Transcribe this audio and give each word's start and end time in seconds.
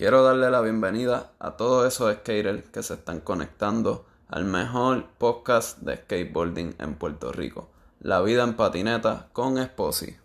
Quiero 0.00 0.22
darle 0.22 0.50
la 0.50 0.62
bienvenida 0.62 1.32
a 1.38 1.58
todos 1.58 1.86
esos 1.86 2.10
skaters 2.10 2.66
que 2.70 2.82
se 2.82 2.94
están 2.94 3.20
conectando 3.20 4.06
al 4.30 4.46
mejor 4.46 5.04
podcast 5.18 5.78
de 5.80 5.98
skateboarding 5.98 6.74
en 6.78 6.94
Puerto 6.94 7.32
Rico, 7.32 7.68
La 8.00 8.22
vida 8.22 8.44
en 8.44 8.54
patineta 8.54 9.28
con 9.34 9.58
Esposi. 9.58 10.16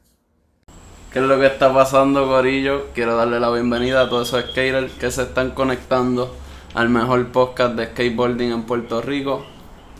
¿Qué 1.12 1.20
es 1.20 1.26
lo 1.26 1.38
que 1.42 1.48
está 1.48 1.74
pasando, 1.74 2.26
Corillo? 2.26 2.86
Quiero 2.94 3.18
darle 3.18 3.42
la 3.42 3.52
bienvenida 3.52 4.04
a 4.04 4.10
todos 4.10 4.30
esos 4.30 4.50
skaters 4.52 4.94
que 4.94 5.12
se 5.12 5.24
están 5.24 5.52
conectando 5.52 6.34
al 6.74 6.88
mejor 6.88 7.34
podcast 7.34 7.76
de 7.76 7.88
skateboarding 7.88 8.54
en 8.54 8.64
Puerto 8.64 9.02
Rico. 9.02 9.46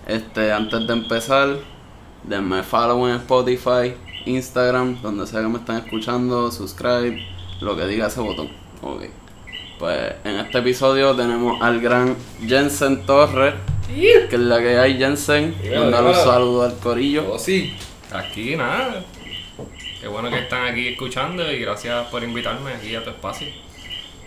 Este, 0.08 0.54
antes 0.54 0.88
de 0.88 0.94
empezar, 0.94 1.50
denme 2.24 2.64
follow 2.64 3.10
en 3.10 3.16
Spotify, 3.16 3.94
Instagram, 4.26 5.02
donde 5.02 5.28
sea 5.28 5.42
que 5.42 5.50
me 5.50 5.58
están 5.58 5.84
escuchando, 5.84 6.50
subscribe, 6.50 7.20
lo 7.60 7.76
que 7.76 7.88
diga 7.88 8.08
ese 8.08 8.22
botón. 8.22 8.48
Ok. 8.82 9.25
Pues 9.80 10.14
en 10.24 10.38
este 10.38 10.60
episodio 10.60 11.14
tenemos 11.16 11.62
al 11.62 11.82
gran 11.82 12.16
Jensen 12.48 13.06
Torres, 13.06 13.54
que 13.94 14.24
es 14.32 14.40
la 14.40 14.60
que 14.60 14.78
hay 14.78 14.98
Jensen. 14.98 15.56
Mandar 15.78 16.04
un 16.04 16.14
saludo 16.16 16.64
al 16.64 16.78
corillo. 16.78 17.34
Oh, 17.34 17.40
sí. 17.40 17.76
Aquí 18.12 18.56
nada. 18.56 19.04
Qué 20.00 20.08
bueno 20.08 20.30
que 20.30 20.40
están 20.40 20.68
aquí 20.68 20.88
escuchando 20.90 21.52
y 21.52 21.60
gracias 21.60 22.08
por 22.08 22.24
invitarme 22.24 22.72
aquí 22.74 22.96
a 22.96 23.04
tu 23.04 23.10
espacio. 23.10 23.48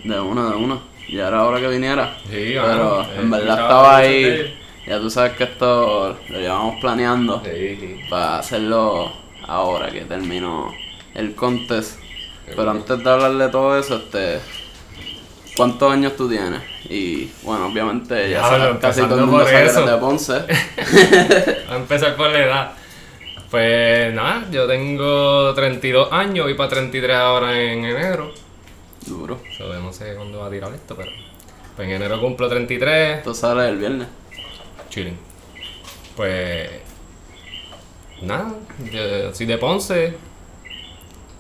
De 0.05 0.21
una, 0.21 0.51
de 0.51 0.57
una. 0.57 0.79
Ya 1.11 1.29
era 1.29 1.45
hora 1.45 1.61
que 1.61 1.69
viniera. 1.69 2.19
Sí, 2.25 2.55
Pero 2.55 3.07
en 3.19 3.31
verdad 3.31 3.61
estaba 3.61 3.97
ahí. 3.97 4.55
Ya 4.87 4.99
tú 4.99 5.09
sabes 5.11 5.33
que 5.33 5.45
esto 5.45 6.19
lo 6.29 6.39
llevamos 6.39 6.81
planeando 6.81 7.43
Sí, 7.45 7.77
sí. 7.81 8.01
para 8.11 8.39
hacerlo 8.39 9.13
ahora 9.47 9.91
que 9.91 10.03
terminó 10.03 10.73
el 11.15 11.35
contest. 11.35 12.01
Pero 12.45 12.57
bueno. 12.57 12.71
antes 12.73 13.03
de 13.05 13.11
hablar 13.11 13.33
de 13.35 13.49
todo 13.49 13.79
eso, 13.79 13.97
este. 13.97 14.41
¿Cuántos 15.59 15.93
años 15.93 16.17
tú 16.17 16.29
tienes? 16.29 16.63
Y 16.89 17.33
bueno, 17.43 17.67
obviamente 17.67 18.31
ya 18.31 18.43
sabes, 18.43 18.79
casi 18.79 19.01
todo 19.03 19.19
el 19.19 19.27
mundo 19.27 19.45
sabe 19.45 19.65
que 19.65 19.67
eso. 19.67 19.85
de 19.85 19.97
Ponce. 19.97 20.35
A 21.69 21.77
empezar 21.77 22.15
por 22.15 22.31
la 22.31 22.39
edad. 22.39 22.73
Pues 23.51 24.15
nada, 24.15 24.47
yo 24.53 24.69
tengo 24.69 25.53
32 25.55 26.13
años, 26.13 26.45
voy 26.47 26.55
para 26.55 26.69
33 26.71 27.17
ahora 27.17 27.61
en 27.61 27.85
enero. 27.85 28.33
Duro. 29.05 29.41
So, 29.57 29.75
no 29.75 29.93
sé 29.93 30.15
cuándo 30.15 30.39
va 30.39 30.47
a 30.47 30.51
tirar 30.51 30.73
esto, 30.73 30.95
pero. 30.95 31.11
Pues 31.75 31.89
en 31.89 31.95
enero 31.95 32.21
cumplo 32.21 32.49
33. 32.49 33.19
Esto 33.19 33.35
sale 33.35 33.69
el 33.69 33.79
viernes. 33.79 34.07
Chilling. 34.91 35.19
Pues. 36.15 36.71
Nada, 38.23 38.55
yo 38.93 39.35
soy 39.35 39.47
de 39.47 39.59
Ponce. 39.59 40.15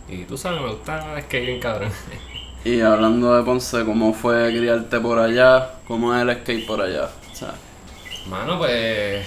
Y 0.09 0.25
tú 0.25 0.37
sabes, 0.37 0.61
me 0.61 0.71
gusta 0.71 1.21
skating, 1.21 1.61
cabrón. 1.61 1.93
Y 2.65 2.81
hablando 2.81 3.37
de 3.37 3.43
Ponce, 3.45 3.85
¿cómo 3.85 4.13
fue 4.13 4.51
criarte 4.51 4.99
por 5.01 5.19
allá? 5.19 5.75
¿Cómo 5.87 6.15
es 6.15 6.23
el 6.23 6.35
skate 6.41 6.67
por 6.67 6.81
allá? 6.81 7.09
O 7.33 7.35
sea, 7.35 7.55
Mano, 8.29 8.59
pues. 8.59 9.25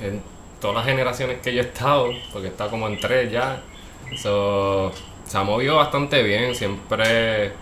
En 0.00 0.22
todas 0.60 0.76
las 0.76 0.86
generaciones 0.86 1.40
que 1.40 1.54
yo 1.54 1.60
he 1.60 1.64
estado, 1.66 2.08
porque 2.32 2.48
he 2.48 2.50
estado 2.50 2.70
como 2.70 2.88
en 2.88 2.98
tres 2.98 3.30
ya. 3.30 3.60
So, 4.16 4.92
se 5.24 5.38
ha 5.38 5.42
movido 5.42 5.76
bastante 5.76 6.22
bien. 6.22 6.54
Siempre. 6.54 7.52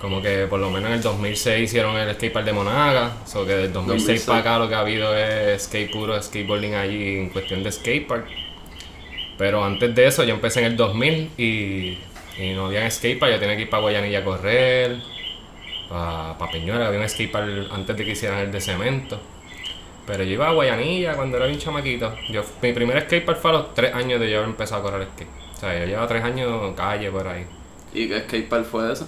Como 0.00 0.20
que 0.20 0.46
por 0.46 0.60
lo 0.60 0.70
menos 0.70 0.90
en 0.90 0.96
el 0.96 1.02
2006 1.02 1.62
hicieron 1.70 1.96
el 1.96 2.14
skatepark 2.14 2.44
de 2.44 2.52
Monaga. 2.52 3.16
So 3.24 3.46
que 3.46 3.52
del 3.52 3.72
2006 3.72 4.26
2006. 4.26 4.26
para 4.26 4.38
acá 4.40 4.58
lo 4.58 4.68
que 4.68 4.74
ha 4.74 4.80
habido 4.80 5.16
es 5.16 5.62
skate 5.62 5.90
puro, 5.90 6.22
skateboarding 6.22 6.74
allí 6.74 7.16
en 7.16 7.30
cuestión 7.30 7.62
de 7.62 7.72
skatepark. 7.72 8.26
Pero 9.38 9.64
antes 9.64 9.94
de 9.94 10.06
eso 10.06 10.22
yo 10.24 10.34
empecé 10.34 10.60
en 10.60 10.66
el 10.66 10.76
2000 10.76 11.30
y, 11.38 11.98
y 12.38 12.52
no 12.52 12.66
había 12.66 12.90
skatepark. 12.90 13.32
Yo 13.32 13.38
tenía 13.38 13.56
que 13.56 13.62
ir 13.62 13.70
para 13.70 13.82
Guayanilla 13.82 14.18
a 14.18 14.24
correr. 14.24 14.96
Para 15.88 16.36
pa 16.38 16.50
Peñuela, 16.50 16.88
había 16.88 17.00
un 17.00 17.08
skatepark 17.08 17.72
antes 17.72 17.96
de 17.96 18.04
que 18.04 18.10
hicieran 18.12 18.38
el 18.38 18.52
de 18.52 18.60
cemento. 18.60 19.20
Pero 20.06 20.22
yo 20.22 20.32
iba 20.32 20.48
a 20.48 20.52
Guayanilla 20.52 21.14
cuando 21.14 21.36
era 21.36 21.46
un 21.46 21.58
chamaquito. 21.58 22.14
Yo, 22.30 22.44
mi 22.62 22.72
primer 22.72 23.00
skatepark 23.02 23.38
fue 23.38 23.50
a 23.50 23.54
los 23.54 23.74
3 23.74 23.94
años 23.94 24.20
de 24.20 24.30
yo 24.30 24.38
haber 24.38 24.50
empezado 24.50 24.80
a 24.80 24.90
correr 24.90 25.08
skate. 25.14 25.28
O 25.54 25.58
sea, 25.58 25.78
yo 25.78 25.86
llevaba 25.86 26.06
3 26.06 26.24
años 26.24 26.62
en 26.62 26.74
calle 26.74 27.10
por 27.10 27.26
ahí. 27.26 27.46
¿y 27.92 28.08
qué 28.08 28.20
skatepark 28.20 28.64
fue 28.64 28.92
ese? 28.92 29.04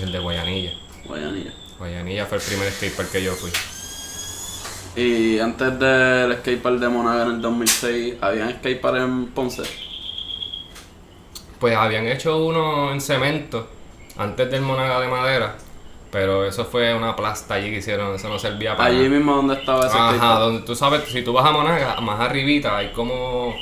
El 0.00 0.10
de 0.10 0.18
Guayanilla. 0.18 0.72
Guayanilla. 1.04 1.52
Guayanilla 1.78 2.26
fue 2.26 2.38
el 2.38 2.44
primer 2.44 2.70
skatepark 2.70 3.12
que 3.12 3.22
yo 3.22 3.32
fui. 3.34 3.50
Y 4.94 5.38
antes 5.38 5.78
del 5.78 6.32
skatepark 6.38 6.78
de 6.78 6.88
Monaga 6.88 7.24
en 7.24 7.30
el 7.32 7.40
2006, 7.40 8.14
¿había 8.20 8.50
skatepark 8.50 8.96
en 8.96 9.26
Ponce? 9.28 9.62
Pues 11.62 11.76
habían 11.76 12.06
hecho 12.08 12.38
uno 12.44 12.90
en 12.92 13.00
cemento 13.00 13.68
antes 14.18 14.50
del 14.50 14.62
Monaga 14.62 14.98
de 15.00 15.06
madera. 15.06 15.54
Pero 16.10 16.44
eso 16.44 16.64
fue 16.64 16.92
una 16.92 17.14
plasta 17.16 17.54
allí 17.54 17.70
que 17.70 17.76
hicieron, 17.78 18.14
eso 18.16 18.28
no 18.28 18.36
servía 18.38 18.76
para 18.76 18.88
Allí 18.90 18.98
nada. 19.04 19.08
mismo 19.10 19.36
donde 19.36 19.54
estaba 19.54 19.86
ese 19.86 19.96
Ajá, 19.96 20.40
donde 20.40 20.60
tú 20.66 20.74
sabes, 20.74 21.04
si 21.04 21.22
tú 21.22 21.32
vas 21.32 21.46
a 21.46 21.52
Monaga, 21.52 21.98
más 22.00 22.18
arribita 22.20 22.76
hay 22.76 22.88
como, 22.88 23.54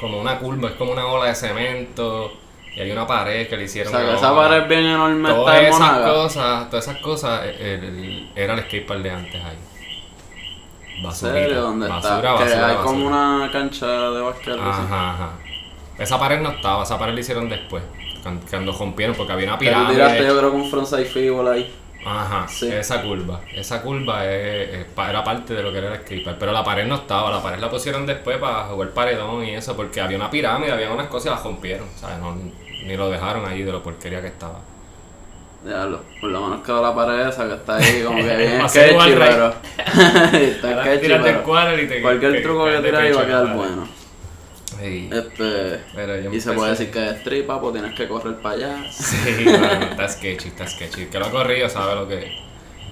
como 0.00 0.20
una 0.20 0.38
curva, 0.40 0.70
es 0.70 0.74
como 0.74 0.90
una 0.92 1.06
ola 1.06 1.26
de 1.26 1.34
cemento 1.36 2.32
y 2.76 2.80
hay 2.80 2.90
una 2.90 3.06
pared 3.06 3.48
que 3.48 3.56
le 3.56 3.62
O 3.62 3.66
hicieron. 3.66 3.92
sea, 3.92 4.04
que 4.04 4.14
esa 4.14 4.32
ola. 4.32 4.48
pared 4.48 4.68
bien 4.68 4.86
enorme 4.86 5.28
Todas 5.30 5.54
está 5.54 5.60
en 5.62 5.66
esas 5.68 5.80
Monaga. 5.80 6.12
cosas, 6.12 6.68
todas 6.70 6.88
esas 6.88 6.98
cosas, 7.00 7.42
el- 7.46 7.84
el- 7.84 8.30
era 8.36 8.54
el 8.54 8.60
skatepark 8.60 9.00
de 9.02 9.10
antes 9.12 9.34
ahí. 9.44 9.58
¿En 10.96 11.02
Basurita, 11.04 11.38
serio? 11.38 11.60
¿Dónde 11.62 11.88
basura, 11.88 12.16
está? 12.16 12.20
que 12.36 12.44
basura, 12.44 12.68
hay 12.68 12.76
como 12.76 13.04
basura. 13.10 13.36
una 13.36 13.50
cancha 13.52 13.86
de 13.86 14.20
así. 14.28 14.82
Ajá, 14.82 15.10
ajá. 15.12 15.30
Esa 16.00 16.18
pared 16.18 16.40
no 16.40 16.50
estaba, 16.50 16.82
esa 16.82 16.98
pared 16.98 17.14
la 17.14 17.20
hicieron 17.20 17.48
después. 17.48 17.82
Cuando, 18.50 18.72
rompieron, 18.72 19.14
porque 19.16 19.32
había 19.32 19.46
una 19.48 19.58
Que 19.58 19.66
tú 19.66 19.70
tiraste 19.72 19.92
pirámide. 19.94 20.26
yo 20.26 20.38
creo 20.38 20.50
que 20.50 20.56
un 20.56 20.70
frontside 20.70 21.04
figure 21.04 21.48
ahí. 21.50 21.74
Ajá, 22.04 22.46
Sí. 22.48 22.66
esa 22.72 23.02
curva. 23.02 23.40
Esa 23.54 23.82
curva 23.82 24.24
es- 24.26 24.70
es 24.74 24.84
pa- 24.86 25.10
era 25.10 25.22
parte 25.22 25.52
de 25.54 25.62
lo 25.62 25.70
que 25.72 25.78
era 25.78 25.94
el 25.94 26.00
skatepark. 26.00 26.38
Pero 26.38 26.52
la 26.52 26.64
pared 26.64 26.86
no 26.86 26.94
estaba, 26.96 27.30
la 27.30 27.42
pared 27.42 27.58
la 27.58 27.68
pusieron 27.70 28.06
después 28.06 28.38
para 28.38 28.64
jugar 28.64 28.90
paredón 28.90 29.44
y 29.44 29.54
eso, 29.54 29.76
porque 29.76 30.00
había 30.00 30.16
una 30.16 30.30
pirámide, 30.30 30.72
había 30.72 30.90
unas 30.90 31.08
cosas 31.08 31.26
y 31.26 31.30
las 31.34 31.44
rompieron. 31.44 31.86
¿sabes? 31.96 32.18
No, 32.18 32.34
ni 32.34 32.96
lo 32.96 33.10
dejaron 33.10 33.44
allí 33.46 33.62
de 33.62 33.72
lo 33.72 33.82
porquería 33.82 34.20
que 34.22 34.28
estaba. 34.28 34.60
Diablo, 35.62 36.00
por 36.22 36.30
lo 36.30 36.40
menos 36.40 36.64
quedó 36.64 36.80
la 36.82 36.94
pared 36.94 37.28
esa 37.28 37.46
que 37.46 37.52
está 37.54 37.76
ahí 37.76 38.02
como 38.02 38.16
que 38.16 38.36
bien 38.36 38.66
sketchy, 38.68 39.14
pero... 39.18 39.54
está 40.32 40.82
sketchy, 40.82 41.08
pero... 41.22 41.42
cuadro 41.42 41.78
y 41.82 41.86
te 41.86 42.00
Cualquier 42.00 42.42
truco 42.42 42.64
que 42.64 42.78
tiras 42.78 43.02
ahí 43.02 43.12
va 43.12 43.20
a 43.22 43.26
quedar 43.26 43.54
bueno. 43.54 43.86
Sí. 44.80 45.10
Este... 45.12 45.80
Pero 45.94 46.20
yo 46.20 46.32
Y 46.32 46.40
se 46.40 46.52
puede 46.52 46.70
decir 46.70 46.90
que 46.90 47.04
es 47.04 47.16
street, 47.16 47.46
papo, 47.46 47.72
tienes 47.72 47.94
que 47.94 48.08
correr 48.08 48.36
para 48.36 48.54
allá. 48.54 48.90
Sí, 48.90 49.44
bueno, 49.44 49.84
está 49.90 50.08
sketchy, 50.08 50.48
está 50.48 50.66
sketchy. 50.66 51.06
Que 51.06 51.18
lo 51.18 51.26
ha 51.26 51.30
corrido 51.30 51.68
sabe 51.68 51.94
lo 51.94 52.08
que 52.08 52.32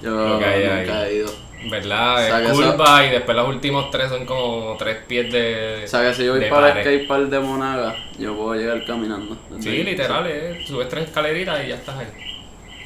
Yo 0.03 0.11
Lo 0.11 0.39
que 0.39 0.45
hay 0.45 0.65
nunca 0.65 1.01
ahí. 1.01 1.11
he 1.11 1.17
ido. 1.17 1.49
¿Verdad? 1.71 2.15
O 2.15 2.19
sea, 2.19 2.43
es 2.43 2.53
curva 2.53 3.07
y 3.07 3.11
después 3.11 3.37
los 3.37 3.49
últimos 3.49 3.91
tres 3.91 4.11
son 4.11 4.25
como 4.27 4.77
tres 4.79 4.99
pies 5.09 5.33
de. 5.33 5.83
O 5.85 5.89
sea 5.89 6.03
que 6.03 6.15
si 6.15 6.25
yo 6.25 6.33
voy 6.33 6.41
de 6.41 6.49
para 6.49 6.69
el 6.69 6.85
skatepark 6.85 7.29
de 7.31 7.41
Monaga, 7.41 7.97
yo 8.17 8.37
puedo 8.37 8.55
llegar 8.55 8.85
caminando. 8.85 9.37
Sí, 9.59 9.83
literal, 9.83 10.27
eh. 10.29 10.65
subes 10.65 10.89
tres 10.89 11.07
escaleritas 11.07 11.65
y 11.65 11.69
ya 11.69 11.75
estás 11.75 11.97
ahí. 11.97 12.07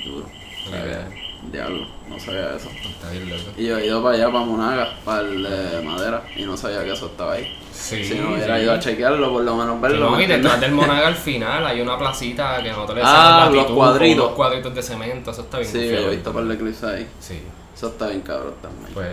Duro. 0.07 0.27
O 0.67 0.71
sea 0.71 1.22
diablo, 1.53 1.87
no 2.09 2.19
sabía 2.19 2.57
eso. 2.57 2.69
Está 2.71 3.11
bien 3.11 3.29
loco. 3.31 3.51
Y 3.57 3.67
yo 3.67 3.79
he 3.79 3.87
ido 3.87 4.03
para 4.03 4.17
allá, 4.17 4.33
para 4.33 4.45
Monaga, 4.45 4.95
para 5.05 5.21
el 5.21 5.43
de 5.43 5.83
madera, 5.83 6.23
y 6.35 6.43
no 6.45 6.57
sabía 6.57 6.83
que 6.83 6.93
eso 6.93 7.07
estaba 7.07 7.35
ahí. 7.35 7.59
Sí, 7.73 8.05
si 8.05 8.15
no 8.15 8.33
hubiera 8.35 8.57
sí. 8.57 8.63
ido 8.65 8.73
a 8.73 8.79
chequearlo, 8.81 9.31
por 9.33 9.43
lo 9.43 9.57
menos 9.57 9.81
verlo. 9.81 10.11
No, 10.11 10.17
¿me 10.17 10.25
y 10.25 10.27
detrás 10.27 10.61
del 10.61 10.73
Monaga 10.73 11.09
al 11.09 11.15
final 11.17 11.65
hay 11.67 11.81
una 11.81 11.97
placita 11.99 12.63
que 12.63 12.71
nosotros 12.71 12.97
le 12.99 13.03
Ah, 13.05 13.51
los 13.53 13.67
cuadritos. 13.67 14.25
unos 14.25 14.37
cuadritos 14.37 14.75
de 14.75 14.83
cemento, 14.83 15.31
eso 15.31 15.43
está 15.43 15.59
bien 15.59 15.71
Sí, 15.71 15.89
yo 15.89 15.99
he 15.99 16.11
visto 16.11 16.31
un 16.31 16.37
par 16.37 16.45
de 16.45 16.59
clips 16.59 16.85
ahí. 16.85 17.09
Sí. 17.21 17.41
Eso 17.75 17.89
está 17.89 18.09
bien 18.09 18.21
cabrón 18.21 18.55
también. 18.61 18.89
Pues, 18.93 19.09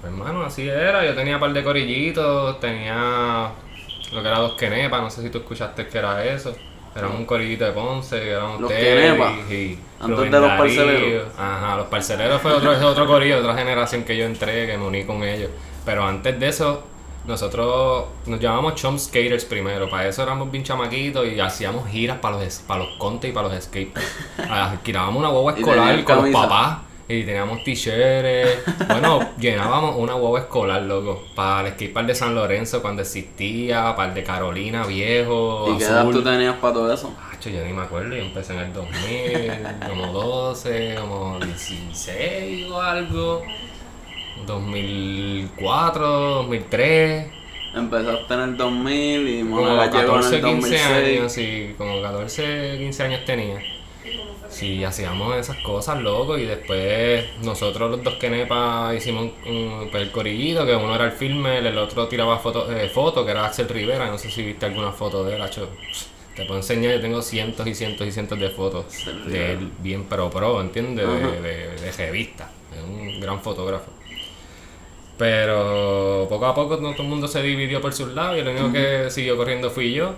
pues 0.00 0.12
hermano, 0.12 0.42
así 0.44 0.68
era. 0.68 1.04
Yo 1.04 1.14
tenía 1.14 1.34
un 1.34 1.40
par 1.40 1.52
de 1.52 1.64
corillitos, 1.64 2.60
tenía 2.60 3.50
lo 4.12 4.22
que 4.22 4.28
era 4.28 4.38
dos 4.38 4.54
quenepas, 4.54 5.02
no 5.02 5.10
sé 5.10 5.22
si 5.22 5.30
tú 5.30 5.38
escuchaste 5.38 5.86
que 5.88 5.98
era 5.98 6.24
eso. 6.24 6.54
Era 6.94 7.08
un 7.08 7.24
corillito 7.26 7.64
de 7.64 7.72
Ponce, 7.72 8.20
que 8.20 8.30
éramos 8.30 8.60
Los 8.60 8.70
quenepas, 8.70 9.32
y 9.50 9.76
antes 10.04 10.18
Rubén 10.18 10.30
de 10.30 10.40
los 10.40 10.48
Darío. 10.48 10.64
parceleros. 10.64 11.28
Ajá, 11.38 11.76
los 11.76 11.86
parceleros 11.86 12.42
fue 12.42 12.52
otro, 12.52 12.88
otro 12.88 13.06
corillo, 13.06 13.38
otra 13.38 13.54
generación 13.54 14.04
que 14.04 14.16
yo 14.16 14.24
entré, 14.24 14.66
que 14.66 14.78
me 14.78 14.86
uní 14.86 15.04
con 15.04 15.22
ellos. 15.22 15.50
Pero 15.84 16.04
antes 16.04 16.38
de 16.38 16.48
eso, 16.48 16.82
nosotros 17.26 18.06
nos 18.26 18.38
llamábamos 18.38 18.74
Chum 18.74 18.98
Skaters 18.98 19.44
primero. 19.46 19.88
Para 19.88 20.08
eso 20.08 20.22
éramos 20.22 20.50
bien 20.50 20.62
chamaquitos 20.62 21.26
y 21.26 21.40
hacíamos 21.40 21.88
giras 21.88 22.18
para 22.18 22.38
los, 22.38 22.54
para 22.58 22.84
los 22.84 22.96
contes 22.98 23.30
y 23.30 23.32
para 23.32 23.48
los 23.48 23.64
skates. 23.64 23.92
Alquilábamos 24.50 25.16
una 25.20 25.28
guagua 25.28 25.54
escolar 25.54 26.04
con 26.04 26.16
los 26.16 26.30
papás. 26.30 26.78
Y 27.08 27.22
teníamos 27.24 27.62
t-shirts. 27.64 28.64
Bueno, 28.88 29.30
llenábamos 29.38 29.96
una 29.96 30.14
guagua 30.14 30.40
escolar, 30.40 30.82
loco. 30.82 31.22
Para 31.34 31.68
el 31.68 31.74
skatepark 31.74 32.06
de 32.06 32.14
San 32.14 32.34
Lorenzo 32.34 32.80
cuando 32.80 33.02
existía, 33.02 33.94
para 33.94 34.08
el 34.08 34.14
de 34.14 34.22
Carolina 34.24 34.86
viejo, 34.86 35.66
¿Y 35.74 35.78
qué 35.78 35.84
edad 35.84 36.04
tú 36.04 36.10
azul. 36.10 36.24
tenías 36.24 36.56
para 36.56 36.74
todo 36.74 36.92
eso? 36.92 37.14
Hacho, 37.30 37.50
yo 37.50 37.62
ni 37.64 37.72
me 37.72 37.82
acuerdo, 37.82 38.14
yo 38.16 38.22
empecé 38.22 38.54
en 38.54 38.60
el 38.60 38.72
2000, 38.72 39.52
como 39.88 40.06
12, 40.12 40.94
como 41.00 41.38
16 41.40 42.70
o 42.70 42.80
algo. 42.80 43.42
2004, 44.46 46.06
2003. 46.08 47.26
Empezaste 47.74 48.34
en 48.34 48.40
el 48.40 48.56
2000 48.56 49.28
y 49.28 49.40
Como 49.42 49.56
Monaga 49.62 49.86
llegó 49.90 50.16
en 50.16 50.22
14, 50.22 50.36
el 50.36 50.42
15 50.44 50.68
2006. 50.78 50.86
años, 51.18 51.32
sí, 51.32 51.74
como 51.76 52.00
14, 52.02 52.76
15 52.78 53.02
años 53.02 53.24
tenía. 53.24 53.58
Sí, 54.48 54.84
hacíamos 54.84 55.36
esas 55.36 55.56
cosas, 55.58 56.00
loco, 56.00 56.38
y 56.38 56.44
después 56.44 57.24
nosotros 57.42 57.90
los 57.90 58.04
dos 58.04 58.14
Kenepa 58.14 58.94
hicimos 58.94 59.30
un, 59.46 59.88
pues, 59.90 60.02
el 60.02 60.10
corillito, 60.12 60.64
que 60.64 60.74
uno 60.76 60.94
era 60.94 61.06
el 61.06 61.12
filmer, 61.12 61.64
el 61.66 61.76
otro 61.78 62.06
tiraba 62.08 62.38
fotos, 62.38 62.70
eh, 62.70 62.88
foto, 62.88 63.24
que 63.24 63.32
era 63.32 63.46
Axel 63.46 63.68
Rivera, 63.68 64.06
no 64.08 64.18
sé 64.18 64.30
si 64.30 64.42
viste 64.42 64.66
alguna 64.66 64.92
foto 64.92 65.24
de 65.24 65.36
él, 65.36 65.42
hacho. 65.42 65.68
Te 66.36 66.44
puedo 66.44 66.58
enseñar, 66.58 66.94
yo 66.94 67.00
tengo 67.00 67.22
cientos 67.22 67.66
y 67.66 67.74
cientos 67.74 68.06
y 68.06 68.12
cientos 68.12 68.38
de 68.38 68.50
fotos 68.50 68.86
de 69.26 69.52
él, 69.52 69.70
bien 69.78 70.04
pro 70.04 70.30
pro, 70.30 70.60
¿entiendes? 70.60 71.06
De, 71.06 71.40
de, 71.40 71.76
de 71.76 71.92
revista, 71.92 72.50
es 72.76 72.82
un 72.82 73.20
gran 73.20 73.40
fotógrafo. 73.40 73.90
Pero 75.16 76.26
poco 76.28 76.46
a 76.46 76.54
poco 76.54 76.76
no 76.78 76.92
todo 76.92 77.04
el 77.04 77.08
mundo 77.08 77.28
se 77.28 77.40
dividió 77.40 77.80
por 77.80 77.92
sus 77.92 78.08
lados 78.08 78.36
y 78.36 78.40
el 78.40 78.48
único 78.48 78.72
que 78.72 79.10
siguió 79.10 79.36
corriendo 79.36 79.70
fui 79.70 79.92
yo. 79.92 80.14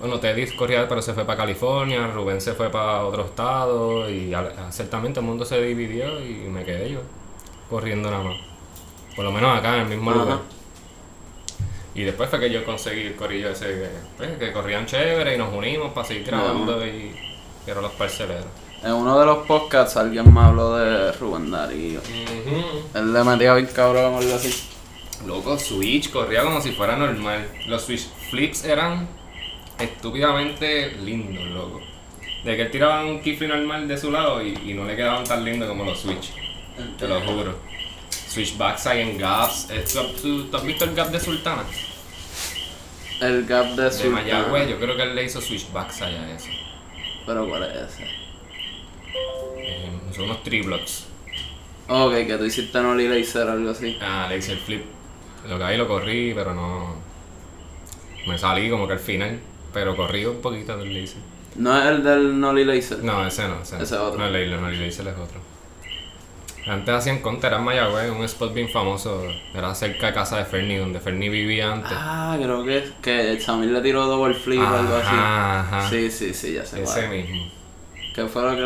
Bueno, 0.00 0.18
Teddy 0.18 0.46
corría, 0.56 0.88
pero 0.88 1.02
se 1.02 1.12
fue 1.12 1.26
para 1.26 1.36
California, 1.36 2.06
Rubén 2.06 2.40
se 2.40 2.54
fue 2.54 2.70
para 2.70 3.04
otro 3.04 3.26
estado 3.26 4.08
y 4.08 4.34
ciertamente 4.70 5.20
el 5.20 5.26
mundo 5.26 5.44
se 5.44 5.60
dividió 5.60 6.18
y 6.24 6.48
me 6.48 6.64
quedé 6.64 6.90
yo 6.92 7.00
corriendo 7.68 8.10
nada 8.10 8.24
más. 8.24 8.36
Por 9.14 9.26
lo 9.26 9.30
menos 9.32 9.58
acá 9.58 9.74
en 9.76 9.82
el 9.82 9.88
mismo 9.88 10.10
Ajá. 10.10 10.20
lugar. 10.20 10.38
Y 11.94 12.04
después 12.04 12.30
fue 12.30 12.40
que 12.40 12.50
yo 12.50 12.64
conseguí 12.64 13.02
el 13.02 13.16
corillo 13.16 13.50
ese 13.50 13.66
que, 13.66 13.88
pues, 14.16 14.38
que 14.38 14.52
corrían 14.52 14.86
chévere 14.86 15.34
y 15.34 15.38
nos 15.38 15.52
unimos 15.52 15.92
para 15.92 16.06
seguir 16.06 16.24
grabando 16.24 16.86
y 16.86 17.14
que 17.64 17.70
eran 17.70 17.82
los 17.82 17.92
parceleros. 17.92 18.46
En 18.82 18.92
uno 18.94 19.18
de 19.20 19.26
los 19.26 19.46
podcasts 19.46 19.98
alguien 19.98 20.32
me 20.32 20.40
habló 20.40 20.76
de 20.76 21.12
Rubén 21.12 21.50
Darío. 21.50 22.00
Él 22.94 23.12
le 23.12 23.24
metía 23.24 23.52
bien 23.54 23.68
cabrón 23.74 24.14
o 24.14 24.18
algo 24.18 24.34
así. 24.34 24.66
Loco, 25.26 25.58
Switch 25.58 26.10
corría 26.10 26.42
como 26.42 26.62
si 26.62 26.72
fuera 26.72 26.96
normal. 26.96 27.46
Los 27.66 27.82
Switch 27.82 28.08
flips 28.30 28.64
eran 28.64 29.06
estúpidamente 29.80 30.92
lindos, 31.02 31.44
loco. 31.46 31.80
De 32.44 32.56
que 32.56 32.62
él 32.62 32.70
tiraba 32.70 33.04
un 33.04 33.20
kifli 33.20 33.46
normal 33.46 33.86
de 33.86 33.98
su 33.98 34.10
lado 34.10 34.42
y, 34.42 34.58
y 34.64 34.74
no 34.74 34.84
le 34.84 34.96
quedaban 34.96 35.24
tan 35.24 35.44
lindos 35.44 35.68
como 35.68 35.84
los 35.84 36.00
Switch. 36.00 36.32
Te 36.98 37.06
lo 37.06 37.20
juro. 37.20 37.70
Switch 38.10 38.56
backside 38.56 39.00
en 39.00 39.18
gaps. 39.18 39.68
¿Tú, 40.22 40.48
has 40.52 40.62
visto 40.64 40.84
el 40.84 40.94
gap 40.94 41.10
de 41.10 41.20
Sultana? 41.20 41.64
El 43.20 43.44
gap 43.44 43.66
de 43.74 43.84
De 43.84 43.90
Sultana. 43.90 44.22
Mayagüez, 44.22 44.68
yo 44.68 44.78
creo 44.78 44.96
que 44.96 45.02
él 45.02 45.14
le 45.14 45.24
hizo 45.24 45.40
switch 45.40 45.70
backside 45.72 46.16
a 46.16 46.34
eso. 46.34 46.48
Pero 47.26 47.48
¿cuál 47.48 47.64
es 47.64 47.92
ese? 47.92 48.04
Eh, 49.58 49.90
son 50.12 50.24
unos 50.24 50.42
triblocks. 50.42 51.06
Ok, 51.88 52.14
que 52.26 52.36
tú 52.38 52.44
hiciste 52.44 52.80
no 52.80 52.94
laser 52.94 53.48
o 53.48 53.52
algo 53.52 53.70
así. 53.70 53.98
Ah, 54.00 54.26
le 54.28 54.38
hice 54.38 54.52
el 54.52 54.58
flip. 54.58 54.84
Lo 55.48 55.58
que 55.58 55.64
ahí 55.64 55.76
lo 55.76 55.88
corrí, 55.88 56.32
pero 56.34 56.54
no. 56.54 56.94
Me 58.26 58.38
salí 58.38 58.70
como 58.70 58.86
que 58.86 58.92
al 58.92 59.00
final. 59.00 59.40
Pero 59.72 59.96
corrí 59.96 60.24
un 60.26 60.40
poquito 60.40 60.76
del 60.76 60.92
laser. 60.92 61.18
No 61.56 61.76
es 61.76 61.84
el 61.86 62.02
del 62.04 62.38
Nolly 62.40 62.64
Laser. 62.64 63.02
No, 63.02 63.26
ese 63.26 63.46
no, 63.48 63.60
ese, 63.62 63.76
no. 63.76 63.82
Ese 63.82 63.94
es 63.94 64.00
otro. 64.00 64.18
No, 64.18 64.26
el 64.26 64.60
no, 64.60 64.68
el 64.68 64.80
Laser 64.86 65.08
es 65.08 65.16
otro. 65.16 65.40
Antes 66.66 66.94
hacían 66.94 67.20
contra, 67.20 67.48
era 67.48 67.58
en 67.58 67.64
Mayagüez, 67.64 68.10
un 68.10 68.22
spot 68.24 68.52
bien 68.54 68.68
famoso. 68.68 69.24
Era 69.54 69.74
cerca 69.74 70.08
de 70.08 70.12
casa 70.12 70.36
de 70.38 70.44
Fernie, 70.44 70.78
donde 70.78 71.00
Fernie 71.00 71.28
vivía 71.28 71.72
antes. 71.72 71.90
Ah, 71.92 72.36
creo 72.40 72.64
que 72.64 72.78
es 72.78 72.90
que 73.02 73.30
el 73.32 73.40
Samir 73.40 73.70
le 73.70 73.80
tiró 73.80 74.06
double 74.06 74.34
flip 74.34 74.60
o 74.60 74.66
algo 74.66 74.94
así. 74.96 75.08
Ajá. 75.10 75.88
Sí, 75.88 76.10
sí, 76.10 76.34
sí, 76.34 76.52
ya 76.54 76.64
sé 76.64 76.82
Ese 76.82 77.06
cuál. 77.06 77.10
mismo. 77.10 77.50
¿Qué 78.14 78.26
fue 78.26 78.42
lo 78.42 78.50
que 78.50 78.60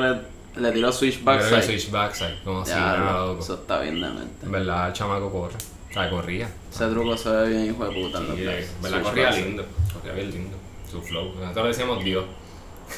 le, 0.59 0.61
le 0.62 0.73
tiró 0.73 0.91
switch 0.93 1.19
Yo 1.21 1.25
creo 1.25 1.39
que 1.39 1.51
backside? 1.51 1.62
switch 1.81 1.91
backside, 1.91 2.43
como 2.45 2.65
si 2.65 2.73
Ya, 2.73 2.81
nada, 2.81 3.27
loco. 3.27 3.43
eso 3.43 3.55
está 3.55 3.81
bien 3.81 4.01
de 4.01 4.09
mente. 4.11 4.45
En 4.47 4.53
verdad, 4.53 4.89
el 4.89 4.93
chamaco 4.93 5.31
corre. 5.31 5.55
O 5.91 5.93
sea, 5.95 6.11
corría. 6.11 6.49
Ese 6.73 6.89
truco 6.89 7.17
se 7.17 7.31
ve 7.31 7.49
bien 7.49 7.67
hijo 7.67 7.85
de 7.89 7.95
puta 7.95 8.19
en 8.19 8.29
los 8.29 8.39
en 8.39 8.45
verdad, 8.45 8.62
Switch 8.99 9.03
corría 9.03 9.31
lindo. 9.31 9.65
Corría 9.95 10.12
bien 10.15 10.31
lindo. 10.33 10.56
Su 10.90 11.02
flow. 11.02 11.32
Nosotros 11.34 11.64
le 11.64 11.69
decíamos 11.69 12.04
Dios. 12.04 12.25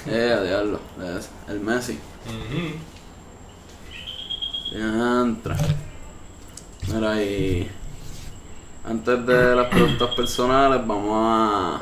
Eh, 0.07 0.41
diablo, 0.45 0.81
es 1.17 1.31
el 1.49 1.61
Messi. 1.61 1.99
Entra. 4.73 5.57
Mira, 6.89 7.23
y 7.23 7.71
antes 8.85 9.27
de 9.27 9.57
las 9.57 9.67
preguntas 9.69 10.15
personales, 10.15 10.87
vamos 10.87 11.13
a. 11.15 11.81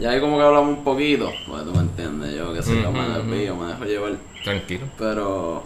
Ya 0.00 0.10
ahí 0.10 0.20
como 0.20 0.36
que 0.36 0.44
hablamos 0.44 0.78
un 0.78 0.84
poquito, 0.84 1.30
porque 1.46 1.64
tú 1.64 1.72
me 1.72 1.80
entiendes, 1.80 2.36
yo 2.36 2.52
que 2.52 2.62
sé, 2.62 2.82
que 2.82 2.88
me 2.88 3.08
desvío, 3.08 3.56
me 3.56 3.66
dejo 3.66 3.84
llevar. 3.84 4.16
Tranquilo. 4.42 4.86
Pero 4.98 5.62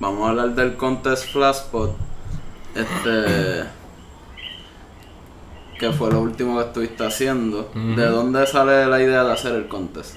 vamos 0.00 0.26
a 0.26 0.30
hablar 0.30 0.54
del 0.54 0.76
contest 0.76 1.26
Flashpot. 1.32 1.94
Este. 2.74 3.64
Que 5.78 5.92
fue 5.92 6.10
lo 6.10 6.20
último 6.20 6.58
que 6.58 6.64
estuviste 6.66 7.04
haciendo. 7.06 7.70
¿De 7.74 8.06
dónde 8.06 8.46
sale 8.46 8.86
la 8.86 9.00
idea 9.02 9.24
de 9.24 9.32
hacer 9.32 9.54
el 9.54 9.68
contest? 9.68 10.16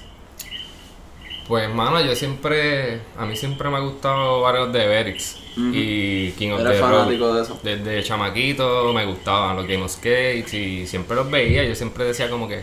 Pues, 1.46 1.68
mano, 1.74 2.00
yo 2.00 2.14
siempre. 2.14 3.00
A 3.18 3.26
mí 3.26 3.36
siempre 3.36 3.68
me 3.70 3.76
ha 3.76 3.80
gustado 3.80 4.40
varios 4.42 4.72
de 4.72 4.86
Berix 4.86 5.36
y 5.56 6.30
King 6.32 6.50
of 6.52 6.58
the 6.62 6.64
Road. 6.64 6.80
fanático 6.80 7.34
de 7.34 7.42
eso. 7.42 7.58
Desde 7.62 8.02
chamaquito 8.04 8.92
me 8.94 9.04
gustaban 9.04 9.56
los 9.56 9.66
Game 9.66 9.82
of 9.82 9.90
Skates 9.90 10.54
y 10.54 10.86
siempre 10.86 11.16
los 11.16 11.28
veía. 11.30 11.64
Yo 11.64 11.74
siempre 11.74 12.04
decía, 12.04 12.30
como 12.30 12.46
que. 12.46 12.62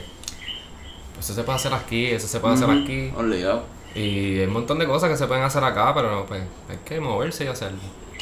"Pues 1.14 1.26
Eso 1.26 1.34
se 1.34 1.44
puede 1.44 1.58
hacer 1.58 1.74
aquí, 1.74 2.06
eso 2.06 2.28
se 2.28 2.40
puede 2.40 2.54
hacer 2.56 2.70
aquí. 2.70 3.12
Obligado. 3.18 3.64
Y 3.94 4.40
hay 4.40 4.46
un 4.46 4.54
montón 4.54 4.80
de 4.80 4.86
cosas 4.88 5.10
que 5.10 5.18
se 5.18 5.28
pueden 5.28 5.44
hacer 5.44 5.64
acá, 5.64 5.92
pero 5.94 6.10
no, 6.12 6.26
pues 6.26 6.44
hay 6.70 6.78
que 6.86 7.00
moverse 7.02 7.44
y 7.44 7.48
hacerlo. 7.48 7.80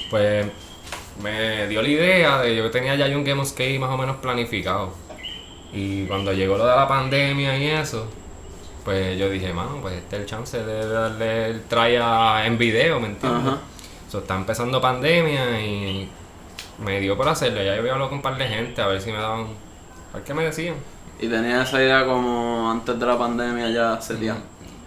Pues 0.10 0.48
me 1.22 1.68
dio 1.68 1.82
la 1.82 1.88
idea 1.88 2.38
de 2.42 2.56
yo 2.56 2.70
tenía 2.72 2.96
ya 2.96 3.06
un 3.16 3.24
Game 3.24 3.42
of 3.42 3.48
Skate 3.48 3.80
más 3.80 3.90
o 3.90 3.98
menos 3.98 4.18
planificado. 4.18 4.92
Y 5.74 6.06
cuando 6.06 6.32
llegó 6.34 6.58
lo 6.58 6.66
de 6.66 6.76
la 6.76 6.88
pandemia 6.88 7.58
y 7.58 7.68
eso, 7.68 8.08
pues 8.84 9.18
yo 9.18 9.30
dije, 9.30 9.52
mano, 9.54 9.80
pues 9.82 9.96
este 9.96 10.16
es 10.18 10.22
el 10.22 10.28
chance 10.28 10.64
de 10.64 10.88
darle 10.88 11.48
el 11.48 11.62
try 11.64 11.98
a- 12.02 12.46
en 12.46 12.58
video, 12.58 13.00
¿me 13.00 13.08
entiendes? 13.08 13.42
Ajá. 13.48 13.58
So, 14.10 14.20
está 14.20 14.36
empezando 14.36 14.80
pandemia 14.80 15.60
y 15.62 16.08
me 16.80 17.00
dio 17.00 17.18
por 17.18 17.28
hacerlo. 17.28 17.62
Ya 17.64 17.74
yo 17.74 17.80
había 17.80 17.94
hablado 17.94 18.10
con 18.10 18.20
un 18.20 18.22
par 18.22 18.38
de 18.38 18.48
gente 18.48 18.82
a 18.82 18.88
ver 18.88 19.02
si 19.02 19.12
me 19.12 19.18
daban. 19.18 19.48
A 20.14 20.18
ver 20.18 20.24
qué 20.24 20.34
me 20.34 20.44
decían. 20.44 20.76
¿Y 21.20 21.28
tenías 21.28 21.68
esa 21.70 21.82
idea 21.82 22.06
como 22.06 22.70
antes 22.70 22.98
de 23.00 23.06
la 23.06 23.18
pandemia 23.18 23.70
ya 23.70 24.00
tiempo? 24.00 24.42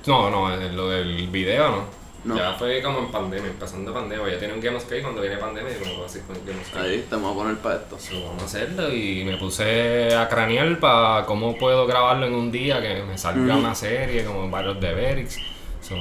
No, 0.06 0.31
no, 0.31 0.48
lo 0.56 0.88
del 0.90 1.28
video 1.28 1.70
no. 1.70 1.97
No. 2.25 2.37
Ya 2.37 2.53
fue 2.55 2.82
como 2.82 2.99
en 2.99 3.11
pandemia, 3.12 3.49
empezando 3.50 3.94
pandemia. 3.94 4.29
Ya 4.32 4.38
tiene 4.38 4.55
un 4.55 4.61
Game 4.61 4.76
of 4.76 4.82
Skate 4.82 5.03
cuando 5.03 5.20
viene 5.23 5.37
pandemia 5.37 5.73
y 5.73 5.88
como 5.88 6.05
así 6.05 6.19
con 6.26 6.35
el 6.37 6.43
Game 6.44 6.61
of. 6.61 6.76
Ahí 6.76 7.06
te 7.09 7.15
vamos 7.15 7.32
a 7.32 7.35
poner 7.38 7.56
para 7.59 7.76
esto. 7.76 7.97
Vamos 8.26 8.43
a 8.43 8.47
hacerlo 8.47 8.93
y 8.93 9.25
me 9.25 9.37
puse 9.37 10.15
a 10.15 10.29
cranear 10.29 10.79
para 10.81 11.25
cómo 11.26 11.56
puedo 11.56 11.87
grabarlo 11.87 12.26
en 12.26 12.35
un 12.35 12.50
día 12.50 12.82
que 12.82 13.03
me 13.05 13.17
salga 13.17 13.55
Ujú. 13.55 13.59
una 13.65 13.75
serie 13.75 14.25
como 14.25 14.50
varios 14.50 14.81
de 14.81 14.93
Berix. 14.94 15.38
So, 15.81 15.94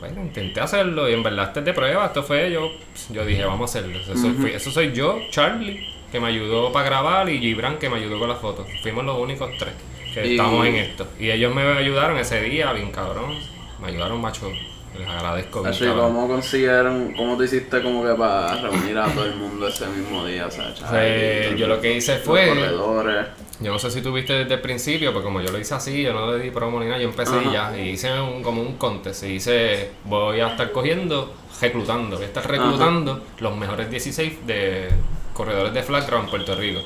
bueno, 0.00 0.22
intenté 0.22 0.60
hacerlo 0.60 1.10
y 1.10 1.12
en 1.12 1.22
verdad 1.22 1.48
este 1.48 1.58
es 1.60 1.66
de 1.66 1.72
prueba, 1.74 2.06
esto 2.06 2.22
fue 2.22 2.50
yo, 2.50 2.70
yo 3.10 3.26
dije 3.26 3.44
vamos 3.44 3.62
a 3.74 3.78
hacerlo. 3.78 3.98
Eso, 3.98 4.16
soy, 4.16 4.32
fui- 4.32 4.52
eso 4.52 4.70
soy 4.70 4.92
yo, 4.92 5.18
Charlie, 5.30 5.84
que 6.12 6.20
me 6.20 6.28
ayudó 6.28 6.72
para 6.72 6.86
grabar 6.86 7.28
y 7.28 7.38
Gibran 7.40 7.78
que 7.78 7.90
me 7.90 7.96
ayudó 7.96 8.18
con 8.20 8.28
las 8.28 8.38
fotos. 8.38 8.66
Fuimos 8.82 9.04
los 9.04 9.18
únicos 9.18 9.50
tres 9.58 9.74
que 10.14 10.26
Y- 10.26 10.30
estamos 10.36 10.64
en 10.64 10.76
esto. 10.76 11.06
Y 11.18 11.30
ellos 11.30 11.52
me 11.54 11.62
ayudaron 11.62 12.16
ese 12.16 12.40
día, 12.40 12.72
bien 12.72 12.90
cabrón. 12.92 13.34
Me 13.82 13.88
ayudaron 13.88 14.20
macho, 14.22 14.50
les 14.98 15.08
agradezco 15.08 15.64
Así. 15.66 15.84
¿cómo 15.86 16.28
consiguieron, 16.28 17.12
cómo 17.14 17.36
te 17.36 17.44
hiciste 17.44 17.82
como 17.82 18.04
que 18.04 18.14
para 18.14 18.56
reunir 18.60 18.96
a 18.98 19.06
todo 19.12 19.24
el 19.26 19.34
mundo 19.36 19.68
ese 19.68 19.86
mismo 19.86 20.24
día? 20.26 20.46
O 20.46 20.50
sea, 20.50 20.72
Charlie, 20.74 21.56
yo 21.58 21.66
lo 21.66 21.80
que 21.80 21.94
hice 21.94 22.16
fue- 22.18 22.48
corredores. 22.48 23.26
Yo 23.58 23.72
no 23.72 23.78
sé 23.78 23.90
si 23.90 24.02
tuviste 24.02 24.34
desde 24.34 24.54
el 24.54 24.60
principio, 24.60 25.12
pues 25.14 25.24
como 25.24 25.40
yo 25.40 25.50
lo 25.50 25.58
hice 25.58 25.74
así, 25.74 26.02
yo 26.02 26.12
no 26.12 26.30
le 26.32 26.42
di 26.42 26.50
promo 26.50 26.78
ni 26.78 26.86
nada, 26.86 26.98
yo 26.98 27.08
empecé 27.08 27.36
Ajá. 27.36 27.48
y 27.48 27.52
ya, 27.52 27.78
y 27.78 27.88
hice 27.90 28.12
un, 28.20 28.42
como 28.42 28.60
un 28.60 28.74
contest, 28.76 29.22
y 29.24 29.28
hice, 29.36 29.92
voy 30.04 30.40
a 30.40 30.48
estar 30.48 30.72
cogiendo, 30.72 31.32
reclutando, 31.60 32.16
voy 32.16 32.24
a 32.26 32.28
estar 32.28 32.46
reclutando 32.46 33.22
los 33.38 33.56
mejores 33.56 33.88
16 33.88 34.46
de 34.46 34.88
corredores 35.32 35.72
de 35.72 35.82
flat 35.82 36.06
ground 36.06 36.24
en 36.26 36.30
Puerto 36.30 36.54
Rico. 36.54 36.80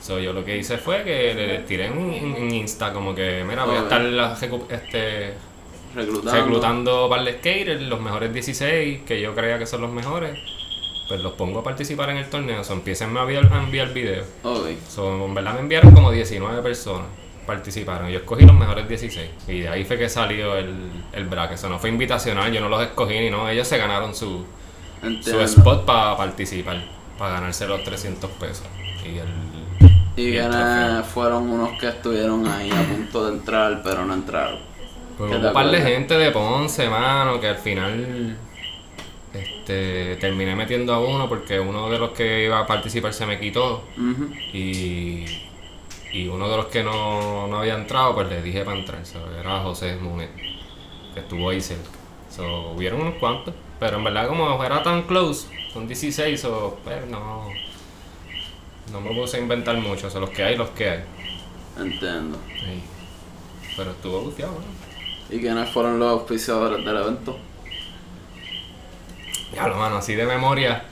So, 0.00 0.18
yo 0.18 0.32
lo 0.32 0.44
que 0.46 0.56
hice 0.56 0.78
fue 0.78 1.02
que 1.04 1.34
le 1.34 1.58
tiré 1.60 1.86
en, 1.88 1.98
en- 2.14 2.36
en 2.36 2.54
Insta 2.54 2.90
como 2.92 3.14
que, 3.14 3.44
mira, 3.46 3.64
voy 3.64 3.76
a 3.76 3.80
estar 3.80 4.00
la- 4.00 4.32
este, 4.70 5.34
Reclutando. 5.94 6.32
reclutando 6.32 7.08
para 7.08 7.22
el 7.22 7.38
skaters, 7.38 7.82
los 7.82 8.00
mejores 8.00 8.32
16 8.32 9.00
que 9.06 9.20
yo 9.20 9.34
crea 9.34 9.58
que 9.58 9.66
son 9.66 9.80
los 9.80 9.90
mejores, 9.90 10.38
pues 11.08 11.20
los 11.20 11.32
pongo 11.32 11.60
a 11.60 11.64
participar 11.64 12.10
en 12.10 12.18
el 12.18 12.28
torneo, 12.28 12.62
so, 12.62 12.74
empiecen 12.74 13.16
a 13.16 13.22
enviar, 13.22 13.52
a 13.52 13.62
enviar 13.62 13.92
videos. 13.92 14.26
So, 14.88 15.24
en 15.24 15.34
verdad 15.34 15.54
me 15.54 15.60
enviaron 15.60 15.92
como 15.92 16.10
19 16.10 16.62
personas 16.62 17.06
participaron. 17.48 18.10
Yo 18.10 18.18
escogí 18.18 18.44
los 18.44 18.54
mejores 18.54 18.86
16. 18.86 19.30
Y 19.48 19.60
de 19.60 19.68
ahí 19.70 19.84
fue 19.84 19.98
que 19.98 20.08
salió 20.08 20.54
el, 20.54 20.90
el 21.12 21.24
bracket. 21.24 21.56
Eso 21.56 21.68
no 21.70 21.78
fue 21.78 21.88
invitacional, 21.88 22.52
yo 22.52 22.60
no 22.60 22.68
los 22.68 22.82
escogí 22.82 23.18
ni 23.18 23.30
no. 23.30 23.48
Ellos 23.48 23.66
se 23.66 23.78
ganaron 23.78 24.14
su, 24.14 24.44
su 25.22 25.40
spot 25.40 25.86
para 25.86 26.16
participar, 26.16 26.84
para 27.18 27.34
ganarse 27.34 27.66
los 27.66 27.82
300 27.82 28.30
pesos. 28.32 28.66
Y 29.02 29.18
el. 29.18 29.28
Y 30.14 30.36
el 30.36 30.50
trofeo. 30.50 31.04
fueron 31.04 31.48
unos 31.48 31.78
que 31.80 31.88
estuvieron 31.88 32.46
ahí 32.46 32.70
a 32.70 32.82
punto 32.82 33.26
de 33.26 33.38
entrar, 33.38 33.82
pero 33.82 34.04
no 34.04 34.14
entraron. 34.14 34.67
Pues 35.18 35.30
¿Qué 35.30 35.36
hubo 35.36 35.42
te 35.42 35.48
un 35.48 35.52
par 35.52 35.70
de 35.70 35.82
gente 35.82 36.14
de 36.14 36.30
Ponce, 36.30 36.88
mano, 36.88 37.40
que 37.40 37.48
al 37.48 37.58
final 37.58 38.36
este, 39.34 40.16
terminé 40.16 40.54
metiendo 40.54 40.94
a 40.94 41.00
uno 41.00 41.28
porque 41.28 41.58
uno 41.58 41.90
de 41.90 41.98
los 41.98 42.10
que 42.10 42.44
iba 42.44 42.60
a 42.60 42.66
participar 42.66 43.12
se 43.12 43.26
me 43.26 43.40
quitó. 43.40 43.82
Y, 44.52 45.24
y 46.12 46.28
uno 46.28 46.48
de 46.48 46.56
los 46.56 46.66
que 46.66 46.84
no, 46.84 47.48
no 47.48 47.58
había 47.58 47.74
entrado, 47.74 48.14
pues 48.14 48.28
le 48.28 48.42
dije 48.42 48.64
para 48.64 48.78
entrar. 48.78 49.04
so, 49.04 49.18
era 49.38 49.60
José 49.60 49.96
Munet, 49.96 50.30
que 51.12 51.20
estuvo 51.20 51.50
ahí 51.50 51.60
cerca. 51.60 51.90
So, 52.30 52.70
hubieron 52.70 53.00
unos 53.00 53.14
cuantos. 53.14 53.54
Pero 53.80 53.98
en 53.98 54.04
verdad, 54.04 54.28
como 54.28 54.62
era 54.62 54.82
tan 54.84 55.02
close, 55.02 55.48
son 55.72 55.88
16, 55.88 56.44
o 56.44 56.78
pues 56.84 57.06
no. 57.06 57.48
No 58.92 59.00
me 59.00 59.14
puse 59.14 59.36
a 59.36 59.40
inventar 59.40 59.76
mucho. 59.76 60.08
O 60.14 60.20
los 60.20 60.30
que 60.30 60.44
hay, 60.44 60.56
los 60.56 60.70
que 60.70 60.90
hay. 60.90 61.04
Entiendo. 61.76 62.38
Sí. 62.46 62.82
Pero 63.76 63.90
estuvo 63.90 64.20
bufiado, 64.20 64.52
¿no? 64.52 64.87
¿Y 65.30 65.40
quiénes 65.40 65.68
fueron 65.70 65.98
los 65.98 66.10
auspiciadores 66.10 66.84
del 66.84 66.96
evento? 66.96 67.36
Ya 69.54 69.66
lo 69.66 69.76
mano, 69.76 69.96
así 69.96 70.14
de 70.14 70.26
memoria. 70.26 70.84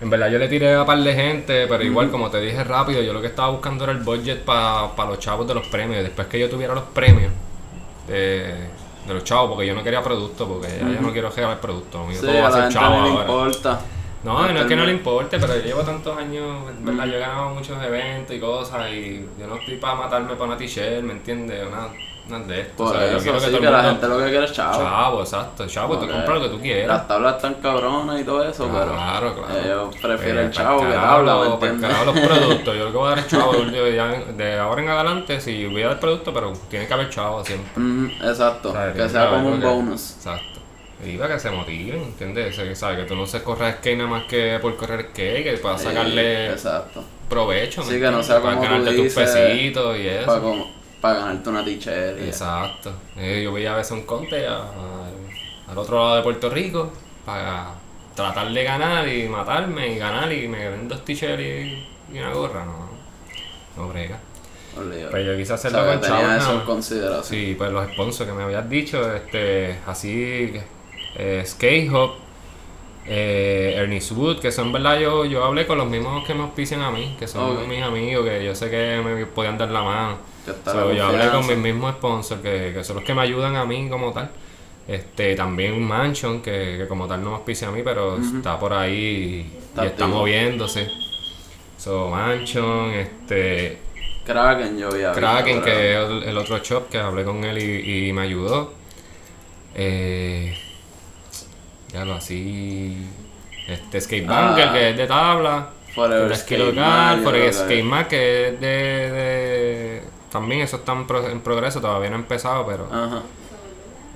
En 0.00 0.10
verdad 0.10 0.30
yo 0.30 0.38
le 0.38 0.48
tiré 0.48 0.74
a 0.74 0.86
par 0.86 0.98
de 0.98 1.14
gente, 1.14 1.66
pero 1.66 1.82
igual 1.82 2.10
como 2.10 2.30
te 2.30 2.40
dije 2.40 2.62
rápido, 2.62 3.02
yo 3.02 3.12
lo 3.12 3.20
que 3.20 3.26
estaba 3.26 3.48
buscando 3.50 3.84
era 3.84 3.92
el 3.92 4.00
budget 4.00 4.44
para 4.44 4.92
los 5.08 5.18
chavos 5.18 5.46
de 5.48 5.54
los 5.54 5.66
premios. 5.68 6.02
Después 6.02 6.28
que 6.28 6.38
yo 6.38 6.48
tuviera 6.48 6.74
los 6.74 6.84
premios 6.84 7.32
de, 8.06 8.54
de 9.06 9.14
los 9.14 9.24
chavos, 9.24 9.50
porque 9.50 9.66
yo 9.66 9.74
no 9.74 9.82
quería 9.82 10.02
producto, 10.02 10.46
porque 10.46 10.68
ya 10.68 10.88
yo 10.88 11.00
no 11.00 11.12
quiero 11.12 11.30
regalar 11.30 11.60
producto. 11.60 12.04
Mío 12.06 12.20
Sí, 12.20 12.26
todo 12.26 12.40
va 12.42 12.48
a 12.48 12.52
ser 12.52 12.68
chavo 12.72 12.96
no 12.96 13.02
ahora. 13.02 13.20
importa. 13.22 13.80
No, 14.24 14.52
no 14.52 14.60
es 14.60 14.66
que 14.66 14.76
no 14.76 14.84
le 14.84 14.92
importe, 14.92 15.38
pero 15.38 15.56
yo 15.56 15.62
llevo 15.62 15.82
tantos 15.82 16.16
años, 16.18 16.68
en 16.70 16.84
verdad, 16.84 17.06
yo 17.06 17.14
he 17.16 17.20
ganado 17.20 17.50
muchos 17.50 17.82
eventos 17.82 18.34
y 18.34 18.40
cosas, 18.40 18.90
y 18.90 19.24
yo 19.38 19.46
no 19.46 19.56
estoy 19.56 19.76
para 19.76 19.94
matarme 19.94 20.32
para 20.34 20.44
una 20.44 20.56
t-shirt, 20.56 21.02
¿me 21.02 21.12
entiendes? 21.12 21.64
Una, 21.66 21.88
una 22.28 22.38
de 22.40 22.60
esto. 22.60 22.74
Por 22.76 22.86
o 22.96 22.98
sea, 22.98 23.10
yo 23.10 23.16
eso, 23.16 23.22
quiero 23.22 23.40
sí, 23.40 23.46
que 23.46 23.50
que, 23.52 23.56
todo 23.58 23.66
el 23.66 23.72
la 23.72 23.82
mundo... 23.82 23.90
gente 24.00 24.08
lo 24.08 24.24
que 24.24 24.30
quiere 24.30 24.44
es 24.44 24.52
chavo. 24.52 24.82
Chavo, 24.82 25.20
exacto, 25.22 25.66
chavo, 25.66 25.98
tú 25.98 26.06
compras 26.08 26.28
lo 26.38 26.40
que 26.42 26.48
tú 26.48 26.60
quieras. 26.60 26.88
Las 26.88 27.08
tablas 27.08 27.36
están 27.36 27.54
cabronas 27.54 28.20
y 28.20 28.24
todo 28.24 28.44
eso, 28.44 28.68
Claro, 28.68 29.34
pero 29.34 29.46
claro. 29.46 29.60
ellos 29.64 29.96
prefieren 30.00 30.46
el 30.46 30.50
chavo 30.52 30.80
que 30.80 30.92
tabla, 30.92 31.36
¿me 31.38 31.54
entiendes? 31.68 32.06
los 32.06 32.18
productos. 32.20 32.76
Yo 32.76 32.84
lo 32.84 32.90
que 32.92 32.96
voy 32.98 33.06
a 33.06 33.10
dar 33.10 33.18
es 33.20 33.26
chavo. 33.28 33.52
yo 33.54 33.84
de 33.84 34.58
ahora 34.58 34.82
en 34.82 34.88
adelante, 34.88 35.40
si 35.40 35.66
voy 35.66 35.82
a 35.82 35.88
dar 35.88 36.00
producto, 36.00 36.32
pero 36.32 36.52
tiene 36.68 36.86
que 36.86 36.94
haber 36.94 37.08
chavo 37.10 37.44
siempre. 37.44 37.70
Mm, 37.76 38.06
exacto, 38.22 38.72
¿sabes? 38.72 38.88
que 38.92 38.96
Tiene 38.98 39.10
sea 39.10 39.30
como 39.30 39.48
un 39.48 39.60
bonus. 39.60 40.14
Exacto. 40.16 40.60
Y 41.04 41.16
para 41.16 41.34
que 41.34 41.40
se 41.40 41.50
motiven, 41.50 42.02
¿entiendes? 42.02 42.56
Que 42.58 42.74
sabe 42.74 42.96
que 42.96 43.04
tú 43.04 43.14
no 43.14 43.24
se 43.24 43.42
corres 43.44 43.76
skate 43.76 43.98
nada 43.98 44.10
más 44.10 44.24
que 44.24 44.58
por 44.60 44.76
correr 44.76 45.10
skate, 45.10 45.44
que 45.44 45.52
puedas 45.58 45.80
sacarle 45.80 46.46
Sí, 46.48 46.52
exacto. 46.54 47.04
provecho. 47.28 47.84
¿me 47.84 47.92
Sí, 47.92 48.00
que 48.00 48.10
no 48.10 48.20
sea 48.22 48.40
Para 48.42 48.54
como 48.56 48.66
tú 48.66 48.72
ganarte 48.72 48.94
tus 48.96 49.04
dices, 49.04 49.30
pesitos 49.30 49.96
y 49.96 50.08
eso. 50.08 50.26
Para, 50.26 50.40
como, 50.40 50.77
para 51.00 51.20
ganarte 51.20 51.48
una 51.50 51.64
t-shirt. 51.64 52.18
y- 52.20 52.24
Exacto. 52.28 52.92
Eh, 53.16 53.42
yo 53.44 53.52
veía 53.52 53.72
a 53.74 53.76
veces 53.76 53.92
un 53.92 54.02
conte 54.02 54.46
a- 54.46 54.56
a- 54.58 55.70
al 55.70 55.78
otro 55.78 55.96
lado 56.02 56.16
de 56.16 56.22
Puerto 56.22 56.48
Rico 56.50 56.92
para 57.24 57.70
tratar 58.14 58.50
de 58.50 58.64
ganar 58.64 59.06
y 59.08 59.28
matarme 59.28 59.92
y 59.92 59.98
ganar 59.98 60.32
y 60.32 60.48
me 60.48 60.58
den 60.70 60.88
dos 60.88 61.04
t-shirts 61.04 61.40
y, 61.42 61.86
y 62.14 62.18
una 62.18 62.32
gorra. 62.32 62.64
No, 62.64 62.88
no 63.76 63.88
brega. 63.88 64.18
Olvídate. 64.76 65.10
Pues 65.10 65.26
yo 65.26 65.36
quise 65.36 65.52
hacerlo 65.54 65.78
con 65.84 66.00
chavos. 66.08 66.22
Sí, 67.26 67.54
pues 67.58 67.70
los 67.72 67.90
sponsors 67.92 68.30
que 68.30 68.36
me 68.36 68.44
habías 68.44 68.68
dicho, 68.68 69.14
este, 69.14 69.78
así, 69.86 70.52
eh, 71.16 71.42
Skate 71.44 71.90
Hop, 71.92 72.12
eh, 73.10 73.74
Ernest 73.76 74.12
Wood, 74.12 74.38
que 74.38 74.52
son 74.52 74.70
verdad, 74.70 74.98
yo, 75.00 75.24
yo 75.24 75.42
hablé 75.42 75.66
con 75.66 75.78
los 75.78 75.88
mismos 75.88 76.26
que 76.26 76.34
me 76.34 76.42
auspician 76.42 76.82
a 76.82 76.90
mí, 76.90 77.16
que 77.18 77.26
son 77.26 77.66
mis 77.66 77.82
amigos, 77.82 78.26
que 78.26 78.44
yo 78.44 78.54
sé 78.54 78.70
que 78.70 79.00
me 79.02 79.24
podían 79.24 79.56
dar 79.56 79.70
la 79.70 79.82
mano. 79.82 80.16
So, 80.64 80.90
la 80.90 80.94
yo 80.94 81.06
hablé 81.06 81.30
con 81.30 81.46
mis 81.46 81.56
mismos 81.56 81.94
sponsors, 81.94 82.42
que, 82.42 82.72
que 82.74 82.84
son 82.84 82.96
los 82.96 83.04
que 83.04 83.14
me 83.14 83.22
ayudan 83.22 83.56
a 83.56 83.64
mí 83.64 83.88
como 83.88 84.12
tal. 84.12 84.30
Este, 84.86 85.34
también 85.34 85.72
un 85.72 85.86
Mansion, 85.86 86.42
que, 86.42 86.76
que 86.78 86.86
como 86.86 87.06
tal 87.06 87.22
no 87.22 87.30
me 87.30 87.36
auspicia 87.36 87.68
a 87.68 87.70
mí, 87.70 87.80
pero 87.82 88.18
está 88.18 88.58
por 88.58 88.74
ahí 88.74 89.50
y 89.76 89.82
Está 89.82 90.06
moviéndose. 90.06 90.88
So, 91.78 92.10
Mansion, 92.10 92.90
este, 92.90 93.78
Kraken 94.26 94.76
yo 94.78 94.88
había 94.88 95.12
Kraken, 95.12 95.62
que 95.62 95.92
es 95.92 96.10
el, 96.10 96.22
el 96.24 96.36
otro 96.36 96.58
shop 96.58 96.90
que 96.90 96.98
hablé 96.98 97.24
con 97.24 97.42
él 97.44 97.56
y, 97.58 98.08
y 98.08 98.12
me 98.12 98.22
ayudó. 98.22 98.74
Eh, 99.74 100.54
ya 101.92 102.04
lo 102.04 102.14
así. 102.14 103.06
Este 103.66 104.00
Skatebanger, 104.00 104.68
Ah. 104.68 104.72
que 104.72 104.90
es 104.90 104.96
de 104.96 105.06
tabla. 105.06 105.70
Forever 105.94 106.36
Skate 106.36 106.58
local, 106.74 107.22
Forever 107.22 107.52
Skate 107.54 107.82
Man, 107.84 108.06
que 108.06 108.48
es 108.48 108.60
de, 108.60 108.66
de- 108.68 110.02
También 110.30 110.60
eso 110.60 110.76
está 110.76 110.92
en, 110.92 111.06
pro- 111.06 111.28
en 111.28 111.40
progreso, 111.40 111.80
todavía 111.80 112.10
no 112.10 112.16
ha 112.16 112.20
empezado, 112.20 112.66
pero 112.66 112.86
Ajá, 112.92 113.22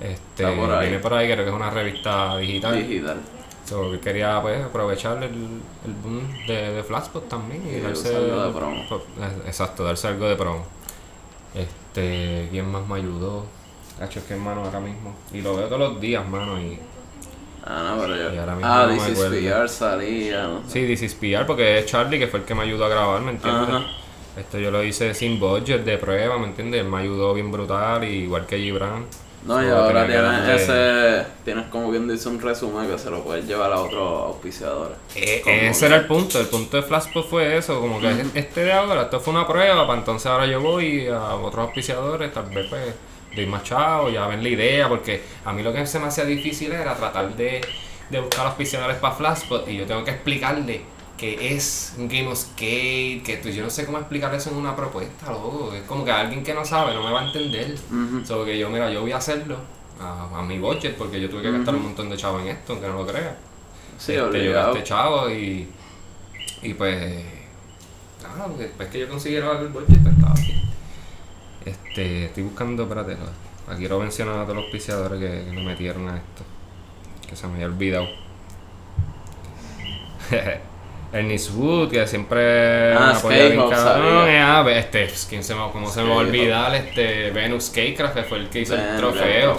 este, 0.00 0.46
por 0.56 0.70
ahí. 0.70 0.80
viene 0.88 0.98
por 1.02 1.14
ahí, 1.14 1.26
creo 1.32 1.44
que 1.44 1.50
es 1.50 1.56
una 1.56 1.70
revista 1.70 2.36
digital. 2.36 2.86
digital. 2.86 3.16
So, 3.64 3.90
que 3.92 4.00
quería 4.00 4.40
pues, 4.42 4.62
aprovechar 4.62 5.16
el, 5.22 5.32
el 5.86 5.92
boom 6.02 6.28
de, 6.46 6.72
de 6.72 6.84
también 7.28 7.62
y 7.66 7.76
Y 7.76 7.80
darse 7.80 8.10
usarlo 8.10 8.46
de 8.46 8.52
promo. 8.58 8.88
po- 8.88 8.96
eh, 9.20 9.42
exacto, 9.46 9.84
darse 9.84 10.08
algo 10.08 10.26
de 10.28 10.36
promo. 10.36 10.66
Este, 11.54 12.48
¿quién 12.50 12.70
más 12.70 12.86
me 12.86 12.96
ayudó? 12.96 13.46
Cacho, 13.98 14.18
es 14.20 14.24
que 14.26 14.34
hermano 14.34 14.64
ahora 14.64 14.80
mismo. 14.80 15.14
Y 15.32 15.40
lo 15.42 15.56
veo 15.56 15.66
todos 15.68 15.78
los 15.92 16.00
días, 16.00 16.26
mano. 16.28 16.60
Y 16.60 16.78
Ah, 17.64 17.94
no, 17.94 18.02
pero 18.02 18.16
yo. 18.16 18.34
Y 18.34 18.38
ahora 18.38 18.54
mismo 18.56 18.70
Ah, 18.72 18.82
no 18.82 18.88
me 18.88 18.94
This 18.94 19.08
is 19.08 19.12
acuerdo. 19.24 19.36
PR 19.62 19.68
salía, 19.68 20.42
no 20.44 20.62
sé. 20.66 20.70
sí, 20.70 20.86
This 20.86 21.02
is 21.02 21.14
PR, 21.14 21.46
porque 21.46 21.78
es 21.78 21.86
Charlie 21.86 22.18
que 22.18 22.26
fue 22.26 22.40
el 22.40 22.44
que 22.46 22.54
me 22.54 22.62
ayudó 22.62 22.84
a 22.86 22.88
grabar, 22.88 23.20
¿me 23.22 23.30
entiendes? 23.32 23.68
Ajá. 23.68 23.84
Esto 24.36 24.58
yo 24.58 24.70
lo 24.70 24.82
hice 24.82 25.12
sin 25.14 25.38
budget 25.38 25.84
de 25.84 25.98
prueba, 25.98 26.38
¿me 26.38 26.46
entiendes? 26.46 26.80
Él 26.80 26.88
me 26.88 26.98
ayudó 26.98 27.34
bien 27.34 27.52
brutal, 27.52 28.02
y 28.04 28.22
igual 28.24 28.46
que 28.46 28.58
Gibran. 28.58 29.04
No, 29.44 29.60
y 29.62 29.68
ahora 29.68 30.06
tienes 30.06 30.62
ese. 30.62 31.26
Tienes 31.44 31.66
como 31.66 31.90
quien 31.90 32.06
dice 32.08 32.28
un 32.28 32.40
resumen 32.40 32.88
que 32.88 32.96
se 32.96 33.10
lo 33.10 33.22
puedes 33.24 33.44
llevar 33.46 33.72
a 33.72 33.80
otros 33.80 34.22
auspiciadores. 34.28 34.96
Eh, 35.16 35.42
ese 35.68 35.80
que- 35.80 35.86
era 35.86 35.96
el 35.96 36.06
punto, 36.06 36.38
el 36.40 36.46
punto 36.46 36.76
de 36.76 36.82
Flashpot 36.84 37.28
fue 37.28 37.56
eso, 37.56 37.80
como 37.80 38.00
que 38.00 38.24
este 38.34 38.64
de 38.64 38.72
ahora, 38.72 39.02
esto 39.02 39.18
fue 39.20 39.34
una 39.34 39.46
prueba, 39.46 39.84
para 39.86 39.98
entonces 39.98 40.26
ahora 40.26 40.46
yo 40.46 40.60
voy 40.60 41.08
a 41.08 41.34
otros 41.34 41.64
auspiciadores, 41.66 42.32
tal 42.32 42.46
vez 42.46 42.66
pues 42.70 42.94
doy 43.34 43.46
más 43.46 43.62
chavo, 43.64 44.10
ya 44.10 44.26
ven 44.26 44.42
la 44.42 44.48
idea, 44.48 44.88
porque 44.88 45.22
a 45.44 45.52
mí 45.52 45.62
lo 45.62 45.72
que 45.72 45.86
se 45.86 45.98
me 45.98 46.06
hacía 46.06 46.24
difícil 46.24 46.72
era 46.72 46.94
tratar 46.94 47.34
de, 47.36 47.60
de 48.10 48.20
buscar 48.20 48.46
auspiciadores 48.46 48.96
para 48.98 49.14
Flashpot 49.14 49.68
y 49.68 49.76
yo 49.78 49.86
tengo 49.86 50.04
que 50.04 50.10
explicarle 50.12 50.82
que 51.16 51.54
es 51.54 51.94
un 51.98 52.08
game 52.08 52.26
of 52.26 52.36
skate, 52.36 53.22
que 53.22 53.38
pues, 53.40 53.54
yo 53.54 53.62
no 53.62 53.70
sé 53.70 53.86
cómo 53.86 53.98
explicar 53.98 54.34
eso 54.34 54.50
en 54.50 54.56
una 54.56 54.74
propuesta, 54.74 55.30
loco, 55.30 55.72
es 55.72 55.82
como 55.82 56.04
que 56.04 56.10
alguien 56.10 56.42
que 56.42 56.52
no 56.52 56.64
sabe 56.64 56.94
no 56.94 57.04
me 57.04 57.12
va 57.12 57.20
a 57.20 57.26
entender. 57.26 57.76
Solo 58.24 58.44
que 58.44 58.58
yo, 58.58 58.68
mira, 58.68 58.90
yo 58.90 59.02
voy 59.02 59.12
a 59.12 59.18
hacerlo 59.18 59.56
a, 60.00 60.40
a 60.40 60.42
mi 60.42 60.58
budget, 60.58 60.96
porque 60.96 61.20
yo 61.20 61.30
tuve 61.30 61.42
que 61.42 61.52
gastar 61.52 61.76
un 61.76 61.84
montón 61.84 62.10
de 62.10 62.16
chavo 62.16 62.40
en 62.40 62.48
esto, 62.48 62.72
aunque 62.72 62.88
no 62.88 62.94
lo 62.94 63.06
creas. 63.06 63.34
Sí, 63.98 64.14
Este, 64.14 64.44
yo 64.44 64.52
gasté 64.52 64.82
chavo 64.82 65.30
y, 65.30 65.68
y 66.62 66.74
pues 66.74 67.24
porque 68.48 68.62
después 68.64 68.88
que 68.88 68.98
yo 69.00 69.08
consiguiera 69.08 69.60
el 69.60 69.68
budget 69.68 70.02
pues 70.02 70.14
estaba 70.14 70.32
aquí. 70.32 70.61
Este, 71.64 72.26
estoy 72.26 72.42
buscando, 72.44 72.84
espérate, 72.84 73.14
no, 73.16 73.72
aquí 73.72 73.80
quiero 73.80 74.00
mencionar 74.00 74.38
a 74.38 74.42
todos 74.42 74.56
los 74.56 74.64
auspiciadores 74.64 75.20
que, 75.20 75.44
que 75.44 75.52
me 75.52 75.62
metieron 75.62 76.08
a 76.08 76.16
esto, 76.16 76.44
que 77.28 77.36
se 77.36 77.46
me 77.46 77.54
había 77.54 77.66
olvidado. 77.66 78.08
Ernest 81.12 81.50
Wood, 81.54 81.90
que 81.90 82.06
siempre 82.06 82.94
Ah. 82.94 83.18
Eh, 83.30 84.38
ah, 84.40 84.64
este, 84.70 85.10
¿quién 85.28 85.44
se 85.44 85.54
me, 85.54 85.60
¿cómo 85.70 85.88
se 85.90 86.02
me 86.02 86.08
va 86.08 86.14
a 86.14 86.18
olvidar? 86.18 86.74
Este, 86.74 87.30
Venus 87.30 87.64
Skatecraft, 87.64 88.14
que 88.14 88.22
fue 88.22 88.38
el 88.38 88.48
que 88.48 88.60
hizo 88.60 88.74
el 88.74 88.96
trofeo. 88.96 89.58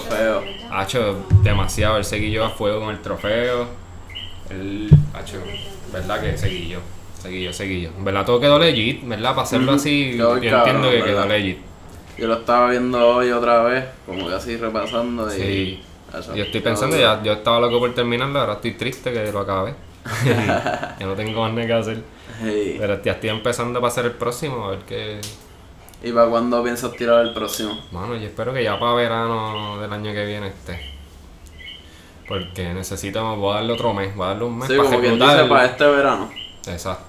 Ha 0.70 0.82
hecho 0.82 1.24
demasiado, 1.42 1.96
él 1.96 2.04
seguí 2.04 2.30
yo 2.32 2.44
a 2.44 2.50
fuego 2.50 2.80
con 2.80 2.90
el 2.90 3.00
trofeo. 3.00 3.68
Él 4.50 4.90
ha 5.14 5.20
hecho, 5.20 5.38
¿verdad? 5.92 6.20
Que 6.20 6.36
seguí 6.36 6.68
yo. 6.68 6.80
Seguí 7.22 7.44
yo, 7.44 7.52
seguí 7.52 7.82
yo. 7.82 7.90
En 7.96 8.04
verdad 8.04 8.26
todo 8.26 8.40
quedó 8.40 8.58
legit, 8.58 9.06
¿verdad? 9.06 9.30
Para 9.30 9.42
hacerlo 9.42 9.72
así, 9.72 10.16
yo 10.16 10.36
entiendo 10.36 10.90
que 10.90 11.02
quedó 11.04 11.24
legit. 11.26 11.58
Yo 12.18 12.28
lo 12.28 12.34
estaba 12.34 12.70
viendo 12.70 13.06
hoy 13.16 13.30
otra 13.30 13.62
vez, 13.64 13.84
como 14.06 14.28
que 14.28 14.34
así 14.34 14.56
repasando. 14.56 15.26
Y 15.34 15.38
Sí. 15.38 15.82
eso, 16.16 16.34
Yo 16.34 16.44
estoy 16.44 16.60
pensando, 16.60 16.96
ya, 16.96 17.22
yo 17.22 17.32
estaba 17.32 17.60
loco 17.60 17.78
por 17.80 17.94
terminarlo, 17.94 18.38
ahora 18.40 18.54
estoy 18.54 18.72
triste 18.72 19.12
que 19.12 19.32
lo 19.32 19.40
acabé. 19.40 19.74
ya 20.24 21.06
no 21.06 21.14
tengo 21.14 21.40
más 21.40 21.52
nada 21.52 21.66
que 21.66 21.72
hacer. 21.72 22.02
Sí. 22.42 22.76
Pero 22.78 23.02
ya 23.02 23.12
estoy 23.12 23.30
empezando 23.30 23.80
para 23.80 23.88
hacer 23.92 24.04
el 24.06 24.12
próximo, 24.12 24.66
a 24.66 24.70
ver 24.70 24.80
qué. 24.80 25.20
¿Y 26.02 26.12
para 26.12 26.28
cuándo 26.28 26.62
piensas 26.62 26.92
tirar 26.92 27.24
el 27.24 27.32
próximo? 27.32 27.78
Mano, 27.90 28.14
yo 28.16 28.26
espero 28.26 28.52
que 28.52 28.62
ya 28.62 28.78
para 28.78 28.92
verano 28.94 29.80
del 29.80 29.92
año 29.92 30.12
que 30.12 30.26
viene 30.26 30.48
esté. 30.48 30.78
Porque 32.28 32.72
necesito, 32.72 33.36
voy 33.36 33.52
a 33.52 33.56
darle 33.56 33.72
otro 33.72 33.92
mes, 33.92 34.14
voy 34.14 34.24
a 34.24 34.28
darle 34.28 34.44
un 34.44 34.58
mes 34.58 34.68
Sí, 34.68 34.76
para 34.76 34.88
como 34.88 35.00
quien 35.00 35.18
dice, 35.18 35.44
para 35.44 35.64
este 35.66 35.84
verano. 35.86 36.30
Exacto. 36.66 37.04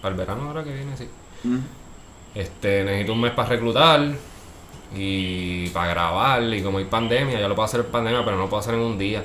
Para 0.00 0.12
el 0.14 0.18
verano 0.18 0.48
ahora 0.48 0.64
que 0.64 0.72
viene, 0.72 0.96
sí. 0.96 1.08
Mm. 1.44 1.58
Este, 2.34 2.84
necesito 2.84 3.12
un 3.12 3.20
mes 3.20 3.32
para 3.32 3.48
reclutar 3.48 4.00
y 4.94 5.68
para 5.70 5.88
grabar. 5.90 6.42
Y 6.42 6.62
como 6.62 6.78
hay 6.78 6.84
pandemia, 6.84 7.38
ya 7.40 7.48
lo 7.48 7.54
puedo 7.54 7.66
hacer 7.66 7.80
en 7.80 7.86
pandemia, 7.86 8.24
pero 8.24 8.36
no 8.36 8.42
lo 8.44 8.48
puedo 8.48 8.60
hacer 8.60 8.74
en 8.74 8.80
un 8.80 8.98
día. 8.98 9.24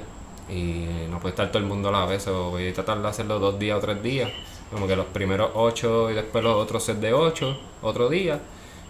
Y 0.50 0.86
no 1.10 1.20
puede 1.20 1.32
estar 1.32 1.48
todo 1.50 1.60
el 1.60 1.66
mundo 1.66 1.90
a 1.90 1.92
la 1.92 2.06
vez. 2.06 2.28
O 2.28 2.52
voy 2.52 2.68
a 2.70 2.74
tratar 2.74 3.02
de 3.02 3.08
hacerlo 3.08 3.40
dos 3.40 3.58
días 3.58 3.78
o 3.78 3.82
tres 3.82 4.02
días. 4.04 4.30
Como 4.72 4.88
que 4.88 4.96
los 4.96 5.06
primeros 5.08 5.52
ocho 5.56 6.10
y 6.12 6.14
después 6.14 6.44
los 6.44 6.56
otros 6.56 6.84
set 6.84 6.98
de 6.98 7.14
ocho, 7.14 7.58
otro 7.82 8.10
día. 8.10 8.40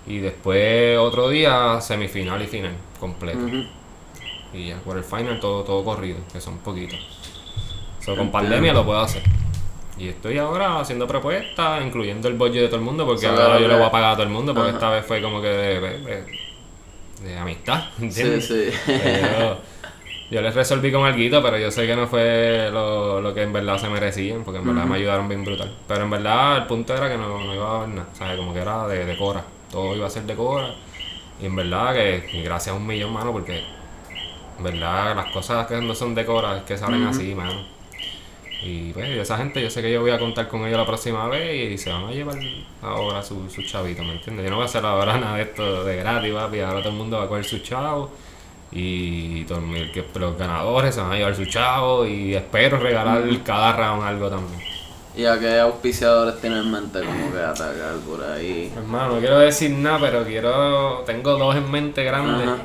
Y 0.08 0.20
después 0.20 0.98
otro 1.00 1.29
día 1.29 1.79
semifinal 1.82 2.41
y 2.41 2.48
final 2.48 2.74
completo. 3.00 3.39
Y 4.53 4.67
ya, 4.67 4.77
por 4.79 4.98
el 4.98 5.03
final 5.03 5.39
todo, 5.39 5.63
todo 5.63 5.84
corrido, 5.84 6.17
que 6.32 6.39
son 6.39 6.58
poquitos. 6.60 7.00
So, 8.00 8.15
con 8.15 8.32
pandemia 8.32 8.72
lo 8.74 8.86
puedo 8.86 9.00
hacer. 9.00 9.24
Y 9.98 10.10
estoy 10.10 10.38
ahora 10.38 10.79
haciendo 10.79 11.08
propuestas, 11.08 11.84
incluyendo 11.84 12.27
el 12.27 12.36
budget 12.36 12.62
de 12.62 12.67
todo 12.67 12.77
el 12.77 12.84
mundo, 12.84 13.05
porque 13.05 13.25
So, 13.25 13.32
ahora 13.32 13.60
yo 13.60 13.67
que- 13.67 13.74
voy 13.75 13.84
a 13.84 13.91
pagar 13.91 14.12
a 14.12 14.13
todo 14.13 14.24
el 14.24 14.29
mundo, 14.29 14.53
porque 14.53 14.72
esta 14.72 14.89
vez 14.89 15.05
fue 15.05 15.22
como 15.22 15.41
que 15.41 16.24
de- 17.22 17.38
amistad, 17.38 17.86
Sí, 17.98 18.03
¿entiendes? 18.05 18.48
sí. 18.48 18.69
Pero, 18.86 19.60
Yo 20.31 20.41
les 20.41 20.55
resolví 20.55 20.91
con 20.91 21.05
algo, 21.05 21.41
pero 21.43 21.57
yo 21.60 21.72
sé 21.72 21.86
que 21.88 21.95
no 21.95 22.07
fue 22.07 22.69
lo, 22.72 23.22
lo 23.22 23.34
que 23.34 23.43
en 23.43 23.53
verdad 23.53 23.77
se 23.77 23.89
merecían, 23.89 24.43
porque 24.43 24.60
en 24.60 24.65
verdad 24.67 24.86
me 24.86 24.95
ayudaron 24.98 25.27
bien 25.29 25.43
brutal. 25.45 25.72
Pero 25.88 26.03
en 26.03 26.10
verdad 26.10 26.57
el 26.57 26.65
punto 26.65 26.95
era 26.95 27.10
que 27.10 27.17
no, 27.17 27.43
no 27.43 27.53
iba 27.53 27.69
a 27.69 27.75
haber 27.77 27.89
nada, 27.89 28.07
¿sabes? 28.13 28.38
Como 28.38 28.53
que 28.53 28.60
era 28.62 28.88
de, 28.88 29.05
de 29.05 29.17
Cora. 29.17 29.43
Todo 29.72 29.95
iba 29.95 30.07
a 30.07 30.10
ser 30.10 30.24
de 30.24 30.36
Cora. 30.36 30.74
Y 31.41 31.45
en 31.45 31.55
verdad 31.55 31.93
que 31.93 32.41
gracias 32.43 32.74
a 32.75 32.77
un 32.77 32.88
millón, 32.88 33.13
mano, 33.13 33.31
porque 33.34 33.63
en 34.57 34.63
verdad 34.63 35.15
las 35.15 35.31
cosas 35.31 35.67
que 35.67 35.75
no 35.81 35.93
son 35.93 36.15
de 36.15 36.25
Cora 36.25 36.57
es 36.57 36.63
que 36.63 36.77
salen 36.77 37.03
así, 37.03 37.36
mano. 37.36 37.75
Y 38.64 38.92
pues 38.94 39.10
esa 39.10 39.38
gente 39.38 39.62
yo 39.62 39.70
sé 39.70 39.82
que 39.82 39.92
yo 39.92 40.02
voy 40.02 40.12
a 40.12 40.20
contar 40.20 40.48
con 40.48 40.66
ellos 40.66 40.78
la 40.78 40.86
próxima 40.86 41.28
vez 41.28 41.72
y 41.72 41.78
se 41.78 41.92
van 41.92 42.06
a 42.06 42.12
llevar 42.12 42.38
ahora 42.82 43.22
su, 43.22 43.50
su 43.50 43.62
chavito, 43.64 44.04
¿me 44.04 44.14
entiendes? 44.14 44.46
Yo 44.46 44.50
no 44.50 44.58
voy 44.58 44.64
a 44.64 44.66
hacer 44.66 44.86
ahora 44.86 45.18
nada 45.20 45.38
de 45.38 45.44
esto 45.44 45.84
de 45.84 45.98
gratis, 45.98 46.34
papi. 46.34 46.60
Ahora 46.62 46.80
todo 46.80 46.90
el 46.90 46.98
mundo 46.98 47.18
va 47.18 47.26
a 47.26 47.28
coger 47.28 47.46
su 47.46 47.60
chavo 47.60 48.12
y 48.72 49.44
todo 49.46 49.60
el 49.60 49.92
que 49.92 50.04
los 50.16 50.38
ganadores 50.38 50.96
se 50.96 51.02
van 51.02 51.12
a 51.12 51.16
llevar 51.16 51.36
su 51.36 51.46
chavo 51.46 52.06
y 52.06 52.36
espero 52.36 52.78
regalar 52.78 53.24
cada 53.44 53.74
round 53.74 54.04
algo 54.04 54.30
también. 54.30 54.76
¿Y 55.16 55.26
a 55.26 55.40
qué 55.40 55.60
auspiciadores 55.60 56.42
tienes 56.42 56.66
en 56.66 56.72
mente 56.72 57.00
como 57.00 57.32
que 57.32 57.40
atacar 57.40 57.96
por 58.06 58.22
ahí? 58.22 58.72
Hermano, 58.76 59.14
no 59.14 59.20
quiero 59.20 59.40
decir 59.40 59.72
nada, 59.72 60.00
pero 60.02 60.26
quiero. 60.26 61.04
Tengo 61.06 61.38
dos 61.38 61.56
en 61.56 61.72
mente 61.72 62.04
grandes. 62.04 62.50
Ajá. 62.50 62.58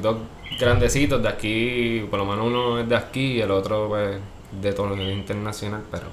Dos 0.00 0.16
grandecitos 0.58 1.22
de 1.22 1.28
aquí, 1.28 2.06
por 2.08 2.20
lo 2.20 2.24
menos 2.24 2.46
uno 2.46 2.78
es 2.80 2.88
de 2.88 2.96
aquí 2.96 3.32
y 3.34 3.40
el 3.42 3.50
otro 3.50 3.88
pues 3.88 4.16
de 4.52 4.72
todo 4.72 4.94
lo 4.94 5.10
internacional, 5.10 5.82
pero 5.90 6.06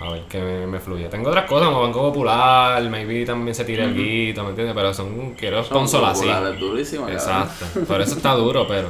a 0.00 0.12
ver 0.12 0.22
qué 0.30 0.40
me, 0.40 0.66
me 0.66 0.80
fluye. 0.80 1.08
Tengo 1.08 1.28
otras 1.28 1.44
cosas 1.44 1.68
como 1.68 1.82
Banco 1.82 2.00
Popular, 2.00 2.82
maybe 2.88 3.26
también 3.26 3.54
se 3.54 3.64
tire 3.64 3.82
algo, 3.84 3.94
¿me 3.96 4.50
entiendes? 4.50 4.74
Pero 4.74 4.94
son, 4.94 5.34
quiero 5.34 5.62
sponsor 5.62 6.04
así. 6.06 6.26
durísimo, 6.58 7.02
cabrón. 7.02 7.18
Exacto, 7.18 7.66
por 7.86 8.00
eso 8.00 8.16
está 8.16 8.32
duro, 8.32 8.66
pero, 8.66 8.88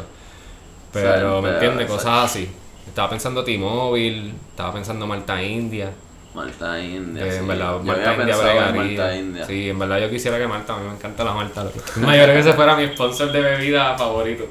pero 0.93 1.43
¿me 1.43 1.51
entiendes? 1.51 1.89
Cosas 1.89 2.31
así. 2.31 2.49
Estaba 2.87 3.11
pensando 3.11 3.43
T-Mobile, 3.43 4.33
estaba 4.51 4.73
pensando 4.73 5.07
Malta 5.07 5.43
India. 5.43 5.93
Malta 6.33 6.79
India. 6.79 7.25
Que 7.25 7.33
sí. 7.33 7.39
en 7.39 7.49
verdad, 7.49 7.73
Yo 7.73 7.83
Malta 7.83 8.15
India 8.15 8.69
en. 8.69 8.77
Malta 8.77 9.17
India. 9.17 9.47
Sí, 9.47 9.71
en 9.71 9.79
verdad 9.81 9.99
yo 9.99 10.11
quisiera 10.11 10.39
que 10.39 10.47
Malta, 10.47 10.75
a 10.75 10.79
mí 10.79 10.87
me 10.87 10.95
encanta 10.95 11.25
la 11.25 11.33
Malta. 11.33 11.65
más, 11.65 12.17
yo 12.17 12.23
creo 12.23 12.27
que 12.27 12.39
ese 12.39 12.53
fuera 12.53 12.77
mi 12.77 12.87
sponsor 12.87 13.33
de 13.33 13.41
bebida 13.41 13.99
favorito. 13.99 14.45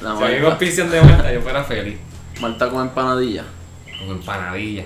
La 0.00 0.16
si 0.16 0.22
hay 0.22 0.32
Malta. 0.34 0.48
auspician 0.48 0.90
de 0.90 1.02
Malta, 1.02 1.32
yo 1.32 1.40
fuera 1.40 1.64
feliz. 1.64 1.98
Malta 2.40 2.68
con 2.68 2.82
empanadilla. 2.82 3.44
Con 3.98 4.08
empanadilla. 4.10 4.84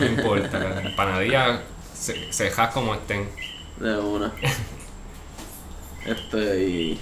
No 0.00 0.06
importa, 0.06 0.58
las 0.58 0.84
empanadillas 0.84 1.60
se, 1.94 2.32
cejas 2.32 2.72
como 2.72 2.94
estén. 2.94 3.28
De 3.78 3.96
una. 3.96 4.32
este 6.06 6.64
y. 6.64 7.00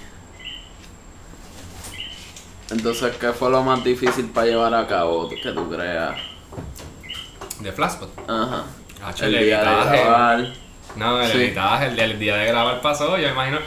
Entonces, 2.69 3.15
¿qué 3.17 3.31
fue 3.31 3.49
lo 3.49 3.63
más 3.63 3.83
difícil 3.83 4.25
para 4.25 4.47
llevar 4.47 4.73
a 4.73 4.85
cabo 4.87 5.29
que 5.29 5.51
tú 5.51 5.69
creas? 5.69 6.15
De 7.61 7.71
Flashpot. 7.71 8.09
Ajá. 8.29 8.65
El 9.21 9.35
el 9.35 9.45
día 9.45 9.61
de 9.61 9.65
editaje. 9.71 10.03
grabar. 10.03 10.53
No, 10.95 11.21
el 11.21 11.31
Sí. 11.31 11.37
editaje, 11.37 11.85
el, 11.87 11.99
el 11.99 12.19
día 12.19 12.35
de 12.35 12.47
grabar 12.47 12.81
pasó, 12.81 13.17
yo 13.17 13.27
imagino. 13.29 13.59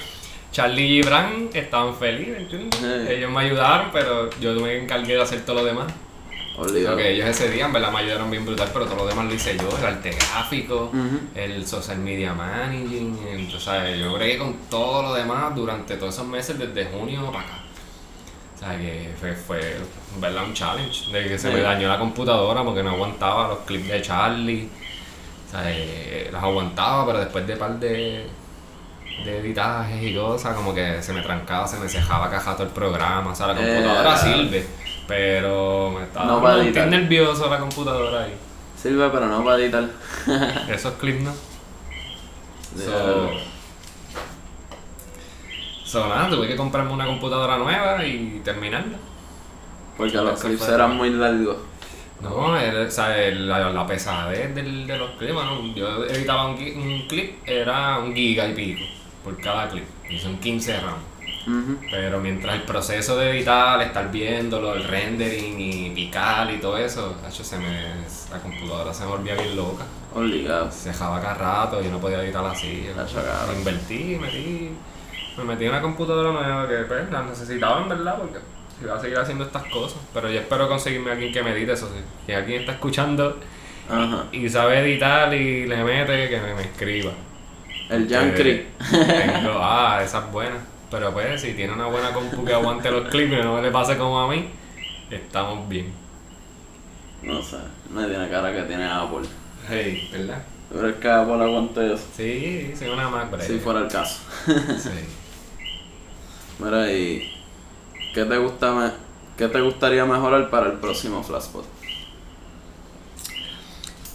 Charlie 0.53 0.99
y 0.99 1.03
Bran 1.03 1.49
estaban 1.55 1.95
felices, 1.95 2.39
¿entiendes? 2.39 2.79
Sí. 2.81 3.13
Ellos 3.15 3.31
me 3.31 3.41
ayudaron, 3.41 3.91
pero 3.93 4.29
yo 4.41 4.53
me 4.61 4.77
encargué 4.79 5.15
de 5.15 5.23
hacer 5.23 5.45
todo 5.45 5.57
lo 5.57 5.65
demás. 5.65 5.87
Obligado. 6.61 6.97
Porque 6.97 7.13
ellos 7.13 7.29
ese 7.29 7.51
día 7.51 7.67
en 7.67 7.73
verdad 7.73 7.91
me 7.93 7.99
ayudaron 8.01 8.31
bien 8.31 8.45
brutal, 8.45 8.69
pero 8.73 8.85
todo 8.87 8.97
lo 8.97 9.07
demás 9.07 9.25
lo 9.27 9.35
hice 9.35 9.57
yo, 9.57 9.69
el 9.79 9.85
arte 9.85 10.11
gráfico, 10.11 10.91
el 11.35 11.67
social 11.67 11.99
media 11.99 12.33
managing, 12.35 13.19
el- 13.29 13.55
o 13.55 13.61
sea, 13.61 13.91
yo 13.95 14.13
bregué 14.15 14.39
con 14.39 14.55
todo 14.69 15.03
lo 15.03 15.15
demás 15.15 15.55
durante 15.55 15.97
todos 15.97 16.15
esos 16.15 16.27
meses 16.27 16.59
desde 16.59 16.85
junio 16.87 17.27
para 17.33 17.45
acá. 17.45 17.55
O 18.57 18.59
sea, 18.59 18.77
que 18.77 19.11
fue, 19.19 19.33
fue 19.35 19.59
en 20.15 20.21
verdad 20.21 20.45
un 20.45 20.53
challenge, 20.53 21.11
de 21.11 21.29
que 21.29 21.39
se 21.39 21.51
me 21.51 21.61
dañó 21.63 21.89
la 21.89 21.99
computadora 21.99 22.63
porque 22.63 22.83
no 22.83 22.91
aguantaba 22.91 23.49
los 23.49 23.59
clips 23.61 23.89
de 23.89 24.03
Charlie. 24.03 24.69
O 25.49 25.51
sea, 25.51 25.63
eh, 25.67 26.29
las 26.31 26.43
aguantaba, 26.43 27.07
pero 27.07 27.21
después 27.21 27.47
de 27.47 27.57
par 27.57 27.81
de, 27.81 28.27
de 29.25 29.39
editajes 29.39 30.03
y 30.03 30.15
cosas, 30.15 30.55
como 30.55 30.75
que 30.75 31.03
se 31.03 31.13
me 31.15 31.23
trancaba, 31.23 31.67
se 31.67 31.79
me 31.79 31.89
cejaba 31.89 32.31
caja 32.31 32.53
todo 32.55 32.65
el 32.67 32.73
programa. 32.73 33.31
O 33.33 33.35
sea, 33.35 33.47
la 33.49 33.55
computadora 33.57 34.15
Eh, 34.15 34.19
sirve, 34.19 34.67
pero 35.11 35.91
me 35.91 36.05
estaba 36.05 36.25
No 36.27 36.41
no, 36.41 36.63
editar. 36.63 36.87
nervioso 36.87 37.51
la 37.51 37.59
computadora 37.59 38.23
ahí. 38.25 38.35
Sirve, 38.81 39.11
pero 39.11 39.27
no 39.27 39.45
para 39.45 39.57
editar. 39.59 39.85
Esos 40.71 40.95
clips 40.95 41.23
no. 41.23 41.33
So, 42.77 43.31
so, 45.85 46.09
nada, 46.09 46.31
tuve 46.31 46.47
que 46.47 46.55
comprarme 46.55 46.93
una 46.93 47.07
computadora 47.07 47.59
nueva 47.59 48.05
y 48.07 48.41
terminarla. 48.45 48.99
Porque 49.97 50.17
los 50.17 50.41
clips 50.41 50.69
eran 50.69 50.97
muy 50.97 51.11
largos. 51.11 51.57
No, 52.21 52.57
el- 52.57 52.89
el- 52.89 53.49
la, 53.49 53.71
la 53.71 53.87
pesadez 53.87 54.55
del- 54.55 54.87
de 54.87 54.97
los 54.97 55.11
clips, 55.19 55.35
mano. 55.35 55.61
Yo 55.75 56.05
editaba 56.05 56.47
un, 56.47 56.55
un 56.55 57.07
clip, 57.09 57.37
era 57.49 57.99
un 57.99 58.15
giga 58.15 58.47
y 58.47 58.55
pico 58.55 58.83
por 59.25 59.37
cada 59.41 59.69
clip. 59.69 59.85
Y 60.09 60.17
son 60.19 60.39
15 60.39 60.81
rounds. 60.81 61.10
Pero 61.91 62.21
mientras 62.21 62.55
el 62.55 62.63
proceso 62.63 63.17
de 63.17 63.31
editar, 63.31 63.81
estar 63.81 64.11
viéndolo, 64.11 64.75
el 64.75 64.85
rendering 64.85 65.59
y 65.59 65.91
picar 65.91 66.51
y 66.51 66.59
todo 66.59 66.77
eso, 66.77 67.17
hacho, 67.27 67.43
se 67.43 67.59
me, 67.59 67.95
la 68.31 68.39
computadora 68.43 68.93
se 68.93 69.05
me 69.05 69.11
volvía 69.11 69.35
bien 69.35 69.57
loca. 69.57 69.85
Obligado. 70.15 70.71
Se 70.71 70.91
dejaba 70.91 71.21
cada 71.21 71.35
rato, 71.35 71.81
yo 71.83 71.91
no 71.91 71.99
podía 71.99 72.23
editar 72.23 72.45
así. 72.45 72.89
Cabrón. 72.95 73.57
Invertí, 73.59 74.19
metí, 74.21 74.71
me 75.39 75.45
metí 75.45 75.65
en 75.65 75.71
una 75.71 75.81
computadora 75.81 76.31
nueva 76.31 76.69
que 76.69 76.85
pues, 76.85 77.11
la 77.11 77.23
necesitaba 77.23 77.83
en 77.83 77.89
verdad 77.89 78.19
porque 78.19 78.39
iba 78.83 78.97
a 78.97 79.01
seguir 79.01 79.19
haciendo 79.19 79.45
estas 79.45 79.65
cosas. 79.65 80.01
Pero 80.13 80.31
yo 80.31 80.41
espero 80.41 80.69
conseguirme 80.69 81.11
a 81.11 81.13
alguien 81.15 81.33
que 81.33 81.43
me 81.43 81.53
edite 81.53 81.73
eso 81.73 81.89
sí. 81.89 82.03
Si 82.27 82.33
alguien 82.33 82.61
está 82.61 82.73
escuchando 82.73 83.39
Ajá. 83.89 84.27
y 84.33 84.49
sabe 84.49 84.81
editar 84.81 85.33
y 85.33 85.67
le 85.67 85.85
mete, 85.85 86.29
que 86.29 86.41
me, 86.41 86.55
me 86.55 86.63
escriba. 86.63 87.13
El. 87.89 88.07
Eh, 88.13 88.67
Tengo, 88.91 89.59
ah, 89.61 90.01
esa 90.05 90.19
es 90.19 90.33
buena. 90.33 90.57
Pero 90.91 91.13
pues, 91.13 91.41
si 91.41 91.53
tiene 91.55 91.73
una 91.73 91.87
buena 91.87 92.13
compu 92.13 92.45
que 92.45 92.53
aguante 92.53 92.91
los 92.91 93.09
clips 93.09 93.33
y 93.33 93.37
no 93.37 93.61
le 93.63 93.71
pase 93.71 93.97
como 93.97 94.21
a 94.21 94.29
mí, 94.29 94.49
estamos 95.11 95.69
bien. 95.69 95.93
No 97.23 97.41
sé. 97.43 97.59
No 97.91 98.07
tiene 98.07 98.29
cara 98.29 98.53
que 98.53 98.63
tiene 98.63 98.85
Apple. 98.85 99.29
Hey, 99.69 100.09
¿verdad? 100.13 100.43
¿Tú 100.73 100.79
crees 100.79 100.97
que 100.97 101.09
Apple 101.11 101.43
aguante 101.45 101.95
eso? 101.95 102.05
Sí, 102.17 102.73
soy 102.77 102.89
una 102.89 103.09
Mac, 103.09 103.31
breve. 103.31 103.47
Si 103.47 103.59
fuera 103.59 103.81
el 103.81 103.89
caso. 103.89 104.21
Sí. 104.47 104.91
Mira, 106.59 106.91
y. 106.93 107.33
¿Qué 108.15 108.25
te, 108.25 108.37
gusta 108.39 108.73
me- 108.73 108.93
¿Qué 109.37 109.49
te 109.49 109.61
gustaría 109.61 110.05
mejorar 110.05 110.51
para 110.51 110.67
el 110.67 110.73
próximo 110.79 111.23
Flashpot? 111.23 111.65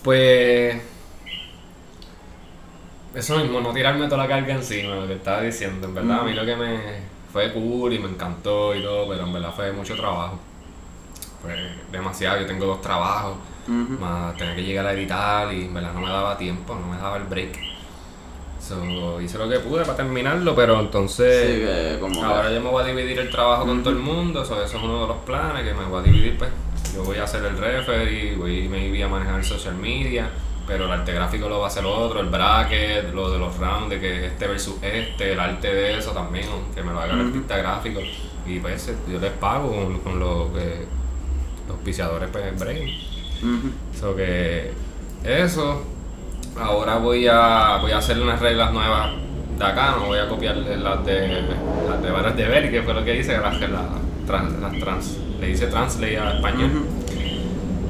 Pues. 0.04 0.82
Eso 3.15 3.38
mismo, 3.38 3.62
no 3.62 3.71
tirarme 3.73 4.06
toda 4.08 4.23
la 4.23 4.28
carga 4.28 4.54
encima, 4.54 4.95
lo 4.95 5.08
que 5.08 5.13
estaba 5.13 5.41
diciendo. 5.41 5.88
En 5.88 5.95
verdad, 5.95 6.19
a 6.19 6.23
mí 6.23 6.34
lo 6.34 6.45
que 6.45 6.56
me 6.56 6.80
fue 7.32 7.51
cool 7.54 7.93
y 7.93 7.99
me 7.99 8.10
encantó 8.10 8.75
y 8.75 8.82
todo, 8.82 9.08
pero 9.08 9.23
en 9.23 9.34
verdad 9.34 9.54
fue 9.56 9.71
mucho 9.71 9.95
trabajo. 9.95 10.39
Pues 11.41 11.56
demasiado, 11.91 12.41
yo 12.41 12.45
tengo 12.45 12.65
dos 12.65 12.82
trabajos, 12.82 13.38
Ujú. 13.67 13.99
más 13.99 14.36
tener 14.36 14.56
que 14.56 14.63
llegar 14.63 14.86
a 14.88 14.93
editar 14.93 15.54
y 15.54 15.65
en 15.65 15.73
verdad 15.73 15.93
no 15.93 16.01
me 16.01 16.10
daba 16.10 16.38
tiempo, 16.38 16.75
no 16.75 16.88
me 16.88 16.97
daba 16.97 17.17
el 17.17 17.23
break. 17.23 17.58
So, 18.60 19.21
hice 19.21 19.38
lo 19.38 19.47
que 19.47 19.60
pude 19.60 19.84
para 19.84 19.95
terminarlo, 19.97 20.56
pero 20.56 20.80
entonces. 20.80 21.45
Sí, 21.47 21.60
que 21.65 21.97
como. 21.99 22.19
que- 22.19 22.25
Ahora 22.25 22.51
yo 22.51 22.60
me 22.62 22.69
voy 22.69 22.84
a 22.84 22.88
dividir 22.88 23.19
el 23.19 23.30
trabajo 23.30 23.65
con 23.65 23.84
todo 23.84 23.93
el 23.93 23.99
mundo, 23.99 24.43
so, 24.43 24.62
eso 24.63 24.78
es 24.78 24.84
uno 24.84 25.01
de 25.04 25.08
los 25.08 25.17
planes 25.17 25.63
que 25.63 25.73
me 25.73 25.86
voy 25.86 25.99
a 25.99 26.04
dividir, 26.04 26.38
pues. 26.38 26.49
Yo 26.95 27.04
voy 27.04 27.17
a 27.17 27.23
hacer 27.25 27.45
el 27.45 27.58
referee, 27.58 28.36
voy 28.36 28.67
maybe 28.67 29.04
a 29.04 29.08
manejar 29.08 29.36
el 29.39 29.43
social 29.45 29.75
media, 29.75 30.30
pero 30.67 30.86
el 30.86 30.91
arte 30.91 31.13
gráfico 31.13 31.47
lo 31.47 31.60
va 31.60 31.65
a 31.65 31.67
hacer 31.67 31.86
otro, 31.86 32.19
el 32.19 32.28
bracket, 32.28 33.13
lo 33.13 33.30
de 33.30 33.39
los 33.39 33.58
rounds, 33.58 33.89
de 33.89 33.99
que 33.99 34.28
este 34.28 34.47
versus 34.47 34.75
este, 34.82 35.34
el 35.34 35.39
arte 35.39 35.73
de 35.73 35.97
eso 35.97 36.12
también, 36.12 36.47
que 36.73 36.82
me 36.82 36.91
lo 36.91 36.99
haga 36.99 37.13
el 37.13 37.28
artista 37.28 37.58
gráfico. 37.58 38.01
Y 38.45 38.60
pues 38.60 38.91
yo 39.10 39.19
les 39.19 39.32
pago 39.34 39.69
con, 39.69 39.99
con 39.99 40.19
lo 40.19 40.51
que 40.54 40.86
los 41.67 41.78
auspiciadores 41.78 42.30
pues 42.32 42.60
break. 42.60 42.89
So 43.99 44.15
que 44.15 44.71
eso. 45.23 45.84
Ahora 46.60 46.97
voy 46.97 47.28
a 47.28 47.78
voy 47.82 47.91
a 47.91 47.97
hacer 47.97 48.19
unas 48.19 48.39
reglas 48.39 48.71
nuevas 48.71 49.12
de 49.58 49.65
acá, 49.65 49.95
no 49.99 50.08
voy 50.08 50.19
a 50.19 50.28
copiar 50.28 50.56
las 50.56 51.06
de 51.06 51.43
las 51.88 52.01
de 52.01 52.12
Varas 52.12 52.36
de 52.36 52.47
Beri, 52.47 52.69
que 52.69 52.82
fue 52.82 52.93
lo 52.93 53.04
que 53.04 53.17
hice, 53.17 53.38
las 53.38 53.58
que 53.58 53.67
la, 53.67 53.84
trans, 54.25 54.60
las 54.60 54.80
trans, 54.80 55.17
le 55.39 55.49
hice 55.49 55.67
translate 55.67 56.17
a 56.17 56.36
español. 56.36 56.86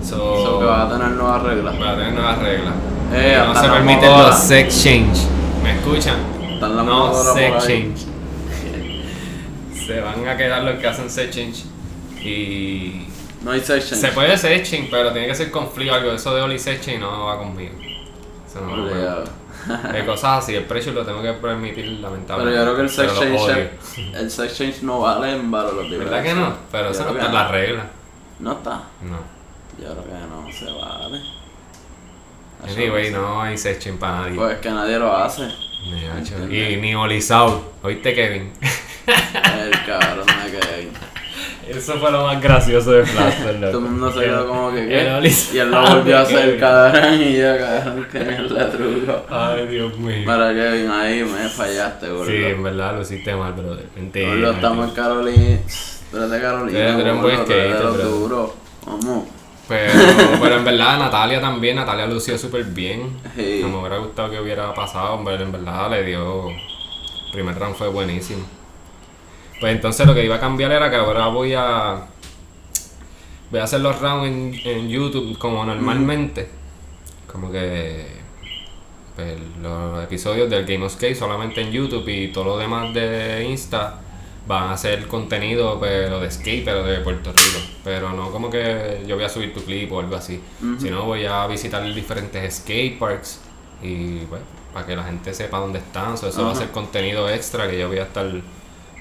So, 0.06 0.44
So 0.46 0.60
que 0.60 0.66
vas 0.66 0.86
a 0.92 0.98
tener 0.98 1.12
nuevas 1.12 1.42
reglas. 1.44 1.78
voy 1.78 1.88
a 1.88 1.96
tener 1.96 2.14
nuevas 2.14 2.38
reglas. 2.40 2.74
Eh, 3.14 3.44
no 3.46 3.56
se 3.62 3.68
permiten 3.70 4.10
motora. 4.10 4.28
los 4.30 4.40
sex 4.40 4.84
change. 4.84 5.18
¿Me 5.64 5.72
escuchan? 5.78 6.18
Están 6.54 6.76
las 6.78 6.86
no 6.86 7.14
sex 7.34 7.66
change. 7.68 8.06
Se 9.86 10.00
van 10.02 10.28
a 10.28 10.36
quedar 10.38 10.64
los 10.64 10.80
que 10.80 10.88
hacen 10.88 11.10
sex 11.10 11.36
change. 11.36 11.64
Y 12.24 13.08
No 13.44 13.52
hay 13.52 13.60
section. 13.62 14.00
se 14.00 14.08
puede 14.10 14.36
searching, 14.38 14.88
pero 14.90 15.12
tiene 15.12 15.28
que 15.28 15.36
ser 15.36 15.52
con 15.52 15.70
frío 15.70 15.94
algo. 15.94 16.12
Eso 16.12 16.34
de 16.34 16.42
Oli 16.42 16.58
searching 16.58 17.00
no 17.00 17.26
va 17.26 17.38
conmigo. 17.38 17.74
Eso 18.48 18.62
no. 18.62 18.74
Obligado. 18.84 19.26
de 19.94 20.06
cosas 20.06 20.44
así. 20.44 20.56
El 20.56 20.64
precio 20.66 20.92
lo 20.92 21.06
tengo 21.06 21.22
que 21.22 21.34
permitir, 21.34 21.86
Pero 21.86 22.02
lamentablemente. 22.02 22.58
yo 22.58 22.64
creo 22.64 22.76
que 22.76 22.82
el 22.82 22.90
sex 22.90 23.14
Pero 23.20 23.38
change, 23.38 23.70
el 24.16 24.32
sex 24.32 24.58
change 24.58 24.82
no 24.84 25.02
vale 25.02 25.36
en 25.36 25.52
valor 25.52 25.88
¿Verdad 25.90 26.24
que 26.24 26.34
no? 26.34 26.54
Pero 26.72 26.90
eso 26.90 27.04
no 27.06 27.12
está 27.12 27.26
en 27.28 27.34
la 27.34 27.48
regla. 27.48 27.86
No 28.40 28.52
está. 28.54 28.72
No. 29.04 29.35
Yo 29.80 29.92
creo 29.92 30.04
que 30.04 30.12
no 30.30 30.52
se 30.52 30.66
vale. 30.72 31.22
Anyway, 32.64 33.12
no 33.12 33.42
hay 33.42 33.58
searching 33.58 33.98
para 33.98 34.22
nadie. 34.22 34.36
Pues 34.36 34.58
que 34.60 34.70
nadie 34.72 34.98
lo 34.98 35.16
hace. 35.16 35.48
Ni. 36.48 36.58
Y 36.58 36.78
ni 36.78 36.96
Olizao. 36.96 37.74
¿Oíste, 37.84 38.14
Kevin? 38.16 38.52
El 39.08 39.72
cabrón 39.86 40.26
de 40.26 40.60
Kevin. 40.60 40.90
Eso 41.68 41.94
fue 41.96 42.12
lo 42.12 42.24
más 42.26 42.42
gracioso 42.42 42.92
de 42.92 43.06
Flash, 43.06 43.36
Todo 43.60 43.80
el 43.80 43.80
mundo 43.80 44.12
se 44.12 44.20
quedó 44.22 44.48
como 44.48 44.72
que 44.72 44.88
¿qué? 44.88 45.32
Y 45.54 45.58
él 45.58 45.70
lo 45.72 45.82
volvió 45.82 46.18
a 46.18 46.22
hacer 46.22 46.60
cabrón 46.60 47.22
y 47.22 47.38
yo 47.38 47.58
cabrón 47.58 48.08
que 48.12 48.20
mierda 48.20 48.72
truco. 48.72 49.26
Ay, 49.30 49.68
Dios 49.68 49.98
mío. 49.98 50.26
Para 50.26 50.54
Kevin, 50.54 50.90
ahí 50.92 51.24
me 51.24 51.50
fallaste, 51.50 52.10
boludo. 52.10 52.26
Sí, 52.26 52.44
en 52.44 52.64
verdad 52.64 52.96
lo 52.96 53.02
hiciste 53.02 53.36
mal, 53.36 53.54
brother. 53.54 53.86
Mentira. 53.96 54.30
Boludo, 54.30 54.52
estamos 54.52 54.90
en 54.90 54.96
Carolina. 54.96 55.60
Tú 56.12 56.18
eres 56.18 56.30
de 56.32 56.42
Carolina. 56.42 56.94
Tú 56.94 57.02
eres- 57.02 57.14
un 57.14 57.22
buen 57.22 57.46
bro. 58.30 58.56
Vamos. 58.86 59.26
Pero, 59.68 59.94
pero 60.42 60.58
en 60.58 60.66
verdad 60.66 61.00
Natalia 61.00 61.42
también, 61.42 61.76
Natalia 61.76 62.06
lució 62.06 62.38
súper 62.38 62.64
bien. 62.66 63.18
Sí. 63.36 63.62
Me 63.64 63.76
hubiera 63.78 63.98
gustado 63.98 64.30
que 64.30 64.40
hubiera 64.40 64.74
pasado, 64.74 65.22
pero 65.24 65.44
en 65.44 65.52
verdad 65.52 65.90
le 65.90 66.04
dio. 66.04 66.50
El 66.50 67.32
primer 67.32 67.58
round 67.58 67.76
fue 67.76 67.90
buenísimo. 67.90 68.46
Pues 69.60 69.76
entonces 69.76 70.06
lo 70.06 70.14
que 70.14 70.24
iba 70.24 70.36
a 70.36 70.40
cambiar 70.40 70.72
era 70.72 70.90
que 70.90 70.96
ahora 70.96 71.28
voy 71.28 71.54
a. 71.54 72.06
Voy 73.52 73.60
a 73.60 73.64
hacer 73.64 73.82
los 73.82 74.00
rounds 74.00 74.28
en, 74.28 74.54
en 74.66 74.90
YouTube 74.90 75.38
como 75.38 75.66
normalmente. 75.66 76.50
Como 77.32 77.52
que. 77.52 78.06
pues, 79.16 79.38
los 79.62 80.04
episodios 80.04 80.50
del 80.50 80.66
Game 80.66 80.86
of 80.86 80.94
Skate 80.94 81.16
solamente 81.16 81.62
en 81.62 81.72
YouTube 81.72 82.08
y 82.08 82.32
todo 82.32 82.44
lo 82.44 82.58
demás 82.58 82.94
de 82.94 83.46
Insta 83.50 84.02
van 84.48 84.72
a 84.72 84.78
ser 84.78 85.08
contenido 85.08 85.80
pero 85.80 86.20
de 86.20 86.30
skate 86.30 86.64
pero 86.66 86.84
de 86.84 87.00
Puerto 87.00 87.32
Rico 87.32 87.60
pero 87.84 88.12
no 88.12 88.32
como 88.32 88.50
que 88.50 89.04
yo 89.08 89.16
voy 89.16 89.24
a 89.26 89.30
subir 89.30 89.54
tu 89.54 89.62
clip 89.64 89.92
o 89.92 90.00
algo 90.00 90.16
así 90.16 90.40
sino 90.80 91.04
voy 91.04 91.26
a 91.26 91.48
visitar 91.48 91.84
diferentes 91.94 92.58
skate 92.58 93.00
parks 93.00 93.42
y 93.82 94.20
bueno 94.26 94.46
para 94.74 94.86
que 94.86 94.96
la 94.96 95.04
gente 95.04 95.34
sepa 95.34 95.60
dónde 95.60 95.80
están 95.80 96.18
So, 96.18 96.28
eso 96.28 96.46
va 96.46 96.52
a 96.52 96.56
ser 96.56 96.70
contenido 96.72 97.30
extra 97.30 97.68
que 97.70 97.80
yo 97.80 97.88
voy 97.88 97.98
a 98.00 98.04
estar 98.04 98.26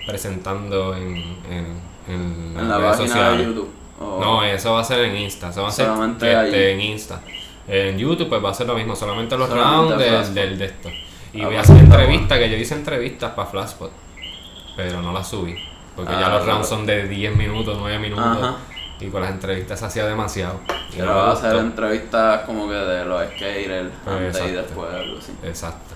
presentando 0.07 0.95
en, 0.97 1.17
en, 1.51 1.67
en 2.09 2.57
En 2.59 2.69
la 2.69 2.79
redes 2.79 2.91
página 2.97 3.09
sociales. 3.09 3.39
de 3.39 3.45
YouTube. 3.45 3.69
No, 4.01 4.45
eso 4.45 4.73
va 4.73 4.81
a 4.81 4.85
ser 4.85 5.01
en 5.01 5.17
Insta. 5.17 5.51
Eso 5.51 5.63
va 5.63 5.69
a 5.69 5.73
ser 5.73 5.89
este, 6.21 6.73
en 6.73 6.81
Insta. 6.81 7.21
En 7.67 7.97
YouTube 7.99 8.29
pues 8.29 8.45
va 8.45 8.51
a 8.51 8.55
ser 8.55 8.67
lo 8.67 8.75
mismo, 8.75 8.95
solamente 8.95 9.37
los 9.37 9.49
Solamente 9.49 10.11
rounds 10.11 10.35
del, 10.35 10.59
de 10.59 10.65
esto. 10.67 10.91
Y 11.33 11.41
Ah, 11.41 11.47
voy 11.47 11.57
a 11.57 11.59
pues, 11.63 11.71
hacer 11.71 11.85
entrevistas, 11.85 12.39
que 12.39 12.51
yo 12.51 12.57
hice 12.57 12.75
entrevistas 12.75 13.33
para 13.33 13.49
Flashpot, 13.49 13.91
pero 14.77 15.03
no 15.03 15.13
las 15.13 15.29
subí. 15.29 15.57
Porque 15.97 16.13
ya 16.13 16.27
Ah, 16.27 16.39
los 16.39 16.47
rounds 16.47 16.69
son 16.69 16.87
de 16.87 17.07
10 17.09 17.37
minutos, 17.37 17.77
9 17.79 17.99
minutos. 17.99 18.25
Ajá. 18.27 18.57
Y 19.01 19.09
con 19.09 19.21
las 19.23 19.31
entrevistas 19.31 19.79
se 19.79 19.87
hacía 19.87 20.07
demasiado. 20.07 20.61
Y 20.93 20.97
Pero 20.97 21.15
va 21.15 21.31
a 21.31 21.33
hacer 21.33 21.57
entrevistas 21.57 22.43
como 22.47 22.69
que 22.69 22.75
de 22.75 23.05
los 23.05 23.23
skaters 23.31 23.91
Pues, 24.05 24.17
antes 24.17 24.35
y 24.41 24.45
exacto. 24.45 24.63
después, 24.63 24.95
algo 24.95 25.19
así. 25.19 25.33
Exacto. 25.43 25.95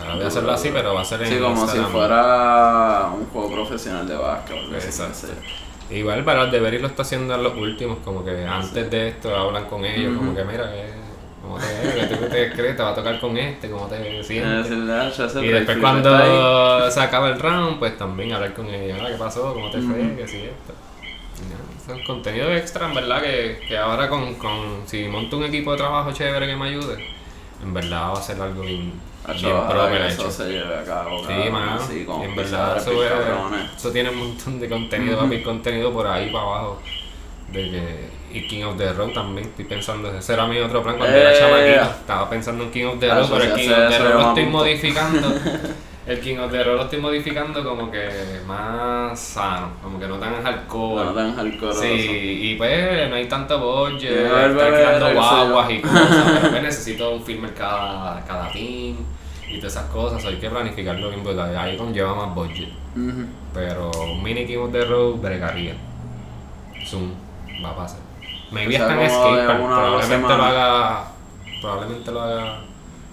Ahora 0.00 0.14
voy 0.14 0.24
a 0.24 0.26
hacerlo 0.28 0.52
así, 0.52 0.70
pero 0.72 0.94
va 0.94 1.02
a 1.02 1.04
ser 1.04 1.22
en 1.22 1.28
Sí, 1.28 1.38
como 1.38 1.66
si 1.68 1.78
fuera 1.78 3.10
un 3.14 3.26
juego 3.26 3.52
profesional 3.52 4.06
de 4.08 4.16
básquet. 4.16 4.56
Exacto. 4.72 5.28
Igual 5.90 6.24
para 6.24 6.42
el 6.44 6.50
deber 6.50 6.80
lo 6.80 6.86
está 6.86 7.02
haciendo 7.02 7.34
en 7.34 7.42
los 7.42 7.54
últimos, 7.56 7.98
como 8.04 8.24
que 8.24 8.46
antes 8.46 8.90
de 8.90 9.08
esto 9.08 9.34
hablan 9.36 9.64
con 9.66 9.84
ellos, 9.84 10.16
como 10.16 10.34
que 10.34 10.44
mira, 10.44 10.70
eh, 10.74 10.92
¿cómo 11.50 11.58
te, 11.58 12.06
tú 12.16 12.26
te 12.30 12.52
crees? 12.52 12.76
Te 12.76 12.82
va 12.82 12.90
a 12.90 12.94
tocar 12.94 13.20
con 13.20 13.36
este, 13.36 13.70
¿cómo 13.70 13.86
te 13.86 14.20
Es 14.20 14.26
sientes? 14.26 14.66
ah, 14.90 15.10
Y 15.44 15.48
después 15.48 15.78
cuando 15.78 16.90
se 16.90 17.00
acaba 17.00 17.28
el 17.28 17.38
round, 17.38 17.78
pues 17.78 17.96
también 17.98 18.32
hablar 18.32 18.52
con 18.54 18.66
ellos, 18.68 18.98
ah, 19.02 19.08
¿qué 19.10 19.16
pasó? 19.16 19.52
¿Cómo 19.54 19.70
te 19.70 19.80
fue? 19.80 20.14
¿Qué 20.16 20.26
sí 20.26 20.38
esto? 20.38 20.74
Es 21.88 22.06
contenido 22.06 22.52
extra, 22.52 22.86
en 22.86 22.94
verdad, 22.94 23.22
que, 23.22 23.60
que 23.66 23.76
ahora 23.76 24.08
con, 24.08 24.34
con, 24.36 24.82
si 24.86 25.08
monto 25.08 25.38
un 25.38 25.44
equipo 25.44 25.72
de 25.72 25.78
trabajo 25.78 26.12
chévere 26.12 26.46
que 26.46 26.56
me 26.56 26.68
ayude, 26.68 27.04
en 27.62 27.74
verdad 27.74 28.12
va 28.14 28.18
a 28.18 28.22
ser 28.22 28.40
algo 28.40 28.62
bien, 28.62 28.92
bien 29.40 29.56
eso 30.06 30.30
se 30.30 30.44
lleve 30.48 30.76
a 30.78 30.84
cabo. 30.84 31.26
Sí, 31.26 31.50
mano. 31.50 31.78
en 32.24 32.36
verdad 32.36 32.76
eso, 32.76 32.90
es- 33.02 33.10
eso 33.76 33.90
tiene 33.92 34.10
un 34.10 34.16
montón 34.18 34.60
de 34.60 34.68
contenido, 34.68 35.18
papi, 35.18 35.42
contenido 35.42 35.92
por 35.92 36.06
ahí 36.06 36.30
para 36.30 36.44
abajo. 36.44 36.82
De 37.52 37.70
que, 37.70 38.19
y 38.32 38.46
King 38.46 38.64
of 38.64 38.76
the 38.76 38.92
Road 38.92 39.12
también, 39.12 39.48
estoy 39.48 39.64
pensando, 39.64 40.14
ese 40.16 40.32
era 40.34 40.46
mi 40.46 40.58
otro 40.58 40.82
plan 40.82 40.96
cuando 40.96 41.16
Eh. 41.16 41.20
era 41.20 41.38
chamaquito. 41.38 41.98
Estaba 42.00 42.30
pensando 42.30 42.64
en 42.64 42.70
King 42.70 42.84
of 42.86 42.98
the 43.00 43.08
Road, 43.14 43.28
pero 43.30 43.44
el 43.44 43.52
King 43.54 43.70
of 43.70 43.88
the 43.88 43.98
Road 43.98 44.14
lo 44.20 44.28
estoy 44.28 44.46
modificando. 44.46 45.28
El 46.06 46.18
King 46.20 46.38
of 46.38 46.50
the 46.50 46.64
Road 46.64 46.76
lo 46.76 46.82
estoy 46.84 46.98
modificando 47.00 47.62
como 47.62 47.90
que 47.90 48.08
más 48.46 49.18
sano, 49.20 49.68
como 49.82 50.00
que 50.00 50.08
no 50.08 50.16
tan 50.18 50.42
hardcore. 50.42 51.04
No 51.04 51.12
tan 51.12 51.36
hardcore. 51.36 51.74
Sí, 51.74 52.38
y 52.42 52.54
pues 52.56 53.08
no 53.10 53.16
hay 53.16 53.26
tanto 53.28 53.58
budget, 53.60 54.10
ver, 54.10 54.50
estar 54.50 54.72
creando 54.72 55.12
guaguas 55.14 55.70
y 55.70 55.80
cosas, 55.80 56.08
pero 56.40 56.50
pues 56.50 56.62
necesito 56.62 57.10
un 57.10 57.22
filmer 57.22 57.52
cada, 57.54 58.24
cada 58.24 58.50
team 58.50 58.96
y 59.48 59.58
todas 59.58 59.72
esas 59.74 59.86
cosas, 59.90 60.24
hay 60.24 60.36
que 60.36 60.48
planificarlo 60.48 61.10
bien 61.10 61.22
porque 61.22 61.40
ahí 61.40 61.76
conlleva 61.76 62.14
más 62.14 62.34
budget. 62.34 62.68
Pero 63.54 63.90
un 63.90 64.22
mini 64.22 64.46
King 64.46 64.58
of 64.58 64.72
the 64.72 64.84
Road 64.84 65.16
bregaría. 65.16 65.74
Zoom, 66.86 67.12
va 67.62 67.70
a 67.70 67.76
pasar. 67.76 68.00
Maybe 68.50 68.74
O 68.74 68.78
sea, 68.78 68.88
está 68.88 69.04
en 69.04 69.10
Skatepark, 69.10 69.58
probablemente 69.58 70.36
lo 70.36 70.42
haga. 70.42 71.04
Probablemente 71.60 72.12
lo 72.12 72.20
haga 72.20 72.60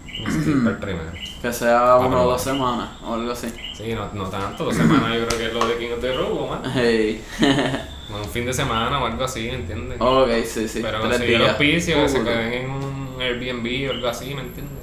en 0.08 0.32
Skatepark 0.32 0.80
primero. 0.82 1.12
Que 1.42 1.54
sea 1.54 1.96
una 1.98 2.22
o 2.22 2.32
dos 2.32 2.42
semanas 2.42 2.90
o 3.06 3.14
algo 3.14 3.32
así. 3.32 3.48
Sí, 3.74 3.94
no, 3.94 4.10
no 4.14 4.28
tanto, 4.28 4.66
dos 4.66 4.76
semanas 4.76 5.14
yo 5.20 5.28
creo 5.28 5.40
que 5.40 5.46
es 5.48 5.54
lo 5.54 5.68
de 5.68 5.78
King 5.78 5.92
of 5.94 6.02
the 6.02 6.14
Road, 6.14 6.50
más. 6.50 6.60
Hey. 6.74 7.24
Un 8.10 8.24
fin 8.30 8.46
de 8.46 8.54
semana 8.54 9.00
o 9.02 9.06
algo 9.06 9.24
así, 9.24 9.50
¿entiendes? 9.50 10.00
ok, 10.00 10.30
sí, 10.46 10.68
sí. 10.68 10.80
Pero 10.82 11.02
conseguir 11.02 11.36
el 11.36 11.50
auspicio, 11.50 12.02
que 12.04 12.10
se 12.10 12.24
queden 12.24 12.54
en 12.54 12.70
un 12.72 13.18
Airbnb 13.20 13.90
o 13.90 13.92
algo 13.92 14.08
así, 14.08 14.34
¿me 14.34 14.42
entiendes? 14.42 14.78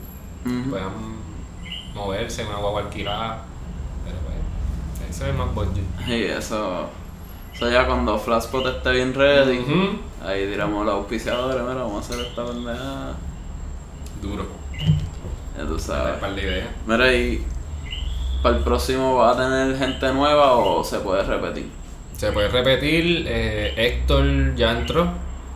Ujú. 0.45 0.71
Puedan 0.71 0.90
moverse, 1.95 2.45
una 2.45 2.57
guagua 2.57 2.83
alquilada. 2.83 3.45
Pero 4.05 4.17
pues, 4.27 5.11
eso 5.11 5.27
es 5.27 5.35
más 5.35 5.55
budget. 5.55 5.85
Sí, 6.05 6.25
eso. 6.25 6.90
Eso 7.55 7.71
ya 7.71 7.87
cuando 7.87 8.19
Flashpot 8.19 8.67
esté 8.67 8.93
bien 8.93 9.14
ready, 9.14 9.59
Ujú. 9.61 9.99
Ahí 10.25 10.47
diremos 10.47 10.85
los 10.85 10.95
auspiciadores, 10.95 11.61
mira, 11.63 11.75
vamos 11.75 11.97
a 11.97 12.13
hacer 12.13 12.27
esta 12.27 12.45
pendeja. 12.45 13.13
Duro. 14.23 14.47
Ya 15.57 15.67
tú 15.67 15.79
sabes. 15.79 16.17
par 16.19 16.35
de 16.35 16.43
ideas. 16.43 16.69
Mira, 16.87 17.13
y 17.13 17.45
para 18.43 18.57
el 18.57 18.63
próximo 18.63 19.17
va 19.17 19.33
a 19.33 19.37
tener 19.37 19.77
gente 19.79 20.13
nueva 20.13 20.53
o 20.53 20.83
se 20.83 20.99
puede 21.01 21.23
repetir. 21.23 21.71
Se 22.17 22.33
puede 22.33 22.49
repetir, 22.49 23.25
eh, 23.29 23.75
Héctor 23.77 24.55
ya 24.55 24.73
entró. 24.73 25.03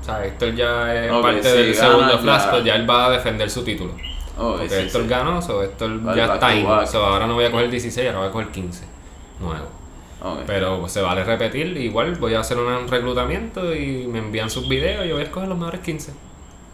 O 0.01 0.05
sea, 0.05 0.25
Héctor 0.25 0.55
ya 0.55 0.95
es 0.95 1.13
parte 1.13 1.43
sí, 1.43 1.57
del 1.57 1.75
segundo. 1.75 2.19
Flash, 2.19 2.51
pues 2.51 2.65
ya 2.65 2.77
él 2.77 2.89
va 2.89 3.07
a 3.07 3.11
defender 3.11 3.51
su 3.51 3.65
título. 3.65 3.95
Porque 4.37 4.69
sí, 4.69 4.75
Héctor 4.75 5.03
sí. 5.03 5.09
ganó, 5.09 5.43
so 5.43 5.63
Héctor 5.63 6.15
ya 6.15 6.35
está 6.35 6.47
ahí. 6.47 6.67
So 6.87 7.05
ahora 7.05 7.27
no 7.27 7.35
voy 7.35 7.45
a 7.45 7.51
coger 7.51 7.71
16, 7.71 8.07
ahora 8.09 8.21
voy 8.21 8.29
a 8.29 8.33
coger 8.33 8.49
15. 8.49 8.85
Nuevo. 9.41 9.78
Pero 10.47 10.81
pues, 10.81 10.93
se 10.93 11.01
vale 11.01 11.23
repetir, 11.25 11.77
igual 11.77 12.15
voy 12.17 12.35
a 12.35 12.41
hacer 12.41 12.59
un 12.59 12.89
reclutamiento 12.89 13.75
y 13.75 14.07
me 14.07 14.19
envían 14.19 14.51
sus 14.51 14.69
videos 14.69 15.05
y 15.05 15.09
yo 15.09 15.15
voy 15.15 15.23
a 15.23 15.27
escoger 15.27 15.49
los 15.49 15.59
mejores 15.59 15.81
15. 15.81 16.13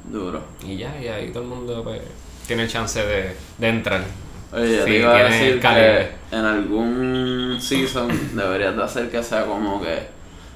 Duro. 0.05 0.41
Y 0.65 0.77
ya, 0.77 0.99
y 1.01 1.09
ahí 1.09 1.29
todo 1.29 1.43
el 1.43 1.49
mundo 1.49 1.83
pues, 1.85 2.01
tiene 2.47 2.67
chance 2.67 3.05
de, 3.05 3.37
de 3.59 3.69
entrar. 3.69 4.03
Oye, 4.53 4.79
Sí, 4.79 4.85
te 4.85 4.99
iba 4.99 5.17
a 5.17 5.25
decir 5.25 5.61
que 5.61 6.09
en 6.31 6.45
algún 6.45 7.59
season 7.61 8.09
deberías 8.35 8.77
de 8.77 8.83
hacer 8.83 9.11
que 9.11 9.23
sea 9.23 9.45
como 9.45 9.83
que 9.83 10.07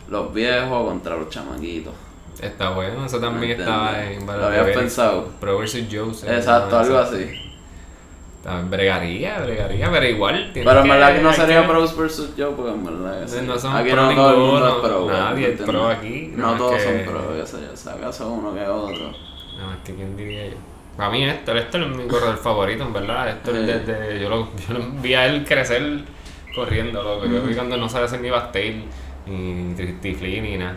los 0.09 0.33
viejos 0.33 0.87
contra 0.87 1.17
los 1.17 1.29
chamaquitos. 1.29 1.95
Está 2.41 2.71
bueno, 2.71 3.05
eso 3.05 3.19
también 3.19 3.57
¿Me 3.57 3.65
estaba 3.65 4.05
en 4.05 4.25
¿Lo 4.25 4.47
habías 4.47 4.77
pensado? 4.77 5.29
Pro 5.41 5.59
vs. 5.59 5.87
Joseph. 5.91 6.31
Exacto, 6.31 6.79
algo 6.79 6.99
así. 6.99 7.48
Está- 8.39 8.63
Bregaría, 8.63 9.41
bregaría, 9.41 9.91
pero 9.91 10.07
igual. 10.07 10.51
tiene 10.53 10.69
Pero 10.69 10.81
en 10.83 10.89
verdad 10.89 11.15
que 11.15 11.21
no 11.23 11.33
sería 11.33 11.63
que- 11.63 11.69
pros 11.69 11.97
versus 11.97 12.37
yo, 12.37 12.53
porque 12.55 12.71
en 12.73 12.85
verdad 12.85 13.21
que 13.23 13.29
sí. 13.29 13.39
No 13.47 13.59
somos 13.59 13.81
aquí 13.81 13.91
pro 13.91 14.03
no 14.07 14.15
todo 14.15 14.31
el 14.31 14.37
mundo 14.37 14.55
ninguno, 14.55 14.69
es 14.69 14.83
pro. 14.89 15.07
nadie 15.11 15.49
¿me 15.49 15.55
es 15.55 15.61
pro 15.61 15.89
aquí, 15.89 16.33
No 16.37 16.55
todos 16.57 16.75
que- 16.77 16.81
son 17.05 17.15
pro, 17.15 17.37
qué 17.37 17.47
sé 17.47 17.57
yo. 17.61 17.91
Acaso 17.91 18.29
uno 18.33 18.55
que 18.55 18.61
otro. 18.67 19.11
No, 19.59 19.73
es 19.73 19.79
que 19.85 19.95
quién 19.95 20.17
diría 20.17 20.47
yo. 20.47 20.57
Para 20.97 21.11
mí 21.11 21.25
Héctor, 21.25 21.57
Héctor 21.57 21.83
es 21.83 21.89
mi 21.97 22.07
corredor 22.07 22.37
favorito, 22.39 22.85
en 22.85 22.93
verdad. 22.93 23.29
Héctor 23.29 23.55
Sí. 23.55 23.61
desde. 23.67 24.21
Yo 24.21 24.29
lo, 24.29 24.49
yo 24.69 24.75
lo 24.75 24.85
vi 25.03 25.15
a 25.15 25.27
él 25.27 25.45
crecer 25.45 26.01
corriendo, 26.55 27.03
loco. 27.03 27.27
Yo 27.27 27.43
vi 27.43 27.55
cuando 27.55 27.77
no 27.77 27.89
sabe 27.89 28.05
hacer 28.07 28.21
ni 28.21 28.31
backtail, 28.31 28.85
ni 29.27 29.75
tiflin, 30.01 30.43
ni 30.45 30.59
nada. 30.59 30.77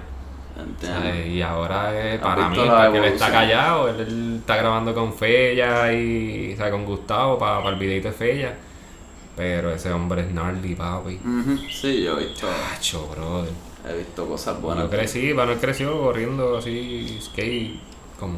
Y 1.28 1.42
ahora 1.42 1.98
es 2.00 2.16
¿Has 2.16 2.22
para 2.22 2.50
mí, 2.50 2.58
porque 2.58 2.98
él 2.98 3.04
está 3.06 3.32
callado, 3.32 3.90
él, 3.90 4.00
él 4.00 4.36
está 4.40 4.56
grabando 4.58 4.94
con 4.94 5.14
Fella 5.14 5.92
y 5.94 6.56
con 6.70 6.86
Gustavo 6.86 7.38
para 7.38 7.68
el 7.70 7.76
videito 7.76 8.10
de 8.10 8.14
Fella. 8.14 8.54
Pero 9.36 9.72
ese 9.72 9.92
hombre 9.92 10.22
es 10.22 10.32
gnarly, 10.32 10.76
papi. 10.76 11.20
Sí, 11.72 12.04
yo 12.04 12.20
he 12.20 12.26
visto, 12.26 12.48
Chacho, 12.48 13.08
brother. 13.08 13.52
he 13.90 13.98
visto 13.98 14.28
cosas 14.28 14.62
buenas. 14.62 14.84
Yo 14.86 14.90
crecí, 14.90 15.34
bueno, 15.34 15.54
él 15.54 15.60
creció 15.60 16.00
corriendo 16.00 16.58
así, 16.58 17.18
skate, 17.22 17.80
con, 18.20 18.38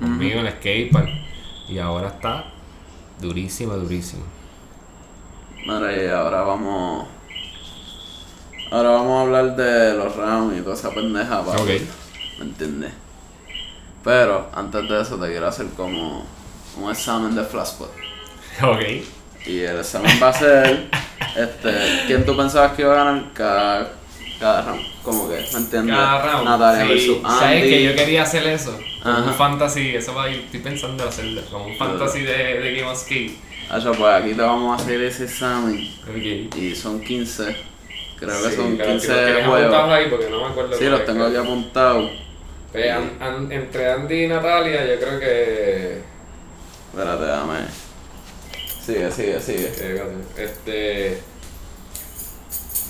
conmigo 0.00 0.40
en 0.40 0.46
el 0.46 0.52
skatepark. 0.52 1.08
Y 1.68 1.78
ahora 1.78 2.08
está 2.08 2.44
Durísimo, 3.20 3.74
durísimo. 3.74 4.24
Y 5.64 6.08
ahora 6.08 6.42
vamos. 6.42 7.06
Ahora 8.74 8.90
vamos 8.90 9.18
a 9.18 9.20
hablar 9.22 9.56
de 9.56 9.94
los 9.94 10.16
rounds 10.16 10.58
y 10.58 10.62
toda 10.62 10.74
esa 10.74 10.90
pendeja. 10.90 11.44
pa- 11.44 11.52
Ok. 11.62 11.68
¿Me 12.38 12.44
entiendes? 12.46 12.92
Pero 14.02 14.50
antes 14.52 14.88
de 14.88 15.00
eso 15.00 15.16
te 15.16 15.28
quiero 15.28 15.46
hacer 15.46 15.66
como 15.76 16.26
un 16.76 16.90
examen 16.90 17.34
de 17.36 17.44
Flashpot. 17.44 17.90
Ok. 18.62 18.80
Y 19.46 19.60
el 19.60 19.78
examen 19.78 20.18
va 20.22 20.28
a 20.30 20.32
ser, 20.32 20.88
este, 21.36 22.02
¿quién 22.06 22.24
tú 22.26 22.36
pensabas 22.36 22.72
que 22.72 22.82
iba 22.82 22.92
a 23.00 23.04
ganar 23.04 23.24
cada, 23.32 23.92
cada 24.40 24.62
round? 24.62 24.82
¿Cómo 25.02 25.28
que? 25.28 25.34
¿Me 25.52 25.58
entiendes? 25.58 25.94
Cada 25.94 26.22
round. 26.32 26.44
Natalia 26.44 26.82
Sí, 26.84 26.88
versus 26.92 27.16
Andy. 27.24 27.38
¿Sabes 27.38 27.62
que 27.64 27.82
yo 27.84 27.94
quería 27.94 28.22
hacer 28.24 28.46
eso? 28.48 28.78
Como 29.02 29.14
Ajá. 29.18 29.24
un 29.30 29.34
fantasy, 29.34 29.94
eso 29.94 30.14
va 30.14 30.24
a 30.24 30.30
ir, 30.30 30.40
estoy 30.46 30.60
pensando 30.60 31.06
hacerlo, 31.08 31.42
como 31.50 31.66
un 31.66 31.76
fantasy 31.76 32.20
de, 32.22 32.60
de 32.60 32.74
Game 32.74 32.90
of 32.90 32.98
Skate. 33.00 33.36
Acho, 33.70 33.92
pues 33.92 34.12
aquí 34.14 34.34
te 34.34 34.42
vamos 34.42 34.72
a 34.78 34.82
hacer 34.82 35.00
ese 35.02 35.24
examen. 35.24 35.88
Ok. 36.08 36.56
Y 36.56 36.74
son 36.74 37.00
15. 37.00 37.56
Creo 38.18 38.42
que 38.42 38.50
son 38.56 38.76
pero 38.76 38.90
15 38.90 39.06
si 39.06 39.12
los 39.12 39.42
juegos. 39.44 39.60
apuntados 39.60 39.90
ahí 39.92 40.06
porque 40.10 40.30
no 40.30 40.40
me 40.40 40.46
acuerdo. 40.46 40.76
Sí, 40.78 40.84
los 40.86 41.04
tengo 41.04 41.24
aquí 41.24 41.36
apuntados. 41.36 42.10
Pues, 42.72 42.90
an- 42.90 43.16
an- 43.20 43.52
entre 43.52 43.90
Andy 43.92 44.24
y 44.24 44.28
Natalia, 44.28 44.86
yo 44.86 45.00
creo 45.00 45.20
que. 45.20 45.98
Espérate, 46.92 47.24
dame. 47.24 47.58
Sigue, 48.84 49.10
sigue, 49.10 49.40
sigue. 49.40 50.02
Este. 50.36 51.18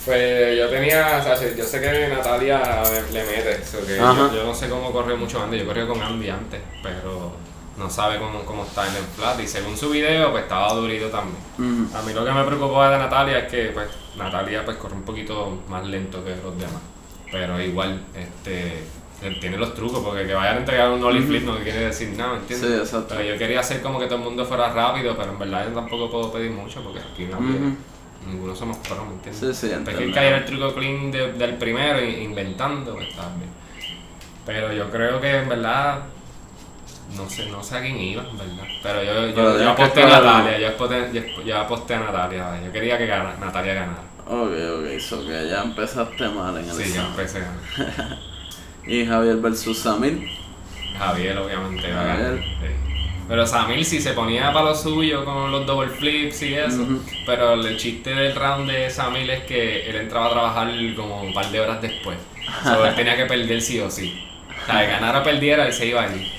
Pues 0.04 0.58
yo 0.58 0.68
tenía, 0.68 1.18
o 1.18 1.24
sea, 1.24 1.54
yo 1.56 1.64
sé 1.64 1.80
que 1.80 2.08
Natalia 2.08 2.82
le, 3.10 3.24
mete, 3.24 3.64
so 3.64 3.78
que 3.87 3.96
yo, 3.96 4.34
yo 4.34 4.44
no 4.44 4.54
sé 4.54 4.68
cómo 4.68 4.92
corre 4.92 5.16
mucho 5.16 5.42
Andy, 5.42 5.60
yo 5.60 5.64
corrí 5.66 5.87
con 5.87 6.02
Andy 6.02 6.28
antes, 6.28 6.60
pero 6.82 7.32
no 7.76 7.90
sabe 7.90 8.18
cómo, 8.18 8.44
cómo 8.44 8.64
está 8.64 8.87
en 8.88 8.94
el 8.96 9.02
flat 9.02 9.40
y 9.40 9.46
según 9.48 9.76
su 9.76 9.90
video 9.90 10.30
pues 10.30 10.44
estaba 10.44 10.72
durito 10.74 11.08
también. 11.08 11.37
Mm, 11.58 11.87
A 11.96 12.02
mí 12.02 12.12
lo 12.12 12.24
que 12.24 12.30
me 12.32 12.44
preocupaba 12.44 12.90
de 12.90 12.98
Natalia 12.98 13.38
es 13.40 13.50
que 13.50 13.64
pues 13.74 13.88
Natalia 14.16 14.64
pues 14.64 14.76
corre 14.76 14.94
un 14.94 15.02
poquito 15.02 15.62
más 15.68 15.84
lento 15.87 16.24
que 16.24 16.30
los 16.37 16.56
demás, 16.56 16.80
pero 17.32 17.60
igual 17.60 18.00
este 18.14 18.84
tiene 19.40 19.56
los 19.56 19.72
trucos 19.74 20.00
porque 20.04 20.26
que 20.26 20.34
vayan 20.34 20.56
a 20.56 20.58
entregar 20.60 20.90
un 20.90 21.02
ollie 21.02 21.22
flip 21.22 21.44
no 21.44 21.56
quiere 21.58 21.87
decir 21.87 22.10
nada, 22.16 22.37
¿entiendes? 22.37 22.68
Sí, 22.70 22.76
exacto. 22.76 23.14
Pero 23.16 23.24
yo 23.32 23.38
quería 23.38 23.60
hacer 23.60 23.80
como 23.80 23.98
que 23.98 24.04
todo 24.06 24.18
el 24.18 24.24
mundo 24.24 24.44
fuera 24.44 24.70
rápido, 24.72 25.16
pero 25.16 25.32
en 25.32 25.38
verdad 25.38 25.66
yo 25.68 25.74
tampoco 25.74 26.10
puedo 26.10 26.30
pedir 26.32 26.50
mucho 26.50 26.82
porque 26.84 26.98
aquí 27.00 27.24
nadie, 27.24 27.56
Ujú. 27.56 27.76
ninguno 28.30 28.54
somos 28.54 28.76
pros, 28.78 28.98
¿me 29.08 29.14
entiendes? 29.14 29.56
Sí, 29.56 29.66
sí, 29.68 29.72
Después 29.74 29.96
que 29.96 30.04
entiendo. 30.04 30.14
caer 30.14 30.34
el 30.34 30.44
truco 30.44 30.74
clean 30.74 31.10
de- 31.10 31.32
del 31.32 31.54
primero 31.56 32.04
inventando, 32.04 32.92
pues 32.94 33.08
está 33.08 33.22
bien. 33.37 33.50
Pero 34.44 34.72
yo 34.74 34.90
creo 34.90 35.18
que 35.20 35.38
en 35.38 35.48
verdad 35.48 36.00
no 37.16 37.29
sé, 37.29 37.46
no 37.46 37.62
sé 37.62 37.77
a 37.77 37.81
quién 37.81 37.98
iba, 37.98 38.22
verdad. 38.22 38.64
Pero 38.83 39.03
yo, 39.03 39.27
yo, 39.29 39.35
Pero 39.35 39.70
aposté 39.70 40.03
a 40.03 40.07
Natalia, 40.09 40.59
yo 40.59 40.68
aposté, 40.68 41.11
yo, 41.12 41.42
yo 41.44 41.59
aposté 41.59 41.94
a 41.94 42.00
Natalia, 42.00 42.61
yo 42.64 42.72
quería 42.72 42.98
que 42.98 43.07
gana- 43.07 43.37
Natalia 43.40 43.74
ganara. 43.74 44.03
Ok, 44.27 44.53
ok, 44.79 45.00
so 45.00 45.27
que 45.27 45.48
ya 45.48 45.62
empezaste 45.62 46.29
mal 46.29 46.57
en 46.59 46.64
el 46.68 46.70
Sí, 46.74 46.79
yo 46.94 47.03
examen. 47.03 47.11
empecé 47.11 47.38
a 47.38 47.40
ganar. 47.42 48.18
Y 48.87 49.07
Javier 49.07 49.37
versus 49.37 49.79
Samir. 49.79 50.29
Javier 50.98 51.38
obviamente 51.38 51.88
iba 51.88 52.00
a 52.00 52.05
ganar. 52.05 52.22
Javier. 52.38 52.44
sí. 52.44 52.90
Pero 53.27 53.46
Samir 53.46 53.83
si 53.85 54.00
se 54.03 54.12
ponía 54.12 54.53
para 54.53 54.66
lo 54.66 54.74
suyo 54.74 55.24
con 55.24 55.50
los 55.50 55.66
double 55.66 55.88
flips 55.88 56.42
y 56.42 56.55
eso. 56.55 56.83
Ujú. 56.83 57.00
Pero 57.24 57.55
el 57.55 57.77
chiste 57.79 58.11
del 58.14 58.35
round 58.35 58.70
de 58.70 58.90
Samir 58.90 59.31
es 59.31 59.44
que 59.44 59.88
él 59.88 59.96
entraba 59.96 60.27
a 60.27 60.31
trabajar 60.33 60.68
como 60.94 61.22
un 61.22 61.33
par 61.33 61.50
de 61.50 61.61
horas 61.61 61.81
después. 61.81 62.18
So, 62.62 62.85
él 62.85 62.94
tenía 62.94 63.16
que 63.16 63.24
perder 63.24 63.62
sí 63.62 63.81
o 63.81 63.90
sí. 63.90 64.22
O 64.62 64.66
sea, 64.66 64.81
de 64.81 64.87
ganar 64.88 65.16
o 65.16 65.22
perdiera, 65.22 65.66
él 65.66 65.72
se 65.72 65.87
iba 65.87 66.03
allí. 66.03 66.31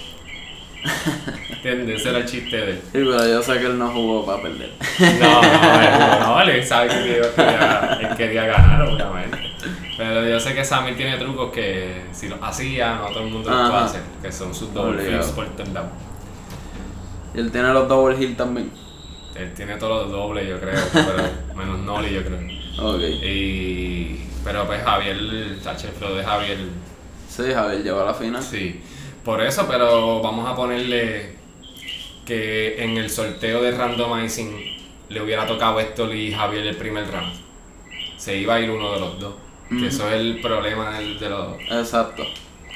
¿Entiendes? 1.49 1.99
Ese 2.01 2.09
era 2.09 2.17
el 2.19 2.25
chiste 2.25 2.57
de 2.57 2.71
él. 2.71 2.79
Sí, 2.83 2.89
pero 2.93 3.27
yo 3.27 3.41
sé 3.41 3.53
que 3.59 3.65
él 3.65 3.77
no 3.77 3.89
jugó 3.89 4.25
para 4.25 4.41
perder. 4.43 4.71
No, 5.19 5.41
no, 5.41 6.19
no, 6.19 6.41
él 6.41 6.63
sabe 6.63 6.89
que 6.89 7.17
él 7.19 7.25
quería, 7.35 7.99
él 8.01 8.17
quería 8.17 8.45
ganar, 8.45 8.81
obviamente. 8.83 9.37
Pero 9.97 10.27
yo 10.27 10.39
sé 10.39 10.53
que 10.53 10.63
Samir 10.65 10.95
tiene 10.97 11.17
trucos 11.17 11.51
que 11.51 12.01
si 12.11 12.27
los 12.27 12.39
hacía, 12.41 12.95
no 12.95 13.07
todo 13.07 13.23
el 13.23 13.31
mundo 13.31 13.49
los 13.49 13.69
puede 13.71 13.83
hacer. 13.83 14.01
Que 14.21 14.31
son 14.31 14.53
sus 14.53 14.73
double 14.73 15.01
flips 15.01 15.27
por 15.27 15.47
lados. 15.73 15.91
Y 17.33 17.39
él 17.39 17.51
tiene 17.51 17.73
los 17.73 17.87
double 17.87 18.15
hill 18.21 18.35
también. 18.35 18.71
Él 19.35 19.53
tiene 19.53 19.75
todos 19.75 20.03
los 20.03 20.11
dobles, 20.11 20.47
yo 20.47 20.59
creo, 20.59 20.79
pero 20.93 21.17
menos 21.55 21.79
Noli, 21.79 22.13
yo 22.13 22.23
creo. 22.23 22.39
Ok. 22.79 23.01
Y, 23.01 24.21
pero 24.43 24.65
pues 24.65 24.81
Javier, 24.83 25.17
el 25.17 25.59
flow 25.97 26.15
de 26.15 26.23
Javier, 26.23 26.57
Sí, 27.27 27.43
Javier 27.53 27.83
llegó 27.83 28.01
a 28.01 28.05
la 28.05 28.13
final. 28.13 28.41
sí. 28.41 28.81
Por 29.25 29.41
eso, 29.41 29.65
pero 29.67 30.21
vamos 30.21 30.47
a 30.47 30.55
ponerle 30.55 31.35
que 32.25 32.83
en 32.83 32.97
el 32.97 33.09
sorteo 33.09 33.61
de 33.61 33.71
randomizing 33.71 34.77
le 35.09 35.21
hubiera 35.21 35.45
tocado 35.47 35.79
esto 35.79 36.11
y 36.13 36.31
Javier 36.31 36.65
el 36.67 36.75
primer 36.77 37.07
round. 37.11 37.33
Se 38.17 38.37
iba 38.37 38.55
a 38.55 38.59
ir 38.59 38.69
uno 38.69 38.93
de 38.93 38.99
los 38.99 39.19
dos. 39.19 39.33
Que 39.69 39.87
eso 39.87 40.07
es 40.07 40.13
el 40.15 40.41
problema 40.41 40.91
del- 40.99 41.17
de 41.19 41.27
los 41.29 41.59
Exacto. 41.71 42.23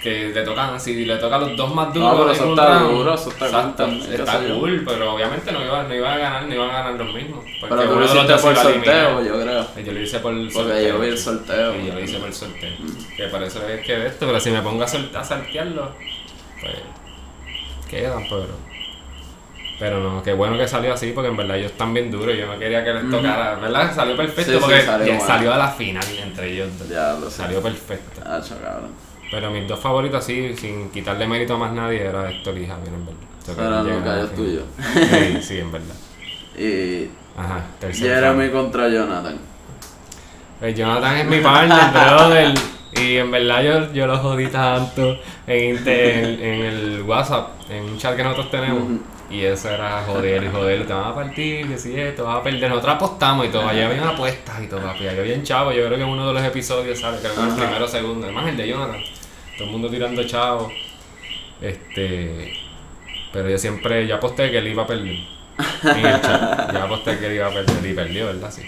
que 0.02 0.30
le 0.30 0.42
tocan, 0.44 0.80
si 0.80 1.06
le 1.06 1.18
tocan 1.18 1.42
los 1.42 1.56
dos 1.58 1.76
más 1.76 1.94
No, 1.94 1.94
duros 1.94 2.16
pero 2.18 2.30
en 2.30 2.36
eso 2.36 2.50
está 2.50 2.80
round, 2.80 2.98
duro, 2.98 3.14
eso 3.14 3.30
está 3.30 3.46
cool 3.46 3.48
exacto, 3.60 3.90
qué 4.10 4.16
está 4.16 4.40
cool, 4.60 4.84
pero 4.88 5.14
obviamente 5.14 5.52
no 5.52 5.64
iba, 5.66 5.84
no 5.84 5.94
iba 5.96 6.14
a 6.14 6.18
ganar, 6.18 6.44
no 6.48 6.54
iban 6.56 6.70
a 6.70 6.74
ganar 6.74 6.94
los 7.06 7.14
mismos. 7.14 7.46
Porque 7.60 7.76
Pero 7.76 7.84
tú 7.84 7.92
uno 7.92 8.00
lo 8.00 8.06
hiciste 8.06 8.34
por 8.38 8.56
sorteo, 8.56 9.24
yo 9.24 9.42
creo. 9.42 9.68
Yo 9.86 9.92
lo 9.92 10.02
hice 10.02 10.20
por 10.20 10.34
el 10.34 10.50
Porque 10.52 10.88
yo 10.88 11.00
vi 11.00 11.08
el 11.10 11.18
sorteo. 11.18 11.74
Sí, 11.74 11.86
yo 11.88 11.94
lo 11.94 12.00
hice 12.00 12.18
por 12.18 12.28
el 12.28 12.34
sorteo. 12.34 12.70
Que 13.18 13.28
por 13.28 13.44
eso 13.44 13.68
es 13.68 13.86
que 13.86 13.98
de 13.98 14.08
esto, 14.08 14.26
pero 14.26 14.40
si 14.40 14.50
me 14.52 14.62
pongo 14.62 14.84
a, 14.84 14.88
sol- 14.88 15.12
a 15.14 15.24
saltearlo, 15.24 15.92
pues 16.62 16.76
quedan, 17.89 18.24
pero. 18.30 18.69
Pero 19.80 20.04
no, 20.04 20.22
qué 20.22 20.34
bueno 20.34 20.58
que 20.58 20.67
salió 20.67 20.93
así, 20.93 21.13
porque 21.13 21.30
en 21.30 21.38
verdad 21.38 21.58
ellos 21.58 21.72
están 21.72 21.93
bien 21.93 22.12
duros. 22.12 22.36
Yo 22.38 22.48
no 22.48 22.60
quería 22.60 22.84
que 22.84 22.93
les 22.93 23.10
tocara, 23.10 23.56
¿verdad? 23.56 23.95
Salió 23.95 24.17
perfecto, 24.17 24.52
Sí, 24.52 24.58
sí, 24.58 24.62
porque 24.62 25.19
salió 25.22 25.54
a 25.54 25.58
la 25.58 25.69
final 25.69 26.04
entre 26.22 26.52
ellos. 26.52 26.69
Ya 26.89 27.13
lo 27.13 27.30
sé. 27.30 27.38
Salió 27.38 27.62
perfecto. 27.62 28.22
Ah, 28.26 28.41
cabrón. 28.62 28.91
Pero 29.32 29.52
mis 29.52 29.67
dos 29.67 29.80
favoritos, 29.80 30.24
sí, 30.26 30.54
sin 30.58 30.89
quitarle 30.89 31.28
mérito 31.28 31.54
a 31.54 31.58
más 31.58 31.72
nadie, 31.72 32.02
era 32.02 32.30
Héctor 32.30 32.58
y 32.58 32.67
Javier, 32.67 32.93
en 32.93 33.06
verdad. 33.06 33.22
O 33.41 33.56
sea, 33.56 33.69
la 33.69 33.84
gallos 33.84 34.30
final. 34.32 34.36
tuyos. 34.36 34.63
Sí, 34.93 35.41
sí, 35.41 35.60
en 35.60 35.72
verdad. 35.72 35.95
Y 36.58 37.10
Ajá, 37.38 37.63
tercer 37.80 38.15
Jeremy 38.15 38.50
contra 38.50 38.89
Jonathan. 38.89 39.38
Pues 40.60 40.76
Jonathan 40.76 41.17
es 41.19 41.26
mi 41.26 41.39
partner, 41.39 41.91
brother. 41.93 42.54
Y 42.93 43.17
en 43.17 43.30
verdad 43.32 43.63
yo, 43.63 43.93
yo 43.93 44.08
lo 44.08 44.17
jodí 44.17 44.47
tanto 44.47 45.17
en, 45.45 45.78
en, 45.88 46.43
en 46.43 46.65
el 46.65 47.02
WhatsApp, 47.04 47.49
en 47.69 47.84
un 47.84 47.97
chat 47.97 48.15
que 48.15 48.23
nosotros 48.23 48.49
tenemos. 48.52 48.84
Y 49.30 49.41
eso 49.43 49.69
era 49.69 50.04
joder 50.08 50.43
y 50.43 50.47
joder, 50.47 50.88
te 50.88 50.93
vas 50.93 51.08
a 51.08 51.13
partir, 51.15 51.67
que 51.67 51.78
si 51.78 51.99
esto, 51.99 52.25
vas 52.25 52.39
a 52.39 52.43
perder. 52.43 52.67
Nosotros 52.69 52.95
apostamos 52.95 53.45
y 53.45 53.49
todo, 53.49 53.67
allá 53.67 53.86
habían 53.88 54.04
apuestas 54.08 54.63
y 54.63 54.67
todo, 54.67 54.82
papi. 54.82 55.04
Yo 55.04 55.21
bien 55.23 55.43
chavo, 55.43 55.71
yo 55.71 55.86
creo 55.86 55.97
que 55.97 56.04
en 56.04 56.10
uno 56.10 56.28
de 56.28 56.34
los 56.34 56.43
episodios, 56.43 56.99
¿sabes? 56.99 57.21
Que 57.21 57.28
en 57.28 57.47
el 57.47 57.56
primero 57.56 57.86
o 57.86 57.88
segundo, 57.88 58.25
además 58.25 58.47
el 58.47 58.58
de 58.58 58.67
Jonathan. 58.67 59.02
Todo 59.56 59.65
el 59.65 59.71
mundo 59.71 59.89
tirando 59.89 60.23
chavo. 60.23 60.71
Este. 61.62 62.54
Pero 63.32 63.49
yo 63.49 63.58
siempre, 63.60 64.08
yo 64.08 64.15
aposté 64.15 64.49
que 64.49 64.58
él 64.58 64.67
iba 64.69 64.84
a 64.84 64.88
perder. 64.88 65.17
En 65.84 66.06
el 66.06 66.21
chat. 66.21 66.71
Yo 66.73 66.84
aposté 66.84 67.19
que 67.19 67.28
él 67.28 67.34
iba 67.34 67.47
a 67.47 67.52
perder 67.52 67.91
y 67.91 67.93
perdió, 67.93 68.25
¿verdad? 68.28 68.49
Sí. 68.49 68.62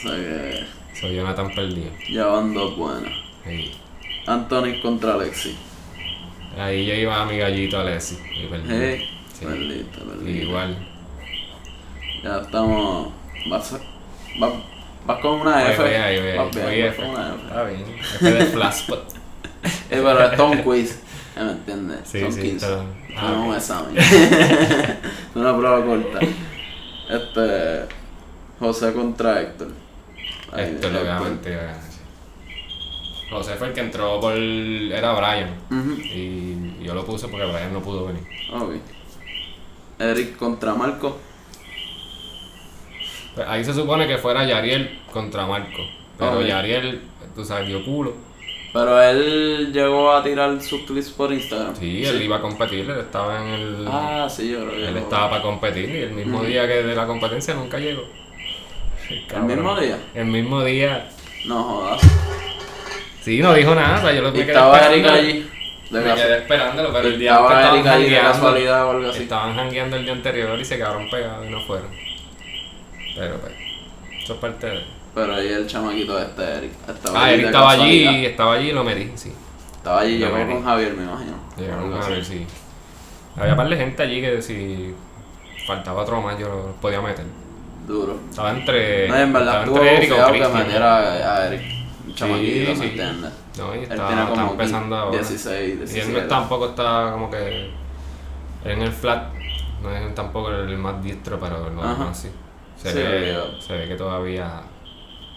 Que 0.00 0.64
Soy 0.98 1.16
Jonathan 1.16 1.52
perdido. 1.54 1.90
ya 2.08 2.26
van 2.26 2.54
dos 2.54 2.76
buenas. 2.76 3.12
Sí. 3.46 3.72
Anthony 4.26 4.80
contra 4.82 5.14
Alexi. 5.14 5.56
Ahí 6.58 6.86
yo 6.86 6.94
iba 6.94 7.22
a 7.22 7.26
mi 7.26 7.36
gallito 7.38 7.78
Alessi 7.78 8.18
y 8.34 8.46
perdí. 8.46 8.68
Hey, 8.68 9.10
Sí. 9.32 9.44
perdiste, 9.44 9.98
perdiste. 10.00 10.42
Igual. 10.44 10.76
Ya 12.24 12.38
estamos. 12.40 13.12
Vas, 13.50 13.76
vas, 14.40 14.52
vas 15.06 15.20
con 15.20 15.40
una 15.42 15.56
Ahí 15.58 15.72
F. 15.72 15.82
voy, 15.82 15.92
ahí 15.94 16.18
voy, 16.20 16.36
Vas 16.38 16.50
bien, 16.54 16.64
voy 16.66 16.82
vas 16.82 16.90
F. 16.90 17.02
con 17.02 17.10
una 17.10 17.28
F. 17.34 17.42
Está 17.46 17.62
bien. 17.64 17.84
Este 18.12 18.32
de 18.32 18.44
Flashpot. 18.46 19.08
Eh, 19.66 19.70
pero 19.90 20.22
esto 20.24 20.44
es 20.52 20.58
un 20.58 20.62
quiz. 20.62 20.92
¿eh, 21.36 21.42
¿Me 21.44 21.50
entiendes? 21.52 21.98
Sí, 22.04 22.20
Son 22.20 22.32
sí, 22.32 22.40
15. 22.42 22.66
pero- 22.66 22.82
No 22.82 22.92
ah, 23.18 23.26
es 23.30 23.36
un 23.36 23.48
ok. 23.50 23.56
examen. 23.56 23.98
es 23.98 24.96
una 25.34 25.56
prueba 25.56 25.84
corta. 25.84 26.18
Este. 27.10 27.94
José 28.60 28.92
contra 28.92 29.40
Héctor. 29.42 29.68
Ahí, 30.52 30.64
Héctor. 30.64 30.96
obviamente 30.96 31.50
iba 31.52 31.60
a 31.60 31.64
ganar. 31.64 31.80
sí. 31.82 31.98
José 33.30 33.54
fue 33.56 33.68
el 33.68 33.72
que 33.72 33.80
entró 33.80 34.20
por. 34.20 34.34
Era 34.34 35.12
Brian. 35.14 35.54
Y 36.04 36.84
yo 36.84 36.94
lo 36.94 37.04
puse 37.04 37.28
porque 37.28 37.46
Brian 37.46 37.72
no 37.72 37.80
pudo 37.80 38.06
venir. 38.06 38.22
Ok. 38.52 38.74
Eric 39.98 40.36
contra 40.36 40.74
Marco. 40.74 41.18
Pues 43.34 43.46
ahí 43.48 43.64
se 43.64 43.74
supone 43.74 44.06
que 44.06 44.18
fuera 44.18 44.44
Yariel 44.46 45.00
contra 45.12 45.46
Marco. 45.46 45.82
Pero 46.18 46.38
Ok. 46.38 46.46
Yariel, 46.46 47.02
tú 47.34 47.44
sabes, 47.44 47.68
dio 47.68 47.84
culo. 47.84 48.14
Pero 48.72 49.02
él 49.02 49.72
llegó 49.72 50.12
a 50.12 50.22
tirar 50.22 50.60
sus 50.60 50.82
clips 50.82 51.10
por 51.10 51.32
Instagram. 51.32 51.74
Sí, 51.76 52.04
él 52.04 52.22
iba 52.22 52.36
a 52.36 52.40
competir, 52.40 52.80
él 52.88 52.98
estaba 53.00 53.42
en 53.42 53.54
el. 53.54 53.86
Ah, 53.88 54.26
sí, 54.30 54.50
yo 54.50 54.60
creo 54.60 54.70
que. 54.72 54.88
él 54.88 54.96
estaba 54.98 55.30
para 55.30 55.42
competir 55.42 55.88
y 55.88 55.98
el 55.98 56.10
mismo 56.12 56.42
día 56.42 56.66
que 56.66 56.82
de 56.82 56.94
la 56.94 57.06
competencia 57.06 57.54
nunca 57.54 57.78
llegó. 57.78 58.02
¿El 59.34 59.42
mismo 59.44 59.78
día? 59.80 59.98
El 60.14 60.26
mismo 60.26 60.62
día. 60.62 61.08
No 61.46 61.62
jodas. 61.62 62.00
Sí, 63.26 63.42
no 63.42 63.52
dijo 63.54 63.74
nada, 63.74 64.12
yo 64.12 64.22
lo 64.22 64.28
Y 64.28 64.32
me 64.34 64.38
quedé 64.38 64.52
estaba. 64.52 64.78
Eric 64.86 65.06
allí. 65.08 65.50
De 65.90 66.00
me 66.00 66.14
quedé 66.14 66.36
esperándolo, 66.38 66.92
pero 66.92 67.08
el 67.08 67.18
día 67.18 67.32
Estaba 67.32 67.48
estaban 67.58 67.74
Erika 67.74 67.92
ahí 67.94 68.10
de 68.10 68.20
casualidad 68.20 68.86
o 68.86 68.90
algo 68.92 69.10
así. 69.10 69.22
Estaban 69.24 69.56
jangueando 69.56 69.96
el 69.96 70.04
día 70.04 70.12
anterior 70.12 70.60
y 70.60 70.64
se 70.64 70.76
quedaron 70.76 71.10
pegados 71.10 71.44
y 71.44 71.50
no 71.50 71.60
fueron. 71.62 71.90
Pero 73.16 73.34
pues, 73.40 73.52
eso 74.22 74.34
es 74.34 74.38
parte 74.38 74.66
de... 74.68 74.80
Pero 75.12 75.34
ahí 75.34 75.48
el 75.48 75.66
chamaquito 75.66 76.16
este, 76.20 76.42
Eric. 76.44 76.70
Estaba 76.88 77.18
Ah, 77.20 77.24
ahí 77.24 77.34
Eric 77.34 77.46
estaba 77.46 77.70
casualidad. 77.70 78.10
allí, 78.12 78.26
estaba 78.26 78.54
allí 78.54 78.68
y 78.68 78.72
lo 78.72 78.84
metí, 78.84 79.10
sí. 79.16 79.32
Estaba 79.76 80.00
allí, 80.02 80.18
Lo 80.20 80.26
llegó 80.26 80.38
metí. 80.38 80.52
con 80.52 80.64
Javier, 80.64 80.94
me 80.94 81.02
imagino. 81.02 81.32
A 81.96 81.98
así. 81.98 82.10
ver 82.12 82.24
si... 82.24 82.46
Había 83.36 83.50
un 83.54 83.56
par 83.56 83.68
de 83.68 83.76
gente 83.76 84.02
allí 84.04 84.20
que 84.20 84.40
si 84.42 84.94
faltaba 85.66 86.02
otro 86.02 86.22
más 86.22 86.38
yo 86.38 86.46
lo 86.48 86.72
podía 86.80 87.00
meter. 87.00 87.24
Duro. 87.88 88.20
Estaba 88.30 88.52
entre... 88.52 89.08
No, 89.08 89.16
en 89.16 89.32
verdad 89.32 89.64
estaba 89.64 89.78
entre 89.80 89.96
Eric 89.96 90.12
o 90.12 90.32
que 90.32 90.58
metiera 90.58 91.34
a 91.34 91.46
Eric. 91.48 91.75
Un 92.06 92.14
chamaquito, 92.14 92.72
sí. 92.74 92.80
¿me 92.80 92.86
entiendes? 92.86 93.32
No, 93.58 93.74
y 93.74 93.78
Él 93.78 93.88
tiene 93.88 94.26
como 94.28 94.50
empezando 94.52 94.96
ahora. 94.96 95.16
16, 95.18 95.68
Y 95.68 95.72
él 95.72 95.78
17. 95.78 96.12
no 96.22 96.28
tampoco 96.28 96.66
está 96.70 97.10
como 97.12 97.30
que 97.30 97.70
en 98.64 98.82
el 98.82 98.92
flat, 98.92 99.32
no 99.82 99.90
es 99.90 100.14
tampoco 100.14 100.50
el 100.50 100.76
más 100.78 101.02
diestro, 101.02 101.38
pero 101.40 101.70
lo 101.70 101.82
Ajá. 101.82 101.92
demás 101.94 102.18
sí. 102.18 102.28
Se, 102.76 102.90
Sí, 102.92 102.98
ve, 102.98 103.36
se 103.60 103.72
ve 103.76 103.88
que 103.88 103.94
todavía 103.96 104.62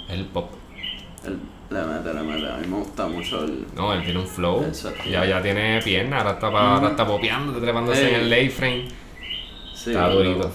es 0.07 0.13
el 0.15 0.25
pop. 0.25 0.51
Él 1.25 1.39
le 1.69 1.81
mete, 1.83 2.13
le 2.13 2.21
mete. 2.21 2.51
A 2.51 2.57
mí 2.57 2.67
me 2.67 2.77
gusta 2.77 3.07
mucho 3.07 3.43
el. 3.45 3.65
No, 3.75 3.93
él 3.93 4.03
tiene 4.03 4.19
un 4.19 4.27
flow. 4.27 4.65
Ya, 5.09 5.25
ya 5.25 5.41
tiene 5.41 5.81
pierna, 5.81 6.17
ahora 6.19 6.31
está, 6.31 6.47
ahora 6.47 6.89
está 6.89 7.05
popeando, 7.07 7.59
trepándose 7.59 8.07
Ey. 8.09 8.13
en 8.15 8.21
el 8.21 8.29
late 8.29 8.49
frame. 8.49 8.87
Sí, 9.73 9.91
Está 9.91 10.09
durito. 10.09 10.51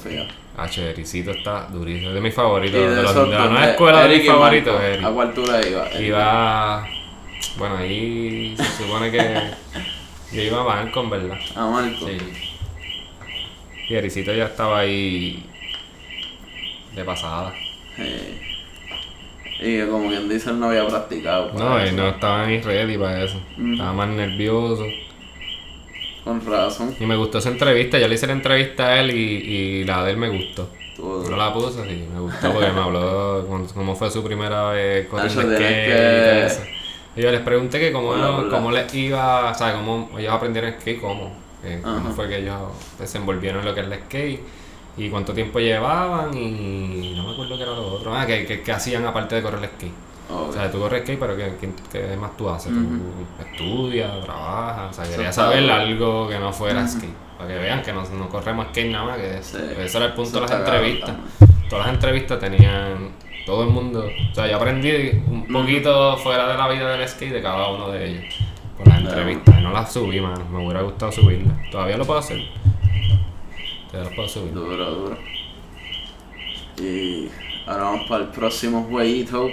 H, 0.57 0.91
Ericito 0.91 1.33
está 1.33 1.67
durísimo. 1.69 2.09
Es 2.11 2.15
de 2.15 2.21
mis 2.21 2.35
favoritos. 2.35 2.81
De, 2.81 2.95
de 2.95 3.03
los- 3.03 3.15
de 3.15 3.27
la 3.29 3.47
nueva 3.49 3.71
escuela 3.71 4.07
de 4.07 4.17
mis 4.19 4.27
favoritos, 4.27 4.81
Eric. 4.81 5.05
¿A 5.05 5.11
cuál 5.11 5.35
tú 5.35 5.43
le 5.45 5.71
ibas? 5.71 6.01
Iba. 6.01 6.87
Bueno, 7.57 7.77
ahí 7.77 8.55
se 8.57 8.85
supone 8.85 9.11
que. 9.11 9.41
Yo 10.33 10.43
iba 10.43 10.61
a 10.61 10.65
Malcolm, 10.65 11.11
¿verdad? 11.11 11.39
A 11.57 11.67
Marco. 11.67 12.07
Sí. 12.09 12.17
Y 13.89 13.95
Ericito 13.95 14.33
ya 14.33 14.45
estaba 14.47 14.81
ahí 14.81 15.45
de 16.95 17.05
pasada. 17.05 17.53
Sí. 17.97 18.41
Y 19.61 19.77
que 19.79 19.89
como 19.89 20.09
quien 20.09 20.29
dice, 20.29 20.51
él 20.51 20.59
no 20.61 20.67
había 20.69 20.87
practicado. 20.87 21.53
para 21.53 21.65
No, 21.65 21.79
eso. 21.79 21.89
él 21.91 21.97
no 21.97 22.09
estaba 22.09 22.47
ni 22.47 22.61
ready 22.61 22.97
para 22.99 23.23
eso. 23.25 23.41
Mm. 23.57 23.73
Estaba 23.75 23.93
más 23.93 24.09
nervioso. 24.09 24.85
Con 26.25 26.45
razón. 26.45 26.97
Y 26.99 27.05
me 27.07 27.17
gustó 27.17 27.39
esa 27.39 27.51
entrevista. 27.51 27.99
Yo 27.99 28.09
le 28.09 28.15
hice 28.15 28.27
la 28.27 28.33
entrevista 28.33 28.87
a 28.87 29.01
él 29.01 29.11
y, 29.11 29.15
y 29.21 29.85
la 29.85 30.03
de 30.05 30.13
él 30.13 30.17
me 30.17 30.29
gustó. 30.31 30.69
Estuvo 30.91 31.29
No 31.29 31.37
la 31.37 31.53
puse, 31.53 31.83
sí, 31.89 32.05
me 32.13 32.21
gustó 32.21 32.53
porque 32.53 32.71
me 32.73 32.81
habló 32.81 33.47
con- 33.49 33.67
cómo 33.69 33.95
fue 33.97 34.11
su 34.11 34.23
primera 34.23 34.71
vez 34.71 35.07
corriendo 35.09 35.43
Nacho, 35.43 35.55
skate 35.57 35.87
tienes 35.87 36.53
y 36.55 36.57
todo. 36.59 36.69
Y 37.17 37.23
yo 37.23 37.31
les 37.31 37.41
pregunté 37.43 37.79
que 37.81 37.93
cómo, 37.93 38.09
hola. 38.11 38.49
cómo 38.51 38.71
les 38.73 38.93
iba, 38.95 39.51
o 39.51 39.55
sea, 39.55 39.75
cómo 39.75 40.11
ellos 40.19 40.33
aprendieron 40.33 40.73
skate, 40.81 41.01
cómo, 41.01 41.33
que 41.63 41.81
cómo 41.83 42.11
fue 42.13 42.29
que 42.29 42.39
ellos 42.39 42.61
desenvolvieron 42.99 43.61
en 43.61 43.67
lo 43.67 43.75
que 43.75 43.81
es 43.81 43.87
el 43.87 43.95
skate 44.05 44.41
y 44.97 45.11
cuánto 45.11 45.33
tiempo 45.33 45.59
llevaban 45.59 46.33
y 46.37 47.13
no 47.17 47.25
me 47.25 47.33
acuerdo 47.33 47.57
qué 47.57 47.63
era 47.65 47.73
lo 47.73 47.87
otro, 47.95 48.15
ah, 48.15 48.25
que, 48.27 48.47
que, 48.47 48.63
que 48.63 48.73
hacían 48.73 49.05
aparte 49.05 49.35
de 49.35 49.43
correr 49.43 49.63
el 49.65 49.71
skate. 49.71 49.93
Obvio. 50.31 50.49
O 50.49 50.53
sea, 50.53 50.71
tú 50.71 50.79
corres 50.81 51.03
skate, 51.03 51.19
pero 51.21 51.37
¿qué, 51.37 51.53
qué, 51.61 51.71
qué 51.93 52.17
más 52.17 52.37
tú 52.37 52.49
haces? 52.49 52.73
Tú 52.73 53.43
estudias, 53.45 54.25
trabajas, 54.25 54.91
o 54.99 55.03
sea, 55.03 55.11
quería 55.15 55.33
saber 55.33 55.71
algo 55.71 56.29
que 56.29 56.39
no 56.39 56.53
fuera 56.53 56.87
skate, 56.89 57.13
para 57.37 57.49
que 57.51 57.59
vean 57.59 57.83
que 57.83 57.93
no, 57.93 58.03
no 58.09 58.29
corremos 58.29 58.69
skate 58.69 58.91
nada 58.91 59.05
más, 59.05 59.17
que 59.19 59.43
Sí. 59.43 59.59
ese 59.79 59.97
era 59.99 60.07
el 60.07 60.13
punto 60.15 60.33
de 60.37 60.41
las 60.43 60.51
entrevistas. 60.51 61.11
también. 61.11 61.69
Todas 61.69 61.87
las 61.87 61.95
entrevistas 61.95 62.39
tenían 62.39 63.11
todo 63.45 63.65
el 63.65 63.69
mundo, 63.71 64.07
o 64.31 64.35
sea, 64.35 64.47
yo 64.47 64.57
aprendí 64.57 64.91
un 65.27 65.47
poquito 65.53 66.17
fuera 66.17 66.49
de 66.49 66.57
la 66.57 66.69
vida 66.69 66.91
del 66.97 67.07
skate 67.09 67.33
de 67.35 67.43
cada 67.43 67.69
uno 67.69 67.91
de 67.91 68.07
ellos. 68.11 68.35
Por 68.79 68.89
las 68.89 69.01
entrevistas, 69.01 69.61
no 69.63 69.73
las 69.73 69.93
subí, 69.93 70.21
mano, 70.21 70.45
me 70.51 70.59
hubiera 70.65 70.81
gustado 70.83 71.13
subirlas. 71.13 71.55
Todavía 71.71 71.97
lo 71.99 72.05
puedo 72.07 72.19
hacer. 72.19 72.41
Todavía 73.91 74.11
lo 74.11 74.17
puedo 74.17 74.29
subir. 74.29 74.53
Duro, 74.55 74.91
duro. 74.91 75.19
Y 76.81 77.29
ahora 77.67 77.85
vamos 77.85 78.07
para 78.09 78.25
el 78.25 78.31
próximo 78.31 78.87
jueguito. 78.91 79.49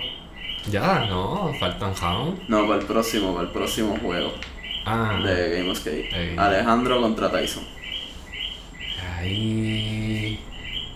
Ya, 0.69 1.05
no, 1.09 1.51
faltan 1.59 1.93
Hound. 2.01 2.41
No, 2.47 2.67
para 2.67 2.79
el 2.81 2.85
próximo, 2.85 3.33
para 3.33 3.47
el 3.47 3.51
próximo 3.53 3.97
juego 4.01 4.31
Ah, 4.85 5.19
de 5.23 5.57
Game 5.57 5.69
of 5.71 5.77
Skate. 5.79 6.11
Ey. 6.13 6.35
Alejandro 6.37 7.01
contra 7.01 7.29
Tyson. 7.31 7.63
ahí. 9.17 10.39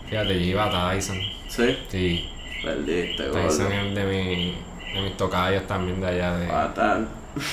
Fíjate, 0.09 0.33
yo 0.39 0.45
iba 0.45 0.65
a 0.65 0.91
Tyson. 0.93 1.17
¿Sí? 1.47 1.77
Sí, 1.89 2.29
Perdiste, 2.63 3.23
Tyson 3.23 3.65
gordo. 3.65 3.71
es 3.89 3.95
de, 3.95 4.03
mi, 4.05 4.55
de 4.93 5.01
mis 5.01 5.17
tocayos 5.17 5.65
también 5.67 5.99
de 6.01 6.07
allá 6.07 6.37
de, 6.37 6.47
Fatal. 6.47 7.07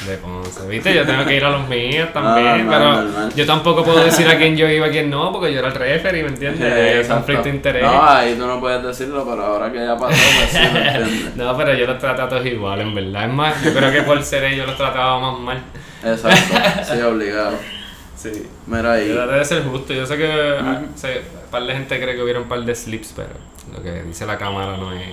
De 0.06 0.16
Ponce. 0.18 0.66
Viste, 0.68 0.94
yo 0.94 1.04
tengo 1.04 1.24
que 1.24 1.36
ir 1.36 1.44
a 1.44 1.50
los 1.50 1.68
míos 1.68 2.08
también, 2.12 2.66
Normal, 2.66 2.68
pero 2.68 3.02
normal. 3.02 3.34
yo 3.34 3.46
tampoco 3.46 3.84
puedo 3.84 4.04
decir 4.04 4.28
a 4.28 4.36
quién 4.36 4.56
yo 4.56 4.68
iba 4.68 4.86
y 4.86 4.90
a 4.90 4.92
quién 4.92 5.10
no, 5.10 5.32
porque 5.32 5.52
yo 5.52 5.58
era 5.58 5.68
el 5.68 5.74
referee, 5.74 6.22
¿me 6.22 6.28
entiendes? 6.28 6.72
Sí, 6.72 6.98
exacto. 6.98 7.14
conflicto 7.14 7.44
de 7.44 7.50
interés. 7.50 7.82
No, 7.82 8.02
ahí 8.02 8.34
tú 8.34 8.46
no 8.46 8.60
puedes 8.60 8.82
decirlo, 8.82 9.26
pero 9.28 9.44
ahora 9.44 9.72
que 9.72 9.78
ya 9.78 9.96
pasó, 9.96 10.14
pues 10.38 10.50
sí, 10.50 10.58
¿me 10.72 10.86
entiendes? 10.86 11.32
No, 11.36 11.56
pero 11.56 11.74
yo 11.74 11.86
los 11.86 11.98
trato 11.98 12.22
a 12.22 12.28
todos 12.28 12.46
igual, 12.46 12.80
en 12.80 12.94
verdad. 12.94 13.24
Es 13.24 13.32
más, 13.32 13.64
yo 13.64 13.72
creo 13.74 13.92
que 13.92 14.02
por 14.02 14.22
ser 14.22 14.44
ellos 14.44 14.66
los 14.66 14.76
trataba 14.76 15.18
más 15.18 15.40
mal. 15.40 15.62
Exacto, 16.04 16.56
sí, 16.92 17.00
obligado. 17.00 17.56
Sí. 18.16 18.46
Mira 18.66 18.92
ahí. 18.92 19.12
Traté 19.12 19.32
de 19.32 19.44
ser 19.44 19.64
justo. 19.64 19.92
Yo 19.92 20.06
sé 20.06 20.16
que 20.16 20.56
ah, 20.60 20.82
sé, 20.94 21.22
un 21.44 21.50
par 21.50 21.64
de 21.64 21.72
gente 21.72 22.00
cree 22.00 22.14
que 22.14 22.22
hubiera 22.22 22.38
un 22.40 22.48
par 22.48 22.60
de 22.60 22.74
slips, 22.74 23.14
pero 23.16 23.30
lo 23.72 23.82
que 23.82 24.02
dice 24.02 24.26
la 24.26 24.38
cámara 24.38 24.76
no 24.76 24.92
es. 24.92 25.08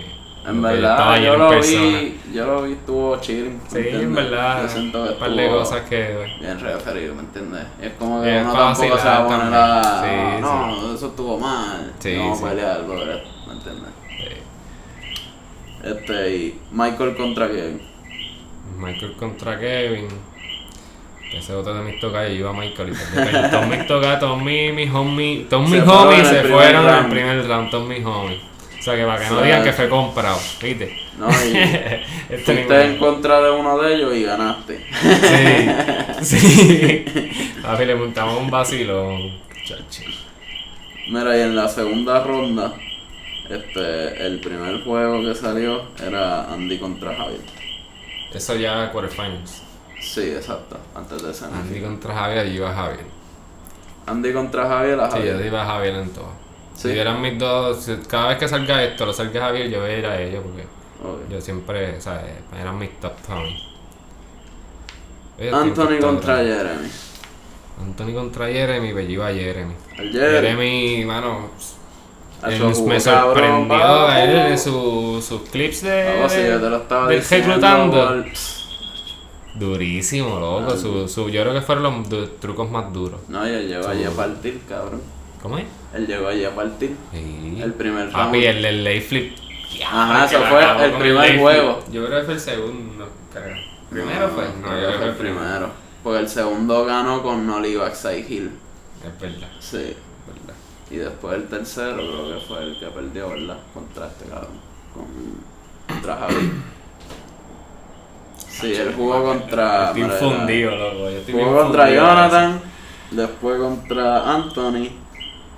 En 0.47 0.61
verdad, 0.61 1.19
yo 1.21 1.33
en 1.33 1.39
lo 1.39 1.49
persona. 1.49 1.81
vi, 1.99 2.19
yo 2.33 2.45
lo 2.45 2.61
vi, 2.63 2.71
estuvo 2.73 3.17
chilling. 3.19 3.59
¿me 3.63 3.69
Sí, 3.69 3.77
en 3.77 3.83
entiendes? 3.85 4.15
verdad. 4.29 4.61
Yo 4.63 4.69
siento 4.69 5.03
que 5.05 5.09
Un 5.11 5.19
par 5.19 5.31
de 5.31 5.49
cosas 5.49 5.81
que. 5.89 6.35
bien 6.39 6.59
referido, 6.59 7.15
¿me 7.15 7.21
entiendes? 7.21 7.65
Es 7.81 7.93
como 7.99 8.21
que 8.23 8.37
Es 8.37 8.43
uno 8.43 8.53
tampoco 8.53 8.97
se 8.97 9.05
va 9.07 9.17
a 9.17 9.27
poner 9.27 9.53
a... 9.53 10.01
Sí, 10.03 10.41
no, 10.41 10.95
eso 10.95 11.07
estuvo 11.07 11.37
mal. 11.37 11.93
Sí, 11.99 12.15
Vamos 12.17 12.39
sí. 12.39 12.45
a 12.45 12.49
pelear, 12.49 12.83
brother, 12.85 13.23
¿me 13.47 13.53
entiendes? 13.53 13.89
Este, 15.83 16.35
y 16.35 16.59
Michael 16.71 17.15
contra 17.15 17.47
Kevin. 17.47 17.81
Michael 18.77 19.15
contra 19.17 19.59
Kevin. 19.59 20.07
Ese 21.33 21.53
otro 21.53 21.73
de 21.75 21.81
mis 21.83 21.99
tocas, 21.99 22.27
yo 22.29 22.33
iba 22.35 22.49
a 22.49 22.53
Michael 22.53 22.89
y. 22.93 23.49
Todos 23.51 23.67
mis 23.67 23.87
tocas, 23.87 24.19
todos 24.19 24.41
mis, 24.41 24.91
homies, 24.91 25.47
todos 25.47 25.69
mis 25.69 25.81
homies 25.83 26.19
en 26.19 26.25
se 26.25 26.43
fueron 26.43 26.87
en 26.89 26.95
el 26.95 27.05
primer 27.09 27.47
round, 27.47 27.69
todos 27.69 27.87
mis 27.87 28.03
homies. 28.03 28.39
O 28.79 28.81
sea 28.81 28.95
que 28.95 29.03
para 29.05 29.19
que 29.21 29.29
no 29.29 29.39
Sí. 29.39 29.43
digan 29.45 29.63
que 29.63 29.73
fue 29.73 29.89
comprado, 29.89 30.39
¿viste? 30.61 30.97
No, 31.17 31.27
y 31.29 31.57
Este 32.29 32.37
fuiste 32.53 32.81
en 32.85 32.97
contra 32.97 33.41
de 33.41 33.51
uno 33.51 33.77
de 33.77 33.95
ellos 33.95 34.15
y 34.15 34.23
ganaste. 34.23 34.85
Sí, 36.21 36.37
sí. 36.39 37.05
Papi, 37.61 37.85
le 37.85 37.95
montamos 37.95 38.39
un 38.39 38.49
vacilón. 38.49 39.37
Chachi. 39.65 40.05
Mira, 41.11 41.35
y 41.37 41.41
en 41.41 41.55
la 41.55 41.67
segunda 41.67 42.23
ronda, 42.23 42.73
este, 43.49 44.25
el 44.25 44.39
primer 44.39 44.83
juego 44.83 45.21
que 45.23 45.35
salió 45.35 45.83
era 46.01 46.51
Andy 46.53 46.77
contra 46.77 47.15
Javier. 47.15 47.41
Eso 48.33 48.55
ya 48.55 48.91
quarterfinals. 48.91 49.63
Sí, 49.99 50.21
exacto, 50.21 50.77
antes 50.95 51.21
de 51.21 51.31
ese. 51.31 51.45
Andy 51.45 51.81
contra 51.81 52.13
Javier, 52.13 52.45
yo 52.47 52.53
iba 52.53 52.73
Javier. 52.73 53.05
Andy 54.07 54.31
contra 54.33 54.67
Javier, 54.67 54.99
a 54.99 55.07
Sí, 55.11 55.17
Javier. 55.17 55.39
yo 55.39 55.45
iba 55.45 55.61
a 55.63 55.65
Javier 55.65 55.95
en 55.95 56.09
todo. 56.13 56.31
Sí. 56.79 56.91
Si 56.93 56.97
eran 56.97 57.21
mis 57.21 57.37
dos, 57.37 57.89
cada 58.07 58.29
vez 58.29 58.37
que 58.37 58.47
salga 58.47 58.81
esto, 58.83 59.05
lo 59.05 59.11
salga 59.11 59.41
Javier, 59.41 59.69
yo 59.69 59.81
voy 59.81 59.89
a 59.89 59.97
ir 59.97 60.05
a 60.05 60.21
ellos 60.21 60.41
porque 60.45 60.65
yo 61.29 61.41
siempre, 61.41 61.97
o 61.97 62.01
sea, 62.01 62.23
eran 62.57 62.77
mis 62.79 62.97
top. 63.01 63.11
Ellos 65.37 65.53
Anthony 65.53 65.99
contra 65.99 66.37
Jeremy. 66.37 66.89
Anthony 67.81 68.13
contra 68.13 68.47
Jeremy, 68.47 68.91
pues 68.93 69.07
yo 69.07 69.13
iba 69.13 69.27
a 69.27 69.33
Jeremy. 69.33 69.73
Jeremy. 69.95 70.11
Jeremy, 70.13 71.05
mano, 71.05 71.49
él 72.47 72.59
me 72.59 72.73
cabrón, 72.73 73.01
sorprendió 73.01 73.67
papo. 73.77 74.11
él, 74.13 74.57
su- 74.57 75.21
sus 75.25 75.41
clips 75.49 75.81
de, 75.83 76.25
si 76.29 76.35
de- 76.37 76.49
yo 76.49 76.59
te 76.61 76.69
lo 76.69 76.77
estaba 76.77 77.07
del 77.07 77.19
diciendo. 77.19 77.47
reclutando. 77.55 78.25
Durísimo, 79.55 80.39
loco. 80.39 80.77
Su, 80.77 81.07
su, 81.07 81.29
yo 81.29 81.41
creo 81.41 81.53
que 81.53 81.61
fueron 81.61 81.83
los 82.09 82.39
trucos 82.39 82.69
más 82.69 82.93
duros. 82.93 83.19
No, 83.27 83.45
y 83.47 83.51
él 83.51 83.67
llegó 83.67 83.87
allí 83.87 84.03
a 84.05 84.11
partir, 84.11 84.61
cabrón. 84.67 85.01
¿Cómo 85.41 85.57
es? 85.57 85.65
Él 85.93 86.05
llegó 86.07 86.27
allí 86.27 86.43
a 86.45 86.53
partir. 86.53 86.95
Sí. 87.13 87.57
El 87.61 87.73
primer 87.73 88.11
Papi, 88.11 88.41
round. 88.41 88.57
el, 88.57 88.65
el 88.65 88.83
lay 88.83 89.01
flip. 89.01 89.37
Ajá, 89.89 90.25
eso 90.25 90.41
fue 90.49 90.85
el 90.85 90.91
primer 90.93 91.39
juego. 91.39 91.79
Yo 91.91 92.05
creo 92.05 92.19
que 92.19 92.25
fue 92.25 92.33
el 92.33 92.39
segundo, 92.39 93.09
creo. 93.33 93.55
¿Primero 93.89 94.29
fue? 94.29 94.43
No, 94.61 94.67
yo 94.81 94.87
creo 94.87 94.91
que 94.91 94.97
fue 94.97 95.07
el 95.07 95.15
primero. 95.15 95.69
Porque 96.03 96.19
el 96.19 96.29
segundo 96.29 96.85
ganó 96.85 97.21
con 97.23 97.45
Nolly 97.47 97.75
Backside 97.75 98.25
Hill. 98.29 98.51
Es 99.05 99.21
verdad, 99.21 99.47
Sí. 99.59 99.77
es 99.77 99.95
verdad. 100.27 100.55
Y 100.91 100.95
después 100.97 101.35
el 101.35 101.47
tercero 101.47 101.95
creo 101.95 102.33
que 102.39 102.45
fue 102.45 102.63
el 102.63 102.79
que 102.79 102.87
perdió, 102.87 103.29
¿verdad? 103.29 103.57
Contra 103.73 104.07
este 104.07 104.25
cabrón. 104.25 104.59
Con, 104.93 105.05
contra 105.87 106.15
Javi. 106.17 106.51
Sí, 108.49 108.73
él 108.73 108.93
jugó 108.95 109.23
contra. 109.23 109.87
Estoy 109.91 110.03
fundido, 110.19 110.75
loco. 110.75 110.97
Yo 110.99 111.17
estoy 111.17 111.33
Jugó 111.33 111.61
contra 111.63 111.89
Jonathan, 111.91 112.61
después 113.11 113.59
contra 113.59 114.33
Anthony. 114.33 114.89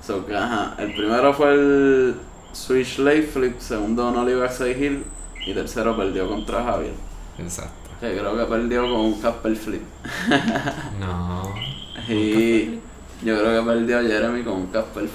So 0.02 0.26
que, 0.26 0.36
ajá, 0.36 0.76
el 0.80 0.94
primero 0.94 1.34
fue 1.34 1.54
el 1.54 2.16
Switch 2.54 2.98
Late 2.98 3.24
Flip, 3.24 3.60
segundo 3.60 4.12
Nolly 4.12 4.34
Backside 4.34 4.78
Hill 4.78 5.04
y 5.46 5.54
tercero 5.54 5.96
perdió 5.96 6.28
contra 6.28 6.64
Javier. 6.64 6.94
Exacto. 7.38 7.90
Que 8.00 8.18
creo 8.18 8.36
que 8.36 8.46
perdió 8.46 8.82
con 8.84 9.02
un 9.02 9.22
Casper 9.22 9.56
Flip. 9.56 9.84
No. 11.00 11.54
Y 12.10 12.80
yo 13.24 13.38
creo 13.40 13.60
que 13.64 13.70
perdió 13.72 14.02
Jeremy 14.02 14.44
con 14.44 14.54
un 14.54 14.68
Casper. 14.68 15.04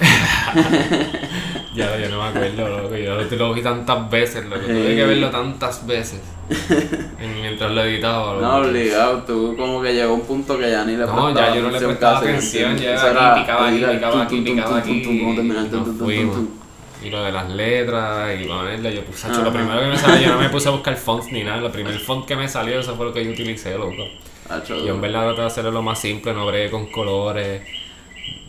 Ya, 1.75 1.95
yo 1.99 2.09
no 2.09 2.17
me 2.23 2.29
acuerdo, 2.29 2.67
loco. 2.81 2.95
Yo 2.95 3.13
lo, 3.15 3.21
lo 3.23 3.53
vi 3.53 3.61
tantas 3.61 4.09
veces, 4.09 4.45
loco. 4.45 4.61
Tuve 4.65 4.95
que 4.95 5.05
verlo 5.05 5.29
tantas 5.29 5.85
veces. 5.85 6.19
en- 7.19 7.41
mientras 7.41 7.71
lo 7.71 7.83
editaba, 7.83 8.33
loco. 8.33 8.41
No, 8.45 8.55
obligado, 8.67 9.23
tú 9.23 9.55
como 9.55 9.81
que 9.83 9.93
llegó 9.93 10.15
un 10.15 10.21
punto 10.21 10.57
que 10.57 10.71
ya 10.71 10.83
ni 10.85 10.93
le 10.93 11.05
No, 11.05 11.35
ya 11.35 11.53
yo 11.55 11.61
no 11.61 11.69
le 11.69 11.79
prestaba 11.79 12.17
atención, 12.17 12.75
ya 12.77 12.95
aquí, 12.95 13.41
picaba 13.41 13.67
aquí, 13.67 13.77
picaba 13.77 14.23
aquí, 14.23 14.41
picaba 14.41 14.77
aquí. 14.79 15.03
Y 17.03 17.09
lo 17.11 17.23
de 17.23 17.31
las 17.31 17.47
letras 17.51 18.41
y 18.41 18.45
ponerle, 18.45 18.95
yo 18.95 19.01
puse, 19.05 19.27
lo 19.29 19.53
primero 19.53 19.79
que 19.79 19.87
me 19.87 19.97
salió, 19.97 20.27
yo 20.29 20.33
no 20.33 20.41
me 20.41 20.49
puse 20.49 20.67
a 20.67 20.71
buscar 20.71 20.95
fonts 20.95 21.31
ni 21.31 21.43
nada, 21.43 21.57
lo 21.61 21.71
primer 21.71 21.99
font 21.99 22.25
que 22.25 22.35
me 22.35 22.47
salió, 22.47 22.79
eso 22.79 22.95
fue 22.95 23.05
lo 23.05 23.13
que 23.13 23.23
yo 23.23 23.31
utilicé, 23.31 23.77
loco. 23.77 23.93
Yo 24.83 24.95
en 24.95 25.01
verdad 25.01 25.25
traté 25.25 25.41
de 25.41 25.47
hacerlo 25.47 25.71
lo 25.71 25.83
más 25.83 25.99
simple, 25.99 26.33
no 26.33 26.47
bregué 26.47 26.71
con 26.71 26.87
colores, 26.87 27.61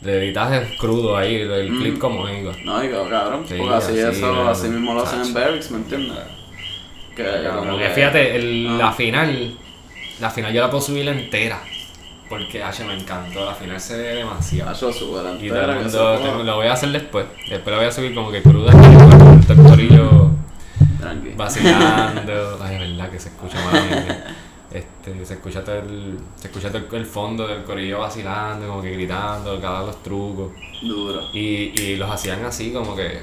de 0.00 0.18
editaje 0.18 0.76
crudo 0.78 1.16
ahí, 1.16 1.34
el 1.36 1.70
Mm. 1.72 1.78
clip 1.80 1.98
como 1.98 2.28
iba. 2.28 2.52
No, 2.64 2.82
y 2.84 2.88
cabrón, 2.88 3.44
Sí, 3.48 3.54
porque 3.58 3.74
así, 3.74 4.00
así, 4.00 4.18
eso, 4.18 4.32
no, 4.32 4.48
así 4.48 4.68
mismo 4.68 4.94
lo 4.94 5.02
hacen 5.02 5.22
en. 5.22 5.34
Barracks, 5.34 5.70
¿me 5.70 5.78
entiendes? 5.78 6.18
Que 7.16 7.24
como 7.52 7.76
que- 7.78 7.88
fíjate, 7.90 8.36
el- 8.36 8.68
Ah. 8.70 8.76
la 8.78 8.92
final, 8.92 9.54
la 10.20 10.30
final 10.30 10.52
yo 10.52 10.60
la 10.60 10.70
puedo 10.70 10.80
subir 10.82 11.08
entera, 11.08 11.60
porque 12.28 12.62
H 12.62 12.84
me 12.84 12.94
encantó, 12.94 13.44
la 13.44 13.54
final 13.54 13.80
se 13.80 13.96
ve 13.96 14.14
demasiado. 14.16 14.70
Hacho, 14.70 14.92
súper 14.92 15.20
Y 15.42 15.48
todo 15.48 15.60
el 15.62 15.70
entera, 15.70 15.74
mundo, 16.28 16.44
lo 16.44 16.56
voy 16.56 16.66
a 16.68 16.72
hacer 16.74 16.90
después. 16.90 17.26
Después 17.48 17.72
lo 17.74 17.76
voy 17.78 17.86
a 17.86 17.92
subir 17.92 18.14
como 18.14 18.30
que 18.30 18.40
cruda 18.42 18.70
con 18.72 18.84
el 19.58 19.62
corillo 19.68 20.30
vacilando. 21.36 22.22
Ay, 22.62 22.74
es 22.74 22.80
verdad 22.80 23.10
que 23.10 23.18
se 23.18 23.28
escucha 23.30 23.58
mal. 23.64 24.24
Este, 24.72 25.24
se 25.24 25.34
escucha 25.34 25.64
todo 25.64 25.76
el, 25.76 26.18
se 26.36 26.48
escucha 26.48 26.70
todo 26.70 26.96
el, 26.96 27.06
fondo 27.06 27.46
del 27.46 27.64
corillo 27.64 28.00
vacilando, 28.00 28.68
como 28.68 28.82
que 28.82 28.92
gritando, 28.92 29.58
cada 29.60 29.82
los 29.82 30.02
trucos. 30.02 30.52
Duro. 30.82 31.22
Y, 31.32 31.72
y 31.80 31.96
los 31.96 32.10
hacían 32.10 32.44
así, 32.44 32.72
como 32.72 32.94
que 32.94 33.22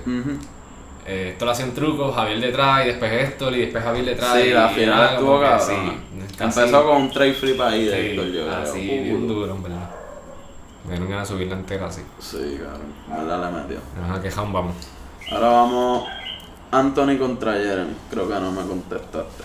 eh, 1.08 1.30
esto 1.34 1.46
lo 1.46 1.52
hacía 1.52 1.66
un 1.66 1.74
truco, 1.76 2.12
Javier 2.12 2.40
detrás 2.40 2.84
y 2.84 2.88
después 2.88 3.12
esto 3.12 3.52
y 3.52 3.60
después 3.62 3.84
Javier 3.84 4.06
detrás. 4.06 4.34
Sí, 4.34 4.48
y 4.48 4.54
la 4.54 4.70
final 4.70 5.14
estuvo 5.14 5.40
cabrón. 5.40 6.02
Empezó 6.40 6.84
con 6.84 7.02
un 7.04 7.12
tray 7.12 7.34
flip 7.34 7.62
ahí 7.62 7.86
de 7.86 8.12
Héctor, 8.12 8.26
yo 8.26 8.46
creo. 8.46 8.58
así, 8.58 8.80
Uh, 8.80 9.04
bien 9.04 9.28
duro, 9.28 9.56
en 9.56 9.64
verdad. 9.64 9.90
Me 10.84 10.92
dieron 10.92 11.10
ganas 11.10 11.30
de 11.30 11.36
subirla 11.36 11.56
entera 11.56 11.88
así. 11.88 12.02
Sí, 12.20 12.60
cabrón. 12.60 12.94
¿Verdad? 13.08 13.52
Le 13.52 13.62
metió. 13.62 13.78
Ajá, 14.04 14.22
que 14.22 14.30
vamos. 14.30 14.76
Ahora 15.32 15.48
vamos 15.48 16.08
Anthony 16.72 17.18
contra 17.20 17.54
Jeremy. 17.54 17.96
Creo 18.10 18.28
que 18.28 18.34
no 18.34 18.52
me 18.52 18.66
contestaste. 18.66 19.44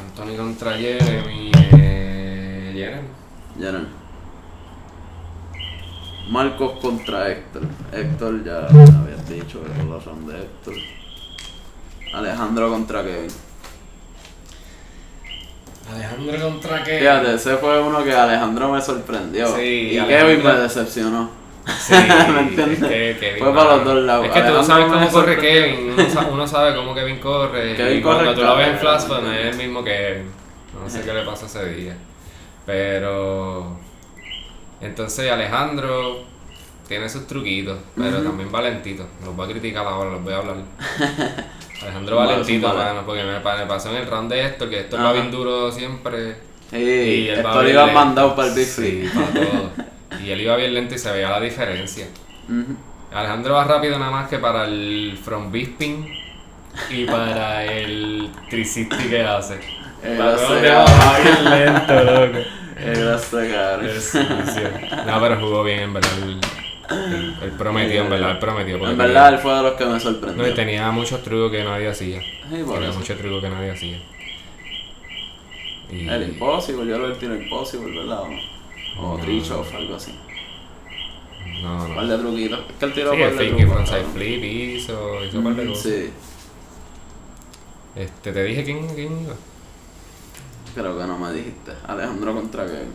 Anthony 0.00 0.36
contra 0.36 0.72
Jeremy. 0.76 1.50
Eh, 1.72 2.72
Jeremy. 2.74 3.08
Jeremy. 3.58 3.86
Marcos 6.30 6.78
contra 6.80 7.28
Héctor. 7.30 7.62
Héctor 7.92 8.44
ya 8.44 8.66
habías 8.66 9.28
dicho 9.28 9.60
que 9.64 9.82
los 9.84 10.02
son 10.04 10.26
de 10.26 10.38
Héctor. 10.38 10.74
Alejandro 12.14 12.70
contra 12.70 13.02
Kevin. 13.02 13.30
Alejandro 15.92 16.40
contra 16.50 16.84
Kevin. 16.84 17.00
Fíjate, 17.00 17.34
ese 17.34 17.56
fue 17.56 17.80
uno 17.82 18.04
que 18.04 18.14
Alejandro 18.14 18.72
me 18.72 18.80
sorprendió. 18.80 19.48
Sí, 19.56 19.62
y 19.92 19.98
Alejandro- 19.98 20.28
Kevin 20.28 20.44
me 20.44 20.54
decepcionó. 20.60 21.39
Sí, 21.78 21.94
¿Me 22.32 22.40
entiendes? 22.40 22.82
es 22.82 22.88
que 22.88 23.16
Kevin, 23.20 23.44
Fue 23.44 23.54
para 23.54 23.76
los 23.76 23.84
dos 23.84 23.96
lados. 23.96 24.26
Es 24.26 24.32
que 24.32 24.40
tú 24.40 24.46
Alejandro 24.46 24.64
sabes 24.64 24.86
cómo 24.92 25.08
corre. 25.10 25.38
Kevin. 25.38 25.92
Uno 25.94 26.08
sa- 26.10 26.28
uno 26.32 26.46
sabe 26.46 26.74
cómo 26.74 26.94
Kevin 26.94 27.18
corre. 27.18 27.76
Kevin 27.76 27.98
y 27.98 28.02
cuando 28.02 28.24
corre 28.24 28.34
tú 28.34 28.40
lo 28.42 28.56
ves 28.56 28.68
en 28.68 28.74
no 28.74 28.80
¿me 29.20 29.40
es 29.40 29.46
el 29.46 29.56
mismo 29.56 29.84
que 29.84 30.22
No 30.82 30.88
sé 30.90 31.02
qué 31.02 31.12
le 31.12 31.22
pasó 31.22 31.46
ese 31.46 31.64
día. 31.74 31.96
Pero. 32.66 33.76
Entonces 34.80 35.30
Alejandro 35.30 36.22
tiene 36.88 37.08
sus 37.08 37.26
truquitos, 37.26 37.78
pero 37.96 38.18
también 38.22 38.50
valentito. 38.50 39.06
Los 39.24 39.36
voy 39.36 39.46
a 39.48 39.52
criticar 39.52 39.86
ahora, 39.86 40.10
los 40.10 40.24
voy 40.24 40.32
a 40.32 40.38
hablar. 40.38 40.56
Alejandro 41.82 42.16
Vale, 42.16 42.32
valentito, 42.32 42.66
vale. 42.68 42.78
mano, 42.78 43.02
porque 43.06 43.22
me, 43.24 43.40
pa- 43.40 43.56
me 43.56 43.66
pasó 43.66 43.90
en 43.90 43.96
el 43.96 44.06
round 44.06 44.30
de 44.32 44.44
Héctor, 44.44 44.68
que 44.70 44.80
Héctor 44.80 45.00
va 45.04 45.12
bien 45.12 45.30
duro 45.30 45.70
siempre. 45.70 46.36
Sí, 46.70 46.76
Y 46.78 47.28
esto 47.28 47.42
bien 47.60 47.70
iba 47.74 47.86
mandado 47.86 48.34
para 48.36 48.48
el 48.48 48.54
Big 48.54 48.64
Sí, 48.66 49.08
Flip. 49.08 49.12
para 49.14 49.26
todo. 49.32 49.70
Y 50.22 50.30
él 50.30 50.40
iba 50.40 50.56
bien 50.56 50.74
lento 50.74 50.94
y 50.94 50.98
se 50.98 51.10
veía 51.10 51.30
la 51.30 51.40
diferencia. 51.40 52.06
Alejandro 53.12 53.54
va 53.54 53.64
rápido 53.64 53.98
nada 53.98 54.10
más 54.10 54.28
que 54.28 54.38
para 54.38 54.64
el 54.64 55.18
from 55.22 55.50
bisping 55.50 56.06
y 56.90 57.04
para 57.04 57.64
el 57.64 58.30
360 58.48 59.08
que 59.08 59.22
hace. 59.22 59.60
Va 60.04 61.18
bien 61.18 61.44
lento, 61.44 62.04
loco. 62.04 62.38
Es 62.82 64.04
sucio. 64.04 64.70
No, 65.06 65.20
pero 65.20 65.40
jugó 65.40 65.64
bien, 65.64 65.80
en 65.80 65.92
verdad. 65.94 66.10
Él 66.90 67.52
prometió, 67.56 68.02
en 68.02 68.10
verdad, 68.10 68.30
él 68.32 68.38
prometió. 68.38 68.88
En 68.88 68.98
verdad, 68.98 69.34
él 69.34 69.38
fue 69.38 69.54
de 69.54 69.62
los 69.62 69.72
que 69.74 69.84
me 69.84 69.92
no, 69.92 70.00
sorprendió. 70.00 70.48
y 70.48 70.54
tenía 70.54 70.90
muchos 70.90 71.22
trucos 71.22 71.52
que 71.52 71.62
nadie 71.62 71.88
hacía. 71.88 72.20
Tenía 72.48 72.88
eso. 72.88 72.98
muchos 72.98 73.18
trucos 73.18 73.42
que 73.42 73.50
nadie 73.50 73.70
hacía. 73.70 73.98
Y, 75.90 76.08
El 76.08 76.22
Impossible, 76.22 76.86
yo 76.86 76.98
lo 76.98 77.06
vi 77.06 77.12
el 77.12 77.18
tiro 77.18 77.34
Impossible, 77.34 77.98
¿verdad? 77.98 78.22
O, 79.00 79.12
o 79.12 79.18
No. 79.18 79.22
Tricho 79.24 79.60
o 79.60 79.76
algo 79.76 79.94
así. 79.96 80.14
no, 81.62 81.82
Un 81.84 81.88
no. 81.90 81.94
par 81.94 82.06
de 82.06 82.18
truquitos. 82.18 82.60
Es 82.68 82.74
que 82.78 82.84
el 82.86 82.92
tiro 82.94 83.10
Sí, 83.12 83.16
el 83.16 83.22
par 83.22 83.30
de 83.32 83.36
fake 83.38 83.56
trucos, 83.56 83.72
frontside 83.74 83.96
cabrón. 83.96 84.12
flip 84.14 84.44
hizo, 84.44 85.24
hizo 85.24 85.38
un 85.38 85.44
par 85.44 85.54
de 85.54 85.64
Mm, 85.64 85.68
cosas. 85.68 85.82
Sí, 85.84 86.10
Este, 87.96 88.32
te 88.32 88.44
dije 88.44 88.64
quién, 88.64 88.86
quién 88.94 89.20
iba. 89.22 89.34
creo 90.74 90.98
que 90.98 91.04
no 91.06 91.18
me 91.18 91.32
dijiste. 91.32 91.72
Alejandro 91.86 92.34
contra 92.34 92.64
Kevin. 92.66 92.92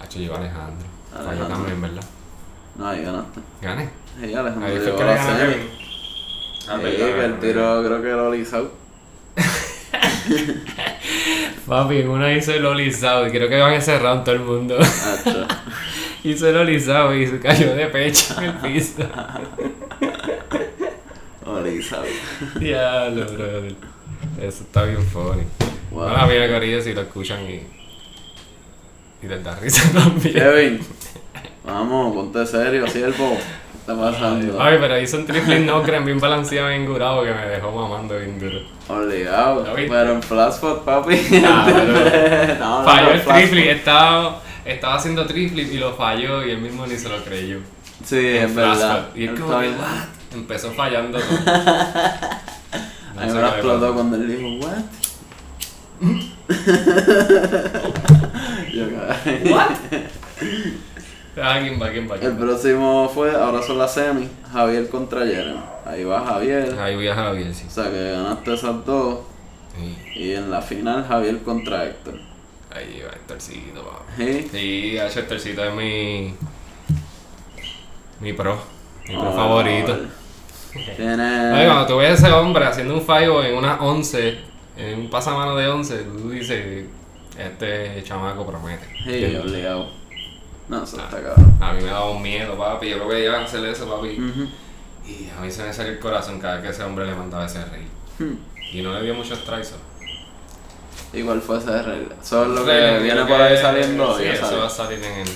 Hacho, 0.00 0.18
llegó 0.18 0.36
Alejandro. 0.36 0.86
Falló 1.12 1.28
Alejandro. 1.28 1.48
también, 1.56 1.80
¿verdad? 1.82 2.04
No, 2.76 2.88
ahí 2.88 3.02
ganaste. 3.02 3.40
Gané. 3.62 3.90
Sí, 4.20 4.34
Alejandro 4.34 4.66
Ahí 4.68 4.78
fue 4.78 4.96
que 4.96 5.04
le 5.04 5.14
gané 5.14 5.20
a. 5.20 5.36
Kevin. 5.38 5.68
Ah, 6.66 7.24
el 7.24 7.38
tiro 7.40 7.82
creo 7.84 8.02
que 8.02 8.08
lo 8.08 8.32
lisado. 8.32 8.72
Papi, 11.66 12.00
una 12.02 12.32
hizo 12.32 12.52
el 12.52 12.64
olizado 12.66 13.26
y 13.26 13.30
creo 13.30 13.48
que 13.48 13.56
van 13.56 13.80
a 13.80 13.98
round 13.98 14.24
todo 14.24 14.34
el 14.34 14.40
mundo. 14.42 14.78
Hizo 16.24 16.48
el 16.48 16.56
olizado 16.56 17.14
y 17.14 17.26
se 17.26 17.38
cayó 17.38 17.74
de 17.74 17.86
pecho 17.86 18.34
en 18.38 18.44
el 18.44 18.54
piso. 18.54 19.02
O 21.44 21.60
lisado. 21.60 22.04
Diablo, 22.58 23.26
brother. 23.26 23.74
Eso 24.40 24.64
está 24.64 24.84
bien 24.84 25.02
funny. 25.02 25.42
Wow. 25.90 26.08
Ahora 26.08 26.26
viene 26.26 26.50
Corillo 26.50 26.80
si 26.80 26.94
lo 26.94 27.02
escuchan 27.02 27.42
y. 27.44 27.62
Y 29.22 29.28
les 29.28 29.44
da 29.44 29.54
risa 29.56 29.90
también. 29.92 30.34
Kevin, 30.34 30.80
vamos, 31.64 32.14
ponte 32.14 32.46
serio, 32.46 32.86
siervo. 32.88 33.38
¿Qué 33.86 33.92
está 33.92 34.00
pasando? 34.02 34.62
Ay, 34.62 34.78
pero 34.80 34.98
hizo 34.98 35.18
un 35.18 35.26
triple 35.26 35.60
no 35.60 35.82
creen 35.82 36.06
bien 36.06 36.18
balanceado, 36.18 36.68
bien 36.68 36.86
curado 36.86 37.22
que 37.22 37.32
me 37.34 37.44
dejó 37.46 37.70
mamando 37.70 38.16
bien 38.18 38.38
duro. 38.38 38.60
Obligado. 38.88 39.62
Pero 39.74 40.12
en 40.12 40.22
Flashbot, 40.22 40.84
papi. 40.84 41.20
Ah, 41.44 41.64
pero- 41.66 42.54
no, 42.60 42.78
no, 42.80 42.84
Falló 42.84 43.02
no, 43.08 43.10
el 43.10 43.20
triple, 43.22 43.70
estaba, 43.72 44.40
estaba 44.64 44.94
haciendo 44.94 45.26
triple 45.26 45.62
y 45.62 45.76
lo 45.78 45.92
falló 45.94 46.46
y 46.46 46.52
él 46.52 46.58
mismo 46.62 46.86
ni 46.86 46.96
se 46.96 47.08
lo 47.10 47.22
creyó. 47.24 47.58
Sí, 48.04 48.16
En 48.36 48.44
es 48.44 48.54
verdad. 48.54 49.08
Y 49.14 49.24
es 49.24 49.30
como 49.38 49.60
que, 49.60 49.68
what? 49.68 50.08
Empezó 50.34 50.70
fallando 50.72 51.18
todo. 51.18 51.28
No 53.14 53.20
A 53.20 53.24
mí 53.26 53.30
sé 53.30 53.36
me 53.36 53.40
qué 53.40 53.42
lo 53.42 53.44
le 53.46 53.48
explotó 53.58 53.94
cuando 53.94 54.16
él 54.16 54.26
dijo, 54.26 54.48
¿what? 54.66 54.82
Yo. 58.74 58.84
¿What? 59.54 59.70
Ah, 61.42 61.58
¿quién 61.60 61.80
va? 61.80 61.90
¿Quién 61.90 62.08
va? 62.10 62.14
El 62.14 62.20
¿Quién 62.20 62.34
va? 62.36 62.38
próximo 62.40 63.10
fue, 63.12 63.34
ahora 63.34 63.62
son 63.62 63.78
las 63.78 63.92
semis, 63.94 64.28
Javier 64.52 64.88
contra 64.88 65.26
Jeremy. 65.26 65.58
Ahí 65.84 66.04
va 66.04 66.24
Javier. 66.24 66.78
Ahí 66.78 66.94
voy 66.94 67.08
a 67.08 67.14
Javier, 67.14 67.54
sí. 67.54 67.64
O 67.66 67.70
sea 67.70 67.90
que 67.90 68.12
ganaste 68.12 68.54
esas 68.54 68.84
dos. 68.86 69.18
Sí. 69.76 69.96
Y 70.20 70.32
en 70.34 70.50
la 70.50 70.62
final 70.62 71.04
Javier 71.06 71.42
contra 71.42 71.84
Héctor. 71.84 72.14
Ahí 72.74 73.02
va 73.06 73.12
Héctorcito, 73.12 73.84
papá. 73.84 74.02
¿Sí? 74.16 74.48
Sí. 74.50 74.96
Héctorcito 74.98 75.64
es 75.64 75.74
mi. 75.74 76.34
Mi 78.20 78.32
pro. 78.32 78.56
Mi 79.08 79.14
pro 79.16 79.28
Ah, 79.30 79.32
favorito. 79.32 79.98
Tiene. 80.96 81.52
Oye, 81.52 81.66
cuando 81.66 81.86
tú 81.86 81.96
ves 81.98 82.10
a 82.10 82.26
ese 82.26 82.32
hombre 82.32 82.64
haciendo 82.64 82.94
un 82.94 83.02
fallo 83.02 83.44
en 83.44 83.56
una 83.56 83.76
11, 83.80 84.38
en 84.76 85.00
un 85.00 85.10
pasamano 85.10 85.54
de 85.56 85.68
11, 85.68 85.98
tú 86.04 86.30
dices, 86.30 86.86
este 87.38 88.02
chamaco 88.02 88.46
promete. 88.46 88.86
Sí, 89.04 89.36
obligado. 89.36 89.90
No, 90.68 90.82
eso 90.82 90.96
Ah. 91.00 91.04
está 91.04 91.22
cabrón. 91.22 91.56
A 91.60 91.72
mí 91.72 91.82
me 91.82 91.88
daba 91.90 92.10
un 92.10 92.22
miedo, 92.22 92.56
papi. 92.56 92.88
Yo 92.90 92.98
lo 92.98 93.08
veía 93.08 93.40
hacer 93.42 93.64
eso, 93.66 93.86
papi. 93.88 94.08
Y 95.06 95.28
a 95.36 95.40
mí 95.40 95.50
se 95.50 95.62
me 95.64 95.72
salió 95.72 95.92
el 95.92 95.98
corazón 95.98 96.40
cada 96.40 96.54
vez 96.56 96.64
que 96.64 96.70
ese 96.70 96.82
hombre 96.84 97.04
le 97.06 97.14
mandaba 97.14 97.44
ese 97.46 97.64
rey. 97.66 97.86
Hmm. 98.18 98.34
Y 98.72 98.80
no 98.82 98.92
le 98.94 99.02
dio 99.02 99.14
muchos 99.14 99.38
strikes. 99.40 99.68
Igual 101.12 101.40
fue 101.42 101.58
esa 101.58 101.82
regla. 101.82 102.14
Eso 102.20 102.42
es 102.42 102.48
lo 102.48 102.64
que 102.64 102.98
viene 103.02 103.24
por 103.24 103.40
ahí 103.40 103.56
saliendo. 103.56 104.18
Sí, 104.18 104.24
eso 104.24 104.58
va 104.58 104.66
a 104.66 104.70
salir 104.70 104.98
en 105.02 105.12
el, 105.20 105.28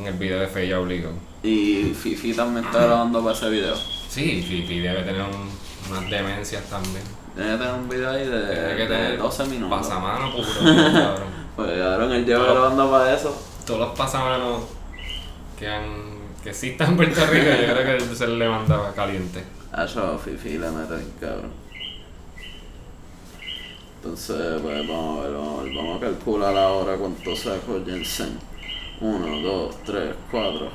en 0.00 0.06
el 0.06 0.14
video 0.14 0.38
de 0.40 0.46
Fe 0.46 0.68
ya 0.68 0.78
obligado. 0.78 1.14
Y 1.42 1.92
Fifi 1.94 2.32
también 2.34 2.64
está 2.66 2.84
grabando 2.86 3.20
para 3.22 3.34
ese 3.34 3.48
video. 3.48 3.74
Sí, 3.76 4.42
Fifi 4.46 4.78
debe 4.80 5.02
tener 5.02 5.22
un- 5.22 5.50
unas 5.90 6.08
demencias 6.10 6.62
también. 6.64 7.02
Que 7.34 7.42
tener 7.42 7.74
un 7.74 7.88
video 7.88 8.10
ahí 8.10 8.26
de, 8.26 8.38
de 8.38 8.86
tener 8.86 9.18
12 9.18 9.44
minutos. 9.46 9.78
Pasamano 9.80 10.30
puro, 10.30 10.46
cabrón. 10.54 11.42
Pues 11.56 11.78
cabrón, 11.80 12.12
él 12.12 12.24
lleva 12.24 12.44
grabando 12.44 12.90
para 12.90 13.14
eso. 13.14 13.36
Todos 13.66 13.80
los 13.80 13.98
pasamanos 13.98 14.62
que 15.58 15.68
han 15.68 16.22
que 16.42 16.50
existan 16.50 16.90
en 16.90 16.96
Puerto 16.96 17.24
Rico, 17.26 17.46
yo 17.46 17.74
creo 17.74 17.98
que 17.98 18.14
se 18.16 18.26
le 18.26 18.48
mandaba 18.48 18.92
caliente. 18.92 19.44
A 19.72 19.84
eso 19.84 20.18
Fifi 20.18 20.58
le 20.58 20.70
mete 20.70 20.96
bien 20.96 21.12
cabrón. 21.20 21.52
Entonces, 23.96 24.60
pues 24.60 24.88
vamos 24.88 25.20
a 25.20 25.28
ver, 25.28 25.36
vamos 25.36 25.60
a 25.60 25.62
ver, 25.62 25.74
vamos 25.74 25.96
a 25.96 26.00
calcular 26.00 26.56
ahora 26.56 26.96
cuánto 26.96 27.36
sacó 27.36 27.80
Jensen. 27.86 28.38
1, 29.00 29.40
2, 29.42 29.76
3, 29.84 30.14
4, 30.30 30.60
Ya 30.60 30.70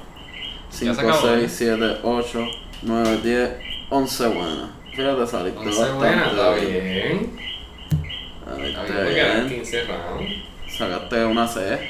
5, 0.69 0.93
se 0.93 1.01
acabó, 1.01 1.21
6, 1.21 1.43
¿eh? 1.43 1.49
7, 1.49 1.97
8, 2.03 2.47
9, 2.83 3.17
10, 3.23 3.51
11 3.89 4.27
buenas. 4.27 4.69
Fíjate, 4.95 5.27
saliste 5.27 5.59
11 5.59 5.69
bastante 5.69 5.95
buenas, 5.95 6.27
está 6.27 6.53
bien. 6.55 7.39
Saliste 8.45 9.13
bien. 9.13 9.49
15 9.49 9.83
rounds. 9.83 10.77
Sacaste 10.77 11.25
una 11.25 11.47
C, 11.47 11.89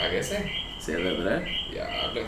Sáquese. 0.00 0.50
7, 0.78 1.18
3. 1.22 1.72
Diablo. 1.72 2.22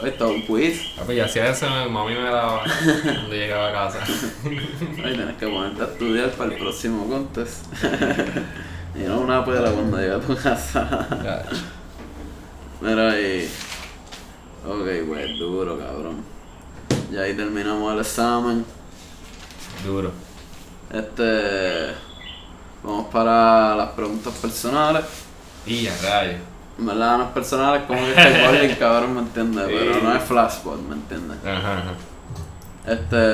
Hoy 0.00 0.08
está 0.08 0.26
un 0.26 0.40
quiz. 0.46 0.94
Ah, 0.96 1.02
pues 1.04 1.18
ya 1.18 1.26
hacía 1.26 1.50
eso, 1.50 1.66
mami 1.90 2.14
me 2.14 2.22
daba 2.22 2.62
cuando 3.02 3.34
llegaba 3.34 3.68
a 3.68 3.72
casa. 3.72 3.98
Hoy 4.44 5.12
tienes 5.12 5.36
que 5.36 5.46
ponerte 5.46 5.82
a 5.82 5.84
estudiar 5.84 6.30
para 6.30 6.54
el 6.54 6.58
próximo 6.58 7.06
contest. 7.06 7.66
y 8.94 9.00
no 9.00 9.20
una 9.20 9.44
pera 9.44 9.70
cuando 9.72 9.98
llegue 9.98 10.14
a 10.14 10.20
tu 10.20 10.34
casa. 10.36 11.06
Mira 12.80 13.10
ahí. 13.10 13.52
Ok, 14.66 14.86
pues 15.06 15.38
duro, 15.38 15.78
cabrón. 15.78 16.24
Ya 17.12 17.22
ahí 17.22 17.34
terminamos 17.34 17.92
el 17.92 18.00
examen. 18.00 18.64
Duro. 19.84 20.12
Este. 20.90 21.92
Vamos 22.82 23.08
para 23.12 23.76
las 23.76 23.90
preguntas 23.90 24.32
personales. 24.36 25.27
Y 25.68 25.86
a 25.86 25.96
rayos. 26.02 26.40
En 26.78 26.86
verdad 26.86 27.18
no 27.18 27.24
es 27.24 27.30
personales 27.30 27.82
como 27.86 28.00
que 28.00 28.10
estoy 28.10 28.46
bowling, 28.46 28.74
cabrón, 28.76 29.14
¿me 29.14 29.20
entiendes? 29.20 29.66
Sí. 29.66 29.74
Pero 29.78 30.00
no 30.02 30.14
es 30.14 30.22
flashbot, 30.22 30.80
¿me 30.80 30.94
entiendes? 30.94 31.38
Ajá, 31.44 31.78
ajá. 31.78 31.94
Este. 32.86 33.32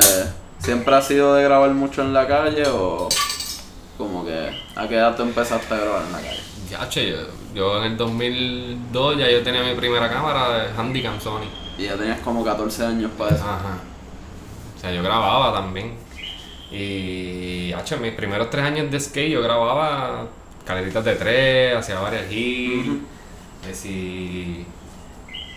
¿Siempre 0.58 0.94
has 0.94 1.06
sido 1.06 1.34
de 1.34 1.44
grabar 1.44 1.70
mucho 1.70 2.00
en 2.00 2.14
la 2.14 2.26
calle 2.26 2.64
o.? 2.68 3.08
Como 3.98 4.24
que. 4.24 4.50
¿A 4.74 4.88
qué 4.88 4.96
edad 4.96 5.14
tú 5.14 5.22
empezaste 5.22 5.74
a 5.74 5.76
grabar 5.76 6.02
en 6.06 6.12
la 6.12 6.18
calle? 6.18 6.40
Ya, 6.70 6.88
che, 6.88 7.10
yo, 7.10 7.16
yo 7.54 7.84
en 7.84 7.92
el 7.92 7.96
2002 7.98 9.18
ya 9.18 9.30
yo 9.30 9.42
tenía 9.42 9.62
mi 9.62 9.74
primera 9.74 10.08
cámara 10.10 10.58
de 10.58 10.68
Handycam 10.76 11.20
Sony. 11.20 11.48
Y 11.76 11.84
ya 11.84 11.96
tenías 11.96 12.20
como 12.20 12.42
14 12.42 12.86
años 12.86 13.10
para 13.18 13.34
eso. 13.34 13.44
Ajá. 13.44 13.78
O 14.76 14.80
sea, 14.80 14.90
yo 14.90 15.02
grababa 15.02 15.52
también. 15.52 15.96
Y, 16.70 17.72
hacho, 17.72 17.98
mis 17.98 18.12
primeros 18.12 18.50
tres 18.50 18.64
años 18.64 18.90
de 18.90 18.98
skate 18.98 19.30
yo 19.30 19.42
grababa 19.42 20.26
caleritas 20.64 21.04
de 21.04 21.14
tres, 21.14 21.76
hacía 21.76 21.98
varias 22.00 22.30
hits. 22.30 22.90
que 23.64 23.74
si, 23.74 24.66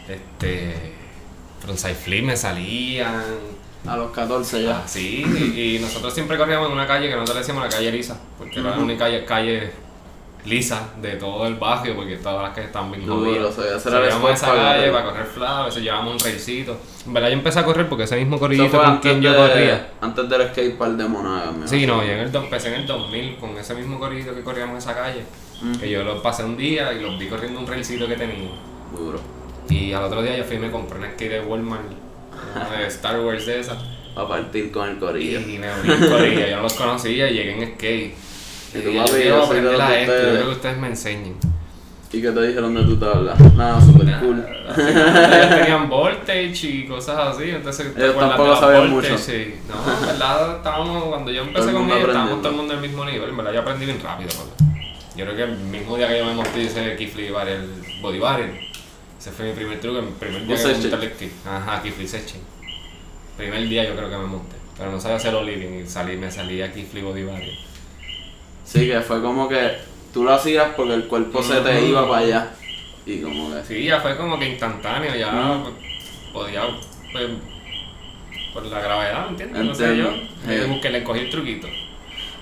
este, 0.08 0.93
frontside 1.60 1.95
flip 1.95 2.26
me 2.26 2.38
salían. 2.38 3.24
A 3.86 3.95
los 3.95 4.12
14 4.12 4.64
ya. 4.64 4.80
Ah, 4.80 4.88
sí, 4.88 5.24
y, 5.55 5.76
y 5.76 5.80
nosotros 5.80 6.14
siempre 6.14 6.38
corríamos 6.38 6.68
en 6.68 6.74
una 6.74 6.88
calle 6.88 7.08
que 7.08 7.14
nosotros 7.14 7.36
le 7.36 7.41
decíamos 7.41 7.64
la 7.64 7.70
calle 7.70 7.91
lisa, 7.91 8.20
porque 8.38 8.60
era 8.60 8.72
la 8.72 8.78
única 8.80 9.05
calle, 9.05 9.26
calle 9.26 9.72
lisa 10.48 10.89
de 11.02 11.16
todo 11.18 11.45
el 11.48 11.56
barrio, 11.56 11.95
porque 11.95 12.16
todas 12.18 12.41
las 12.41 12.52
calles 12.52 12.68
estaban 12.68 12.91
bien 12.91 13.06
Duro, 13.06 13.20
jodidas. 13.32 13.58
o 13.58 13.80
sea, 13.80 14.00
el 14.00 14.06
a 14.06 14.10
spot 14.10 14.32
esa 14.32 14.48
calle 14.54 14.91
para 14.91 15.06
correr 15.06 15.26
flat, 15.26 15.50
a 15.50 15.66
veces 15.66 15.84
llevábamos 15.84 16.14
un 16.14 16.20
railcito. 16.20 16.80
En 17.06 17.14
verdad 17.14 17.28
yo 17.30 17.34
empecé 17.34 17.60
a 17.60 17.66
correr 17.66 17.88
porque 17.89 18.04
ese 18.06 18.16
mismo 18.16 18.38
fue 18.38 18.58
con 18.70 18.98
quien 19.00 19.22
yo 19.22 19.32
de- 19.32 19.38
corría. 19.38 19.89
Antes 20.02 20.30
del 20.30 20.41
skatepark 20.50 20.91
de 20.93 21.08
Monaga, 21.08 21.52
me 21.52 21.68
Sí, 21.68 21.86
no, 21.86 22.04
yo 22.04 22.12
en 22.12 22.20
el, 22.20 22.36
empecé 22.36 22.70
en 22.70 22.82
el 22.82 22.88
2000 22.88 23.36
con 23.38 23.58
ese 23.58 23.74
mismo 23.76 24.00
corrillito 24.00 24.34
que 24.34 24.41
corríamos 24.41 24.74
en 24.74 24.78
esa 24.78 24.95
calle, 24.95 25.24
que 25.80 25.89
yo 25.89 26.04
lo 26.04 26.22
pasé 26.22 26.43
un 26.43 26.56
día 26.58 26.93
y 26.93 27.02
los 27.02 27.18
vi 27.20 27.28
corriendo 27.28 27.60
un 27.60 27.68
railcito 27.68 28.08
que 28.08 28.16
tenía. 28.16 28.50
Duro. 28.95 29.20
Y 29.70 29.91
al 29.91 30.04
otro 30.06 30.22
día 30.22 30.38
yo 30.38 30.43
fui 30.45 30.56
y 30.56 30.60
me 30.60 30.72
compré 30.72 30.98
una 31.00 31.12
skate 31.12 31.32
de 31.32 31.39
Walmart, 31.41 31.84
una 32.56 32.78
de 32.80 32.88
Star 32.88 33.20
Wars 33.20 33.45
de 33.45 33.60
esa. 33.60 33.78
Para 34.16 34.30
partir 34.30 34.72
con 34.72 34.89
el 34.89 34.98
corillo. 34.98 35.39
y 35.41 35.60
me 35.60 35.68
uní 35.72 35.93
en 35.93 36.10
Corilla, 36.10 36.48
yo 36.50 36.56
no 36.56 36.64
los 36.64 36.74
conocía 36.74 37.30
y 37.30 37.34
llegué 37.36 37.52
en 37.64 37.76
skate. 37.76 38.16
Tú, 38.84 38.91
yo 38.91 39.01
papi, 39.05 39.11
quiero 39.13 39.43
aprender 39.43 39.82
a 39.82 39.99
esto, 39.99 40.13
yo 40.13 40.30
quiero 40.30 40.45
que 40.45 40.51
ustedes 40.51 40.78
me 40.78 40.88
enseñen. 40.88 41.36
¿Y 42.09 42.21
qué 42.21 42.32
te 42.32 42.41
dijeron 42.47 42.73
de 42.73 42.84
tu 42.84 42.95
tabla? 42.97 43.36
Nada, 43.55 43.82
super 43.82 44.05
cool. 44.19 44.45
Ellos 44.78 45.49
tenían 45.49 45.89
voltage 45.89 46.67
y 46.67 46.86
cosas 46.88 47.36
así, 47.36 47.49
entonces 47.49 47.93
¿te 47.93 48.01
Ellos 48.01 48.17
tampoco 48.17 48.55
sabían 48.55 48.91
voltage? 48.91 49.11
mucho. 49.13 49.23
Sí. 49.23 49.55
No, 49.67 49.93
en 49.93 50.05
verdad 50.07 50.55
estábamos, 50.57 51.03
cuando 51.03 51.32
yo 51.32 51.41
empecé 51.41 51.73
con 51.73 51.84
ellos, 51.91 52.07
estábamos 52.07 52.38
todo 52.41 52.49
el 52.49 52.55
mundo 52.55 52.73
al 52.73 52.80
mismo 52.82 53.03
nivel, 53.03 53.30
en 53.30 53.38
verdad 53.38 53.53
yo 53.53 53.59
aprendí 53.59 53.86
bien 53.86 53.99
rápido. 54.01 54.30
porque 54.38 54.63
Yo 55.17 55.25
creo 55.25 55.36
que 55.36 55.43
el 55.43 55.57
mismo 55.57 55.97
día 55.97 56.07
que 56.07 56.17
yo 56.19 56.25
me 56.25 56.34
monté 56.34 56.63
ese 56.65 56.95
kickflip 56.95 57.34
barrier, 57.34 57.57
el 57.57 58.01
body 58.01 58.19
barrier, 58.19 58.51
ese 59.19 59.32
fue 59.32 59.47
mi 59.47 59.53
primer 59.53 59.82
truco, 59.82 59.99
el 59.99 60.05
primer 60.05 60.45
día 60.47 60.55
que 60.55 60.63
me 60.63 60.73
monté 60.73 61.05
el 61.05 61.11
kick. 61.11 61.32
Ajá, 61.45 61.84
kickflip 61.84 62.07
setching. 62.07 62.41
Primer 63.36 63.67
día 63.67 63.84
yo 63.84 63.95
creo 63.97 64.09
que 64.09 64.17
me 64.17 64.25
monté, 64.28 64.55
pero 64.78 64.91
no 64.91 64.99
sabía 65.01 65.17
hacerlo 65.17 65.43
living 65.43 65.84
y 65.84 65.88
salí, 65.88 66.15
me 66.15 66.32
salí 66.32 66.61
a 66.61 66.71
kickflip 66.71 67.03
body 67.03 67.23
barrier. 67.23 67.55
Sí, 68.68 68.88
que 68.88 68.99
fue 69.01 69.22
como 69.22 69.47
que 69.47 69.78
tú 70.13 70.24
lo 70.24 70.34
hacías 70.34 70.74
porque 70.76 70.93
el 70.93 71.07
cuerpo 71.07 71.41
se 71.41 71.61
te 71.61 71.86
iba 71.86 72.07
para 72.07 72.22
allá. 72.26 72.51
Y 73.05 73.22
como 73.22 73.53
que. 73.53 73.63
Sí, 73.63 73.84
ya 73.86 74.01
fue 74.01 74.18
como 74.18 74.38
que 74.38 74.49
instantáneo, 74.49 75.15
ya 75.15 75.61
pues, 75.63 75.74
podía, 76.34 76.63
pues, 77.13 77.30
por 78.53 78.65
la 78.65 78.82
gravedad, 78.82 79.26
¿me 79.26 79.30
entiendes? 79.32 79.63
No 79.63 79.74
sé 79.74 79.97
yo, 79.97 80.09
Sí. 80.45 80.80
que 80.82 80.89
le 80.89 81.03
cogí 81.03 81.22
el 81.22 81.30
truquito. 81.30 81.68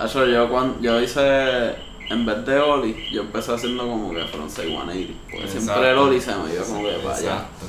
Eso 0.04 0.26
yo 0.26 0.50
cuando 0.50 0.82
yo 0.82 1.00
hice 1.00 1.76
en 2.10 2.26
vez 2.26 2.46
de 2.46 2.60
Oli, 2.60 3.10
yo 3.12 3.22
empecé 3.22 3.54
haciendo 3.54 3.88
como 3.88 4.14
que 4.14 4.26
frontside 4.26 4.68
180. 4.68 5.14
Porque 5.32 5.48
siempre 5.48 5.92
el 5.92 5.98
Oli 5.98 6.20
se 6.20 6.36
me 6.36 6.54
iba 6.54 6.64
como 6.64 6.84
que 6.84 6.94
para 7.04 7.16
allá. 7.16 7.34
Exacto. 7.36 7.66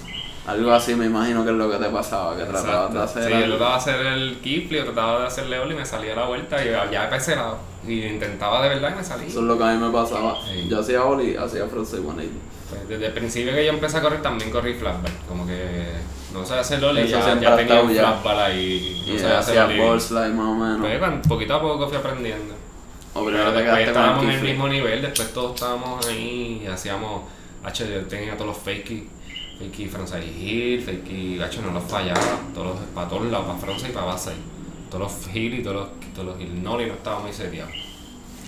Algo 0.47 0.70
así 0.72 0.94
me 0.94 1.07
imagino 1.07 1.44
que 1.44 1.51
es 1.51 1.57
lo 1.57 1.68
que 1.68 1.76
te 1.76 1.90
pasaba, 1.90 2.36
que 2.36 2.44
tratabas 2.44 2.92
de 2.94 3.01
hacer 3.03 3.24
Sí, 3.24 3.30
yo 3.30 3.57
trataba 3.57 3.70
de 3.70 3.76
hacer 3.76 4.07
el 4.07 4.40
yo 4.42 4.84
trataba 4.84 5.20
de 5.20 5.26
hacerle 5.26 5.59
Oli 5.59 5.74
y 5.74 5.78
me 5.78 5.84
salía 5.86 6.14
la 6.14 6.26
vuelta 6.26 6.64
y 6.64 6.68
ya 6.68 7.11
lado. 7.36 7.59
Y 7.86 8.03
intentaba 8.05 8.62
de 8.62 8.68
verdad 8.68 8.92
y 8.92 8.99
me 8.99 9.05
salía. 9.05 9.26
Eso 9.26 9.40
es 9.40 9.44
lo 9.44 9.59
que 9.59 9.64
a 9.64 9.72
mí 9.74 9.84
me 9.84 9.90
pasaba. 9.90 10.36
Sí. 10.44 10.68
Yo 10.68 10.80
hacía 10.80 11.05
Oli, 11.05 11.36
hacía 11.36 11.66
frontside 11.66 12.01
180. 12.01 12.34
Pues, 12.70 12.88
desde 12.88 13.07
el 13.07 13.12
principio 13.12 13.53
que 13.55 13.64
yo 13.64 13.72
empecé 13.72 13.99
a 13.99 14.03
correr 14.03 14.22
también 14.22 14.51
corrí 14.51 14.74
flatback. 14.74 15.26
Como 15.28 15.47
que 15.47 15.86
no 16.32 16.44
sabía 16.44 16.61
hacer 16.61 16.84
Oli, 16.84 17.07
ya, 17.09 17.40
ya 17.40 17.57
tenía 17.57 17.80
un 17.80 17.90
flatback 17.90 18.38
ahí. 18.38 19.05
No 19.07 19.14
Y 19.14 19.18
sabía 19.18 19.38
hacer 19.38 19.59
Oli. 19.59 19.78
ball 19.80 20.01
slide 20.01 20.32
más 20.32 20.47
o 20.47 20.55
menos. 20.55 20.80
Pues, 20.80 21.28
poquito 21.28 21.55
a 21.55 21.61
poco 21.61 21.88
fui 21.88 21.97
aprendiendo. 21.97 22.55
o 23.14 23.24
Pero 23.24 23.26
primero 23.26 23.53
te 23.53 23.62
después 23.62 23.88
estábamos 23.88 24.24
en 24.24 24.30
el 24.30 24.42
mismo 24.42 24.68
nivel, 24.68 25.03
después 25.03 25.32
todos 25.32 25.55
estábamos 25.55 26.07
ahí 26.07 26.62
y 26.64 26.66
hacíamos, 26.66 27.22
H, 27.64 27.88
yo 27.92 28.07
tenía 28.07 28.34
todos 28.36 28.49
los 28.49 28.57
fakey, 28.59 29.09
fakey 29.59 29.88
frontside 29.88 30.24
heel, 30.24 30.82
fakey, 30.82 31.40
H, 31.40 31.61
no 31.62 31.72
los 31.72 31.84
fallaba, 31.84 32.20
todos 32.54 32.66
los, 32.68 32.78
para 32.94 33.09
todos 33.09 33.26
lados, 33.26 33.46
para 33.46 33.59
frontside 33.59 33.90
y 33.90 33.92
para 33.92 34.07
base, 34.07 34.32
todos 34.90 35.12
los 35.12 35.34
heel 35.34 35.54
y 35.54 35.62
todos 35.62 35.76
los, 35.76 36.12
todos 36.14 36.26
los 36.28 36.38
heel 36.38 36.62
nollie 36.62 36.86
no 36.86 36.94
estaba 36.94 37.20
muy 37.20 37.32
seteados. 37.32 37.72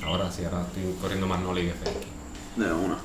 Ahora 0.04 0.30
sí, 0.30 0.44
ahora 0.44 0.62
estoy 0.62 0.94
corriendo 1.00 1.26
más 1.26 1.40
nollie 1.40 1.66
que 1.66 1.72
fakey. 1.72 2.09
De 2.56 2.72
una. 2.72 2.96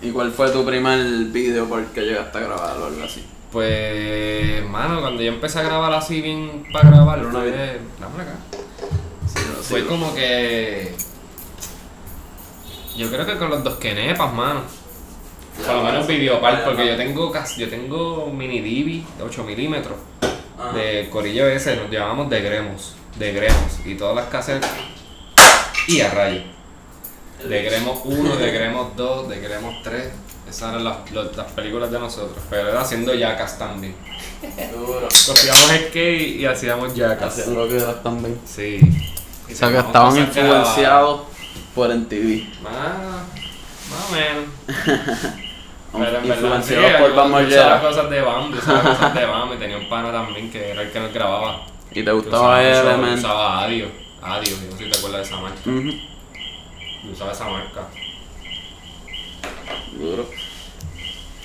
¿Y 0.00 0.10
cuál 0.12 0.30
fue 0.30 0.50
tu 0.50 0.64
primer 0.64 0.98
video 1.26 1.68
por 1.68 1.80
el 1.80 1.86
que 1.86 2.02
llegaste 2.02 2.38
a 2.38 2.40
grabar 2.42 2.78
o 2.78 2.86
algo 2.86 3.02
así? 3.02 3.24
Pues, 3.50 4.64
mano, 4.68 5.00
cuando 5.00 5.22
yo 5.22 5.32
empecé 5.32 5.58
a 5.58 5.62
grabar 5.62 5.92
así 5.94 6.20
bien 6.20 6.64
para 6.72 6.90
grabar, 6.90 7.20
una 7.26 7.40
fue, 7.40 7.50
vez. 7.50 7.80
dame 7.98 8.22
acá. 8.22 8.34
Sí, 9.26 9.40
Fue 9.62 9.86
como 9.86 10.14
que. 10.14 10.94
Yo 12.96 13.08
creo 13.10 13.26
que 13.26 13.36
con 13.38 13.50
los 13.50 13.64
dos 13.64 13.76
quenepas, 13.76 14.32
mano. 14.34 14.60
Por 15.64 15.74
lo 15.74 15.82
menos 15.82 16.06
videopart, 16.06 16.64
porque 16.64 16.86
yo 16.86 16.96
tengo 16.96 17.30
casi, 17.30 17.60
yo 17.60 17.68
tengo 17.68 18.30
mini 18.32 18.60
Divi 18.60 19.04
de 19.16 19.24
8 19.24 19.44
milímetros 19.44 19.96
de 20.74 21.08
corillo 21.10 21.46
ese, 21.48 21.76
nos 21.76 21.90
llevamos 21.90 22.28
de 22.28 22.40
gremos, 22.40 22.94
de 23.16 23.32
gremos, 23.32 23.78
y 23.84 23.94
todas 23.94 24.16
las 24.16 24.26
casas 24.26 24.60
y 25.86 26.00
a 26.00 26.10
rayo. 26.10 26.42
De 27.48 27.62
gremos 27.62 28.00
1, 28.04 28.36
de 28.36 28.50
gremos 28.52 28.96
2, 28.96 29.28
de 29.28 29.40
gremos 29.40 29.74
3, 29.84 30.08
esas 30.48 30.70
eran 30.70 30.84
las, 30.84 31.10
las 31.12 31.52
películas 31.52 31.90
de 31.90 31.98
nosotros, 32.00 32.42
pero 32.50 32.68
era 32.68 32.80
haciendo 32.80 33.14
yacas 33.14 33.58
también. 33.58 33.94
Duro. 34.72 35.08
Cogíamos 35.26 35.70
skate 35.88 36.36
y 36.36 36.46
hacíamos 36.46 36.94
yacas. 36.94 37.38
Hacían 37.38 37.54
lo 37.54 37.68
que 37.68 37.76
eras 37.76 38.02
también. 38.02 38.40
Sí. 38.46 38.80
Y 39.48 39.52
O 39.52 39.56
sea 39.56 39.70
que 39.70 39.78
estaban 39.78 40.16
influenciados 40.16 41.22
por 41.74 41.94
MTV. 41.94 42.62
Más, 42.62 42.72
más 43.90 44.04
o 44.08 44.12
menos. 44.12 45.38
Pero 46.04 46.18
en 46.18 46.28
verdad, 46.28 46.62
sí, 46.62 46.74
por 46.98 47.10
usaba 47.10 47.28
Margera. 47.28 47.80
cosas 47.80 48.10
de 48.10 48.20
BAM, 48.20 48.52
usaba 48.52 48.82
cosas 48.82 49.14
de 49.14 49.26
BAM 49.26 49.52
y 49.52 49.56
tenía 49.56 49.76
un 49.78 49.88
pana 49.88 50.12
también 50.12 50.50
que 50.50 50.70
era 50.70 50.82
el 50.82 50.90
que 50.90 51.00
nos 51.00 51.12
grababa. 51.12 51.62
Y 51.90 52.02
te 52.02 52.12
gustaba 52.12 52.56
mucho, 52.58 52.68
Element. 52.68 53.18
Usaba 53.18 53.62
Adio, 53.62 53.86
Adio, 54.22 54.50
yo 54.56 54.70
no 54.70 54.76
sé 54.76 54.84
si 54.84 54.90
te 54.90 54.98
acuerdas 54.98 55.20
de 55.20 55.26
esa 55.34 55.40
marca. 55.42 55.60
Ujú. 55.66 55.90
Yo 57.04 57.12
usaba 57.12 57.32
esa 57.32 57.44
marca. 57.48 57.80
Duro. 59.92 60.26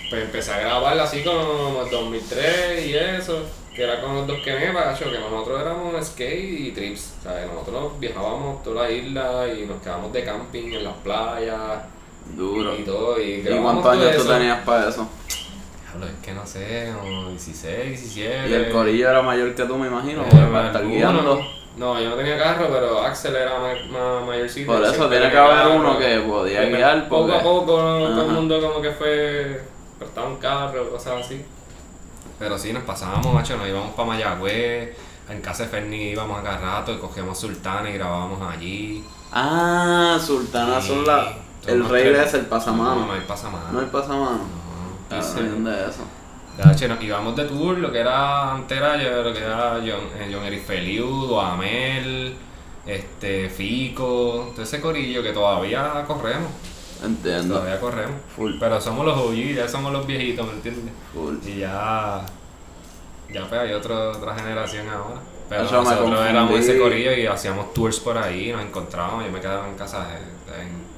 Pues 0.10 0.24
empecé 0.24 0.54
a 0.54 0.60
grabarla 0.60 1.04
así 1.04 1.24
como 1.24 1.86
2003 1.89 2.86
y 2.86 2.95
eso. 2.95 3.45
que 3.76 3.84
era 3.84 4.01
con 4.01 4.16
los 4.16 4.28
dos 4.28 4.38
que 4.43 4.54
me 4.54 4.72
pacho, 4.72 5.10
que 5.12 5.18
nosotros 5.18 5.60
éramos 5.60 6.06
skate 6.06 6.60
y 6.60 6.72
trips, 6.74 7.16
¿sabes? 7.24 7.47
Nosotros 7.51 7.99
viajábamos 7.99 8.62
toda 8.62 8.84
la 8.84 8.91
isla 8.91 9.47
y 9.47 9.66
nos 9.66 9.82
quedábamos 9.82 10.14
de 10.14 10.24
camping 10.24 10.74
en 10.74 10.84
las 10.84 10.93
playas 10.97 11.82
Duro. 12.36 12.76
y 12.78 12.84
todo. 12.84 13.20
¿Y, 13.22 13.46
¿Y 13.48 13.60
cuántos 13.62 13.86
años 13.92 14.18
tú 14.18 14.26
tenías 14.26 14.60
para 14.66 14.90
eso? 14.90 15.08
Diablo, 15.86 16.08
es 16.08 16.26
que 16.26 16.34
no 16.34 16.46
sé, 16.46 16.92
como 17.00 17.30
16, 17.30 17.86
17. 18.14 18.50
Y 18.50 18.54
el 18.54 18.70
corillo 18.72 19.10
era 19.10 19.22
mayor 19.22 19.54
que 19.54 19.64
tú, 19.66 19.78
me 19.78 19.88
imagino, 19.88 20.24
Eh, 20.24 20.50
para 20.52 20.68
estar 20.68 20.88
guiando. 20.88 21.42
No, 21.76 22.00
yo 22.00 22.10
no 22.12 22.16
tenía 22.16 22.38
carro, 22.38 22.68
pero 22.72 23.02
Axel 23.02 23.36
era 23.36 23.54
ma- 23.92 24.22
mayorcito. 24.26 24.72
Por 24.72 24.84
eso 24.84 25.10
tiene 25.10 25.30
que 25.32 25.38
haber 25.38 25.56
carro. 25.58 25.76
uno 25.76 25.98
que 25.98 26.20
podía 26.20 26.62
me- 26.62 26.78
guiar, 26.78 27.10
Poco 27.10 27.24
porque- 27.24 27.36
a 27.40 27.44
poco 27.44 27.66
todo 27.66 28.22
el 28.22 28.28
mundo 28.32 28.62
como 28.62 28.80
que 28.82 28.92
fue 28.92 29.62
prestaba 29.98 30.28
un 30.28 30.38
carro, 30.38 30.90
cosas 30.92 31.26
así. 31.26 31.42
Pero 32.40 32.58
sí, 32.60 32.74
nos 32.74 32.84
pasábamos, 32.84 33.34
macho, 33.34 33.58
nos 33.58 33.68
íbamos 33.68 33.92
para 33.96 34.08
Mayagüez, 34.10 34.96
en 35.30 35.42
casa 35.42 35.64
de 35.64 35.70
Ferni 35.70 36.10
íbamos 36.12 36.40
a 36.40 36.44
cada 36.44 36.58
rato 36.80 36.94
y 36.94 36.98
cogíamos 36.98 37.40
Sultana 37.40 37.90
y 37.90 37.94
grabábamos 37.94 38.42
allí. 38.42 39.04
Ah, 39.32 40.20
Sultana 40.24 40.80
Sí, 40.82 40.90
son 40.90 41.06
la... 41.08 41.34
El 41.68 41.88
rey 41.89 42.14
es 42.14 42.34
el 42.34 42.45
pasamano. 42.45 42.95
No, 43.01 43.05
no 43.07 43.14
hay 43.14 43.22
pasamano. 43.22 43.72
No 43.72 43.80
hay 43.80 43.86
pasamano. 43.88 44.39
No, 45.09 45.16
dice- 45.16 45.41
de 45.41 45.89
eso. 45.89 46.03
Íbamos 47.01 47.36
de 47.36 47.45
tour, 47.45 47.78
lo 47.78 47.91
que 47.91 47.99
era 47.99 48.53
antes 48.53 48.78
era 48.78 48.95
lo 48.97 49.34
que 49.34 49.39
era 49.43 49.72
John, 49.80 50.07
eh, 50.20 50.30
John 50.32 50.43
Eric 50.43 50.64
Feliu, 50.66 51.07
Duamel, 51.26 52.36
este, 52.86 53.49
Fico, 53.49 54.51
todo 54.53 54.61
ese 54.64 54.80
corillo 54.80 55.24
que 55.24 55.32
todavía 55.34 56.03
corremos, 56.07 56.49
Entiendo. 57.03 57.55
todavía 57.55 57.80
corremos. 57.80 58.16
Full. 58.36 58.53
Pero 58.59 58.80
somos 58.80 59.05
los 59.05 59.18
OG, 59.18 59.55
ya 59.55 59.68
somos 59.68 59.91
los 59.91 60.05
viejitos, 60.05 60.45
¿me 60.45 60.53
entiendes? 60.53 60.93
Full. 61.14 61.36
Y 61.47 61.59
ya, 61.59 62.22
ya 63.32 63.47
pues 63.47 63.61
hay 63.61 63.74
otro- 63.74 64.11
otra 64.11 64.36
generación 64.36 64.88
ahora. 64.89 65.22
Pero 65.49 65.64
Eso 65.64 65.84
nosotros 65.84 66.26
éramos 66.28 66.59
ese 66.59 66.78
corillo 66.80 67.14
y 67.14 67.26
hacíamos 67.26 67.74
tours 67.74 67.99
por 67.99 68.18
ahí, 68.18 68.51
nos 68.51 68.61
encontrábamos, 68.64 69.26
yo 69.26 69.32
me 69.32 69.39
quedaba 69.41 69.68
en 69.68 69.76
casa, 69.76 70.07
de- 70.07 70.61
en- 70.61 70.93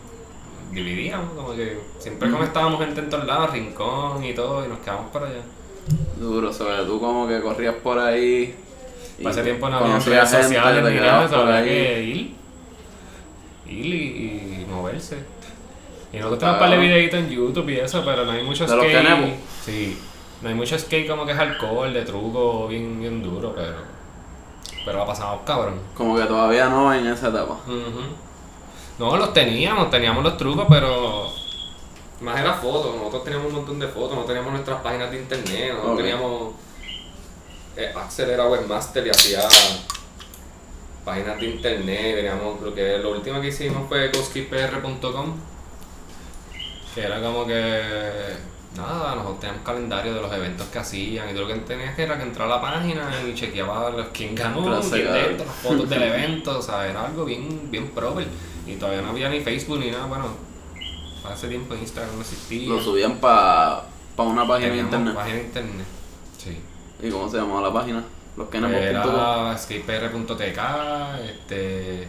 dividíamos, 0.75 1.33
como 1.35 1.55
que 1.55 1.79
siempre 1.99 2.29
como 2.29 2.43
estábamos 2.43 2.79
gente 2.79 2.99
en 3.01 3.09
todos 3.09 3.25
lados, 3.25 3.51
rincón 3.51 4.23
y 4.23 4.33
todo, 4.33 4.65
y 4.65 4.67
nos 4.67 4.79
quedamos 4.79 5.09
por 5.11 5.23
allá. 5.23 5.41
Duro, 6.17 6.51
sobre 6.53 6.83
tú 6.85 6.99
como 6.99 7.27
que 7.27 7.41
corrías 7.41 7.75
por 7.75 7.97
ahí. 7.99 8.55
y 9.17 9.23
Para 9.23 9.33
ese 9.35 9.43
tiempo 9.43 9.69
no 9.69 9.77
había 9.77 9.99
redes 9.99 10.29
sociales 10.29 10.83
ni 10.83 10.99
nada, 10.99 11.23
había 11.25 11.63
que 11.63 12.03
ir. 12.03 12.35
Ir 13.67 13.85
y, 13.85 14.61
y 14.61 14.65
moverse. 14.69 15.17
Y 16.13 16.17
nosotros 16.17 16.39
tenemos 16.39 16.55
un 16.61 16.67
par 16.67 16.69
de 16.69 16.77
videitos 16.77 17.19
en 17.19 17.29
YouTube 17.29 17.69
y 17.69 17.77
eso, 17.79 18.03
pero 18.05 18.25
no 18.25 18.31
hay 18.31 18.43
mucho 18.43 18.65
¿De 18.65 18.75
los 18.75 18.85
skate. 18.85 18.97
tenemos? 19.03 19.29
Sí. 19.63 19.97
No 20.41 20.49
hay 20.49 20.55
mucho 20.55 20.77
skate 20.77 21.07
como 21.07 21.25
que 21.25 21.31
es 21.31 21.37
alcohol, 21.39 21.93
de 21.93 22.03
truco, 22.03 22.67
bien, 22.67 22.99
bien 22.99 23.23
duro, 23.23 23.53
pero. 23.55 23.95
Pero 24.85 24.99
la 24.99 25.05
pasamos 25.05 25.41
cabrón. 25.45 25.79
Como 25.95 26.15
que 26.15 26.23
todavía 26.25 26.69
no 26.69 26.93
en 26.93 27.07
esa 27.07 27.29
etapa. 27.29 27.53
Ujú. 27.65 28.01
No, 28.99 29.17
los 29.17 29.33
teníamos, 29.33 29.89
teníamos 29.89 30.23
los 30.23 30.37
trucos, 30.37 30.65
pero. 30.69 31.29
Más 32.21 32.39
era 32.39 32.53
fotos, 32.53 32.95
nosotros 32.95 33.23
teníamos 33.25 33.47
un 33.49 33.55
montón 33.55 33.77
de 33.79 33.87
fotos, 33.87 34.15
no 34.17 34.23
teníamos 34.23 34.53
nuestras 34.53 34.81
páginas 34.81 35.11
de 35.11 35.17
internet, 35.19 35.73
no 35.83 35.95
teníamos. 35.95 36.53
eh, 37.75 37.91
Axel 37.95 38.29
era 38.29 38.47
webmaster 38.47 39.05
y 39.05 39.09
hacía 39.09 39.41
páginas 41.03 41.37
de 41.37 41.45
internet, 41.47 42.15
teníamos 42.15 42.61
lo 42.61 42.73
que 42.73 42.97
lo 42.99 43.11
último 43.11 43.41
que 43.41 43.47
hicimos 43.49 43.87
fue 43.89 44.07
ghostkeeper.com 44.09 45.33
que 46.95 47.01
era 47.01 47.21
como 47.21 47.45
que 47.45 47.81
nada, 48.77 49.15
nosotros 49.15 49.39
teníamos 49.41 49.63
calendario 49.65 50.13
de 50.13 50.21
los 50.21 50.31
eventos 50.31 50.67
que 50.67 50.79
hacían 50.79 51.29
y 51.29 51.33
todo 51.33 51.41
lo 51.41 51.47
que 51.53 51.59
tenías 51.59 51.93
que 51.95 52.03
era 52.03 52.15
que 52.17 52.23
entrar 52.23 52.47
a 52.49 52.55
la 52.55 52.61
página 52.61 53.09
y 53.27 53.33
chequeaba 53.35 53.89
los- 53.89 54.07
quién 54.13 54.33
ganó, 54.33 54.63
quién 54.79 55.11
dentro, 55.11 55.45
las 55.45 55.55
fotos 55.55 55.89
del 55.89 56.03
evento, 56.13 56.57
o 56.57 56.61
sea, 56.61 56.87
era 56.87 57.05
algo 57.05 57.25
bien, 57.25 57.69
bien 57.69 57.89
proper. 57.89 58.25
Y 58.65 58.75
todavía 58.75 59.01
no 59.01 59.09
había 59.09 59.29
ni 59.29 59.41
Facebook 59.41 59.79
ni 59.79 59.91
nada, 59.91 60.05
bueno, 60.05 60.25
ese 61.33 61.47
tiempo 61.47 61.75
Instagram 61.75 62.15
no 62.15 62.21
existía. 62.21 62.69
Lo 62.69 62.81
subían 62.81 63.17
para 63.17 63.83
pa 64.15 64.23
una 64.23 64.47
página 64.47 64.73
de 64.73 64.79
internet. 64.79 65.15
página 65.15 65.35
de 65.37 65.43
internet. 65.43 65.85
Sí. 66.37 66.57
¿Y 67.01 67.09
cómo 67.09 67.29
se 67.29 67.37
llamaba 67.37 67.61
la 67.61 67.73
página? 67.73 68.03
Los 68.37 68.49
que 68.49 68.57
Era 68.57 69.57
skatepr.tk, 69.57 70.59
este, 71.23 72.07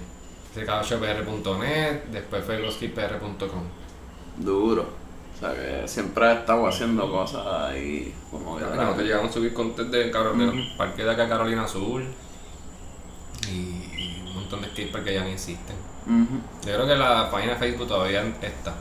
ckshopr.net, 0.55 2.05
después 2.11 2.45
fue 2.45 2.59
loskipr.com. 2.59 3.63
Duro. 4.39 5.07
O 5.35 5.39
sea 5.39 5.55
que 5.55 5.87
siempre 5.87 6.27
he 6.27 6.33
estado 6.33 6.67
haciendo 6.67 7.11
cosas 7.11 7.47
ahí 7.47 8.15
como 8.31 8.57
que... 8.57 8.65
Nosotros 8.65 9.03
llegamos 9.03 9.31
a 9.31 9.35
subir 9.35 9.53
content 9.53 9.91
de 9.91 10.11
Carolina, 10.11 10.53
parque 10.79 11.05
de 11.05 11.11
acá 11.11 11.29
Carolina 11.29 11.65
Azul 11.65 12.07
y, 13.49 13.53
y 13.53 14.25
un 14.27 14.35
montón 14.35 14.63
de 14.63 14.69
skateparks 14.69 15.07
que 15.07 15.15
ya 15.15 15.25
ni 15.25 15.33
existen. 15.33 15.77
Ujú. 16.07 16.41
Yo 16.67 16.75
creo 16.75 16.87
que 16.87 16.95
la 16.95 17.31
página 17.31 17.53
de 17.53 17.59
Facebook 17.59 17.89
todavía 17.89 18.23
está. 18.41 18.75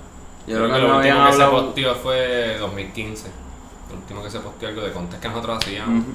Yo 0.47 0.57
creo 0.57 0.67
que, 0.67 0.71
no 0.73 0.87
lo 0.87 0.97
último 0.97 1.25
que 1.25 1.33
se 1.33 1.45
posteó 1.45 1.95
fue 1.95 2.57
2015. 2.59 3.31
Lo 3.89 3.95
último 3.97 4.23
que 4.23 4.29
se 4.29 4.39
posteó 4.39 4.69
algo 4.69 4.81
de 4.81 4.91
contest 4.91 5.21
que 5.21 5.29
nosotros 5.29 5.57
hacíamos. 5.57 6.03
Ujú. 6.03 6.13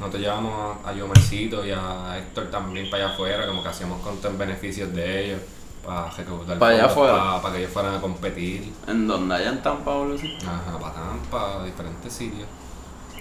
Nosotros 0.00 0.22
llevamos 0.22 0.76
a, 0.84 0.92
Yomercito 0.92 1.64
y 1.64 1.70
a 1.70 2.18
Héctor 2.18 2.50
también 2.50 2.90
para 2.90 3.04
allá 3.04 3.14
afuera, 3.14 3.46
como 3.46 3.62
que 3.62 3.68
hacíamos 3.68 4.02
content 4.02 4.32
en 4.32 4.38
beneficios 4.38 4.92
de 4.92 5.24
ellos, 5.24 5.40
para 5.84 6.10
recaudar 6.10 6.58
¿Para 6.58 6.74
allá 6.74 6.86
afuera? 6.86 7.16
Para, 7.16 7.42
para 7.42 7.54
que 7.54 7.60
ellos 7.60 7.72
fueran 7.72 7.94
a 7.94 8.00
competir. 8.00 8.72
En 8.88 9.06
donde 9.06 9.34
allá 9.34 9.50
en 9.50 9.62
Tampa 9.62 9.92
o 9.92 10.14
así. 10.14 10.36
Ajá, 10.42 10.78
para 10.78 10.94
Tampa, 10.94 11.64
diferentes 11.64 12.12
sitios. 12.12 12.48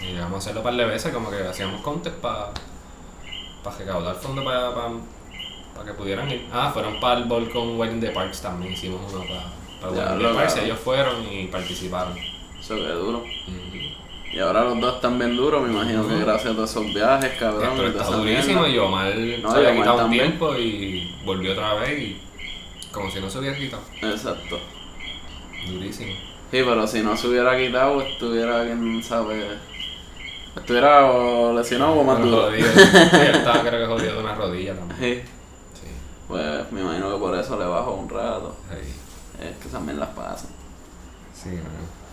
Y 0.01 0.13
llegamos 0.13 0.33
a 0.33 0.37
hacerlo 0.37 0.61
un 0.61 0.63
par 0.65 0.75
de 0.75 0.85
veces, 0.85 1.13
como 1.13 1.29
que 1.29 1.47
hacíamos 1.47 1.81
content 1.81 2.15
para 2.15 2.49
para 3.63 3.77
recaudar 3.77 4.15
fondos 4.15 4.43
para, 4.43 4.75
para, 4.75 4.89
para 5.83 5.91
que 5.91 5.97
pudieran 5.97 6.31
ir. 6.31 6.47
Ah, 6.51 6.71
fueron 6.73 6.99
para 6.99 7.19
el 7.19 7.25
Volcom 7.25 7.77
Wedding 7.77 7.99
the 7.99 8.09
Parks 8.09 8.41
también, 8.41 8.73
hicimos 8.73 9.01
uno 9.13 9.23
para, 9.23 9.93
para 9.93 10.13
Wedding 10.13 10.35
Parks 10.35 10.57
ellos 10.57 10.79
fueron 10.79 11.25
y 11.31 11.47
participaron. 11.47 12.17
Eso 12.59 12.75
que 12.75 12.87
duro. 12.87 13.23
Y 14.31 14.39
ahora 14.39 14.63
los 14.63 14.79
dos 14.79 14.95
están 14.95 15.19
bien 15.19 15.35
duros, 15.35 15.61
me 15.61 15.71
imagino 15.71 16.07
que 16.07 16.17
gracias 16.19 16.53
a 16.53 16.55
todos 16.55 16.71
esos 16.71 16.85
viajes, 16.93 17.33
cabrón. 17.37 17.73
Pero 17.75 17.87
está 17.89 18.05
durísimo 18.05 18.65
y 18.65 18.77
Omar 18.79 19.15
No, 19.15 19.51
se 19.51 19.57
había 19.57 19.75
quitado 19.75 20.05
un 20.05 20.11
tiempo 20.11 20.55
y 20.55 21.15
volvió 21.23 21.51
otra 21.51 21.75
vez 21.75 21.99
y 21.99 22.21
como 22.91 23.11
si 23.11 23.19
no 23.19 23.29
se 23.29 23.39
hubiera 23.39 23.57
quitado. 23.57 23.83
Exacto. 24.01 24.59
Durísimo. 25.67 26.13
Sí, 26.51 26.61
pero 26.65 26.87
si 26.87 27.01
no 27.01 27.17
se 27.17 27.27
hubiera 27.27 27.57
quitado, 27.57 28.01
estuviera, 28.01 28.63
quién 28.63 29.03
sabe. 29.03 29.57
Estuviera 30.55 31.11
o 31.11 31.53
lesionado 31.53 31.93
o 31.93 32.03
más 32.03 32.19
duro. 32.21 32.43
jodido. 32.43 32.71
Sí, 32.73 33.17
él 33.17 33.35
estaba 33.35 33.61
creo 33.61 33.79
que 33.79 33.85
jodido 33.85 34.13
de 34.13 34.19
una 34.19 34.35
rodilla 34.35 34.75
también. 34.75 35.23
Sí. 35.23 35.32
Pues 36.27 36.71
me 36.71 36.81
imagino 36.81 37.11
que 37.11 37.19
por 37.19 37.35
eso 37.35 37.57
le 37.57 37.65
bajo 37.65 37.93
un 37.93 38.09
rato. 38.09 38.55
Sí. 38.69 39.43
Es 39.43 39.57
que 39.57 39.69
también 39.69 39.99
las 39.99 40.09
pasan. 40.09 40.49
Sí, 41.33 41.49
mano. 41.49 42.03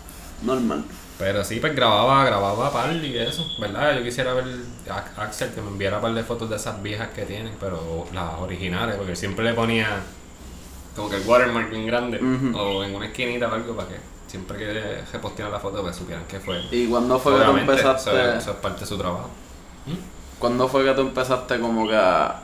Normal. 0.42 0.84
Pero 1.18 1.44
sí, 1.44 1.61
pues 1.61 1.74
grababa, 1.76 2.24
grababa 2.24 2.72
par 2.72 2.94
y 2.94 3.18
eso, 3.18 3.46
¿verdad? 3.61 3.94
Yo 3.94 4.02
quisiera 4.02 4.32
ver 4.32 4.46
a 4.88 5.22
Axel 5.22 5.50
que 5.52 5.61
me 5.61 5.68
enviara 5.68 6.00
par 6.00 6.14
de 6.14 6.22
fotos 6.22 6.48
de 6.48 6.56
esas 6.56 6.82
viejas 6.82 7.08
que 7.11 7.26
tienen, 7.26 7.54
pero 7.61 8.06
las 8.14 8.38
originales, 8.38 8.96
porque 8.96 9.14
siempre 9.14 9.44
le 9.44 9.52
ponía 9.52 10.00
como 10.96 11.11
que 11.11 11.16
el 11.16 11.26
watermark 11.26 11.70
bien 11.70 11.86
grande 11.86 12.18
o 12.54 12.82
en 12.82 12.94
una 12.94 13.06
esquinita 13.06 13.48
o 13.48 13.54
algo 13.54 13.76
para 13.76 13.88
que 13.88 13.96
siempre 14.26 14.58
que 14.58 15.04
repostearan 15.12 15.52
la 15.52 15.61
foto 15.61 15.82
pues 15.82 15.96
supieran 15.96 16.24
que 16.24 16.40
fue. 16.40 16.62
¿Y 16.70 16.88
cuándo 16.88 17.18
fue 17.18 17.38
que 17.38 17.44
tú 17.44 17.56
empezaste? 17.56 18.11
eso, 18.11 18.32
eso 18.32 18.50
es 18.52 18.56
parte 18.56 18.80
de 18.80 18.86
su 18.86 18.96
trabajo. 18.96 19.28
¿Cuándo 20.38 20.68
fue 20.68 20.84
que 20.84 20.92
tú 20.94 21.02
empezaste 21.02 21.61
como 21.61 21.86
que 21.86 21.96
a, 21.96 22.40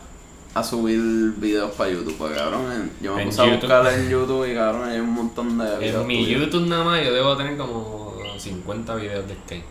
a 0.59 0.63
subir 0.63 0.99
videos 1.37 1.71
para 1.73 1.91
YouTube? 1.91 2.17
Porque 2.17 2.37
cabrón, 2.37 2.73
en- 2.73 2.91
yo 3.03 3.15
me 3.15 3.23
En 3.23 3.29
puse 3.29 3.43
a 3.43 3.45
buscar 3.45 3.93
en 3.93 4.09
YouTube 4.09 4.51
y 4.51 4.55
cabrón 4.55 4.89
hay 4.89 4.99
un 5.01 5.13
montón 5.13 5.59
de 5.59 5.79
videos. 5.79 6.01
En 6.03 6.07
mi 6.07 6.25
tuyos. 6.25 6.41
YouTube 6.43 6.67
nada 6.69 6.85
más 6.85 7.05
yo 7.05 7.13
debo 7.13 7.37
tener 7.37 7.57
como 7.57 8.15
50 8.39 8.95
videos 8.97 9.29
de 9.29 9.35
skate. 9.35 9.65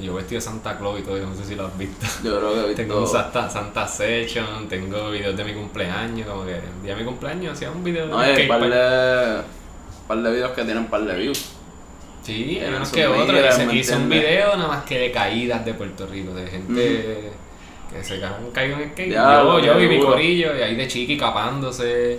Yo 0.00 0.14
vestido 0.14 0.36
de 0.38 0.42
Santa 0.42 0.78
Claus 0.78 1.00
y 1.00 1.02
todo, 1.02 1.18
yo 1.18 1.26
no 1.26 1.34
sé 1.34 1.44
si 1.44 1.56
lo 1.56 1.66
has 1.66 1.76
visto. 1.76 2.06
Yo 2.22 2.38
creo 2.38 2.54
que 2.54 2.60
he 2.60 2.66
visto. 2.68 2.82
Tengo 2.82 3.00
un 3.00 3.08
Santa, 3.08 3.50
Santa 3.50 3.88
Session, 3.88 4.68
tengo 4.68 5.10
videos 5.10 5.36
de 5.36 5.44
mi 5.44 5.52
cumpleaños, 5.52 6.28
como 6.28 6.44
que 6.44 6.54
el 6.54 6.82
día 6.84 6.94
de 6.94 7.00
mi 7.00 7.04
cumpleaños 7.04 7.54
hacía 7.54 7.72
un 7.72 7.82
video 7.82 8.04
de 8.06 8.12
No, 8.12 8.18
hay 8.20 8.42
un 8.42 8.48
par 8.48 8.60
de, 8.70 9.42
par 10.06 10.22
de 10.22 10.30
videos 10.30 10.52
que 10.52 10.62
tienen 10.64 10.86
par 10.86 11.04
de 11.04 11.16
views. 11.16 11.44
Sí, 12.22 12.60
sus 12.80 12.90
que 12.90 13.08
miras, 13.08 13.56
Hice, 13.56 13.66
¿me 13.66 13.74
hice 13.74 13.96
un 13.96 14.08
video 14.08 14.54
nada 14.56 14.68
más 14.68 14.84
que 14.84 14.98
de 14.98 15.10
caídas 15.10 15.64
de 15.64 15.74
Puerto 15.74 16.06
Rico, 16.06 16.34
de 16.34 16.46
gente 16.46 17.32
que 17.90 18.04
se 18.04 18.24
han 18.24 18.50
caído 18.52 18.78
en 18.78 18.90
skate. 18.90 19.12
Ya, 19.12 19.42
yo, 19.42 19.58
yo 19.58 19.80
y 19.80 19.88
mi 19.88 20.00
corillo, 20.00 20.56
y 20.56 20.62
ahí 20.62 20.76
de 20.76 20.88
chiqui 20.88 21.16
capándose. 21.16 22.18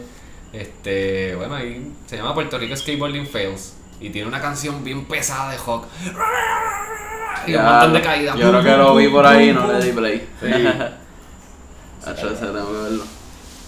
Este, 0.54 1.36
bueno, 1.36 1.56
ahí 1.56 1.92
se 2.06 2.18
llama 2.18 2.34
Puerto 2.34 2.58
Rico 2.58 2.76
Skateboarding 2.76 3.28
Fails. 3.28 3.78
Y 4.00 4.10
tiene 4.10 4.28
una 4.28 4.42
canción 4.42 4.84
bien 4.84 5.06
pesada 5.06 5.52
de 5.52 5.58
Hawk. 5.58 5.86
Y 7.48 7.56
un 7.56 7.64
montón 7.64 7.94
de 7.94 8.02
caídas. 8.02 8.38
Yo 8.38 8.50
creo 8.50 8.64
que 8.64 8.78
lo 8.78 8.96
vi 8.96 9.08
por 9.08 9.26
ahí 9.26 9.50
y 9.50 9.54
no 9.54 9.72
le 9.72 9.86
di 9.86 9.92
play. 9.92 10.28
Sí. 10.40 10.48
Tengo 12.04 12.84
verlo. 12.84 13.04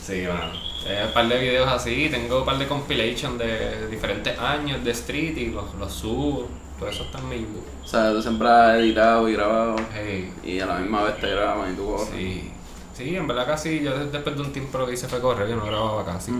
Sí, 0.02 0.26
bueno. 0.26 0.64
Eh, 0.86 1.04
un 1.08 1.14
par 1.14 1.30
de 1.30 1.40
videos 1.40 1.72
así, 1.72 2.10
tengo 2.10 2.40
un 2.40 2.46
par 2.46 2.58
de 2.58 2.68
compilation 2.68 3.38
de 3.38 3.88
diferentes 3.88 4.38
años 4.38 4.84
de 4.84 4.92
street 4.92 5.38
y 5.38 5.46
los, 5.46 5.74
los 5.76 5.94
subo. 5.94 6.50
Por 6.84 6.94
eso 6.94 7.04
está 7.04 7.20
en 7.20 7.30
mi 7.30 7.36
YouTube. 7.40 7.64
O 7.84 7.88
sea, 7.88 8.12
tú 8.12 8.22
siempre 8.22 8.48
has 8.50 8.76
editado 8.80 9.28
y 9.30 9.34
grabado 9.34 9.76
Hey, 9.94 10.34
y 10.44 10.60
a 10.60 10.66
la 10.66 10.76
misma 10.76 11.04
vez 11.04 11.18
te 11.20 11.30
graban 11.30 11.74
y 11.74 11.76
tú 11.76 11.86
corres. 11.86 12.10
sí. 12.10 12.52
Sí, 12.94 13.16
en 13.16 13.26
verdad 13.28 13.48
casi, 13.48 13.82
yo 13.82 13.98
des- 13.98 14.12
después 14.12 14.36
de 14.36 14.42
un 14.44 14.54
tiempo 14.54 14.78
lo 14.78 14.86
que 14.86 14.94
hice 14.94 15.08
fue 15.08 15.20
correr, 15.20 15.50
yo 15.50 15.56
no 15.56 15.66
grababa 15.66 16.06
casi. 16.06 16.32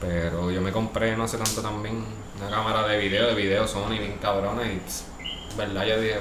Pero 0.00 0.50
yo 0.50 0.60
me 0.60 0.70
compré 0.70 1.16
no 1.16 1.24
hace 1.24 1.38
tanto 1.38 1.60
también 1.60 2.04
una 2.38 2.50
cámara 2.50 2.86
de 2.86 2.98
video, 2.98 3.26
de 3.26 3.34
video 3.34 3.66
Sony 3.66 3.98
bien 3.98 4.18
cabrona 4.22 4.62
y 4.70 4.76
pss, 4.86 5.06
verdad 5.56 5.84
yo 5.86 6.00
dije, 6.00 6.18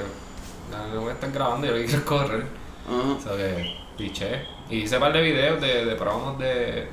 no, 0.94 1.02
voy 1.02 1.10
a 1.10 1.14
estar 1.14 1.32
grabando, 1.32 1.68
yo 1.68 1.74
lo 1.74 1.78
que 1.80 1.86
quiero 1.86 2.06
correr. 2.06 2.46
Ajá. 2.88 3.14
O 3.18 3.20
sea 3.22 3.36
que 3.38 3.76
piché. 3.98 4.46
Y 4.70 4.78
hice 4.84 4.96
un 4.96 5.02
par 5.02 5.14
de 5.14 5.22
videos 5.22 5.62
de, 5.62 5.86
de 5.86 5.96
promos 5.96 6.40
de 6.40 6.88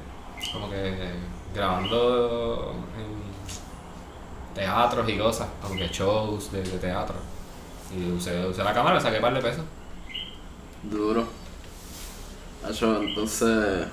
como 0.53 0.69
que 0.69 0.95
grabando 1.55 2.75
en 2.99 3.14
teatros 4.55 5.09
y 5.09 5.19
cosas, 5.19 5.49
como 5.61 5.77
que 5.77 5.89
shows 5.89 6.53
de, 6.53 6.63
de 6.63 6.79
teatro. 6.79 7.17
Y 7.97 8.11
usé, 8.11 8.47
usé 8.47 8.65
la 8.65 8.73
cámara, 8.73 9.01
saqué 9.01 9.17
un 9.17 9.23
par 9.23 9.35
de 9.35 9.41
pesos. 9.41 9.65
Duro. 10.83 11.25
Acho, 12.67 13.03
entonces. 13.03 13.87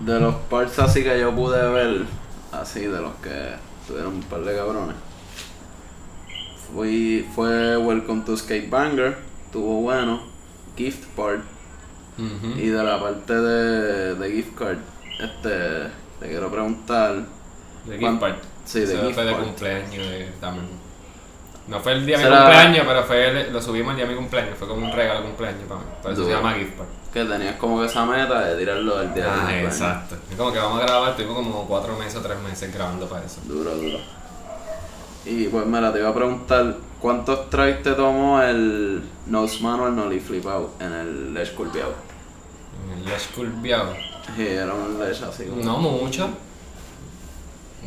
De 0.00 0.20
los 0.20 0.34
parts 0.48 0.78
así 0.78 1.02
que 1.02 1.18
yo 1.18 1.34
pude 1.34 1.68
ver, 1.70 2.06
así 2.52 2.80
de 2.80 3.00
los 3.00 3.14
que 3.16 3.54
tuvieron 3.86 4.14
un 4.14 4.22
par 4.22 4.40
de 4.42 4.56
cabrones. 4.56 4.96
Fui, 6.72 7.26
fue 7.34 7.76
Welcome 7.76 8.22
to 8.22 8.36
Skate 8.36 8.70
Banger, 8.70 9.18
estuvo 9.46 9.80
bueno. 9.82 10.20
Gift 10.76 11.06
Part. 11.16 11.42
Y 12.18 12.68
de 12.68 12.82
la 12.82 13.00
parte 13.00 13.34
de, 13.34 14.14
de 14.14 14.32
Gift 14.32 14.54
Card, 14.56 14.78
este, 15.20 15.90
te 16.20 16.28
quiero 16.28 16.50
preguntar. 16.50 17.26
De 17.86 17.98
¿Cuán- 17.98 18.14
gift 18.14 18.22
card. 18.24 18.34
Sí, 18.64 18.80
de 18.80 19.14
fue 19.14 19.24
de 19.24 19.32
cumpleaños 19.36 19.92
de, 20.06 20.28
también. 20.40 20.66
No 21.68 21.80
fue 21.80 21.92
el 21.92 22.06
día 22.06 22.18
de 22.18 22.24
mi 22.30 22.36
cumpleaños, 22.36 22.84
pero 22.86 23.02
fue 23.04 23.28
el- 23.28 23.52
lo 23.52 23.60
subimos 23.62 23.90
el 23.92 23.96
día 23.96 24.06
de 24.06 24.12
mi 24.12 24.16
cumpleaños. 24.18 24.58
Fue 24.58 24.68
como 24.68 24.86
un 24.86 24.92
regalo 24.92 25.20
de 25.20 25.26
cumpleaños 25.26 25.62
para 25.68 25.80
mí. 25.80 25.86
Por 26.02 26.12
eso 26.12 26.22
se 26.22 26.28
Duro. 26.28 26.36
llama 26.42 26.54
gift 26.54 26.76
card. 26.76 26.86
Que 27.12 27.24
tenías 27.24 27.56
como 27.56 27.80
que 27.80 27.86
esa 27.86 28.04
meta 28.04 28.40
de 28.44 28.56
tirarlo 28.58 28.98
del 28.98 29.14
día 29.14 29.24
Ah, 29.28 29.36
cumpleaños. 29.36 29.72
exacto. 29.74 30.16
Es 30.30 30.36
como 30.36 30.52
que 30.52 30.58
vamos 30.58 30.82
a 30.82 30.86
grabar, 30.86 31.16
tuvimos 31.16 31.36
como 31.36 31.66
cuatro 31.66 31.96
meses 31.96 32.16
o 32.16 32.20
tres 32.20 32.38
meses 32.40 32.72
grabando 32.74 33.08
para 33.08 33.24
eso. 33.24 33.40
Duro, 33.44 33.74
duro. 33.74 33.98
Y 35.24 35.46
pues 35.48 35.66
mira, 35.66 35.92
te 35.92 35.98
iba 36.00 36.08
a 36.10 36.14
preguntar, 36.14 36.76
¿cuántos 37.00 37.50
tries 37.50 37.82
te 37.82 37.92
tomó 37.92 38.40
el 38.42 39.02
nose 39.26 39.60
manual 39.62 39.96
nollie 39.96 40.20
flip 40.20 40.46
out 40.46 40.80
en 40.80 40.92
el 41.36 41.50
curveado? 41.54 41.94
En 42.92 42.98
el 42.98 43.04
Lash. 43.06 43.26
Sí, 44.36 44.46
era 44.46 44.72
un 44.74 44.98
ledge 45.00 45.24
así 45.24 45.44
como... 45.46 45.62
No 45.62 45.78
mucho. 45.78 46.28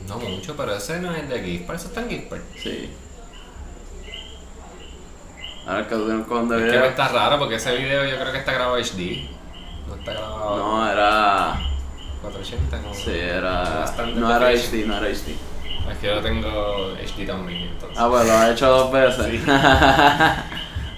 No 0.07 0.17
mucho, 0.17 0.55
pero 0.55 0.75
ese 0.75 0.99
no 0.99 1.13
es 1.13 1.27
de 1.29 1.43
gift 1.43 1.67
card, 1.67 1.75
eso 1.75 1.87
está 1.89 2.01
en 2.01 2.09
gift 2.09 2.29
card. 2.29 2.41
Sí. 2.61 2.89
Ahora 5.67 5.87
que 5.87 5.95
de 5.95 6.17
Es 6.19 6.25
que 6.25 6.55
video. 6.55 6.85
está 6.85 7.07
raro 7.09 7.37
porque 7.37 7.55
ese 7.55 7.75
video 7.75 8.03
yo 8.05 8.17
creo 8.19 8.31
que 8.31 8.39
está 8.39 8.53
grabado 8.53 8.77
HD. 8.77 9.29
No 9.87 9.95
está 9.95 10.13
grabado 10.13 10.57
No, 10.57 10.91
era... 10.91 11.59
480, 12.21 12.81
no. 12.81 12.93
Sí, 12.93 13.11
era... 13.11 13.85
No 14.15 14.35
era. 14.35 14.49
HD, 14.51 14.85
no 14.87 14.97
era 14.97 15.07
HD. 15.07 15.35
Es 15.91 15.97
que 15.99 16.07
yo 16.07 16.19
tengo 16.21 16.93
HD 16.95 17.25
también, 17.27 17.69
entonces. 17.69 17.97
Ah, 17.99 18.07
pues 18.09 18.25
lo 18.27 18.33
has 18.33 18.49
hecho 18.51 18.67
dos 18.67 18.91
veces. 18.91 19.41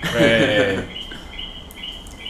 Pues, 0.01 0.79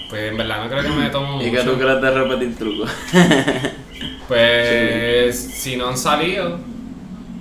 pues 0.09 0.29
en 0.29 0.35
verdad 0.37 0.61
no 0.63 0.69
creo 0.69 0.83
que 0.83 0.89
me 0.89 1.09
tomo 1.09 1.37
mucho. 1.37 1.47
¿Y 1.47 1.51
qué 1.51 1.63
tú 1.63 1.77
crees 1.77 2.01
de 2.01 2.11
repetir 2.11 2.57
trucos? 2.57 2.91
Pues 4.31 5.35
si 5.35 5.75
no 5.75 5.89
han 5.89 5.97
salido, 5.97 6.57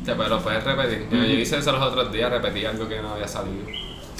te 0.05 0.12
lo 0.12 0.41
puedes 0.41 0.64
repetir. 0.64 1.07
Yo, 1.09 1.18
yo 1.18 1.34
hice 1.38 1.59
eso 1.59 1.70
los 1.70 1.82
otros 1.82 2.11
días, 2.12 2.28
repetí 2.32 2.64
algo 2.66 2.88
que 2.88 3.01
no 3.01 3.11
había 3.12 3.28
salido. 3.28 3.64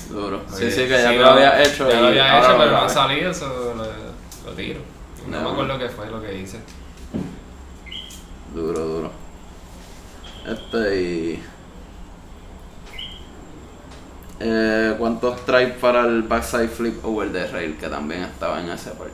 Duro. 0.09 0.43
Sí, 0.49 0.62
Oye, 0.66 0.71
sí, 0.71 0.83
que 0.83 0.89
ya 0.91 1.09
sí, 1.11 1.16
lo 1.16 1.27
había 1.31 1.61
hecho 1.64 1.91
Ya 1.91 2.01
lo 2.01 2.07
había 2.07 2.39
hecho, 2.39 2.53
lo 2.53 2.59
pero 2.59 2.71
no 2.71 2.77
ha 2.79 2.89
salido, 2.89 3.31
eso 3.33 3.75
lo, 3.77 4.49
lo 4.51 4.57
tiro. 4.57 4.79
No, 5.29 5.39
No. 5.41 5.49
me 5.49 5.51
acuerdo 5.51 5.79
qué 5.81 5.89
fue 5.89 6.09
lo 6.12 6.23
que 6.23 6.39
hice. 6.39 6.61
Duro, 8.55 8.79
duro. 8.79 9.11
Este 10.47 11.01
y. 11.03 11.43
Eh, 14.39 14.95
¿Cuántos 14.97 15.45
tries 15.45 15.73
para 15.73 16.03
el 16.07 16.23
backside 16.23 16.68
flip 16.68 17.05
over 17.05 17.33
the 17.33 17.49
rail? 17.49 17.77
Que 17.77 17.89
también 17.89 18.23
estaba 18.23 18.61
en 18.61 18.71
ese 18.71 18.91
part. 18.91 19.11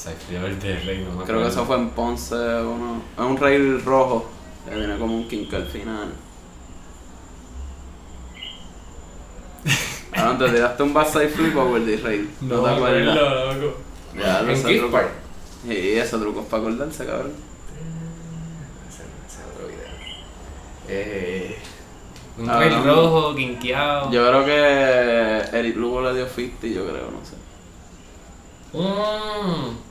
Hasta 0.00 0.12
el 0.12 0.16
frío 0.16 0.42
del 0.42 0.58
de 0.58 0.78
Rey, 0.80 1.04
no 1.06 1.18
me 1.18 1.24
Creo 1.24 1.42
que 1.42 1.48
eso 1.48 1.66
fue 1.66 1.76
en 1.76 1.90
Ponce 1.90 2.34
o 2.34 2.74
no. 2.78 3.02
Es 3.18 3.30
un 3.30 3.36
rail 3.36 3.84
rojo 3.84 4.24
que 4.66 4.74
tiene 4.74 4.96
como 4.98 5.14
un 5.14 5.28
kink 5.28 5.52
al 5.52 5.66
final. 5.66 6.08
Ahora 10.16 10.38
te 10.38 10.48
tiraste 10.50 10.82
un 10.82 10.94
backside 10.94 11.28
flip 11.28 11.56
over 11.56 11.84
the 11.84 11.96
rail. 11.98 12.30
No, 12.40 12.56
No 12.56 12.62
te 12.64 12.70
acuerdas. 12.70 13.16
acuerdo, 13.16 13.52
loco. 13.54 13.76
Ya, 14.18 14.40
En 14.40 14.50
ese 14.50 14.78
truco. 14.78 14.98
Sí, 15.68 15.92
ese 15.98 16.18
truco 16.18 16.40
es 16.40 16.46
para 16.46 16.62
acordarse, 16.62 17.04
cabrón. 17.06 17.32
Ese, 18.88 19.02
ese 19.28 19.44
otro 19.52 19.66
video. 19.68 19.86
Eh, 20.88 21.58
un 22.38 22.48
Ah, 22.50 22.58
rey 22.58 22.70
no. 22.70 22.84
rojo, 22.84 23.34
quinqueado. 23.36 24.10
Yo 24.10 24.26
creo 24.26 24.44
que 24.46 25.58
Eric 25.58 25.76
Lugo 25.76 26.00
le 26.02 26.14
dio 26.14 26.26
50, 26.26 26.66
yo 26.68 26.86
creo, 26.86 27.10
no 27.10 27.20
sé. 27.24 27.36
Mmm. 28.72 29.89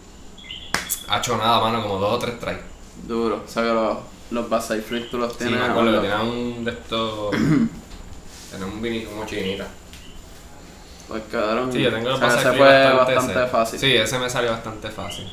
Ha 1.08 1.18
hecho 1.18 1.38
nada, 1.38 1.60
mano, 1.62 1.82
como 1.82 1.98
dos 2.00 2.14
o 2.14 2.20
tres 2.20 2.40
tries. 2.40 2.58
Duro. 3.08 3.44
O 3.46 3.48
sea 3.48 3.64
que 3.64 3.70
los, 3.70 3.98
los 4.32 4.50
backside 4.50 4.82
flips 4.82 5.10
tú 5.10 5.18
los 5.18 5.32
Sí, 5.34 5.40
tienes. 5.40 5.60
me 5.60 5.66
acuerdo 5.66 5.90
que 5.92 5.96
¿no? 5.98 6.02
tenía 6.02 6.22
un 6.22 6.66
de 6.66 6.72
estos. 6.72 7.32
tenía 8.52 8.66
un 8.66 8.82
vinito 8.82 9.10
como 9.12 9.26
chinita. 9.26 9.68
Pues 11.08 11.24
quedaron. 11.24 11.72
Sí, 11.72 11.82
yo 11.82 11.90
tengo 11.92 12.08
o 12.08 12.12
los 12.12 12.20
sea, 12.20 12.28
pases 12.28 12.42
ese 12.42 12.50
aquí 12.50 12.58
fue 12.58 12.68
bastante, 12.68 13.16
bastante 13.16 13.34
se- 13.34 13.48
fácil. 13.48 13.80
Sí, 13.80 13.96
ese 13.96 14.20
me 14.20 14.30
salió 14.30 14.52
bastante 14.52 14.90
fácil. 14.92 15.28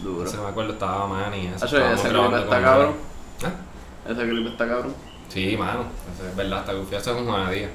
Duro. 0.00 0.24
Ese 0.28 0.36
me 0.36 0.48
acuerdo, 0.48 0.72
estaba 0.74 1.06
man 1.06 1.32
y 1.34 1.46
eso. 1.46 1.64
Hacho, 1.64 1.76
estábamos 1.78 2.00
ese 2.00 2.08
clip 2.10 2.34
está 2.44 2.62
cabrón. 2.62 2.94
¿Ah? 3.44 4.10
Ese 4.10 4.28
clip 4.28 4.46
está 4.48 4.68
cabrón. 4.68 4.94
Sí, 5.28 5.56
mano. 5.56 5.84
Ese 6.14 6.28
es 6.28 6.36
verdad, 6.36 6.60
está 6.60 6.72
confiado, 6.74 7.02
es 7.12 7.16
un 7.20 7.24
jugadía. 7.26 7.70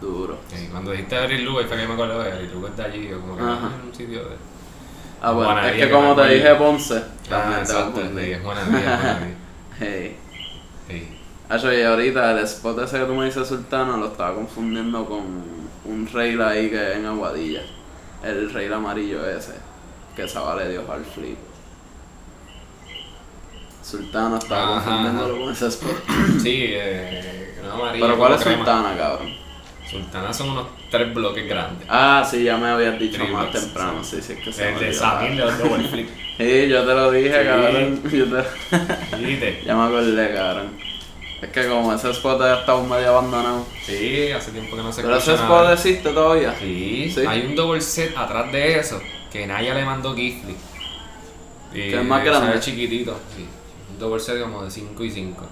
Duro. 0.00 0.36
Y 0.62 0.66
cuando 0.66 0.90
dijiste 0.90 1.16
Eric 1.16 1.40
Lugo, 1.40 1.60
ahí 1.60 1.64
fue 1.64 1.78
que 1.78 1.86
me 1.86 1.94
acuerdo 1.94 2.22
de 2.22 2.28
Eric 2.28 2.52
Lugo 2.52 2.68
es 2.68 2.76
de 2.76 2.84
allí, 2.84 3.08
yo 3.08 3.20
como 3.20 3.36
que 3.36 3.42
Ajá. 3.42 3.58
ah, 3.62 3.70
es 3.80 3.84
un 3.88 3.94
sitio 3.94 4.18
de. 4.28 4.36
Ah, 5.22 5.32
bueno, 5.32 5.58
es 5.66 5.72
que 5.76 5.90
como 5.90 6.14
te 6.14 6.28
dije 6.28 6.54
Ponce, 6.56 6.96
Ah, 6.98 7.28
también 7.28 7.64
te 7.64 7.72
exacto, 7.72 8.00
es 8.02 8.16
día. 8.16 8.40
Hey. 9.78 10.16
Sí. 10.88 11.08
Hacho, 11.48 11.72
y 11.72 11.82
ahorita 11.82 12.32
el 12.32 12.38
spot 12.38 12.78
ese 12.82 12.98
que 13.00 13.04
tú 13.04 13.14
me 13.14 13.26
dices 13.26 13.46
Sultana 13.46 13.96
lo 13.96 14.06
estaba 14.06 14.34
confundiendo 14.34 15.04
con 15.04 15.20
un 15.84 16.08
rail 16.12 16.40
ahí 16.42 16.70
que 16.70 16.94
en 16.94 17.06
Aguadilla. 17.06 17.62
El 18.24 18.52
rail 18.52 18.72
amarillo 18.72 19.28
ese. 19.28 19.52
Que 20.14 20.24
esa 20.24 20.40
vale 20.40 20.68
Dios 20.68 20.88
al 20.88 21.04
flip. 21.04 21.36
Sultana 23.82 24.38
estaba 24.38 24.78
Ajá, 24.78 24.84
confundiéndolo 24.84 25.34
ajá. 25.34 25.42
con 25.44 25.52
ese 25.52 25.66
spot. 25.68 25.96
Sí, 26.42 26.64
eh, 26.68 27.54
una 27.62 27.74
amarilla. 27.74 28.06
Pero 28.06 28.18
¿cuál 28.18 28.32
es 28.34 28.40
crema. 28.42 28.56
Sultana, 28.56 28.96
cabrón? 28.96 29.28
Sultana 29.90 30.32
son 30.32 30.50
unos 30.50 30.66
tres 30.90 31.14
bloques 31.14 31.48
grandes. 31.48 31.86
Ah, 31.88 32.26
sí, 32.28 32.42
ya 32.42 32.56
me 32.56 32.68
habías 32.68 32.98
dicho 32.98 33.18
Three 33.18 33.32
más 33.32 33.42
blocks, 33.50 33.60
temprano, 33.66 34.02
sí. 34.04 34.20
sí, 34.20 34.32
es 34.32 34.38
que 34.44 34.52
se 34.52 34.64
me 34.64 34.72
El 34.72 34.80
de. 34.80 34.92
Samir 34.94 35.30
de 35.30 35.36
los 35.44 35.58
double 35.58 35.88
flip. 35.88 36.08
Sí, 36.36 36.68
yo 36.68 36.84
te 36.84 36.94
lo 36.94 37.10
dije, 37.12 37.40
Sí. 37.40 37.46
cabrón. 37.48 38.02
Yo 38.12 38.26
te... 38.26 39.16
¿Viste? 39.16 39.62
ya 39.66 39.74
me 39.74 39.84
acordé, 39.84 40.34
cabrón. 40.34 40.72
Es 41.40 41.48
que 41.50 41.66
como 41.68 41.92
ese 41.94 42.10
spot 42.10 42.40
ya 42.40 42.54
está 42.60 42.74
un 42.74 42.88
medio 42.90 43.08
abandonado. 43.10 43.64
Sí, 43.84 44.30
hace 44.32 44.50
tiempo 44.52 44.76
que 44.76 44.82
no 44.82 44.92
se 44.92 45.00
Pero 45.02 45.16
ese 45.16 45.30
escucha 45.32 45.44
spot 45.44 45.60
nada. 45.62 45.72
existe 45.74 46.10
todavía. 46.10 46.54
Sí, 46.58 47.10
Sí. 47.14 47.24
hay 47.26 47.46
un 47.46 47.56
double 47.56 47.80
set 47.80 48.14
atrás 48.18 48.52
de 48.52 48.78
eso 48.78 49.00
que 49.32 49.46
Naya 49.46 49.72
le 49.74 49.84
mandó 49.86 50.14
Gifly. 50.14 50.56
Y 51.72 51.74
Que 51.90 51.98
es 52.00 52.04
más 52.04 52.22
grande. 52.24 52.60
chiquitito, 52.60 53.18
sí. 53.34 53.46
Un 53.92 53.98
double 53.98 54.20
set 54.20 54.40
como 54.40 54.62
de 54.62 54.70
5 54.70 55.04
y 55.04 55.10
5. 55.10 55.46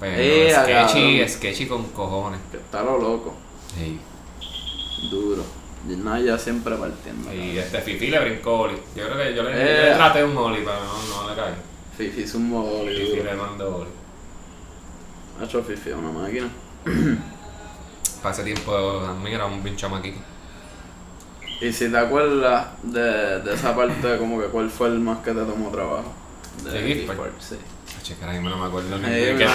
Pero 0.00 0.16
Eh, 0.18 0.50
sketchy, 0.52 1.12
cabrón. 1.18 1.28
sketchy 1.28 1.66
con 1.66 1.84
cojones. 1.92 2.40
Que 2.50 2.58
está 2.58 2.82
lo 2.82 2.98
loco. 2.98 3.34
Sí. 3.76 3.98
Duro. 5.10 5.42
Y 5.88 5.96
Naya 5.96 6.38
siempre 6.38 6.76
partiendo. 6.76 7.32
Y 7.34 7.58
este 7.58 7.80
Fifi 7.80 8.06
le 8.08 8.18
brincó 8.20 8.60
Oli. 8.60 8.76
Yo 8.96 9.04
creo 9.06 9.18
que 9.18 9.34
yo 9.34 9.42
le, 9.42 9.50
Eh. 9.52 9.90
le 9.90 9.94
traté 9.96 10.24
un 10.24 10.36
Oli, 10.36 10.58
pero 10.64 10.76
no, 10.82 11.22
no 11.22 11.30
le 11.30 11.36
caí. 11.36 11.52
Fifi 11.96 12.22
es 12.22 12.34
un 12.34 12.48
mogol 12.48 12.88
Fifi 12.88 13.16
duro. 13.16 13.24
le 13.24 13.34
mandó 13.36 13.76
Oli. 13.78 13.90
Ha 15.40 15.44
hecho 15.44 15.62
Fifi 15.62 15.90
una 15.90 16.10
máquina. 16.10 16.48
Para 18.22 18.34
ese 18.34 18.44
tiempo 18.44 19.02
también 19.04 19.34
era 19.34 19.44
un 19.46 19.62
bien 19.62 19.76
chamaquito. 19.76 20.18
Y 21.60 21.72
si 21.72 21.90
te 21.90 21.98
acuerdas 21.98 22.68
de, 22.82 23.40
de 23.40 23.54
esa 23.54 23.76
parte, 23.76 24.16
como 24.18 24.40
que 24.40 24.46
cuál 24.46 24.70
fue 24.70 24.88
el 24.88 24.98
más 25.00 25.18
que 25.18 25.32
te 25.32 25.40
tomó 25.44 25.70
trabajo. 25.70 26.12
De 26.64 26.82
Gift 26.82 27.06
Card. 27.08 27.18
Card, 27.18 27.30
sí. 27.38 27.56
Che, 28.04 28.14
caray, 28.20 28.38
no 28.42 28.54
me 28.58 28.66
acuerdo 28.66 28.96
Eh, 28.96 29.32
me 29.34 29.38
yo 29.38 29.48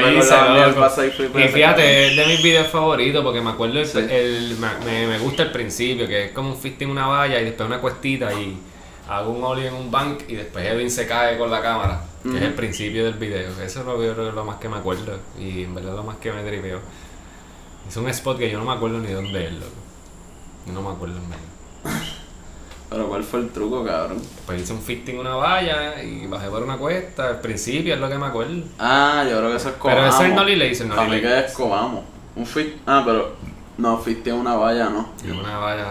no 0.00 0.10
hice, 0.10 0.34
del 0.34 0.68
loco. 0.68 0.80
paso 0.80 1.04
y 1.04 1.10
fíjate, 1.10 2.06
es 2.08 2.16
de 2.16 2.26
mis 2.28 2.42
videos 2.42 2.68
favoritos 2.68 3.22
porque 3.22 3.42
me 3.42 3.50
acuerdo 3.50 3.78
el, 3.80 3.86
Sí. 3.86 3.98
el- 3.98 4.56
me, 4.58 4.68
me- 4.86 5.06
me 5.06 5.18
gusta 5.18 5.42
el 5.42 5.52
principio, 5.52 6.06
que 6.08 6.24
es 6.26 6.30
como 6.32 6.48
un 6.50 6.56
fist 6.56 6.80
en 6.80 6.88
una 6.90 7.06
valla 7.06 7.38
y 7.38 7.44
después 7.44 7.66
una 7.68 7.78
cuestita 7.78 8.32
y 8.32 8.58
hago 9.06 9.32
un 9.32 9.44
ollie 9.44 9.66
en 9.68 9.74
un 9.74 9.90
bank 9.90 10.22
y 10.28 10.34
después 10.36 10.64
Edwin 10.66 10.90
se 10.90 11.06
cae 11.06 11.36
con 11.36 11.50
la 11.50 11.60
cámara. 11.60 12.06
que 12.22 12.36
es 12.36 12.42
el 12.42 12.52
principio 12.54 13.04
del 13.04 13.14
video. 13.14 13.50
Eso 13.62 13.80
es 13.80 13.86
lo, 13.86 14.02
yo 14.04 14.14
que 14.14 14.30
lo 14.32 14.44
más 14.44 14.56
que 14.56 14.68
me 14.68 14.76
acuerdo 14.76 15.18
y 15.38 15.62
en 15.64 15.74
verdad 15.74 15.94
lo 15.96 16.02
más 16.02 16.16
que 16.18 16.30
me 16.32 16.42
tripeó. 16.42 16.78
Es 17.88 17.96
un 17.96 18.08
spot 18.10 18.38
que 18.38 18.50
yo 18.50 18.58
no 18.58 18.64
me 18.66 18.72
acuerdo 18.72 18.98
ni 18.98 19.10
dónde 19.10 19.46
es, 19.46 19.52
loco. 19.52 19.72
Yo 20.66 20.72
no 20.74 20.82
me 20.82 20.90
acuerdo 20.90 21.16
en 21.16 21.30
verdad. 21.30 22.00
Pero 22.90 23.08
¿cuál 23.08 23.22
fue 23.22 23.40
el 23.40 23.50
truco, 23.50 23.84
cabrón? 23.84 24.20
Pues 24.46 24.62
hice 24.62 24.72
un 24.72 24.80
fisting 24.82 25.14
en 25.14 25.20
una 25.20 25.36
valla 25.36 26.02
y 26.02 26.26
bajé 26.26 26.48
por 26.48 26.62
una 26.64 26.76
cuesta. 26.76 27.28
Al 27.28 27.40
principio 27.40 27.94
es 27.94 28.00
lo 28.00 28.08
que 28.08 28.18
me 28.18 28.26
acuerdo. 28.26 28.62
Ah, 28.80 29.24
yo 29.30 29.38
creo 29.38 29.50
que 29.50 29.56
eso 29.56 29.68
es 29.68 29.74
Pero 29.80 29.96
cobamos. 29.96 30.14
ese 30.16 30.28
es 30.28 30.34
Nolly 30.34 30.56
Laser, 30.56 30.88
Para 30.88 31.02
Nolly 31.04 31.16
mí 31.16 31.22
que 31.22 31.38
es 31.38 31.52
cobamos. 31.52 32.04
Un 32.34 32.46
fit... 32.46 32.76
Ah, 32.86 33.02
pero... 33.04 33.36
No, 33.78 33.96
fit 33.98 34.26
en 34.26 34.34
una 34.34 34.56
valla, 34.56 34.90
no. 34.90 35.08
Es 35.24 35.30
una 35.30 35.58
valla. 35.58 35.84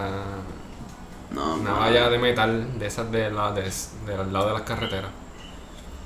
No, 1.30 1.54
Una 1.54 1.70
no. 1.70 1.76
valla 1.78 2.10
de 2.10 2.18
metal 2.18 2.78
de 2.78 2.86
esas 2.86 3.10
de 3.10 3.30
la, 3.30 3.52
de, 3.52 3.62
del 3.62 4.32
lado 4.32 4.48
de 4.48 4.52
las 4.52 4.62
carreteras. 4.62 5.10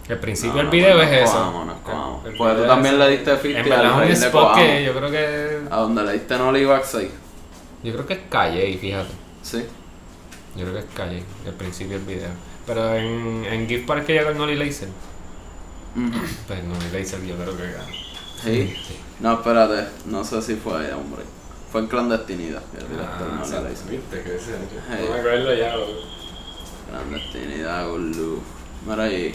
El 0.09 0.19
principio 0.21 0.53
No, 0.53 0.59
del 0.59 0.67
no, 0.67 0.71
video 0.73 0.97
no 0.97 1.03
es 1.03 1.11
es 1.13 1.29
eso. 1.31 1.65
No 1.65 1.75
Coamo. 1.83 2.23
El- 2.25 2.33
el 2.33 2.37
Pues 2.39 2.57
tú 2.57 2.65
también 2.67 2.99
le 2.99 3.09
diste 3.11 3.37
50 3.37 3.59
En 3.59 3.69
verdad 3.69 3.95
al 3.95 4.03
es 4.11 4.15
un 4.17 4.21
de 4.21 4.27
spot 4.27 4.55
que 4.55 4.85
yo 4.85 4.95
creo 4.95 5.11
que. 5.11 5.59
A 5.71 5.77
donde 5.79 6.03
le 6.05 6.13
diste 6.13 6.37
Nolly 6.39 6.65
Backside. 6.67 7.11
Yo 7.83 7.93
creo 7.95 8.07
que 8.07 8.13
es 8.15 8.21
Calle, 8.31 8.79
fíjate. 8.79 9.09
Sí. 9.43 9.65
Yo 10.57 10.63
creo 10.63 10.73
que 10.75 10.79
es 10.81 10.87
Calle, 10.95 11.25
el 11.47 11.53
principio 11.55 11.99
del 11.99 12.07
video. 12.07 12.31
Pero 12.67 12.95
en, 12.95 13.45
en 13.45 13.69
Gift 13.69 13.87
Park 13.87 14.07
que 14.07 14.13
llega 14.15 14.31
el 14.31 14.39
Nolly 14.39 14.55
Laser. 14.57 14.89
Ujú. 15.97 16.21
Pues 16.47 16.65
Nolly 16.65 16.91
Laser 16.93 17.23
yo 17.25 17.35
creo 17.37 17.57
que 17.57 17.63
gana. 17.73 17.87
Sí. 18.43 18.75
No, 19.21 19.35
espérate. 19.35 19.89
No 20.07 20.25
sé 20.25 20.41
si 20.43 20.55
fue 20.57 20.79
ahí, 20.79 20.93
hombre. 20.93 21.23
Fue 21.73 21.81
en 21.81 21.87
clandestinidad. 21.89 22.63
el 22.79 23.01
Ah, 23.01 23.41
Nolly 23.41 23.65
Laser. 23.69 23.91
viste 23.91 24.23
que 24.23 24.37
ese. 24.37 24.53
Hey. 24.91 25.07
No 25.09 25.15
me 25.15 25.21
acuerdo 25.21 25.55
ya. 25.55 25.75
Clandestinidad, 26.91 27.89
Gulu. 27.89 28.43
Mira 28.87 29.03
ahí. 29.05 29.33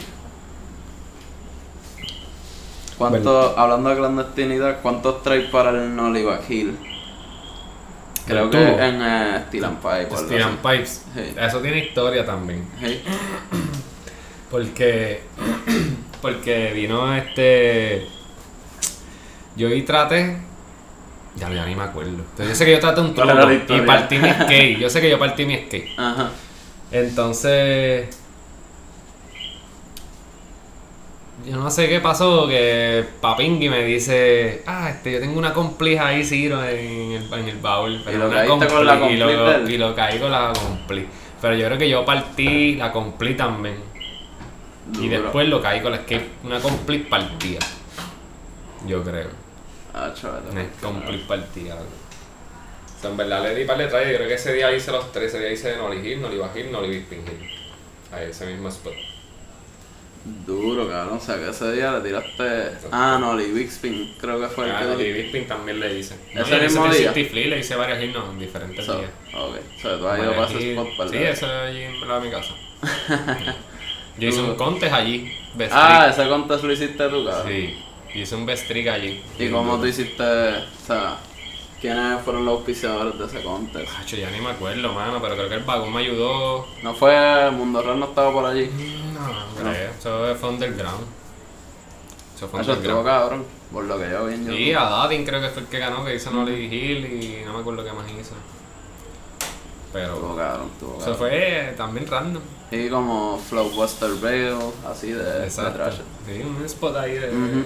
¿Cuánto, 2.98 3.58
hablando 3.58 3.88
de 3.88 3.96
clandestinidad, 3.96 4.82
cuántos 4.82 5.22
traes 5.22 5.48
para 5.50 5.70
el 5.70 5.96
Nolly 5.96 6.24
Hill? 6.48 6.76
Creo 8.26 8.44
¿El 8.44 8.50
que 8.50 8.58
tubo? 8.58 8.78
en 8.80 9.02
eh, 9.02 9.44
Steel 9.48 9.64
and 9.64 9.78
Pipe. 9.78 10.16
Steel 10.16 10.42
and. 10.42 10.58
Pipes. 10.58 11.04
Sí. 11.14 11.34
Eso 11.38 11.58
tiene 11.60 11.78
historia 11.78 12.24
también. 12.24 12.66
Porque. 14.50 15.22
Porque 16.22 16.72
vino 16.74 17.14
este. 17.14 18.06
Yo 19.56 19.68
y 19.68 19.82
traté. 19.82 20.36
Ya, 21.36 21.48
ya 21.50 21.64
ni 21.64 21.74
me 21.74 21.84
acuerdo. 21.84 22.10
Entonces, 22.10 22.48
yo 22.48 22.54
sé 22.54 22.64
que 22.64 22.72
yo 22.72 22.80
traté 22.80 23.00
un 23.00 23.14
¿Cuál 23.14 23.64
truco 23.66 23.82
y 23.82 23.86
partí 23.86 24.18
mi 24.18 24.30
skate. 24.30 24.78
Yo 24.78 24.90
sé 24.90 25.00
que 25.00 25.10
yo 25.10 25.18
partí 25.18 25.46
mi 25.46 25.56
skate. 25.56 25.88
Ajá. 25.96 26.30
Entonces. 26.92 28.19
Yo 31.46 31.56
no 31.56 31.70
sé 31.70 31.88
qué 31.88 32.00
pasó, 32.00 32.46
que 32.48 33.04
Papingui 33.20 33.68
me 33.68 33.84
dice, 33.84 34.62
ah, 34.66 34.90
este, 34.90 35.12
yo 35.12 35.20
tengo 35.20 35.38
una 35.38 35.52
complija 35.54 36.08
ahí, 36.08 36.24
Ciro, 36.24 36.62
en 36.64 37.12
el, 37.12 37.32
en 37.32 37.48
el 37.48 37.56
baúl. 37.58 38.02
Y 38.06 38.12
lo 38.16 38.28
con 38.68 38.86
la 38.86 38.94
compli- 39.00 39.12
y 39.12 39.16
lo, 39.16 39.68
y 39.70 39.78
lo 39.78 39.94
caí 39.94 40.18
con 40.18 40.30
la 40.30 40.52
compli. 40.52 41.06
Pero 41.40 41.54
yo 41.54 41.66
creo 41.66 41.78
que 41.78 41.88
yo 41.88 42.04
partí 42.04 42.76
la 42.76 42.92
compli 42.92 43.34
también. 43.36 43.76
Y 45.00 45.08
después 45.08 45.48
lo 45.48 45.60
caí 45.62 45.80
con 45.80 45.92
la 45.92 45.98
skate, 45.98 46.28
una 46.44 46.60
complete 46.60 47.08
partida. 47.08 47.60
Yo 48.86 49.02
creo. 49.02 49.28
Ah, 49.94 50.12
chaval. 50.14 50.42
Una 50.50 50.64
complete 50.80 51.24
partida. 51.26 51.74
O 51.74 53.00
sea, 53.00 53.10
en 53.10 53.16
verdad 53.16 53.42
le 53.42 53.54
di 53.54 53.64
par 53.64 53.78
de 53.78 53.86
tries, 53.86 54.08
yo 54.10 54.16
creo 54.16 54.28
que 54.28 54.34
ese 54.34 54.52
día 54.52 54.70
hice 54.74 54.90
los 54.92 55.10
tres, 55.10 55.32
ese 55.32 55.38
día 55.40 55.52
hice 55.52 55.76
Nolly 55.76 56.06
Hill, 56.06 56.20
Nolly 56.20 56.36
Bajil, 56.38 56.70
Nolly 56.70 56.88
Bisping 56.90 57.20
Hill. 57.20 57.50
Ahí 58.12 58.28
ese 58.30 58.46
mismo 58.46 58.68
spot. 58.68 58.92
Duro, 60.24 60.86
cabrón. 60.88 61.16
O 61.16 61.20
sea, 61.20 61.36
que 61.36 61.48
ese 61.48 61.72
día 61.72 61.92
le 61.92 62.00
tiraste. 62.00 62.72
Ah, 62.92 63.16
Nolly 63.20 63.52
Big 63.52 63.68
Spin. 63.68 64.14
Creo 64.20 64.38
que 64.40 64.48
fue 64.48 64.66
el 64.66 64.72
Ah, 64.72 64.80
que 64.80 65.04
dijiste. 65.04 65.22
Bisping 65.22 65.46
también 65.48 65.80
le 65.80 65.98
hice. 65.98 66.14
¿Ese 66.34 66.56
No, 66.56 66.62
mismo 66.62 66.86
ese 66.86 66.98
día? 67.00 67.12
360 67.12 67.30
Flea 67.30 67.46
le 67.48 67.58
hice 67.60 67.74
varias 67.76 68.02
himnos 68.02 68.28
en 68.30 68.38
diferentes 68.38 68.84
So, 68.84 68.98
días. 68.98 69.10
ok. 69.34 69.56
O 69.76 69.80
sea, 69.80 69.98
tú 69.98 70.06
has 70.08 70.18
ido 70.20 70.32
para 70.36 70.46
ese 70.46 70.70
spot 70.72 70.88
para 70.98 71.10
Sí, 71.10 71.16
eso 71.16 71.46
allí 71.46 71.82
en 71.82 72.08
la 72.08 72.20
de 72.20 72.26
mi 72.26 72.30
casa. 72.30 72.54
Yo 74.18 74.28
hice 74.28 74.40
un 74.42 74.54
contest 74.56 74.92
allí, 74.92 75.32
best 75.54 75.72
Ah, 75.74 76.08
ese 76.10 76.28
contest 76.28 76.64
lo 76.64 76.72
hiciste 76.72 77.08
tú, 77.08 77.24
cabrón. 77.24 77.46
Sí, 77.48 77.74
hice 78.14 78.34
un 78.34 78.44
best 78.44 78.66
trick 78.68 78.88
allí. 78.88 79.22
¿Y 79.38 79.48
cómo 79.48 79.78
tú 79.78 79.86
hiciste, 79.86 80.22
o 80.22 80.86
sea, 80.86 81.16
quiénes 81.80 82.22
fueron 82.22 82.44
los 82.44 82.58
auspiciadores 82.58 83.18
de 83.18 83.26
ese 83.26 83.42
contest? 83.42 83.90
Hacho, 83.98 84.16
ya 84.16 84.30
ni 84.30 84.40
me 84.40 84.50
acuerdo, 84.50 84.92
mano, 84.92 85.20
pero 85.20 85.34
creo 85.34 85.48
que 85.48 85.54
el 85.56 85.64
vagón 85.64 85.92
me 85.92 86.00
ayudó. 86.00 86.66
¿No 86.82 86.94
fue 86.94 87.50
Mundo 87.52 87.82
Real 87.82 87.98
no 87.98 88.06
estaba 88.06 88.32
por 88.32 88.44
allí? 88.44 88.70
No, 89.14 89.26
no 89.28 89.70
creo. 89.70 89.90
Eso 89.98 90.36
fue 90.38 90.48
underground. 90.48 91.06
Eso 92.36 92.48
fue 92.48 92.60
Eso 92.60 92.72
estuvo 92.72 92.98
underground. 92.98 93.06
cabrón, 93.06 93.44
por 93.72 93.84
lo 93.84 93.98
que 93.98 94.10
yo 94.10 94.26
vi 94.26 94.70
en 94.70 94.76
a 94.76 94.84
Dadin 94.84 95.24
creo 95.24 95.40
que 95.40 95.48
fue 95.48 95.62
el 95.62 95.68
que 95.68 95.78
ganó, 95.78 96.04
que 96.04 96.14
hizo 96.14 96.30
Nolly 96.30 96.66
Hill 96.66 97.06
y 97.06 97.44
no 97.44 97.54
me 97.54 97.60
acuerdo 97.60 97.84
qué 97.84 97.92
más 97.92 98.06
hizo. 98.10 98.34
Estuvo 99.92 100.34
Pero 100.34 100.36
cabrón, 100.36 100.68
estuvo 100.72 100.90
eso 100.92 100.98
cabrón. 101.00 101.16
fue 101.18 101.74
también 101.76 102.06
random. 102.06 102.42
Y 102.70 102.88
como 102.88 103.38
Flowbuster 103.38 104.10
Bale, 104.22 104.54
así 104.88 105.10
de, 105.10 105.44
Exacto. 105.44 105.90
Sí, 106.26 106.40
un 106.42 106.64
spot 106.64 106.96
ahí 106.96 107.14
de. 107.14 107.28
Ujú. 107.30 107.64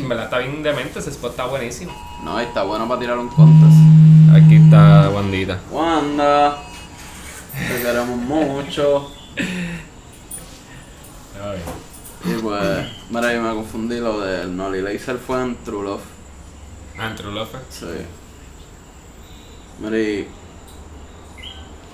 En 0.00 0.08
verdad 0.08 0.24
está 0.24 0.38
bien 0.38 0.62
demente, 0.64 0.98
ese 0.98 1.10
spot 1.10 1.30
está 1.30 1.46
buenísimo. 1.46 1.92
No, 2.24 2.40
y 2.40 2.44
está 2.46 2.64
bueno 2.64 2.88
para 2.88 3.00
tirar 3.00 3.18
un 3.18 3.28
contest. 3.28 3.76
Aquí 4.34 4.56
está 4.56 5.08
Wandita. 5.10 5.60
Wanda, 5.70 6.58
te 7.52 7.82
queremos 7.82 8.16
mucho. 8.16 9.12
Y 12.24 12.34
pues, 12.42 12.86
mira, 13.08 13.32
yo 13.32 13.42
me 13.42 13.54
confundí, 13.54 13.98
lo 13.98 14.20
del 14.20 14.54
Nolly 14.56 14.82
Laser 14.82 15.16
fue 15.18 15.40
en 15.40 15.56
True 15.64 15.84
Love. 15.84 16.02
Ah, 16.98 17.08
en 17.10 17.16
True 17.16 17.32
Love. 17.32 17.48
Sí. 17.70 17.86
Mira, 19.78 19.98
y 19.98 20.28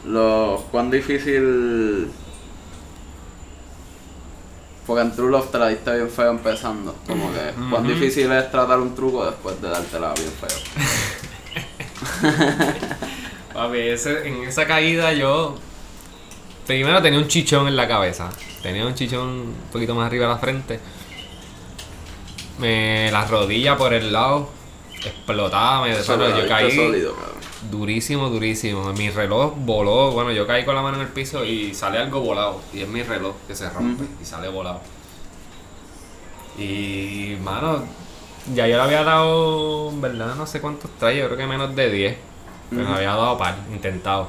lo, 0.07 0.65
cuán 0.71 0.91
difícil... 0.91 2.09
Porque 4.87 5.03
en 5.03 5.13
True 5.17 5.31
Love 5.33 5.51
te 5.51 5.59
la 5.59 5.69
diste 5.69 5.95
bien 5.97 6.09
feo 6.09 6.31
empezando. 6.31 6.95
Como 7.09 7.33
que, 7.33 7.53
cuán 7.71 7.89
difícil 7.89 8.31
es 8.31 8.51
tratar 8.53 8.79
un 8.79 8.95
truco 8.95 9.27
después 9.27 9.61
de 9.61 9.69
dártela 9.69 10.15
bien 10.15 10.31
feo. 10.31 10.59
Papi, 13.53 13.79
ese, 13.79 14.29
en 14.29 14.45
esa 14.45 14.65
caída 14.65 15.13
yo. 15.13 15.57
Primero 16.69 17.03
tenía 17.03 17.19
un 17.19 17.27
chichón 17.27 17.67
en 17.67 17.75
la 17.75 17.89
cabeza. 17.89 18.31
Tenía 18.63 18.87
un 18.87 18.95
chichón 18.95 19.29
un 19.29 19.55
poquito 19.73 19.97
más 19.97 20.07
arriba 20.07 20.27
de 20.27 20.33
la 20.33 20.39
frente. 20.39 20.79
Me, 22.59 23.11
la 23.11 23.25
rodilla 23.25 23.77
por 23.77 23.93
el 23.93 24.13
lado 24.13 24.51
explotaba. 25.05 25.83
Me, 25.83 25.95
la 25.95 26.03
yo 26.39 26.49
caí 26.49 26.71
sólido. 26.71 27.17
Durísimo, 27.71 28.29
durísimo. 28.29 28.93
Mi 28.93 29.11
reloj 29.11 29.55
voló. 29.57 30.13
Bueno, 30.13 30.33
yo 30.33 30.47
caí 30.47 30.65
con 30.65 30.75
la 30.75 30.83
mano 30.83 30.97
en 30.97 31.03
el 31.03 31.09
piso 31.09 31.45
y 31.45 31.75
sale 31.75 31.99
algo 31.99 32.21
volado. 32.21 32.61
Y 32.73 32.83
es 32.83 32.89
mi 32.89 33.03
reloj 33.03 33.35
que 33.47 33.55
se 33.55 33.69
rompe 33.71 34.05
y 34.21 34.25
sale 34.25 34.49
volado. 34.49 34.81
Y, 36.59 37.37
mano, 37.43 37.85
ya 38.55 38.67
yo 38.67 38.77
le 38.77 38.83
había 38.83 39.05
dado, 39.05 39.91
en 39.91 40.01
verdad, 40.01 40.35
no 40.35 40.47
sé 40.47 40.61
cuántos 40.61 40.91
trae, 40.99 41.19
yo 41.19 41.27
creo 41.27 41.37
que 41.37 41.47
menos 41.47 41.75
de 41.75 41.91
10. 41.91 42.17
Pero 42.71 42.89
me 42.89 42.95
había 42.95 43.11
dado 43.11 43.39
par, 43.39 43.57
intentado. 43.73 44.29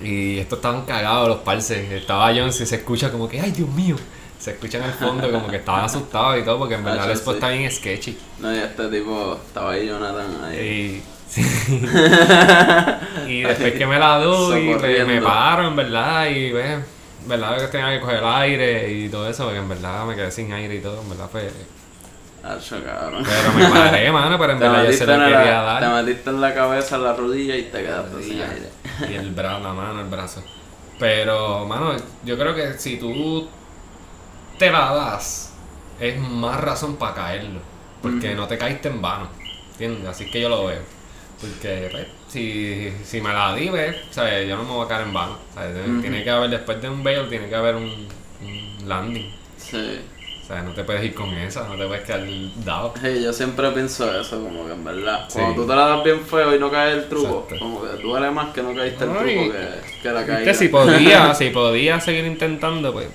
Y 0.00 0.38
estos 0.38 0.58
estaban 0.58 0.82
cagados 0.84 1.28
los 1.28 1.38
parces. 1.38 1.90
Estaba 1.92 2.28
Jones 2.28 2.60
y 2.60 2.66
se 2.66 2.76
escucha 2.76 3.12
como 3.12 3.28
que, 3.28 3.40
ay 3.40 3.52
Dios 3.52 3.68
mío. 3.68 3.96
Se 4.38 4.50
escucha 4.50 4.78
en 4.78 4.84
el 4.84 4.92
fondo 4.92 5.30
como 5.30 5.48
que 5.48 5.56
estaban 5.56 5.84
asustados 5.84 6.38
y 6.38 6.42
todo, 6.42 6.58
porque 6.58 6.74
en 6.74 6.84
verdad 6.84 7.06
el 7.06 7.12
spot 7.12 7.34
sí. 7.34 7.36
está 7.36 7.48
bien 7.50 7.70
sketchy. 7.70 8.18
No, 8.40 8.54
y 8.54 8.58
este 8.58 8.88
tipo, 8.88 9.38
estaba 9.46 9.70
ahí 9.70 9.86
Jonathan 9.86 10.44
ahí. 10.44 10.58
Y. 10.58 11.13
y 13.26 13.42
después 13.42 13.74
que 13.74 13.86
me 13.86 13.98
la 13.98 14.18
doy, 14.18 14.74
me, 14.74 14.74
Socorriendo. 14.74 15.06
me 15.06 15.20
paro, 15.20 15.68
en 15.68 15.76
verdad, 15.76 16.26
y 16.26 16.52
ves, 16.52 16.78
en 17.22 17.28
verdad 17.28 17.58
que 17.58 17.66
tenía 17.68 17.90
que 17.92 18.00
coger 18.00 18.18
el 18.18 18.24
aire 18.26 18.92
y 18.92 19.08
todo 19.08 19.28
eso, 19.28 19.44
porque 19.44 19.58
en 19.58 19.68
verdad 19.68 20.04
me 20.06 20.14
quedé 20.14 20.30
sin 20.30 20.52
aire 20.52 20.76
y 20.76 20.80
todo, 20.80 21.00
en 21.02 21.08
verdad 21.08 21.28
fue... 21.30 21.50
Cabrón. 22.42 23.24
Pero 23.24 23.52
me 23.54 23.68
paré, 23.68 24.12
mano, 24.12 24.38
pero 24.38 24.52
en 24.52 24.58
Te 24.58 24.68
verdad 24.68 24.84
yo 24.84 24.92
se 24.92 25.06
lo 25.06 25.12
quería 25.14 25.62
la, 25.62 25.78
te 25.78 25.86
dar. 25.86 26.04
metiste 26.04 26.30
en 26.30 26.40
la 26.40 26.54
cabeza, 26.54 26.96
en 26.96 27.04
la 27.04 27.12
rodilla 27.14 27.56
y 27.56 27.62
te 27.64 27.82
quedaste 27.82 28.22
sin 28.22 28.40
aire. 28.42 28.68
Y 29.10 29.14
el 29.14 29.30
brazo, 29.30 29.60
la 29.60 29.72
mano, 29.72 30.00
el 30.00 30.08
brazo. 30.08 30.44
Pero, 30.98 31.64
mano, 31.66 31.96
yo 32.22 32.36
creo 32.38 32.54
que 32.54 32.74
si 32.78 32.98
tú 32.98 33.48
te 34.58 34.70
la 34.70 34.94
das, 34.94 35.54
es 35.98 36.18
más 36.20 36.60
razón 36.60 36.96
para 36.96 37.14
caerlo. 37.14 37.60
Porque 38.02 38.34
no 38.34 38.46
te 38.46 38.58
caíste 38.58 38.88
en 38.88 39.00
vano. 39.00 39.28
¿Entiendes? 39.72 40.06
Así 40.06 40.30
que 40.30 40.42
yo 40.42 40.50
lo 40.50 40.66
veo. 40.66 40.82
Porque, 41.40 41.88
pues, 41.90 42.06
si, 42.28 42.90
si 43.04 43.20
me 43.20 43.32
la 43.32 43.54
di, 43.54 43.68
pues, 43.68 43.96
¿sabes? 44.10 44.48
yo 44.48 44.56
no 44.56 44.64
me 44.64 44.70
voy 44.70 44.84
a 44.84 44.88
caer 44.88 45.06
en 45.06 45.12
vano. 45.12 45.38
¿sabes? 45.54 45.88
Ujú. 45.88 46.00
Tiene 46.00 46.22
que 46.24 46.30
haber, 46.30 46.50
después 46.50 46.80
de 46.80 46.88
un 46.88 47.02
bail, 47.04 47.28
tiene 47.28 47.48
que 47.48 47.54
haber 47.54 47.74
un, 47.76 47.84
un 48.42 48.88
landing. 48.88 49.30
Sí. 49.56 50.00
O 50.42 50.46
sea, 50.46 50.60
no 50.62 50.72
te 50.72 50.84
puedes 50.84 51.02
ir 51.02 51.14
con 51.14 51.30
esa, 51.32 51.66
no 51.66 51.74
te 51.76 51.86
puedes 51.86 52.04
quedar 52.04 52.22
dado. 52.64 52.92
Sí, 53.00 53.22
yo 53.22 53.32
siempre 53.32 53.70
pienso 53.70 54.20
eso, 54.20 54.42
como 54.42 54.66
que 54.66 54.72
en 54.72 54.84
verdad. 54.84 55.24
Sí. 55.28 55.38
Cuando 55.38 55.62
tú 55.62 55.68
te 55.68 55.74
la 55.74 55.86
das 55.86 56.04
bien 56.04 56.20
feo 56.20 56.54
y 56.54 56.58
no 56.58 56.70
cae 56.70 56.92
el 56.92 57.08
truco, 57.08 57.46
Exacto. 57.48 57.58
como 57.64 57.82
que 57.82 58.02
duele 58.02 58.30
más 58.30 58.52
que 58.52 58.62
no 58.62 58.74
caíste 58.74 59.04
el 59.04 59.10
truco 59.10 59.26
y- 59.26 59.50
que, 59.50 59.68
que 60.02 60.10
la 60.10 60.26
caída. 60.26 60.52
si 60.54 60.68
podía, 60.68 61.34
si 61.34 61.48
podía 61.50 61.98
seguir 62.00 62.26
intentando, 62.26 62.92
pues. 62.92 63.08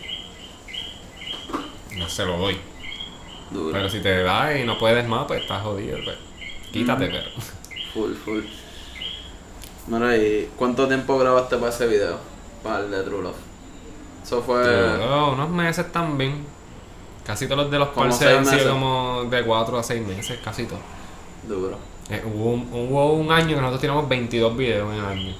No 1.95 2.09
se 2.09 2.25
lo 2.25 2.37
doy. 2.37 2.57
Duro. 3.51 3.73
Pero 3.73 3.89
si 3.89 3.99
te 3.99 4.23
da 4.23 4.57
y 4.57 4.63
no 4.63 4.77
puedes 4.79 5.07
más, 5.07 5.25
pues 5.27 5.41
estás 5.41 5.61
jodido. 5.61 5.97
Pues. 6.03 6.17
Quítate, 6.71 7.07
pero. 7.07 7.29
Full, 7.93 8.13
full. 8.13 8.41
Mira, 9.87 10.15
¿y 10.17 10.49
cuánto 10.55 10.87
tiempo 10.87 11.17
grabaste 11.17 11.57
para 11.57 11.69
ese 11.71 11.87
video? 11.87 12.17
Para 12.63 12.79
el 12.85 12.91
de 12.91 13.01
True 13.03 13.23
Love. 13.23 13.35
Eso 14.23 14.41
fue. 14.41 14.61
Unos 15.33 15.49
meses 15.49 15.91
también. 15.91 16.45
Casi 17.25 17.45
todos 17.47 17.63
los 17.63 17.71
de 17.71 17.79
los 17.79 17.89
seis 18.17 18.37
han 18.37 18.45
sido 18.45 18.73
como 18.73 19.23
de 19.29 19.43
4 19.43 19.77
a 19.77 19.83
6 19.83 20.07
meses, 20.07 20.39
casi 20.43 20.65
todos. 20.65 20.81
Duro. 21.47 21.77
Eh, 22.09 22.23
hubo, 22.25 22.51
un, 22.53 22.69
hubo 22.73 23.13
un 23.13 23.31
año 23.31 23.49
que 23.49 23.61
nosotros 23.61 23.81
tiramos 23.81 24.09
22 24.09 24.57
videos 24.57 24.91
en 24.93 24.99
el 24.99 25.05
año. 25.05 25.35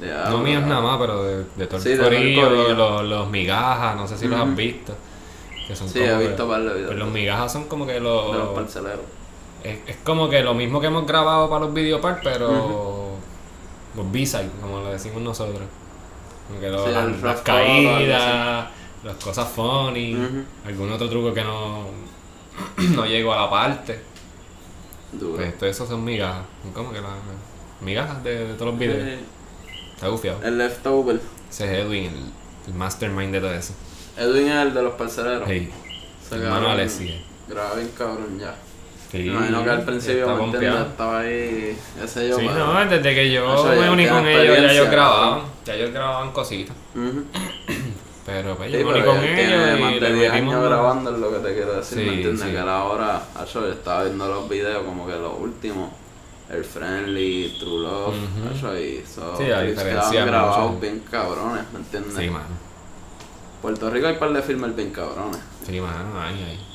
Ya, 0.00 0.28
no 0.30 0.38
míos 0.38 0.62
nada 0.66 0.80
más, 0.82 0.98
pero 0.98 1.22
de, 1.24 1.44
de 1.56 1.66
todo 1.66 1.76
el 1.78 1.82
Sí, 1.82 1.88
de 1.90 1.98
corillo, 2.02 2.42
corillo. 2.48 2.74
los, 2.74 3.04
los 3.04 3.30
migajas, 3.30 3.96
no 3.96 4.06
sé 4.06 4.18
si 4.18 4.28
los 4.28 4.38
has 4.38 4.54
visto. 4.54 4.94
Que 5.66 5.74
son 5.76 5.88
Sí, 5.88 6.00
como 6.00 6.12
he 6.12 6.18
que- 6.18 6.26
visto 6.28 6.48
par 6.48 6.60
de 6.62 6.68
videos. 6.74 6.86
pues 6.88 6.98
los 6.98 7.08
migajas 7.10 7.52
son 7.52 7.64
como 7.64 7.86
que 7.86 7.92
de 7.94 8.00
los 8.00 8.34
los... 8.36 8.48
parceleros. 8.48 9.00
Es, 9.64 9.78
es 9.86 9.96
como 10.04 10.28
que 10.28 10.42
lo 10.42 10.54
mismo 10.54 10.80
que 10.80 10.88
hemos 10.88 11.06
grabado 11.06 11.48
para 11.48 11.64
los 11.66 11.74
videopart, 11.74 12.22
pero 12.22 13.12
los 13.96 14.12
B-side, 14.12 14.50
como 14.60 14.80
lo 14.80 14.90
decimos 14.90 15.22
nosotros. 15.22 15.62
Como 16.48 16.60
que 16.60 16.68
lo- 16.68 16.84
Sí, 16.86 16.92
las, 17.22 17.40
caídas, 17.42 18.66
las 19.04 19.16
cosas 19.22 19.48
funny, 19.48 20.16
algún 20.66 20.90
otro 20.90 21.08
truco 21.08 21.32
que 21.32 21.44
no, 21.44 21.86
no 22.94 23.06
llegó 23.06 23.32
a 23.32 23.42
la 23.44 23.50
parte. 23.50 24.00
Duro. 25.12 25.36
Pues 25.36 25.58
todo 25.58 25.68
eso 25.68 25.86
son 25.86 26.04
migajas. 26.04 26.44
Como 26.74 26.90
que 26.92 27.00
las 27.00 27.10
migajas 27.80 28.22
de, 28.24 28.46
de 28.48 28.54
todos 28.54 28.72
los 28.72 28.78
videos. 28.78 29.06
Eh, 29.06 29.20
Está 29.94 30.08
gufiado. 30.08 30.42
El 30.42 30.58
leftover. 30.58 31.20
Ese 31.50 31.64
es 31.66 31.86
Edwin, 31.86 32.04
el, 32.06 32.32
el 32.68 32.74
mastermind 32.74 33.32
de 33.32 33.40
todo 33.40 33.52
eso. 33.52 33.74
Edwin 34.16 34.48
es 34.48 34.56
el 34.66 34.74
de 34.74 34.82
los 34.82 34.94
parceleros. 34.94 35.44
Hey, 35.46 35.70
Se 36.28 36.34
hermano 36.34 36.54
cabrón, 36.54 36.70
Alessi. 36.72 37.24
Graba 37.48 37.74
bien 37.74 37.90
cabrón 37.96 38.38
ya. 38.40 38.56
Sí, 39.12 39.18
imagino 39.26 39.62
que 39.62 39.70
al 39.70 39.82
principio. 39.82 40.80
Estaba 40.80 41.18
ahí, 41.20 41.78
ese 42.02 42.28
yo. 42.30 42.38
Sí, 42.38 42.46
pero- 42.48 42.66
no, 42.72 42.84
desde 42.86 43.14
que 43.14 43.30
yo 43.30 43.64
me 43.78 43.90
uní 43.90 44.06
con 44.08 44.26
ellos, 44.26 44.56
ya 44.58 44.72
ellos 44.72 44.90
grababan. 44.90 45.42
Ya 45.66 45.74
ellos 45.74 45.92
grababan 45.92 46.32
cositas. 46.32 46.74
Ujú. 46.94 47.24
Pero 48.24 48.56
pues 48.56 48.70
Sí, 48.72 48.78
yo 48.78 48.86
me 48.86 48.92
uní 48.92 49.02
con 49.02 49.22
ellos 49.22 49.80
más 49.80 49.94
de 49.94 50.00
le 50.00 50.14
10 50.14 50.32
metimos 50.32 50.54
años 50.54 50.64
grabando 50.70 51.10
es 51.14 51.18
lo 51.18 51.30
que 51.30 51.38
te 51.46 51.54
quiero 51.54 51.74
decir, 51.74 51.98
Sí, 51.98 52.04
¿me 52.04 52.14
entiendes? 52.14 52.48
Que 52.48 52.58
a 52.58 52.64
la 52.64 52.84
hora, 52.84 53.22
acho, 53.34 53.60
yo 53.66 53.72
estaba 53.72 54.04
viendo 54.04 54.28
los 54.28 54.48
videos 54.48 54.82
como 54.84 55.06
que 55.06 55.12
los 55.12 55.32
últimos, 55.38 55.90
el 56.48 56.64
Friendly, 56.64 57.56
True 57.60 57.82
Love, 57.82 58.14
Ujú. 58.14 58.54
acho, 58.54 58.78
y 58.78 58.96
esos 59.04 59.36
Sí, 59.36 59.44
quedaban 59.44 60.26
grabados 60.26 60.80
bien 60.80 61.02
cabrones, 61.10 61.64
¿me 61.72 61.80
entiendes? 61.80 62.14
Sí, 62.16 62.30
mano. 62.30 62.46
Puerto 63.60 63.90
Rico 63.90 64.06
hay 64.06 64.14
par 64.16 64.32
de 64.32 64.40
filmes 64.42 64.74
bien 64.74 64.90
cabrones, 64.90 65.38
Sí, 65.66 65.80
mano, 65.80 66.18
ahí, 66.20 66.42
ahí. 66.48 66.66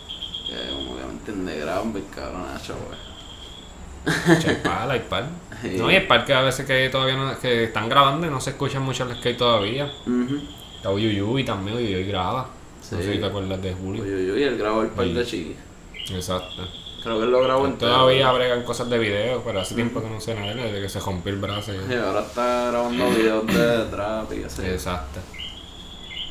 Que 0.47 0.69
como 0.73 0.95
que, 0.97 1.03
¿me 1.03 1.11
entiendes? 1.11 1.59
Graban 1.61 1.93
bien 1.93 2.05
cabrones, 2.13 2.49
acho, 2.55 2.75
pues. 2.87 4.45
Hay 4.45 4.55
par, 4.63 4.89
hay 4.91 4.99
par. 5.01 5.25
Sí. 5.61 5.75
No, 5.75 5.89
y 5.91 5.95
hay 5.95 6.05
par 6.05 6.23
que 6.23 6.33
a 6.35 6.41
veces 6.41 6.67
que 6.67 6.87
todavía 6.89 7.15
no, 7.15 7.37
que 7.39 7.63
están 7.63 7.89
grabando 7.89 8.27
y 8.27 8.29
no 8.29 8.39
se 8.39 8.51
escuchan 8.51 8.83
mucho 8.83 9.03
el 9.05 9.15
skate 9.17 9.37
todavía. 9.37 9.91
Ujú. 10.05 10.39
Está 10.75 10.91
Uyuyuy 10.91 11.43
también, 11.43 11.77
Uyuyuy 11.77 12.03
graba. 12.05 12.43
No 12.43 12.97
Sí. 12.99 13.03
sé 13.03 13.13
si 13.13 13.19
te 13.19 13.25
acuerdas 13.25 13.59
de 13.61 13.73
Julio. 13.73 14.03
Uy, 14.03 14.43
él 14.43 14.55
grabó 14.57 14.83
el 14.83 14.89
par 14.89 15.05
Sí. 15.05 15.13
de 15.13 15.25
chiqui. 15.25 15.55
Exacto. 16.13 16.67
Creo 17.01 17.17
que 17.17 17.25
él 17.25 17.31
lo 17.31 17.41
grabó 17.41 17.65
entero. 17.65 17.91
Todavía 17.91 18.31
bregan 18.31 18.63
cosas 18.63 18.87
de 18.89 18.99
video, 18.99 19.41
pero 19.43 19.59
hace 19.61 19.73
tiempo 19.75 19.99
que 20.01 20.09
no 20.09 20.21
sé 20.21 20.35
nada 20.35 20.53
desde 20.53 20.79
que 20.79 20.89
se 20.89 20.99
rompió 20.99 21.33
el 21.33 21.39
brazo. 21.39 21.71
y- 21.73 21.91
Y 21.91 21.95
ahora 21.95 22.19
está 22.21 22.69
grabando 22.69 23.09
videos 23.09 23.47
de 23.47 23.85
trap 23.89 24.31
y 24.33 24.35
yo, 24.41 24.63
Exacto, 24.63 25.19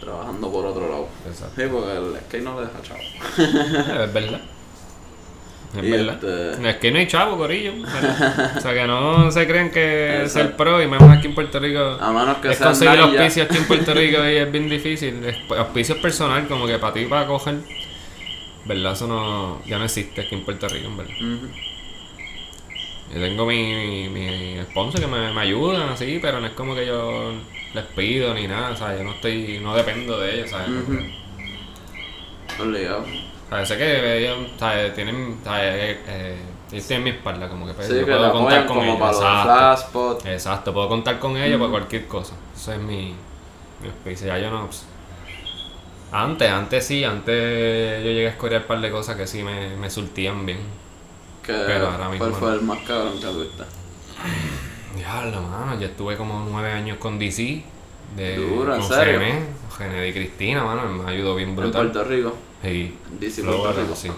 trabajando 0.00 0.50
por 0.52 0.66
otro 0.66 0.88
lado. 0.88 1.08
exacto. 1.28 1.60
Sí, 1.60 1.68
porque 1.70 1.92
el 1.96 2.16
skate 2.26 2.42
no 2.44 2.60
le 2.60 2.66
deja 2.66 2.82
chavo. 2.82 3.00
Es 4.04 4.12
verdad. 4.12 4.40
Es 5.76 5.84
Y 5.84 5.90
verdad. 5.90 6.14
este- 6.14 6.68
Es 6.70 6.76
que 6.76 6.90
no 6.92 6.98
hay 6.98 7.06
chavo, 7.06 7.36
corillo. 7.36 7.72
o 8.56 8.60
sea, 8.60 8.72
que 8.72 8.86
no 8.86 9.30
se 9.30 9.46
creen 9.46 9.70
que 9.70 10.22
Exacto. 10.22 10.48
ser 10.48 10.56
pro 10.56 10.80
y 10.82 10.86
menos 10.86 11.10
aquí 11.10 11.26
en 11.26 11.34
Puerto 11.34 11.58
Rico. 11.58 11.98
A 12.00 12.12
menos 12.12 12.38
que 12.38 12.50
es 12.52 12.58
conseguir 12.58 13.00
auspicios 13.00 13.46
aquí 13.46 13.58
en 13.58 13.64
Puerto 13.68 13.92
Rico 13.94 14.18
y 14.26 14.36
es 14.36 14.50
bien 14.52 14.68
difícil. 14.68 15.22
Es- 15.24 15.36
Auspicios 15.58 15.98
personal, 15.98 16.46
como 16.48 16.66
que 16.66 16.78
para 16.78 16.92
ti, 16.94 17.04
para 17.06 17.26
coger. 17.26 17.56
¿Verdad? 18.64 18.92
Eso 18.92 19.06
no, 19.06 19.62
ya 19.66 19.78
no 19.78 19.84
existe 19.84 20.22
aquí 20.22 20.34
en 20.34 20.44
Puerto 20.44 20.66
Rico, 20.68 20.86
en 20.88 20.96
verdad. 20.96 21.14
Yo 23.12 23.20
tengo 23.20 23.46
mi, 23.46 23.74
mi, 23.74 24.08
mi 24.08 24.62
sponsor 24.64 25.00
que 25.00 25.06
me, 25.06 25.32
me 25.32 25.40
ayudan 25.40 25.88
así, 25.90 26.18
pero 26.20 26.40
no 26.40 26.46
es 26.46 26.52
como 26.54 26.74
que 26.74 26.86
yo 26.86 27.32
les 27.74 27.84
pido 27.86 28.34
ni 28.34 28.46
nada, 28.48 28.70
o 28.70 28.76
sea, 28.76 28.96
yo 28.96 29.04
no 29.04 29.12
estoy, 29.12 29.60
no 29.62 29.74
dependo 29.74 30.18
de 30.20 30.34
ellos, 30.34 30.50
¿sabes? 30.50 30.70
Sea, 33.48 33.64
sé 33.64 33.76
que 33.78 34.18
ellos, 34.18 34.38
¿sabes? 34.58 34.94
Tienen, 34.94 35.38
¿sabes? 35.44 35.74
Eh, 35.74 36.00
eh, 36.08 36.36
ellos 36.72 36.86
tienen 36.86 37.04
mi 37.04 37.10
espalda, 37.10 37.48
como 37.48 37.66
que 37.66 37.74
pues, 37.74 37.86
Sí, 37.86 37.94
yo 37.94 38.04
que 38.04 38.12
puedo 38.12 38.32
contar 38.32 38.66
con 38.66 38.78
como 38.78 38.82
ellos. 38.82 38.98
para 38.98 39.12
los 39.12 39.22
Exacto. 39.22 40.18
Exacto, 40.24 40.72
puedo 40.74 40.88
contar 40.88 41.18
con 41.18 41.36
ellos 41.36 41.58
para 41.58 41.70
cualquier 41.70 42.06
cosa. 42.06 42.34
Eso 42.54 42.72
es 42.72 42.78
mi, 42.80 43.14
mi 43.80 43.88
auspicio. 43.88 44.26
Ya 44.26 44.38
yo 44.38 44.50
no. 44.50 44.66
pues, 44.66 44.84
antes, 46.12 46.50
antes 46.50 46.86
sí, 46.86 47.04
antes 47.04 48.04
yo 48.04 48.10
llegué 48.10 48.26
a 48.26 48.30
escoger 48.30 48.58
un 48.60 48.66
par 48.66 48.80
de 48.80 48.90
cosas 48.90 49.16
que 49.16 49.26
sí 49.26 49.42
me, 49.42 49.76
me 49.76 49.90
surtían 49.90 50.44
bien. 50.46 50.58
Que 51.46 51.52
Pero 51.52 51.88
ahora 51.90 52.08
mismo 52.08 52.18
¿Cuál 52.18 52.30
no. 52.32 52.36
fue 52.38 52.52
el 52.54 52.62
más 52.62 52.78
cabrón 52.80 53.20
que 53.20 53.26
tuviste? 53.26 53.62
Diablo, 54.96 55.42
mano, 55.42 55.78
yo 55.78 55.86
estuve 55.86 56.16
como 56.16 56.46
nueve 56.50 56.72
años 56.72 56.98
con 56.98 57.18
DC. 57.18 57.62
De, 58.16 58.36
Duro, 58.36 58.74
¿en 58.74 58.82
serio? 58.82 59.20
Gené, 59.76 60.08
y 60.08 60.12
Cristina, 60.12 60.64
mano, 60.64 60.82
me 60.88 61.10
ayudó 61.10 61.34
bien 61.34 61.50
En 61.50 61.56
brutal. 61.56 61.90
Puerto 61.90 62.04
Rico. 62.08 62.34
Sí, 62.62 62.96
DC 63.20 63.42
Puerto 63.42 63.72
Rico. 63.72 63.94
sí. 63.94 64.10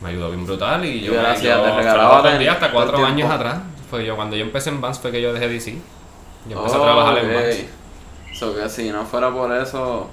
Me 0.00 0.08
ayudó 0.10 0.30
bien 0.30 0.44
brutal 0.44 0.84
y 0.84 1.00
yo, 1.00 1.12
gracias, 1.12 1.56
yo 1.56 1.62
te 1.62 1.76
regalaba 1.76 2.22
tenis 2.22 2.48
hasta 2.48 2.70
cuatro 2.72 3.04
años 3.04 3.30
atrás. 3.30 3.60
Fue 3.90 4.04
yo, 4.04 4.16
cuando 4.16 4.36
yo 4.36 4.44
empecé 4.44 4.70
en 4.70 4.80
Vans 4.80 4.98
fue 4.98 5.10
que 5.12 5.20
yo 5.22 5.32
dejé 5.32 5.48
DC. 5.48 5.76
Yo 6.48 6.58
empecé 6.58 6.76
Oh, 6.76 6.80
a 6.80 6.84
trabajar 6.84 7.18
en 7.18 7.34
Vans. 7.34 7.56
So 8.38 8.54
que 8.54 8.68
si 8.68 8.90
no 8.90 9.04
fuera 9.04 9.30
por 9.32 9.52
eso, 9.56 10.10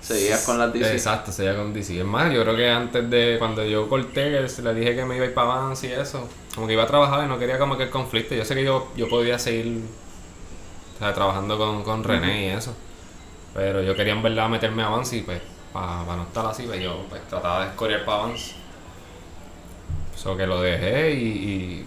seguías 0.00 0.44
con 0.44 0.58
las 0.58 0.72
DC. 0.72 0.92
Exacto, 0.92 1.32
seguía 1.32 1.56
con 1.56 1.72
DC. 1.72 1.98
Es 1.98 2.04
más, 2.04 2.32
yo 2.32 2.42
creo 2.42 2.56
que 2.56 2.70
antes 2.70 3.08
de 3.10 3.36
cuando 3.38 3.64
yo 3.64 3.88
corté, 3.88 4.40
le 4.40 4.74
dije 4.74 4.96
que 4.96 5.04
me 5.04 5.16
iba 5.16 5.24
a 5.24 5.28
ir 5.28 5.34
para 5.34 5.48
Vans 5.48 5.84
y 5.84 5.92
eso, 5.92 6.28
como 6.54 6.66
que 6.66 6.72
iba 6.74 6.84
a 6.84 6.86
trabajar 6.86 7.24
y 7.24 7.28
no 7.28 7.38
quería 7.38 7.58
como 7.58 7.76
que 7.76 7.84
el 7.84 7.90
conflicto. 7.90 8.34
Yo 8.34 8.44
sé 8.44 8.54
que 8.54 8.64
yo, 8.64 8.88
yo 8.96 9.08
podía 9.08 9.38
seguir 9.38 9.82
o 10.94 10.98
sea, 10.98 11.12
trabajando 11.12 11.58
con, 11.58 11.82
con 11.82 12.04
René 12.04 12.46
y 12.46 12.50
eso. 12.50 12.74
Pero 13.54 13.82
yo 13.82 13.94
quería 13.94 14.12
en 14.12 14.22
verdad 14.22 14.48
meterme 14.48 14.82
a 14.82 14.88
Vans 14.88 15.12
y 15.12 15.22
pues 15.22 15.40
para 15.72 16.04
no 16.16 16.22
estar 16.22 16.46
así, 16.46 16.64
pues 16.64 16.80
yo 16.80 17.04
pues, 17.08 17.22
trataba 17.28 17.64
de 17.64 17.70
escoger 17.70 18.04
para 18.04 18.22
Vans. 18.22 18.54
So 20.16 20.36
que 20.36 20.46
lo 20.46 20.60
dejé 20.60 21.12
y, 21.12 21.86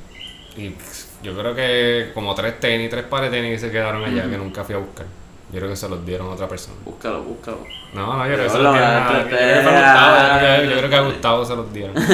y, 0.56 0.62
y 0.62 0.76
yo 1.22 1.38
creo 1.38 1.54
que 1.54 2.12
como 2.14 2.34
tres 2.34 2.60
tenis, 2.60 2.90
tres 2.90 3.04
pares 3.04 3.32
de 3.32 3.42
tenis 3.42 3.62
se 3.62 3.72
quedaron 3.72 4.04
allá 4.04 4.30
que 4.30 4.38
nunca 4.38 4.64
fui 4.64 4.76
a 4.76 4.80
buscar. 4.80 5.06
Yo 5.52 5.60
creo 5.60 5.70
que 5.70 5.76
se 5.76 5.90
los 5.90 6.06
dieron 6.06 6.28
a 6.28 6.32
otra 6.32 6.48
persona. 6.48 6.78
Búscalo, 6.86 7.24
búscalo. 7.24 7.60
No, 7.94 8.18
no, 8.18 8.26
yo 8.26 8.34
creo 8.34 8.46
que 8.46 8.50
se 8.50 8.58
lo 8.58 8.64
los 8.64 8.74
dieron 8.74 8.94
a 8.94 10.64
yo 10.64 10.78
creo 10.78 10.90
que 10.90 10.96
a 10.96 11.02
Gustavo, 11.02 11.46
se 11.46 11.56
los 11.56 11.74
dieron. 11.74 11.96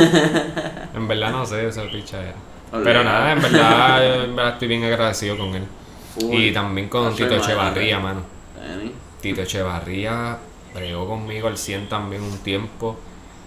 En 0.95 1.07
verdad 1.07 1.31
no 1.31 1.45
sé, 1.45 1.67
esa 1.67 1.83
pichadera. 1.83 2.33
Pero 2.71 3.03
nada, 3.03 3.33
en 3.33 3.41
verdad, 3.41 3.99
yo 3.99 4.23
en 4.23 4.35
verdad 4.35 4.53
estoy 4.53 4.67
bien 4.67 4.83
agradecido 4.83 5.37
con 5.37 5.53
él. 5.53 5.63
Y 6.31 6.51
también 6.51 6.89
con 6.89 7.15
Tito. 7.15 7.35
Echevarría, 7.35 7.99
mano. 7.99 8.21
Tito 9.21 9.41
Echevarría 9.41 10.37
bregó 10.73 11.07
conmigo 11.07 11.47
al 11.47 11.57
100 11.57 11.89
también 11.89 12.23
un 12.23 12.37
tiempo. 12.39 12.97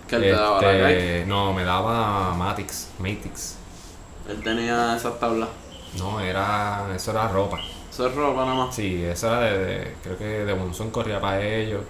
Que 0.06 0.16
él 0.16 0.22
te 0.22 0.30
daba 0.30 0.62
la. 0.62 0.90
Este, 0.92 1.26
no, 1.26 1.52
me 1.52 1.64
daba 1.64 2.34
Matix, 2.34 2.90
Matix. 2.98 3.56
Él 4.28 4.42
tenía 4.42 4.96
esas 4.96 5.18
tablas. 5.18 5.48
No, 5.98 6.20
era, 6.20 6.86
eso 6.94 7.10
era 7.10 7.28
ropa. 7.28 7.58
Eso 8.00 8.08
es 8.08 8.14
ropa 8.14 8.44
nada 8.46 8.54
más. 8.66 8.74
Sí, 8.74 9.02
eso 9.04 9.26
era 9.26 9.40
de, 9.40 9.58
de- 9.58 9.94
creo 10.02 10.16
que 10.16 10.24
de 10.24 10.54
Monzón 10.54 10.90
corría 10.90 11.20
para 11.20 11.44
ellos. 11.44 11.82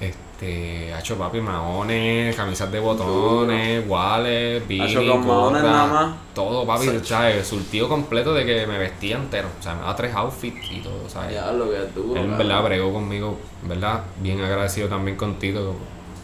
Este, 0.00 0.92
hacho 0.92 1.16
papi, 1.16 1.40
maones, 1.40 2.34
camisas 2.34 2.72
de 2.72 2.80
botones, 2.80 3.86
guales, 3.86 4.62
Hacho, 4.80 5.06
con 5.06 5.24
maones 5.26 5.62
nada 5.62 5.86
más. 5.86 6.16
todo 6.34 6.66
papi, 6.66 6.86
Sacho. 6.86 7.04
¿sabes? 7.04 7.46
Surtido 7.46 7.88
completo 7.88 8.34
de 8.34 8.44
que 8.44 8.66
me 8.66 8.78
vestía 8.78 9.16
entero. 9.16 9.48
O 9.60 9.62
sea, 9.62 9.74
me 9.74 9.82
daba 9.82 9.94
tres 9.94 10.12
outfits 10.16 10.68
y 10.72 10.80
todo, 10.80 11.08
¿sabes? 11.08 11.34
Ya, 11.34 11.52
lo 11.52 11.70
que. 11.70 11.76
Él 11.76 12.24
en 12.24 12.36
verdad 12.38 12.64
bregó 12.64 12.92
conmigo, 12.92 13.38
¿verdad? 13.62 14.02
Bien 14.20 14.40
agradecido 14.40 14.88
también 14.88 15.16
contigo, 15.16 15.76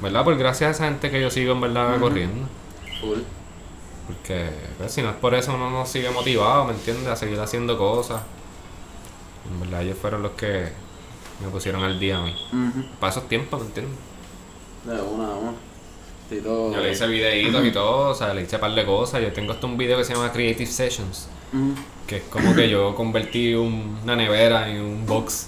¿verdad? 0.03 0.25
Por 0.25 0.37
gracias 0.37 0.69
a 0.69 0.71
esa 0.73 0.85
gente 0.87 1.13
que 1.13 1.21
yo 1.21 1.31
sigo 1.31 1.53
en 1.53 1.61
verdad 1.61 2.01
corriendo. 2.01 2.49
Full. 3.01 3.19
Porque 4.09 4.49
pues, 4.79 4.91
si 4.91 5.03
no 5.03 5.11
es 5.11 5.17
por 5.17 5.35
eso 5.35 5.55
uno 5.55 5.71
no 5.71 5.87
sigue 5.87 6.11
motivado, 6.11 6.65
¿me 6.65 6.73
entiendes? 6.73 7.07
A 7.07 7.15
seguir 7.15 7.39
haciendo 7.39 7.79
cosas. 7.79 8.23
En 9.51 9.61
verdad 9.61 9.83
ellos 9.83 9.99
fueron 10.01 10.23
los 10.23 10.33
que 10.33 10.69
me 11.43 11.49
pusieron 11.51 11.83
al 11.85 11.99
día 11.99 12.19
a 12.19 12.23
mí. 12.23 12.35
Ujú. 12.53 12.85
Para 13.01 13.11
esos 13.13 13.29
tiempos, 13.29 13.61
¿me 13.61 13.67
entiendes? 13.67 13.95
De 14.85 14.93
una, 15.03 15.29
una. 15.35 15.53
Tito. 16.29 16.73
Yo 16.75 16.81
le 16.81 16.93
hice 16.93 17.07
videitos 17.07 17.65
y 17.65 17.71
todo, 17.73 18.11
o 18.11 18.15
sea, 18.15 18.35
le 18.35 18.43
hice 18.43 18.57
un 18.57 18.61
par 18.61 18.75
de 18.75 18.85
cosas. 18.85 19.23
Yo 19.23 19.33
tengo 19.33 19.53
hasta 19.53 19.67
un 19.67 19.79
video 19.79 19.97
que 19.97 20.05
se 20.05 20.13
llama 20.15 20.31
Creative 20.31 20.67
Sessions, 20.71 21.29
que 22.07 22.17
es 22.19 22.23
como 22.25 22.55
que 22.55 22.69
yo 22.69 22.95
convertí 22.95 23.55
un- 23.55 23.99
una 24.03 24.15
nevera 24.17 24.69
en 24.69 24.81
un 24.83 25.07
box 25.07 25.47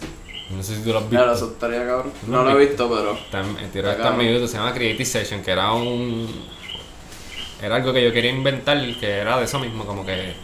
No 0.51 0.63
sé 0.65 0.77
si 0.77 0.83
tú 0.83 0.93
lo 0.93 0.99
has 0.99 1.09
visto. 1.11 1.33
eso 1.33 1.51
estaría 1.53 1.87
cabrón. 1.87 2.13
¿No 2.27 2.43
No 2.43 2.51
lo 2.51 2.59
he 2.61 2.67
visto, 2.67 2.89
pero. 2.89 3.13
Está 3.13 3.41
en 3.43 4.17
mi. 4.19 4.33
YouTube, 4.33 4.49
se 4.49 4.57
llama 4.57 4.73
Creative 4.75 5.05
Session, 5.05 5.43
que 5.43 5.51
era 5.53 5.73
un. 5.73 6.27
Era 7.63 7.77
algo 7.77 7.93
que 7.93 8.03
yo 8.03 8.13
quería 8.13 8.31
inventar, 8.31 8.79
que 8.99 9.07
era 9.19 9.39
de 9.39 9.45
eso 9.45 9.59
mismo, 9.61 9.85
como 9.85 10.05
que. 10.05 10.35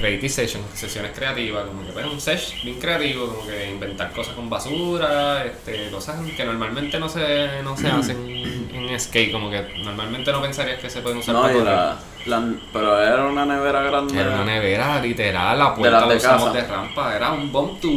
Creative 0.00 0.28
Session, 0.28 0.62
sesiones 0.74 1.12
creativas, 1.14 1.66
como 1.66 1.82
que 1.86 1.92
un 2.08 2.20
sesh 2.20 2.62
bien 2.64 2.78
creativo, 2.80 3.26
como 3.28 3.46
que 3.46 3.70
inventar 3.70 4.10
cosas 4.12 4.34
con 4.34 4.48
basura, 4.48 5.44
este, 5.44 5.90
cosas 5.90 6.16
que 6.36 6.44
normalmente 6.44 6.98
no 6.98 7.08
se, 7.08 7.62
no 7.62 7.76
se 7.76 7.88
hacen 7.90 8.68
en 8.72 8.98
skate, 8.98 9.30
como 9.30 9.50
que 9.50 9.60
normalmente 9.84 10.32
no 10.32 10.40
pensarías 10.40 10.80
que 10.80 10.88
se 10.90 11.02
pueden 11.02 11.18
usar 11.18 11.34
No, 11.34 11.42
para 11.42 11.54
la, 11.54 11.98
la- 12.26 12.54
Pero 12.72 13.00
era 13.02 13.24
una 13.26 13.44
nevera 13.44 13.82
grande. 13.82 14.18
Era 14.18 14.30
una 14.36 14.44
nevera 14.44 15.00
literal, 15.02 15.58
la 15.58 15.74
puerta 15.74 15.98
las 16.00 16.08
la 16.08 16.12
de 16.14 16.16
usamos 16.18 16.44
casa. 16.48 16.60
de 16.60 16.66
rampa, 16.66 17.16
era 17.16 17.32
un 17.32 17.52
bomb 17.52 17.78
to, 17.80 17.88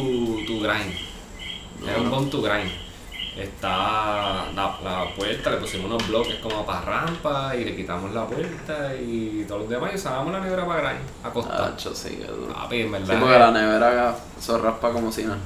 to 0.45 0.60
grind. 0.60 0.93
Era 1.88 1.97
un 1.99 2.10
bomb 2.12 2.30
to 2.30 2.41
grind. 2.41 2.70
Está 3.36 4.46
la, 4.54 4.78
la 4.84 5.06
puerta, 5.16 5.50
le 5.50 5.58
pusimos 5.58 5.88
unos 5.88 6.08
bloques 6.08 6.36
como 6.36 6.64
para 6.66 6.82
rampa 6.82 7.56
y 7.56 7.66
le 7.66 7.76
quitamos 7.76 8.14
la 8.14 8.28
puerta 8.28 8.94
y 8.96 9.44
todos 9.48 9.62
los 9.62 9.70
demás 9.72 9.92
y 9.92 9.96
usábamos 9.96 10.32
la 10.34 10.40
nevera 10.40 10.68
para 10.68 10.82
grind, 10.92 11.10
acostada. 11.24 11.68
Hacho, 11.70 11.96
sí, 11.96 12.10
que 12.18 12.26
duro. 12.28 12.54
Papi, 12.54 12.82
en 12.82 12.86
Sí, 12.88 12.92
verdad. 12.92 13.20
porque 13.20 13.40
la 13.40 13.52
nevera 13.52 14.16
eso 14.38 14.58
raspa 14.60 14.92
como 14.92 15.12
si 15.12 15.24
nada. 15.24 15.38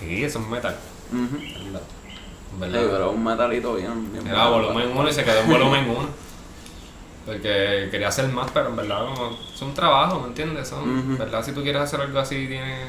Sí, 0.00 0.24
eso 0.24 0.40
es 0.40 0.46
metal. 0.48 0.76
En 1.12 1.72
verdad. 1.72 1.80
Sí, 2.50 2.58
verdad. 2.58 2.88
pero 2.90 3.10
un 3.12 3.22
metalito 3.24 3.74
bien. 3.74 4.12
bien 4.12 4.26
Era 4.26 4.48
volumen 4.48 4.90
1 4.96 5.08
y 5.08 5.12
se 5.12 5.24
quedó 5.24 5.40
en 5.40 5.48
volumen 5.50 5.88
1. 5.90 6.08
Porque 7.26 7.88
quería 7.90 8.08
hacer 8.08 8.26
más, 8.28 8.50
pero 8.52 8.70
en 8.70 8.76
verdad 8.76 9.04
como, 9.06 9.38
es 9.54 9.60
un 9.62 9.74
trabajo, 9.74 10.20
¿me 10.20 10.28
entiendes? 10.28 10.66
Son, 10.66 11.16
verdad 11.18 11.44
si 11.44 11.52
tú 11.52 11.62
quieres 11.62 11.82
hacer 11.82 12.00
algo 12.00 12.18
así 12.18 12.46
tienes, 12.48 12.88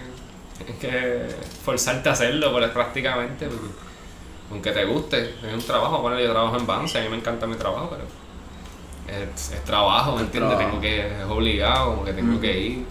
tienes 0.58 0.78
que 0.80 1.28
forzarte 1.64 2.08
a 2.10 2.14
hacerlo 2.14 2.52
pues, 2.54 2.70
prácticamente. 2.72 3.48
porque 3.48 3.89
aunque 4.52 4.72
te 4.72 4.86
guste, 4.86 5.36
es 5.46 5.54
un 5.54 5.62
trabajo. 5.62 6.00
Bueno, 6.00 6.20
yo 6.20 6.32
trabajo 6.32 6.58
en 6.58 6.66
Banza, 6.66 7.00
a 7.00 7.02
mí 7.04 7.10
me 7.10 7.18
encanta 7.18 7.46
mi 7.46 7.56
trabajo, 7.56 7.90
pero 7.90 8.04
es, 9.08 9.52
es 9.52 9.64
trabajo, 9.64 10.12
¿me 10.12 10.18
Es 10.18 10.24
entiendes? 10.24 10.58
Tengo 10.58 10.82
que, 10.82 11.22
es 11.22 11.26
obligado, 11.28 11.92
como 11.92 12.06
que 12.06 12.14
tengo 12.14 12.40
que 12.40 12.60
ir. 12.60 12.86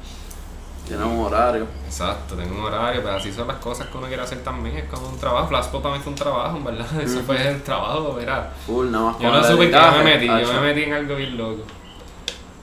Tiene 0.87 1.05
un 1.05 1.27
horario. 1.27 1.67
Exacto, 1.85 2.35
tengo 2.35 2.59
un 2.59 2.65
horario, 2.65 3.03
pero 3.03 3.17
así 3.17 3.31
son 3.31 3.47
las 3.47 3.59
cosas 3.59 3.89
que 3.89 3.99
uno 3.99 4.07
quiere 4.07 4.23
hacer 4.23 4.43
también. 4.43 4.79
Es 4.79 4.85
como 4.85 5.09
un 5.09 5.19
trabajo. 5.19 5.49
Flashpop 5.49 5.83
para 5.83 5.97
mí 5.97 6.01
fue 6.03 6.13
un 6.13 6.19
trabajo, 6.19 6.57
en 6.57 6.65
verdad. 6.65 6.87
Eso 7.03 7.21
fue 7.21 7.47
el 7.47 7.63
trabajo. 7.63 8.19
Full, 8.67 8.91
nada 8.91 9.05
más 9.05 9.19
Yo 9.19 9.31
no 9.31 9.45
supe 9.45 9.71
que 9.71 9.77
yo 9.77 9.93
me 9.93 10.05
metí, 10.05 10.27
yo 10.27 10.53
me 10.55 10.61
metí 10.61 10.83
en 10.85 10.93
algo 10.95 11.17
bien 11.17 11.37
loco. 11.37 11.63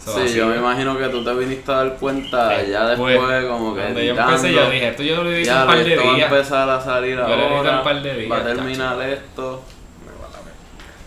So, 0.05 0.13
Sí, 0.13 0.21
así 0.21 0.35
yo 0.35 0.45
me 0.47 0.57
imagino 0.57 0.95
que 0.97 1.07
tú 1.09 1.23
te 1.23 1.33
viniste 1.33 1.71
a 1.71 1.77
dar 1.77 1.95
cuenta 1.97 2.63
ya 2.63 2.85
después, 2.89 3.17
como 3.45 3.73
que. 3.73 3.81
Cuando 3.81 3.99
yo 4.01 4.11
empecé, 4.15 4.53
yo 4.53 4.69
dije, 4.69 4.87
esto 4.89 5.01
yo 5.03 5.23
lo 5.23 5.31
hice 5.31 5.45
ya 5.45 5.61
un 5.61 5.67
par 5.67 5.83
de 5.83 5.93
esto 5.93 6.05
va 6.05 6.11
a 6.11 6.15
días. 6.15 6.31
empezar 6.31 6.69
a 6.69 6.79
salir 6.81 7.15
Yo 7.17 7.25
ahora. 7.25 7.77
un 7.79 7.83
par 7.83 8.01
de 8.03 8.13
días, 8.15 8.31
va 8.31 8.35
a 8.37 8.43
chacho. 8.43 8.55
terminar 8.55 9.01
esto. 9.01 9.63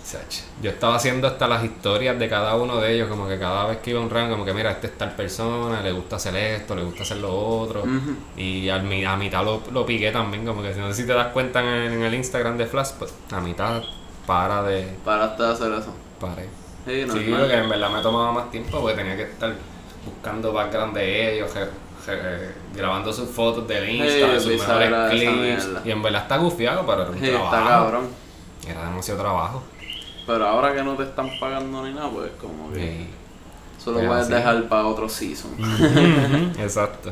Chacho, 0.10 0.44
Yo 0.62 0.70
estaba 0.72 0.96
haciendo 0.96 1.28
hasta 1.28 1.50
las 1.50 1.66
historias 1.66 2.18
de 2.18 2.30
cada 2.30 2.56
uno 2.56 2.80
de 2.80 2.94
ellos, 2.96 3.10
como 3.10 3.28
que 3.28 3.38
cada 3.38 3.66
vez 3.68 3.80
que 3.80 3.90
iba 3.90 4.00
a 4.00 4.04
un 4.04 4.10
rango, 4.10 4.32
como 4.36 4.46
que 4.46 4.54
mira, 4.54 4.72
este 4.72 4.88
es 4.88 4.98
tal 4.98 5.12
persona, 5.12 5.82
le 5.82 5.92
gusta 5.92 6.16
hacer 6.16 6.34
esto, 6.38 6.76
le 6.76 6.84
gusta 6.84 7.04
hacer 7.04 7.18
lo 7.18 7.36
otro. 7.38 7.84
Y 8.38 8.70
al, 8.70 8.90
a 9.06 9.18
mitad 9.18 9.44
lo, 9.44 9.62
lo 9.72 9.86
piqué 9.86 10.12
también, 10.12 10.46
como 10.46 10.62
que 10.64 10.74
si 10.74 10.80
no 10.80 10.88
sé 10.88 11.02
si 11.02 11.06
te 11.08 11.14
das 11.14 11.28
cuenta 11.34 11.60
en, 11.60 11.92
en 11.92 12.04
el 12.04 12.14
Instagram 12.14 12.58
de 12.58 12.68
Flash, 12.68 12.92
pues 12.98 13.14
a 13.32 13.42
mitad 13.42 13.84
para 14.26 14.64
de. 14.64 14.88
Paraste 15.04 15.44
de 15.44 15.50
hacer 15.52 15.72
eso. 15.74 15.94
Paré. 16.22 16.48
Sí, 16.88 17.02
Sí, 17.02 17.06
normal. 17.08 17.40
porque 17.42 17.54
en 17.58 17.70
verdad 17.70 17.90
me 17.92 18.02
tomaba 18.02 18.32
más 18.32 18.50
tiempo 18.50 18.80
porque 18.82 18.96
tenía 18.96 19.16
que 19.18 19.24
estar 19.24 19.54
buscando 20.06 20.54
background 20.54 20.96
de 20.96 21.36
ellos, 21.36 21.52
je- 21.54 21.66
je- 22.06 22.20
eh, 22.24 22.52
grabando 22.74 23.12
sus 23.12 23.30
fotos 23.30 23.68
del 23.68 23.90
Insta, 23.90 24.28
de 24.32 24.40
sus 24.40 24.54
mejores 24.54 24.90
clips. 25.12 25.70
Y 25.86 25.92
en 25.92 26.02
verdad 26.02 26.22
está 26.24 26.38
gufiado, 26.38 26.86
pero 26.86 27.02
era 27.02 27.12
un 27.12 27.20
Sí, 27.20 27.28
trabajo. 27.30 27.56
está 27.56 27.68
cabrón. 27.70 28.08
Era 28.68 28.86
demasiado 28.90 29.20
trabajo. 29.22 29.64
Pero 30.26 30.48
ahora 30.48 30.74
que 30.74 30.84
no 30.84 30.96
te 30.96 31.04
están 31.04 31.30
pagando 31.40 31.84
ni 31.86 31.94
nada, 31.94 32.10
pues 32.10 32.32
como 32.42 32.72
que. 32.72 32.80
Sí. 32.80 33.10
Solo 33.84 34.00
Es 34.02 34.08
puedes 34.08 34.24
así. 34.24 34.34
dejar 34.34 34.64
para 34.68 34.86
otro 34.88 35.08
season. 35.08 35.52
Exacto. 36.60 37.12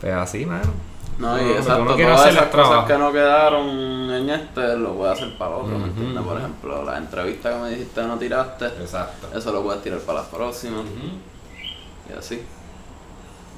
Pero 0.00 0.20
así, 0.20 0.44
mano. 0.46 0.72
No, 1.18 1.36
y 1.36 1.50
exacto, 1.50 1.96
todas 1.96 2.20
hacer 2.20 2.32
esas 2.32 2.46
cosas 2.46 2.86
que 2.86 2.96
no 2.96 3.10
quedaron 3.10 3.68
en 4.10 4.30
este 4.30 4.76
lo 4.76 4.94
puedes 4.94 5.18
hacer 5.18 5.36
para 5.36 5.56
otro, 5.56 5.76
¿me 5.76 5.86
entiendes? 5.86 6.22
Por 6.22 6.38
ejemplo, 6.38 6.84
la 6.84 6.96
entrevista 6.98 7.50
que 7.50 7.56
me 7.58 7.70
dijiste 7.70 8.02
no 8.04 8.16
tiraste, 8.16 8.66
Exacto. 8.66 9.28
eso 9.36 9.52
lo 9.52 9.64
puedes 9.64 9.82
tirar 9.82 9.98
para 10.00 10.20
las 10.20 10.28
próximas 10.28 10.84
y 12.08 12.16
así. 12.16 12.40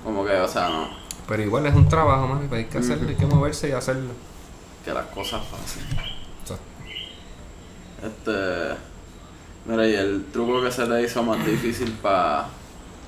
Como 0.03 0.25
que, 0.25 0.33
o 0.33 0.49
sea, 0.49 0.71
no, 0.71 0.89
Pero 1.29 1.43
igual 1.43 1.67
es 1.67 1.75
un 1.75 1.87
trabajo, 1.87 2.27
mano, 2.27 2.49
y 2.51 2.55
hay 2.55 2.65
que 2.65 2.79
hacerlo, 2.79 3.09
hay 3.09 3.17
que 3.17 3.27
moverse 3.27 3.69
y 3.69 3.73
hacerlo. 3.73 4.13
que 4.83 4.95
las 4.95 5.07
cosas 5.07 5.43
fáciles. 5.45 5.91
Exacto. 6.41 6.65
Este. 8.03 8.77
Mira, 9.67 9.87
y 9.87 9.95
el 9.95 10.25
truco 10.33 10.63
que 10.63 10.73
se 10.73 10.87
le 10.87 11.03
hizo 11.03 11.23
más 11.23 11.45
difícil 11.45 11.93
para 12.01 12.47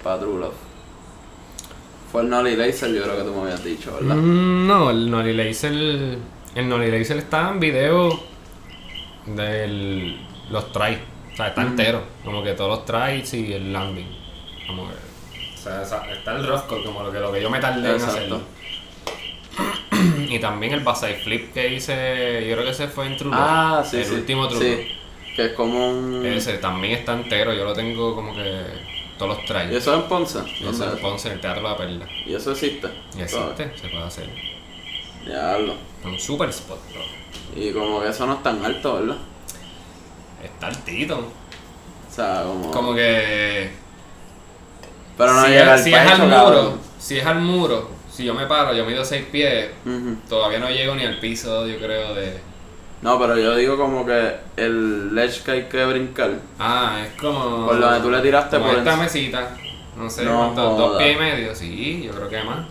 pa 0.04 0.18
True 0.18 0.38
Love 0.40 0.71
fue 2.12 2.22
el 2.22 2.28
Nolly 2.28 2.54
Laser, 2.56 2.92
yo 2.94 3.02
creo 3.02 3.16
que 3.16 3.22
tú 3.24 3.34
me 3.34 3.42
habías 3.42 3.64
dicho, 3.64 3.92
¿verdad? 3.94 4.14
Mm, 4.16 4.66
No, 4.66 4.90
el 4.90 5.10
Nolly 5.10 5.32
Laser. 5.32 5.72
El 6.54 6.68
Nolly 6.68 6.90
Laser 6.90 7.16
está 7.16 7.48
en 7.50 7.58
video 7.58 8.20
de 9.26 10.16
los 10.50 10.70
tries. 10.72 10.98
O 11.32 11.36
sea, 11.36 11.48
está 11.48 11.62
entero. 11.62 12.02
Como 12.24 12.42
que 12.44 12.52
todos 12.52 12.70
los 12.70 12.84
tries 12.84 13.32
y 13.34 13.52
el 13.54 13.72
landing. 13.72 14.06
Como 14.66 14.86
que. 14.88 14.94
O 14.94 15.56
sea, 15.56 15.82
está 16.12 16.36
el 16.36 16.46
rough 16.46 16.66
core, 16.66 16.84
como 16.84 17.02
lo 17.02 17.10
que, 17.12 17.18
lo 17.20 17.32
que 17.32 17.40
yo 17.40 17.48
me 17.48 17.58
tardé 17.60 17.88
en 17.88 17.94
Exacto. 17.94 18.10
hacerlo. 18.16 18.40
Y 20.28 20.38
también 20.38 20.72
el 20.72 20.80
Basai 20.80 21.14
Flip 21.22 21.52
que 21.52 21.74
hice, 21.74 22.46
yo 22.48 22.54
creo 22.54 22.64
que 22.64 22.70
ese 22.72 22.88
fue 22.88 23.06
en 23.06 23.16
True 23.16 23.30
Love. 23.30 23.40
Ah, 23.40 23.84
sí, 23.88 23.98
El 23.98 24.04
sí. 24.04 24.14
último 24.14 24.48
True 24.48 24.60
Sí, 24.60 24.88
que 25.36 25.46
es 25.46 25.52
como 25.52 25.90
un. 25.90 26.24
Ese 26.26 26.54
también 26.58 26.94
está 26.94 27.12
entero, 27.12 27.52
yo 27.54 27.64
lo 27.64 27.72
tengo 27.74 28.14
como 28.14 28.34
que 28.34 28.62
todos 29.22 29.36
los 29.36 29.44
¿Y 29.44 29.46
tries. 29.46 29.70
eso 29.70 29.94
es 29.94 30.02
en 30.02 30.08
Ponce? 30.08 30.38
Y 30.38 30.64
¿Dónde 30.64 30.76
eso 30.76 30.90
en 30.90 30.96
es? 30.96 31.00
Ponce, 31.00 31.28
en 31.28 31.34
el 31.34 31.40
Teatro 31.40 31.62
La 31.62 31.76
Perla. 31.76 32.08
¿Y 32.26 32.34
eso 32.34 32.52
existe? 32.52 32.88
Y 33.16 33.22
existe, 33.22 33.72
se 33.80 33.88
puede 33.88 34.04
hacer. 34.04 34.28
Diablo. 35.24 35.74
Es 36.00 36.06
un 36.06 36.18
super 36.18 36.48
spot, 36.48 36.80
bro. 36.92 37.02
Y 37.54 37.72
como 37.72 38.00
que 38.00 38.08
eso 38.08 38.26
no 38.26 38.34
es 38.34 38.42
tan 38.42 38.64
alto, 38.64 38.94
¿verdad? 38.94 39.16
Está 40.42 40.66
altito. 40.66 41.18
O 41.18 42.14
sea, 42.14 42.42
como. 42.44 42.70
Como 42.70 42.94
que. 42.94 43.70
Pero 45.16 45.32
no 45.34 45.44
si 45.44 45.50
llega 45.50 45.74
es, 45.74 45.80
al 45.80 45.84
si 45.84 45.94
es 45.94 46.00
al 46.10 46.28
muro, 46.28 46.78
si 46.98 47.18
es 47.18 47.26
al 47.26 47.40
muro, 47.40 47.90
si 48.10 48.24
yo 48.24 48.34
me 48.34 48.46
paro, 48.46 48.74
yo 48.74 48.84
mido 48.84 49.04
6 49.04 49.26
pies, 49.30 49.70
todavía 50.28 50.58
no 50.58 50.70
llego 50.70 50.94
ni 50.94 51.04
al 51.04 51.20
piso, 51.20 51.66
yo 51.66 51.78
creo, 51.78 52.14
de. 52.14 52.40
No, 53.02 53.18
pero 53.18 53.36
yo 53.36 53.54
digo 53.56 53.76
como 53.76 54.06
que 54.06 54.36
el 54.56 55.14
ledge 55.14 55.42
que 55.42 55.50
hay 55.50 55.64
que 55.64 55.84
brincar. 55.84 56.30
Ah, 56.58 57.00
es 57.04 57.20
como. 57.20 57.66
Por 57.66 57.80
donde 57.80 58.00
tú 58.00 58.10
le 58.10 58.20
tiraste 58.20 58.56
como 58.58 58.70
por 58.70 58.78
esta 58.78 58.96
mesita. 58.96 59.56
No 59.96 60.08
sé, 60.08 60.24
No 60.24 60.36
¿cuánto? 60.38 60.62
¿Dos 60.76 60.98
pies 60.98 61.16
y 61.16 61.18
medio? 61.18 61.54
Sí, 61.54 62.02
yo 62.04 62.12
creo 62.12 62.28
que 62.28 62.42
más. 62.44 62.64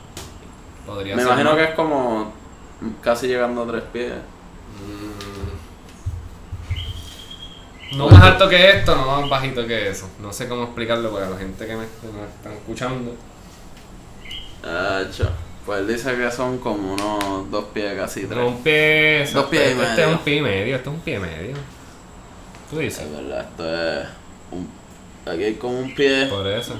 Podría 0.85 1.15
Me 1.15 1.21
ser. 1.21 1.27
imagino 1.31 1.49
más. 1.51 1.57
que 1.59 1.63
es 1.65 1.75
como 1.75 2.33
casi 3.01 3.27
llegando 3.27 3.63
a 3.63 3.67
tres 3.67 3.83
pies. 3.91 4.13
Mm. 7.91 7.97
No 7.97 8.07
más 8.09 8.23
alto 8.23 8.47
que 8.47 8.69
esto, 8.69 8.95
no 8.95 9.05
más 9.05 9.29
bajito 9.29 9.67
que 9.67 9.89
eso. 9.89 10.09
No 10.21 10.31
sé 10.31 10.47
cómo 10.47 10.63
explicarlo 10.63 11.11
para 11.11 11.29
la 11.29 11.37
gente 11.37 11.65
que 11.67 11.73
me, 11.73 11.79
me 11.81 11.85
están 12.37 12.53
escuchando. 12.53 13.13
Hacho. 14.63 15.29
Pues 15.65 15.79
él 15.79 15.87
dice 15.87 16.15
que 16.15 16.31
son 16.31 16.57
como 16.57 16.93
unos 16.93 17.51
dos 17.51 17.65
pies 17.73 17.93
casi 17.95 18.25
tres. 18.25 18.47
Un 18.47 18.63
pie. 18.63 19.27
Dos 19.31 19.45
pies 19.45 19.61
y 19.61 19.65
este, 19.71 19.83
este 19.83 19.95
medio. 19.95 20.07
es 20.07 20.17
un 20.17 20.23
pie 20.23 20.35
y 20.35 20.41
medio, 20.41 20.75
este 20.75 20.89
es 20.89 20.95
un 20.95 21.01
pie 21.01 21.15
y 21.15 21.19
medio. 21.19 21.55
Tú 22.69 22.79
dices. 22.79 23.03
Es 23.03 23.11
verdad, 23.11 23.47
esto 23.49 23.75
es. 23.75 24.07
Un... 24.51 24.69
Aquí 25.31 25.43
hay 25.43 25.53
como 25.55 25.79
un 25.79 25.93
pie. 25.93 26.25
Por 26.25 26.47
eso. 26.47 26.75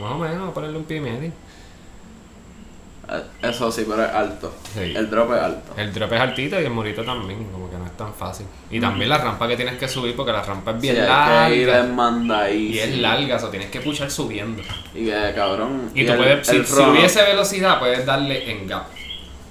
Más 0.00 0.12
o 0.12 0.18
menos, 0.18 0.52
ponerle 0.52 0.78
un 0.78 0.84
pie 0.84 0.98
y 0.98 1.00
medio. 1.00 1.32
Eh, 3.12 3.22
Eso 3.42 3.72
sí, 3.72 3.84
pero 3.88 4.04
es 4.04 4.10
alto. 4.12 4.54
Sí. 4.72 4.92
El 4.94 5.10
drop 5.10 5.32
es 5.34 5.40
alto. 5.42 5.72
El 5.76 5.92
drop 5.92 6.12
es 6.12 6.20
altito 6.20 6.60
y 6.60 6.64
el 6.64 6.70
murito 6.70 7.02
también, 7.02 7.44
como 7.50 7.68
que 7.70 7.76
no 7.76 7.86
es 7.86 7.96
tan 7.96 8.14
fácil. 8.14 8.46
Y 8.70 8.78
también 8.80 9.08
la 9.08 9.18
rampa 9.18 9.48
que 9.48 9.56
tienes 9.56 9.76
que 9.78 9.88
subir, 9.88 10.14
porque 10.14 10.30
la 10.32 10.42
rampa 10.42 10.70
es 10.72 10.80
bien 10.80 10.94
Sí, 10.94 11.00
hay 11.00 11.50
que 11.52 11.56
ir 11.62 11.68
larga. 11.68 12.50
Y 12.50 12.78
es 12.78 12.98
larga, 12.98 13.36
o 13.36 13.38
sea, 13.40 13.50
tienes 13.50 13.70
que 13.70 13.80
puchar 13.80 14.10
subiendo. 14.10 14.62
Y 14.94 15.06
que 15.06 15.32
cabrón. 15.34 15.90
Y, 15.94 16.04
tú 16.06 16.12
el- 16.12 16.18
puedes, 16.18 16.46
si, 16.46 16.56
el 16.56 16.66
si 16.66 16.80
hubiese 16.82 17.22
velocidad, 17.22 17.78
puedes 17.80 18.06
darle 18.06 18.50
en 18.50 18.68
gap. 18.68 18.84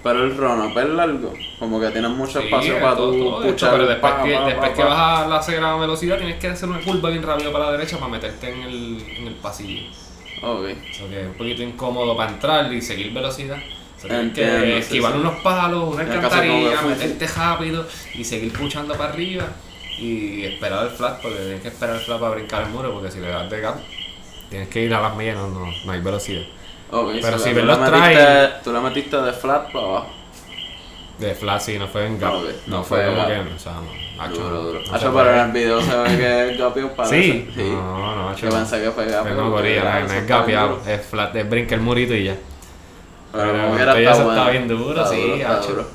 Pero 0.02 0.23
el 0.23 0.38
run-up 0.38 0.77
es 0.77 0.90
largo. 0.90 1.34
Como 1.60 1.81
que 1.81 1.90
tienes 1.90 2.11
mucho 2.11 2.40
Sí, 2.40 2.45
espacio 2.45 2.80
para 2.80 2.95
todo- 2.95 3.11
tú 3.11 3.19
todo 3.19 3.44
esto, 3.44 3.68
pero 3.72 3.86
después, 3.88 4.14
pa, 4.14 4.23
que, 4.23 4.34
pa, 4.34 4.45
después 4.45 4.69
pa, 4.69 4.76
que 4.76 4.84
vas 4.84 4.99
a 5.26 5.27
la 5.27 5.38
acelerada 5.40 5.76
velocidad, 5.76 6.18
tienes 6.18 6.38
que 6.40 6.48
hacer 6.48 6.69
una 6.69 6.80
curva 6.80 7.10
bien 7.10 7.22
rápido 7.23 7.52
para 7.52 7.65
la 7.65 7.72
derecha 7.73 7.98
para 7.98 8.10
meterte 8.10 8.49
en 8.49 8.61
el, 8.61 9.06
en 9.18 9.27
el 9.27 9.34
pasillo. 9.36 9.81
Ok. 10.41 10.66
Que 10.66 11.22
es 11.22 11.28
un 11.28 11.34
poquito 11.34 11.64
incómodo 11.64 12.16
para 12.16 12.32
entrar 12.32 12.72
y 12.74 12.82
seguir 12.82 13.14
velocidad. 13.14 13.57
O 13.57 14.02
sea, 14.02 14.10
tienes 14.10 14.28
Entiendo, 14.28 14.61
que 14.64 14.78
esquivar 14.78 15.11
sí. 15.14 15.20
unos 15.20 15.36
palos, 15.41 15.94
una 15.94 16.03
alcantarilla, 16.03 16.82
meterte 16.84 17.28
rápido 17.28 17.86
y 18.16 18.24
seguir 18.24 18.53
puchando 18.53 18.95
para 18.95 19.11
arriba 19.11 19.45
y 19.98 20.45
esperar 20.45 20.86
el 20.86 20.91
flat, 20.91 21.22
porque 21.22 21.38
tienes 21.38 21.61
que 21.61 21.68
esperar 21.68 21.95
el 21.98 22.02
flat 22.02 22.20
para 22.20 22.32
brincar 22.36 22.61
el 22.64 22.70
muro, 22.70 22.94
porque 22.94 23.11
si 23.11 23.20
le 23.20 23.28
das 23.28 23.49
de 23.49 23.60
gap, 23.60 23.76
tienes 24.49 24.70
que 24.70 24.84
ir 24.84 24.94
a 24.94 25.02
las 25.02 25.16
millas, 25.18 25.36
no, 25.36 25.49
no, 25.49 25.66
no 25.86 25.91
hay 25.91 25.99
velocidad. 25.99 26.44
Ok, 26.91 27.10
Pero 27.22 27.38
so 27.38 27.44
si 27.44 27.53
ves 27.53 27.66
los 27.66 27.78
trailers- 27.78 28.61
tú 28.64 28.72
la 28.72 28.80
metiste 28.80 29.18
de 29.18 29.34
flat 29.34 29.72
para 29.74 29.86
abajo. 29.86 30.10
De 31.20 31.36
Flash 31.36 31.62
sí, 31.62 31.78
no 31.80 31.88
fue 31.88 32.06
en 32.06 32.18
Gap. 32.20 32.34
No, 32.34 32.78
no 32.78 32.84
fue 32.84 33.04
fue 33.06 33.14
como 33.14 33.28
que, 33.28 33.34
o 33.56 33.60
sea, 33.60 33.74
no. 33.74 34.24
Hacho, 34.24 34.36
Duro, 34.41 34.64
duro. 34.64 34.82
no 34.86 34.94
Hacho, 34.96 35.14
pero 35.14 35.32
en 35.34 35.40
el 35.40 35.52
video 35.52 35.82
se 35.82 35.96
ve 35.98 36.18
que 36.18 36.50
es 36.52 36.58
gapio 36.58 36.91
parece. 36.94 37.22
Sí. 37.22 37.50
Sí. 37.56 37.62
No, 37.72 38.16
no, 38.16 38.30
hacho. 38.30 38.46
Yo 38.50 38.56
pensé 38.56 38.82
que 38.82 38.91
fue. 38.91 39.06
Pero 39.06 39.36
no, 39.36 39.52
gorilla, 39.52 40.00
no, 40.02 40.14
es 40.14 40.28
gapeado. 40.28 40.80
Es 40.88 41.06
flat, 41.06 41.36
es 41.36 41.50
brinca 41.50 41.76
el 41.76 41.82
murito 41.82 42.14
y 42.14 42.26
ya. 42.26 42.36
Pero 43.32 43.52
Pero 43.78 43.94
tuyo 43.94 44.10
está 44.12 44.24
bueno. 44.24 44.40
está 44.40 44.52
bien 44.52 44.68
duro, 44.68 44.90
Está 45.04 45.08
sí, 45.08 45.22
duro, 45.22 45.48
hacho. 45.48 45.70
duro. 45.70 45.88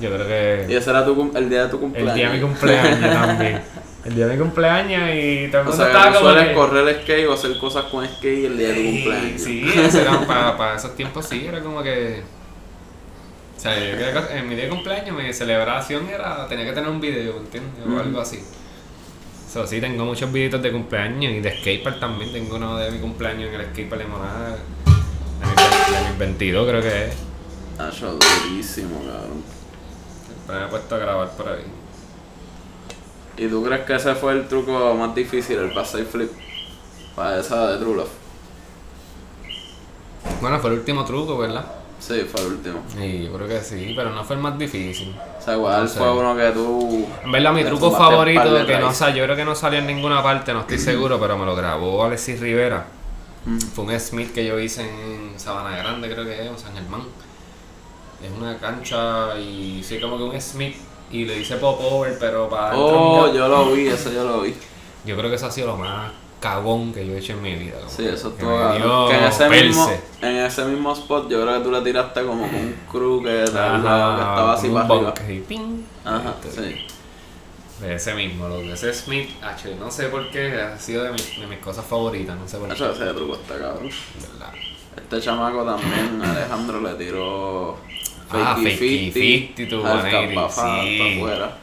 Yo 0.00 0.10
creo 0.10 0.24
Y 0.64 0.68
que 0.68 0.76
ese 0.76 0.90
era 0.90 1.04
tu, 1.04 1.32
el 1.34 1.48
día 1.50 1.64
de 1.64 1.68
tu 1.70 1.80
cumpleaños. 1.80 2.12
el 2.12 2.16
día 2.18 2.28
de 2.30 2.34
mi 2.36 2.40
cumpleaños 2.42 3.00
también. 3.12 3.62
El 4.04 4.14
día 4.14 4.26
de 4.26 4.32
mi 4.34 4.38
cumpleaños 4.40 5.02
y 5.14 5.48
todo 5.48 5.62
el 5.62 5.68
O 5.68 5.70
mundo 5.70 5.76
sea, 5.76 5.86
que 5.86 5.92
estaba 5.92 6.12
tú 6.12 6.18
como 6.18 6.30
sueles 6.30 6.48
que... 6.48 6.54
correr 6.54 7.02
skate 7.02 7.26
o 7.26 7.32
hacer 7.32 7.58
cosas 7.58 7.84
con 7.84 8.06
skate 8.06 8.44
el 8.46 8.58
día 8.58 8.68
de 8.68 8.74
tu 8.74 8.80
Sí, 8.80 8.92
cumpleaños. 9.04 9.40
Sí, 9.42 9.72
eso 9.74 10.00
era 10.00 10.20
para, 10.26 10.56
para 10.56 10.76
esos 10.76 10.94
tiempos 10.94 11.26
sí, 11.26 11.46
era 11.46 11.60
como 11.60 11.82
que... 11.82 12.22
O 13.64 13.66
sea, 13.66 13.78
yo 13.78 13.96
creo 13.96 14.28
que 14.28 14.36
en 14.36 14.46
mi 14.46 14.56
día 14.56 14.64
de 14.64 14.70
cumpleaños 14.70 15.16
mi 15.16 15.32
celebración 15.32 16.06
era... 16.10 16.46
Tenía 16.48 16.66
que 16.66 16.72
tener 16.72 16.90
un 16.90 17.00
video, 17.00 17.38
¿entiendes? 17.38 17.82
O 17.86 17.98
algo 17.98 18.20
así. 18.20 18.44
So, 19.50 19.66
sí, 19.66 19.80
tengo 19.80 20.04
muchos 20.04 20.30
videitos 20.30 20.60
de 20.60 20.70
cumpleaños 20.70 21.32
y 21.32 21.40
de 21.40 21.60
skatepark 21.60 21.98
también. 21.98 22.30
Tengo 22.30 22.56
uno 22.56 22.76
de 22.76 22.90
mi 22.90 22.98
cumpleaños 22.98 23.48
en 23.48 23.54
el 23.58 23.66
skatepark 23.68 24.02
de 24.02 24.06
Monada. 24.06 24.50
De 24.50 25.94
de 25.94 26.08
mis 26.10 26.18
22 26.18 26.68
creo 26.68 26.82
que 26.82 27.04
es. 27.06 27.14
Hacho, 27.78 28.18
durísimo, 28.18 28.98
cabrón. 28.98 29.42
Pero 30.46 30.60
me 30.60 30.66
he 30.66 30.68
puesto 30.68 30.94
a 30.96 30.98
grabar 30.98 31.30
por 31.30 31.48
ahí. 31.48 31.64
¿Y 33.38 33.48
tú 33.48 33.64
crees 33.64 33.86
que 33.86 33.94
ese 33.94 34.14
fue 34.14 34.34
el 34.34 34.46
truco 34.46 34.94
más 34.94 35.14
difícil, 35.14 35.56
el 35.56 35.72
backside 35.72 36.04
flip? 36.04 36.30
Para 37.16 37.40
esa 37.40 37.68
de 37.68 37.78
True 37.78 37.96
Love. 37.96 38.10
Bueno, 40.42 40.60
fue 40.60 40.68
el 40.68 40.80
último 40.80 41.02
truco, 41.06 41.38
¿verdad? 41.38 41.64
Sí, 42.06 42.20
fue 42.30 42.40
el 42.42 42.46
último. 42.48 42.82
Sí, 42.94 43.24
yo 43.24 43.32
creo 43.32 43.48
que 43.48 43.60
sí, 43.62 43.92
pero 43.96 44.10
no 44.10 44.22
fue 44.24 44.36
el 44.36 44.42
más 44.42 44.58
difícil. 44.58 45.14
O 45.38 45.42
sea, 45.42 45.54
igual 45.54 45.82
No 45.84 45.88
sé. 45.88 45.98
fue 45.98 46.12
uno 46.12 46.36
que 46.36 46.50
tú. 46.50 47.06
En 47.24 47.32
verdad, 47.32 47.52
mi 47.52 47.64
truco 47.64 47.90
favorito, 47.92 48.52
de 48.54 48.66
que 48.66 48.74
no 48.74 48.80
raíces. 48.80 48.96
sa- 48.98 49.10
yo 49.10 49.24
creo 49.24 49.36
que 49.36 49.44
no 49.44 49.54
salió 49.54 49.78
en 49.78 49.86
ninguna 49.86 50.22
parte, 50.22 50.52
no 50.52 50.60
estoy 50.60 50.78
seguro, 50.78 51.18
pero 51.18 51.38
me 51.38 51.46
lo 51.46 51.56
grabó 51.56 52.04
Alexis 52.04 52.40
Rivera. 52.40 52.84
Mm. 53.46 53.58
Fue 53.58 53.84
un 53.84 53.98
Smith 54.00 54.32
que 54.34 54.44
yo 54.44 54.58
hice 54.60 54.82
en 54.82 55.32
Sabana 55.38 55.76
Grande, 55.78 56.10
creo 56.10 56.24
que 56.24 56.44
es, 56.44 56.50
o 56.50 56.58
San 56.58 56.74
Germán. 56.74 57.02
Es 58.22 58.30
una 58.38 58.56
cancha 58.58 59.38
y 59.38 59.82
sí, 59.82 59.98
como 60.00 60.16
que 60.18 60.22
un 60.24 60.40
Smith 60.40 60.76
y 61.10 61.24
le 61.24 61.38
hice 61.40 61.56
pop 61.56 61.78
over, 61.80 62.18
pero 62.18 62.48
para 62.48 62.76
Oh, 62.76 63.32
yo 63.32 63.48
lo 63.48 63.72
vi, 63.72 63.86
eso 63.88 64.10
yo 64.12 64.24
lo 64.24 64.40
vi. 64.42 64.54
Yo 65.04 65.16
creo 65.16 65.28
que 65.30 65.36
eso 65.36 65.46
ha 65.46 65.50
sido 65.50 65.68
lo 65.68 65.76
más 65.76 66.10
cagón 66.44 66.92
que 66.92 67.06
yo 67.06 67.14
he 67.14 67.18
hecho 67.18 67.32
en 67.32 67.42
mi 67.42 67.54
vida. 67.54 67.76
Sí, 67.88 68.06
eso 68.06 68.36
que 68.36 68.42
cabrón. 68.44 68.76
dio 68.76 69.08
Que 69.08 69.16
en 69.16 69.24
ese, 69.24 69.48
mismo, 69.48 69.90
en 70.20 70.36
ese 70.36 70.64
mismo 70.66 70.92
spot 70.92 71.30
yo 71.30 71.42
creo 71.42 71.58
que 71.58 71.64
tú 71.64 71.70
le 71.72 71.80
tiraste 71.80 72.22
como 72.24 72.42
con 72.46 72.54
un 72.54 72.74
crew 72.90 73.22
que, 73.22 73.42
Ajá, 73.44 73.78
lado, 73.78 74.14
que 74.16 74.20
estaba 74.22 74.52
así 74.52 74.68
para 74.68 74.84
arriba. 74.86 75.14
así, 75.16 75.44
ping. 75.48 75.82
Ajá, 76.04 76.34
Este, 76.44 76.62
sí. 76.62 76.86
De 77.80 77.94
ese 77.96 78.14
mismo, 78.14 78.46
lo 78.48 78.58
de 78.58 78.72
ese 78.74 78.92
Smith, 78.94 79.30
H, 79.42 79.74
no 79.80 79.90
sé 79.90 80.04
por 80.08 80.30
qué, 80.30 80.60
ha 80.60 80.78
sido 80.78 81.02
de, 81.02 81.12
mis- 81.12 81.40
de 81.40 81.46
mis 81.46 81.58
cosas 81.58 81.84
favoritas, 81.84 82.36
no 82.38 82.46
sé 82.46 82.58
por 82.58 82.68
qué. 82.68 82.74
Eso 82.74 82.92
ese 82.92 83.04
truco 83.14 83.34
está 83.34 83.58
cabrón. 83.58 83.90
¿verdad? 84.20 84.52
Este 84.96 85.20
chamaco 85.20 85.64
también, 85.64 86.22
Alejandro, 86.22 86.80
le 86.80 86.94
tiró 86.94 87.76
Ah, 88.30 88.54
fakey 88.56 88.72
fakey 88.72 89.12
50, 89.12 89.56
50 89.56 89.68
to 89.70 89.86
al 89.86 90.00
180, 90.02 90.34
capa, 90.34 90.54
pa- 90.54 90.82
sí. 90.82 90.98
pa' 90.98 91.16
afuera. 91.16 91.58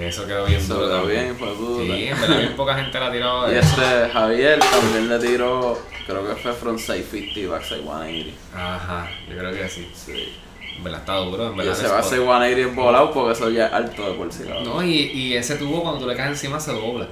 Eso 0.00 0.26
quedó 0.26 0.44
bien 0.46 0.60
Eso 0.60 0.74
duro 0.74 0.86
quedó 0.88 1.06
bien, 1.06 1.36
fue 1.36 1.48
puta. 1.54 1.82
Sí, 1.84 2.06
en 2.08 2.20
verdad 2.20 2.38
bien 2.38 2.56
poca 2.56 2.74
gente 2.76 3.00
la 3.00 3.12
tiró 3.12 3.52
Y 3.52 3.56
este 3.56 4.08
Javier 4.12 4.58
también 4.60 5.08
le 5.08 5.18
tiró, 5.18 5.78
creo 6.06 6.26
que 6.28 6.34
fue 6.42 6.52
from 6.52 6.78
650 6.78 7.50
backside 7.50 7.82
180. 7.82 8.32
Ajá, 8.54 9.10
yo 9.28 9.36
creo 9.38 9.52
que 9.52 9.68
sí. 9.68 9.90
Sí. 9.94 10.32
En 10.76 10.84
verdad 10.84 11.00
está 11.00 11.14
duro, 11.16 11.46
en 11.48 11.54
Y 11.54 11.56
verdad. 11.56 11.72
ese 11.72 11.82
el 11.82 11.86
spot. 11.86 12.00
backside 12.02 12.22
180 12.22 12.60
es 12.60 12.74
volado 12.76 13.12
porque 13.12 13.32
eso 13.32 13.50
ya 13.50 13.66
es 13.66 13.72
alto 13.72 14.08
de 14.10 14.14
por 14.14 14.32
sí, 14.32 14.44
cabrón. 14.44 14.64
No, 14.64 14.82
y, 14.84 14.90
y 14.94 15.34
ese 15.36 15.56
tubo 15.56 15.82
cuando 15.82 16.00
tú 16.00 16.06
le 16.06 16.14
caes 16.16 16.30
encima 16.30 16.60
se 16.60 16.72
dobla. 16.72 17.08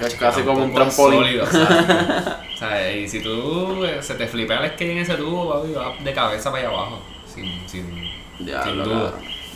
Es 0.00 0.14
casi 0.14 0.42
como 0.42 0.62
un 0.64 0.74
trampolín. 0.74 1.20
Sólido, 1.20 1.46
sea, 2.58 2.92
y 2.94 3.08
si 3.08 3.20
tú 3.20 3.82
eh, 3.84 4.02
se 4.02 4.14
te 4.14 4.26
flipea 4.26 4.60
el 4.64 4.70
skate 4.72 4.90
en 4.92 4.98
ese 4.98 5.14
tubo, 5.14 5.54
papi, 5.54 5.72
va 5.72 5.94
de 5.98 6.12
cabeza 6.12 6.50
para 6.50 6.68
allá 6.68 6.76
abajo. 6.76 7.02
Sin, 7.32 7.66
sin, 7.68 8.10
Ya, 8.40 8.62
sin 8.64 8.82
duda. 8.82 9.14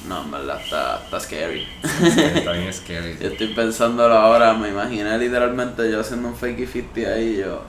No, 0.08 0.22
en 0.22 0.30
verdad 0.30 0.60
está, 0.62 1.00
está 1.04 1.20
scary. 1.20 1.66
Está 1.82 2.52
bien 2.52 2.72
scary. 2.72 3.18
Yo 3.20 3.28
estoy 3.28 3.48
pensándolo 3.48 4.14
ahora, 4.14 4.54
me 4.54 4.68
imaginé 4.68 5.18
literalmente 5.18 5.90
yo 5.90 6.00
haciendo 6.00 6.28
un 6.28 6.36
fakey 6.36 6.66
50 6.66 7.10
ahí 7.10 7.34
y 7.34 7.36
yo. 7.38 7.62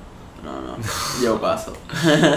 No, 0.43 0.61
no, 0.61 0.77
yo 1.23 1.39
paso. 1.39 1.73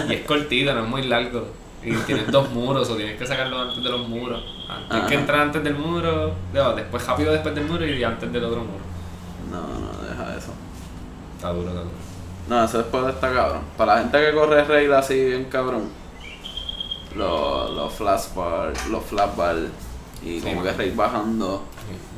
Y 0.09 0.13
es 0.13 0.25
cortito, 0.25 0.73
no 0.73 0.83
es 0.83 0.89
muy 0.89 1.03
largo. 1.03 1.47
Y 1.81 1.93
tienes 1.97 2.31
dos 2.31 2.49
muros, 2.51 2.89
o 2.89 2.95
tienes 2.95 3.17
que 3.17 3.27
sacarlo 3.27 3.61
antes 3.61 3.83
de 3.83 3.89
los 3.89 4.07
muros. 4.07 4.43
Tienes 4.89 5.07
que 5.07 5.15
entrar 5.15 5.41
antes 5.41 5.63
del 5.63 5.75
muro, 5.75 6.33
no, 6.51 6.73
después 6.73 7.05
rápido 7.05 7.31
después 7.31 7.53
del 7.53 7.65
muro 7.65 7.85
y 7.85 8.03
antes 8.03 8.31
del 8.31 8.43
otro 8.43 8.61
muro. 8.61 8.83
No, 9.51 9.61
no, 9.61 10.07
deja 10.07 10.35
eso. 10.35 10.51
Está 11.35 11.51
duro, 11.51 11.69
está 11.69 11.81
duro. 11.81 11.95
No, 12.49 12.63
ese 12.63 12.77
después 12.79 13.07
está 13.07 13.31
cabrón. 13.31 13.61
Para 13.77 13.95
la 13.95 14.01
gente 14.01 14.19
que 14.19 14.33
corre 14.33 14.63
rail 14.63 14.93
así 14.93 15.25
bien 15.25 15.45
cabrón, 15.45 15.89
los, 17.15 17.71
los 17.71 17.93
flash 17.93 18.33
bar, 18.35 18.73
los 18.89 19.03
flat 19.03 19.35
bar 19.35 19.55
y 20.25 20.41
como 20.41 20.63
que 20.63 20.71
rail 20.73 20.93
bajando. 20.95 21.63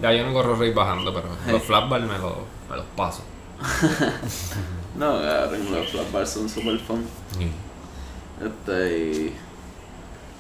Ya 0.01 0.13
yo 0.13 0.25
no 0.25 0.33
corro 0.33 0.55
race 0.55 0.71
bajando, 0.71 1.13
pero 1.13 1.27
los 1.51 1.61
flashballs 1.63 2.07
me, 2.07 2.17
los 2.17 2.33
me 2.69 2.77
los 2.77 2.85
paso. 2.95 3.23
No, 4.97 5.21
cabrón, 5.21 5.71
los 5.71 5.89
flat 5.89 6.11
bars 6.11 6.29
son 6.31 6.49
super 6.49 6.79
fun. 6.79 7.05
Este 8.43 8.97
y. 8.97 9.33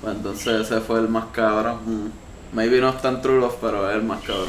Pues 0.01 0.15
entonces 0.15 0.61
ese 0.61 0.81
fue 0.81 0.99
el 0.99 1.09
más 1.09 1.25
cabrón. 1.31 2.11
Maybe 2.53 2.79
no 2.81 2.89
es 2.89 3.01
tan 3.01 3.21
true 3.21 3.39
love, 3.39 3.55
pero 3.61 3.87
es 3.89 3.95
el 3.95 4.03
más 4.03 4.21
cabrón. 4.21 4.47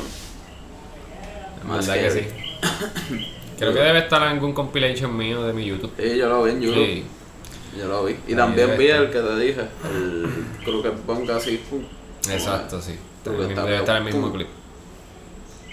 Más 1.66 1.88
que 1.88 2.10
sí. 2.10 2.20
Creo 3.58 3.74
que 3.74 3.80
debe 3.80 3.98
estar 3.98 4.22
en 4.22 4.28
algún 4.28 4.52
compilation 4.52 5.14
mío 5.14 5.42
de 5.42 5.52
mi 5.52 5.66
YouTube. 5.66 5.92
Sí, 5.98 6.16
yo 6.16 6.28
lo 6.28 6.44
vi 6.44 6.52
en 6.52 6.60
YouTube. 6.60 6.86
Sí. 6.86 7.04
Yo 7.76 7.88
lo 7.88 8.04
vi. 8.04 8.12
Y 8.26 8.30
Ahí 8.30 8.36
también 8.36 8.78
vi 8.78 8.86
estar. 8.86 9.02
el 9.02 9.10
que 9.10 9.20
te 9.20 9.38
dije, 9.38 9.68
el 9.92 10.28
Crooked 10.64 11.04
Bunk 11.06 11.28
así. 11.30 11.60
Exacto, 12.34 12.80
sí. 12.80 12.98
Debe 13.24 13.55
que 13.55 13.76
estar 13.76 13.96
el 13.96 14.05
mismo 14.05 14.32
clip. 14.32 14.48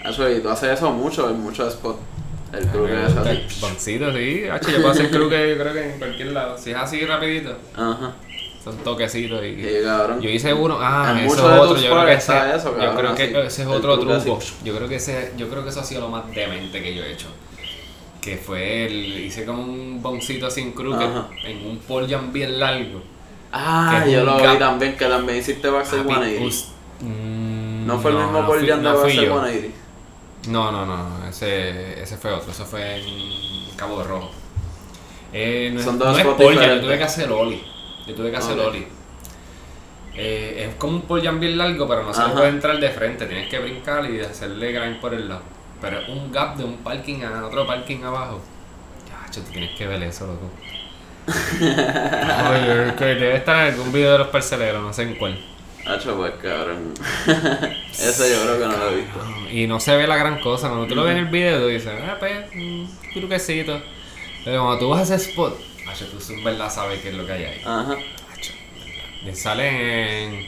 Eso, 0.04 0.30
y 0.30 0.40
tú 0.40 0.48
haces 0.48 0.78
eso 0.78 0.90
mucho, 0.92 1.28
en 1.30 1.40
muchos 1.40 1.72
spots. 1.72 1.98
El 2.52 2.66
Crooked 2.68 2.94
es 2.94 3.16
así. 3.16 3.60
Boncito, 3.60 4.12
sí. 4.12 4.44
Yo 4.44 4.76
puedo 4.76 4.90
hacer 4.90 5.10
crooked 5.10 5.48
yo 5.48 5.58
creo 5.58 5.72
que 5.72 5.92
en 5.92 5.98
cualquier 5.98 6.32
lado. 6.32 6.56
Si 6.56 6.70
es 6.70 6.76
así 6.76 7.04
rapidito, 7.04 7.56
Ajá. 7.74 8.14
son 8.62 8.76
toquecitos 8.78 9.44
y... 9.44 9.56
Sí, 9.56 9.68
cabrón. 9.84 10.20
Yo 10.20 10.30
hice 10.30 10.54
uno, 10.54 10.78
ah, 10.80 11.10
En 11.10 11.26
eso 11.26 11.34
es 11.34 11.60
otro, 11.60 11.76
yo 11.76 11.90
creo 11.90 12.06
que 12.06 12.12
ese, 12.14 12.54
eso, 12.54 12.80
yo 12.80 12.94
creo 12.94 13.14
que 13.14 13.22
así. 13.24 13.34
ese 13.36 13.62
es 13.62 13.68
otro 13.68 13.98
truco 13.98 14.14
así. 14.14 14.54
Yo 14.64 14.76
creo 14.76 14.88
que 14.88 14.96
ese, 14.96 15.32
yo 15.36 15.48
creo 15.48 15.64
que 15.64 15.70
eso 15.70 15.80
ha 15.80 15.84
sido 15.84 16.02
lo 16.02 16.08
más 16.08 16.32
demente 16.32 16.80
que 16.82 16.94
yo 16.94 17.02
he 17.02 17.12
hecho. 17.12 17.28
Que 18.20 18.36
fue 18.36 18.86
el, 18.86 19.24
hice 19.24 19.44
como 19.44 19.62
un 19.62 20.00
boncito 20.00 20.48
crooked 20.74 21.04
Ajá. 21.04 21.28
en 21.44 21.66
un 21.66 21.78
pole 21.78 22.16
bien 22.32 22.60
largo. 22.60 23.02
Ah, 23.52 24.04
yo 24.06 24.24
lo 24.24 24.36
gap. 24.38 24.52
vi 24.52 24.58
también, 24.58 24.96
que 24.96 25.06
también 25.06 25.38
hiciste 25.38 25.68
Backside 25.68 26.02
Papi, 26.02 26.14
180. 26.14 26.44
us- 26.44 26.68
mm, 27.00 27.86
No 27.86 27.98
fue 28.00 28.10
el 28.10 28.16
mismo 28.18 28.40
no 28.42 28.46
por 28.46 28.58
Jan 28.58 28.82
de 28.82 28.88
no 28.90 28.94
Backside 28.98 29.14
yo. 29.26 29.32
180. 29.40 29.76
No, 30.48 30.70
no, 30.72 30.86
no, 30.86 31.26
ese, 31.28 32.02
ese 32.02 32.16
fue 32.16 32.32
otro, 32.32 32.50
ese 32.52 32.64
fue 32.64 32.98
en 33.00 33.76
Cabo 33.76 33.98
de 33.98 34.04
Rojo. 34.04 34.30
Eh, 35.32 35.70
no, 35.72 35.80
es- 35.80 35.84
Son 35.84 35.98
dos 35.98 36.12
no 36.12 36.18
es 36.18 36.24
pole 36.24 36.56
jump, 36.56 36.66
yo 36.68 36.80
tuve 36.82 36.98
que 36.98 37.04
hacer 37.04 37.30
Oli. 37.30 37.62
Yo 38.06 38.14
tuve 38.14 38.30
que 38.30 38.36
hacer 38.36 38.58
Ok. 38.58 38.66
Oli. 38.68 38.86
Eh, 40.18 40.66
es 40.70 40.74
como 40.76 40.96
un 40.96 41.02
jump 41.20 41.40
bien 41.40 41.58
largo, 41.58 41.86
pero 41.86 42.02
no 42.04 42.14
se 42.14 42.22
le 42.22 42.28
puede 42.30 42.48
entrar 42.48 42.78
de 42.80 42.88
frente, 42.90 43.26
tienes 43.26 43.48
que 43.50 43.58
brincar 43.58 44.08
y 44.10 44.20
hacerle 44.20 44.72
grind 44.72 44.98
por 45.00 45.12
el 45.12 45.28
lado. 45.28 45.42
Pero 45.80 46.00
es 46.00 46.08
un 46.08 46.32
gap 46.32 46.56
de 46.56 46.64
un 46.64 46.78
parking 46.78 47.22
a 47.22 47.44
otro 47.46 47.66
parking 47.66 48.02
abajo. 48.02 48.40
Chacho, 49.06 49.42
tú 49.42 49.50
tienes 49.52 49.76
que 49.76 49.86
ver 49.86 50.02
eso, 50.04 50.26
loco. 50.26 50.48
Oye, 51.26 52.94
que 52.96 53.04
debe 53.04 53.36
estar 53.36 53.66
en 53.68 53.74
algún 53.74 53.92
video 53.92 54.12
de 54.12 54.18
los 54.18 54.28
parceleros, 54.28 54.82
no 54.82 54.92
sé 54.92 55.02
en 55.02 55.14
cuál. 55.16 55.38
Hacho, 55.86 56.16
pues 56.16 56.32
cabrón. 56.42 56.94
Ese 57.92 58.30
yo 58.34 58.42
creo 58.42 58.58
que 58.58 58.66
no 58.66 58.76
lo 58.76 58.90
he 58.90 58.96
visto. 58.96 59.24
Y 59.52 59.66
no 59.66 59.78
se 59.80 59.96
ve 59.96 60.06
la 60.06 60.16
gran 60.16 60.40
cosa. 60.40 60.68
Cuando 60.68 60.86
tú 60.86 60.94
lo 60.96 61.04
ves 61.04 61.12
en 61.12 61.18
el 61.18 61.26
video, 61.26 61.60
tú 61.60 61.68
dices, 61.68 61.92
ah, 62.08 62.16
pues, 62.18 62.32
un 62.54 62.90
truquecito. 63.14 63.80
Pero 64.44 64.62
cuando 64.62 64.78
tú 64.80 64.88
vas 64.90 65.08
a 65.10 65.14
ese 65.14 65.30
spot, 65.30 65.58
macho, 65.84 66.06
tú 66.06 66.18
en 66.32 66.42
verdad 66.44 66.70
sabes 66.72 67.00
qué 67.00 67.10
es 67.10 67.14
lo 67.14 67.24
que 67.26 67.32
hay 67.32 67.44
ahí. 67.44 67.60
Ajá. 67.64 67.96
Macho, 68.28 68.52
le 69.24 69.34
sale 69.34 70.24
en. 70.24 70.46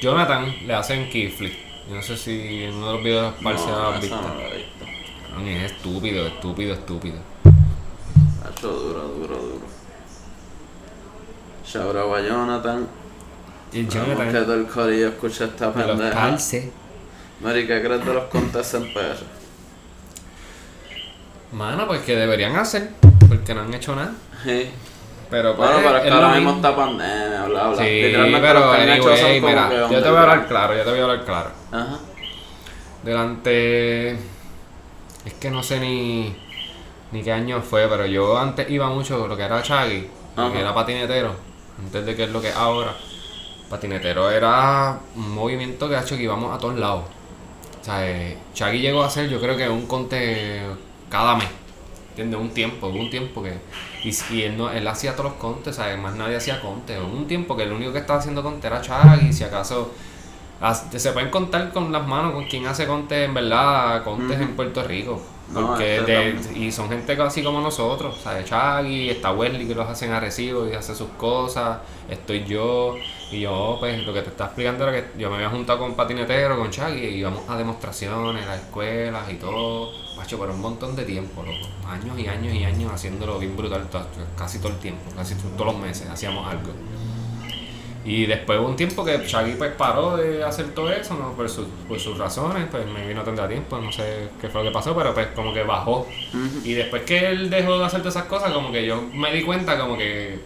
Jonathan 0.00 0.54
le 0.66 0.74
hacen 0.74 1.10
kickflip. 1.10 1.52
Yo 1.88 1.96
no 1.96 2.02
sé 2.02 2.16
si 2.16 2.62
en 2.64 2.74
uno 2.74 2.86
de 2.88 2.92
los 2.94 3.02
videos 3.02 3.36
de 3.36 3.42
los 3.42 3.66
No, 3.66 3.88
has 3.88 3.96
eso 3.96 4.00
visto. 4.00 4.16
no 4.28 4.34
lo 4.34 4.42
he 4.42 4.56
visto. 4.58 4.84
Cabrón, 5.28 5.48
Es 5.48 5.72
estúpido, 5.72 6.26
estúpido, 6.28 6.74
estúpido. 6.74 7.16
Hacho, 8.44 8.68
duro, 8.68 9.02
duro, 9.08 9.36
duro. 9.36 9.77
Shout 11.70 11.96
out 11.96 12.16
a 12.16 12.20
Jonathan. 12.20 12.88
Y 13.72 13.80
Esperamos 13.80 14.08
que 14.10 14.16
Jonathan 14.24 14.44
todo 14.44 14.54
el 14.54 14.66
corillo 14.66 15.08
escuche 15.08 15.44
esta 15.44 15.70
de 15.70 15.86
los 15.86 15.98
pendeja. 15.98 16.20
parces. 16.20 16.64
Mari, 17.40 17.66
¿qué 17.66 17.82
crees 17.82 18.04
de 18.04 18.14
los 18.14 18.24
contests 18.24 18.74
en 18.74 18.92
PR? 18.92 19.16
Mano, 21.52 21.86
pues 21.86 22.00
que 22.02 22.16
deberían 22.16 22.56
hacer, 22.56 22.90
porque 23.28 23.54
no 23.54 23.62
han 23.62 23.72
hecho 23.74 23.94
nada. 23.94 24.12
Sí. 24.44 24.70
Pero 25.30 25.54
pues, 25.56 25.68
Bueno, 25.70 25.82
pero 25.86 25.98
es 25.98 26.04
que 26.04 26.10
ahora 26.10 26.34
mismo 26.34 26.50
está 26.52 26.74
pandemia, 26.74 27.44
bla, 27.44 27.68
bla. 27.68 27.76
Sí, 27.76 28.02
Literalmente 28.02 28.40
pero 28.48 28.60
los 28.60 28.76
que 28.76 28.82
han 28.82 28.88
hecho 28.88 29.02
son 29.02 29.12
anyway, 29.12 29.40
como 29.40 29.48
mira, 29.48 29.68
que 29.68 29.94
yo 29.94 30.02
te 30.02 30.08
voy 30.08 30.18
a 30.18 30.22
hablar 30.22 30.46
claro, 30.48 30.74
yo 30.76 30.84
te 30.84 30.90
voy 30.90 30.98
a 30.98 31.02
hablar 31.02 31.24
claro. 31.24 31.50
Ajá. 31.72 31.98
Delante. 33.02 34.12
Es 34.12 35.34
que 35.38 35.50
no 35.50 35.62
sé 35.62 35.80
ni. 35.80 36.34
Ni 37.12 37.22
qué 37.22 37.32
año 37.32 37.60
fue, 37.62 37.86
pero 37.88 38.04
yo 38.06 38.38
antes 38.38 38.68
iba 38.70 38.88
mucho 38.88 39.26
lo 39.26 39.36
que 39.36 39.42
era 39.42 39.62
Chaggy, 39.62 40.08
lo 40.36 40.52
que 40.52 40.60
era 40.60 40.74
patinetero, 40.74 41.34
antes 41.78 42.06
de 42.06 42.16
que 42.16 42.24
es 42.24 42.30
lo 42.30 42.40
que 42.40 42.48
es 42.50 42.56
ahora. 42.56 42.94
Patinetero 43.70 44.30
era 44.30 45.00
un 45.16 45.34
movimiento 45.34 45.88
que 45.88 45.96
ha 45.96 46.02
hecho 46.02 46.16
que 46.16 46.22
íbamos 46.24 46.54
a 46.54 46.58
todos 46.58 46.78
lados. 46.78 47.04
O 47.80 47.84
sea, 47.84 48.08
eh, 48.08 48.38
Chaggy 48.54 48.80
llegó 48.80 49.02
a 49.02 49.06
hacer, 49.06 49.28
yo 49.28 49.40
creo 49.40 49.56
que 49.56 49.68
un 49.68 49.86
conte 49.86 50.62
cada 51.10 51.36
mes. 51.36 51.48
¿Entiendes? 52.10 52.40
Un 52.40 52.50
tiempo, 52.54 52.88
un 52.88 53.10
tiempo 53.10 53.42
que. 53.42 53.60
Y, 54.04 54.10
y 54.34 54.42
él, 54.42 54.56
no, 54.56 54.70
él 54.70 54.86
hacía 54.88 55.12
todos 55.16 55.32
los 55.32 55.40
contes, 55.40 55.76
¿sabes? 55.76 55.98
Más 55.98 56.14
nadie 56.16 56.36
hacía 56.36 56.60
contes. 56.60 56.98
Un 57.00 57.26
tiempo 57.28 57.56
que 57.56 57.64
el 57.64 57.72
único 57.72 57.92
que 57.92 57.98
estaba 58.00 58.18
haciendo 58.20 58.42
conte 58.42 58.66
era 58.66 58.80
Chaggy, 58.82 59.32
si 59.32 59.44
acaso. 59.44 59.92
As- 60.60 60.86
Se 60.96 61.12
pueden 61.12 61.30
contar 61.30 61.72
con 61.72 61.92
las 61.92 62.06
manos 62.06 62.32
con 62.34 62.46
quien 62.46 62.66
hace 62.66 62.86
contes 62.86 63.26
en 63.28 63.34
verdad, 63.34 64.04
contes 64.04 64.40
en 64.40 64.56
Puerto 64.56 64.82
Rico. 64.84 65.22
Porque 65.52 66.00
de- 66.02 66.58
y 66.58 66.70
son 66.72 66.88
gente 66.90 67.12
así 67.22 67.42
como 67.42 67.60
nosotros, 67.60 68.16
¿sabes? 68.22 68.44
Chaggy, 68.46 69.10
está 69.10 69.32
Wesley 69.32 69.66
que 69.66 69.74
los 69.74 69.88
hacen 69.88 70.12
a 70.12 70.20
recibo 70.20 70.68
y 70.68 70.74
hace 70.74 70.94
sus 70.94 71.08
cosas, 71.10 71.78
estoy 72.08 72.44
yo, 72.44 72.94
y 73.30 73.40
yo, 73.40 73.76
pues 73.80 74.04
lo 74.06 74.12
que 74.12 74.22
te 74.22 74.28
estaba 74.30 74.48
explicando 74.48 74.88
era 74.88 74.92
que 74.92 75.18
yo 75.18 75.30
me 75.30 75.36
había 75.36 75.48
juntado 75.50 75.78
con 75.78 75.94
patinetero, 75.94 76.58
con 76.58 76.70
Chaggy, 76.70 76.98
y 77.04 77.14
íbamos 77.20 77.48
a 77.48 77.56
demostraciones, 77.56 78.46
a 78.46 78.56
escuelas 78.56 79.30
y 79.30 79.34
todo, 79.36 79.90
macho, 80.16 80.36
por 80.38 80.50
un 80.50 80.60
montón 80.60 80.94
de 80.96 81.04
tiempo, 81.04 81.42
loco. 81.42 81.68
años 81.88 82.18
y 82.18 82.26
años 82.26 82.52
y 82.54 82.64
años 82.64 82.92
haciéndolo 82.92 83.38
bien 83.38 83.56
brutal, 83.56 83.86
casi 84.36 84.58
todo 84.58 84.72
el 84.72 84.78
tiempo, 84.78 85.10
casi 85.16 85.34
to- 85.34 85.48
todos 85.56 85.72
los 85.72 85.80
meses 85.82 86.08
hacíamos 86.10 86.46
algo. 86.46 86.72
Y 88.08 88.26
después 88.26 88.58
hubo 88.58 88.68
un 88.68 88.76
tiempo 88.76 89.04
que 89.04 89.18
Shaggy 89.18 89.52
pues 89.56 89.72
paró 89.72 90.16
de 90.16 90.42
hacer 90.42 90.72
todo 90.74 90.90
eso, 90.90 91.14
¿no? 91.14 91.32
Por, 91.32 91.48
sus- 91.48 91.66
por 91.86 92.00
sus 92.00 92.16
razones, 92.16 92.66
pues 92.70 92.86
me 92.86 93.12
no 93.12 93.22
tendrá 93.22 93.46
tiempo, 93.48 93.78
no 93.78 93.92
sé 93.92 94.28
qué 94.40 94.48
fue 94.48 94.62
lo 94.64 94.70
que 94.70 94.74
pasó, 94.74 94.96
pero 94.96 95.12
pues 95.12 95.26
como 95.34 95.52
que 95.52 95.62
bajó. 95.62 96.06
Y 96.64 96.72
después 96.72 97.02
que 97.02 97.28
él 97.28 97.50
dejó 97.50 97.78
de 97.78 97.84
hacer 97.84 98.00
todas 98.00 98.16
esas 98.16 98.26
cosas, 98.28 98.52
como 98.52 98.72
que 98.72 98.86
yo 98.86 99.02
me 99.12 99.32
di 99.32 99.42
cuenta 99.42 99.78
como 99.78 99.96
que 99.98 100.38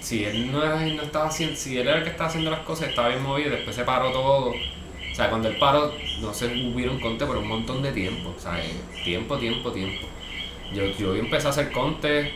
si 0.00 0.24
él 0.24 0.50
no, 0.52 0.62
era, 0.62 0.80
no 0.80 1.02
estaba 1.02 1.26
haciendo, 1.28 1.56
si 1.56 1.76
él 1.78 1.88
era 1.88 1.98
el 1.98 2.04
que 2.04 2.10
estaba 2.10 2.28
haciendo 2.28 2.50
las 2.50 2.60
cosas, 2.60 2.88
estaba 2.90 3.08
bien 3.08 3.22
movido, 3.22 3.50
después 3.50 3.74
se 3.74 3.84
paró 3.84 4.10
todo. 4.12 4.50
O 4.50 5.14
sea, 5.14 5.28
cuando 5.30 5.48
él 5.48 5.56
paró, 5.58 5.92
no 6.20 6.32
se 6.32 6.46
hubieron 6.46 7.00
conte 7.00 7.26
por 7.26 7.36
un 7.36 7.48
montón 7.48 7.82
de 7.82 7.92
tiempo. 7.92 8.32
O 8.36 8.40
sea, 8.40 8.58
eh, 8.62 8.70
tiempo, 9.04 9.36
tiempo, 9.38 9.72
tiempo. 9.72 10.06
Yo, 10.72 10.84
yo 10.98 11.14
empecé 11.16 11.46
a 11.46 11.50
hacer 11.50 11.72
contes, 11.72 12.30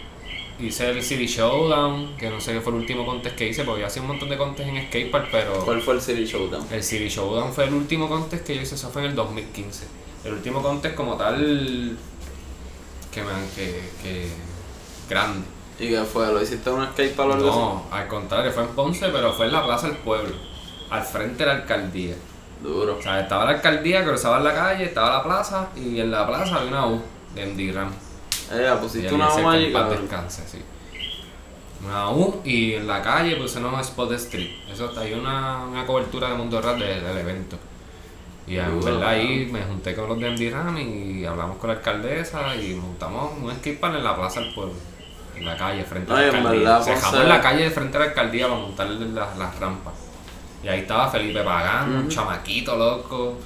hice 0.67 0.91
el 0.91 1.03
City 1.03 1.27
Showdown, 1.27 2.17
que 2.17 2.31
no 2.31 2.41
sé 2.41 2.53
qué 2.53 2.61
fue 2.61 2.73
el 2.73 2.81
último 2.81 3.05
contest 3.05 3.37
que 3.37 3.49
hice, 3.49 3.65
porque 3.65 3.83
yo 3.83 3.87
hacía 3.87 4.03
un 4.03 4.09
montón 4.09 4.29
de 4.29 4.37
contes 4.37 4.67
en 4.67 4.87
Skatepark, 4.87 5.29
pero... 5.31 5.65
¿Cuál 5.65 5.81
fue 5.83 5.95
el 5.95 6.01
City 6.01 6.25
Showdown? 6.25 6.67
El 6.71 6.83
City 6.83 7.09
Showdown 7.09 7.53
fue 7.53 7.65
el 7.65 7.75
último 7.75 8.09
contest 8.09 8.47
que 8.47 8.55
yo 8.55 8.63
hice, 8.63 8.75
eso 8.75 8.91
fue 8.91 9.03
en 9.03 9.11
el 9.11 9.17
2015. 9.17 9.87
El 10.25 10.35
último 10.35 10.63
contest 10.63 10.95
como 10.95 11.17
tal 11.17 11.97
que 13.13 13.23
me 13.23 13.31
que, 13.55 13.91
que 14.03 14.29
grande. 15.09 15.47
¿Y 15.79 15.89
qué 15.89 16.03
fue? 16.05 16.33
¿Lo 16.33 16.41
hiciste 16.43 16.71
en 16.71 16.77
un 16.77 16.87
skate 16.87 17.15
para 17.15 17.31
o 17.31 17.33
algo 17.35 17.47
No, 17.47 17.87
al 17.91 18.09
contrario, 18.09 18.53
fue 18.53 18.63
en 18.63 18.69
Ponce, 18.71 19.09
pero 19.09 19.33
fue 19.33 19.47
en 19.47 19.53
la 19.53 19.65
Plaza 19.65 19.89
del 19.89 19.97
Pueblo, 19.97 20.35
al 20.91 21.03
frente 21.03 21.39
de 21.39 21.47
la 21.47 21.53
alcaldía. 21.53 22.15
Duro. 22.63 22.97
O 22.99 23.03
sea, 23.03 23.21
estaba 23.21 23.45
la 23.45 23.53
alcaldía, 23.53 24.05
cruzaba 24.05 24.39
la 24.41 24.55
calle, 24.55 24.85
estaba 24.85 25.17
la 25.17 25.23
plaza 25.25 25.71
y 25.75 25.99
en 25.99 26.13
la 26.13 26.27
plaza 26.27 26.57
había 26.57 26.69
una 26.69 26.87
U 26.87 27.03
de 27.35 27.47
MD 27.47 27.75
Ram. 27.75 27.91
Eh, 28.53 28.71
Y 28.75 28.81
pusiste 28.83 29.15
una 29.15 29.29
que 29.35 29.45
allí, 29.47 29.73
cabrón. 29.73 30.01
descanse, 30.03 30.47
sí. 30.47 30.63
Una 31.85 32.11
U 32.11 32.41
y 32.45 32.75
en 32.75 32.87
la 32.87 33.03
calle 33.03 33.37
puse 33.37 33.59
unos 33.59 33.81
spot 33.89 34.13
street. 34.13 34.51
Eso 34.73 34.93
hay 34.99 35.15
una, 35.15 35.65
una 35.65 35.85
cobertura 35.87 36.29
de 36.29 36.35
Mundo 36.37 36.61
Rap 36.61 36.79
de- 36.79 37.01
del 37.01 37.19
evento. 37.19 37.57
Y 38.47 38.57
en 38.57 38.81
verdad 38.81 39.09
ahí 39.11 39.49
me 39.53 39.63
junté 39.63 39.95
con 39.95 40.09
los 40.09 40.19
de 40.19 40.51
Ram 40.51 40.77
y 40.79 41.25
hablamos 41.25 41.57
con 41.59 41.71
la 41.71 41.77
alcaldesa 41.77 42.55
y 42.57 42.75
montamos 42.75 43.33
un 43.41 43.51
skatepark 43.53 43.95
en 43.97 44.05
la 44.05 44.17
plaza 44.17 44.41
del 44.41 44.53
pueblo. 44.55 44.75
En 45.37 45.45
la 45.47 45.57
calle, 45.57 45.83
frente 45.85 46.13
a 46.13 46.17
No, 46.17 46.21
la 46.21 46.27
alcaldía. 46.27 46.51
verdad, 46.61 46.83
Se 46.83 46.91
dejamos 46.91 47.21
en 47.21 47.29
la 47.29 47.41
calle 47.41 47.71
frente 47.71 47.97
a 47.97 48.01
la 48.01 48.07
alcaldía 48.07 48.49
para 48.49 48.61
montarle 48.61 49.09
las, 49.09 49.39
las 49.39 49.59
rampas. 49.59 49.95
Y 50.63 50.69
ahí 50.69 50.81
estaba 50.81 51.09
Felipe 51.11 51.41
Pagán, 51.43 51.91
un 51.93 51.99
Ujú. 52.03 52.09
chamaquito 52.09 52.77
loco. 52.77 53.39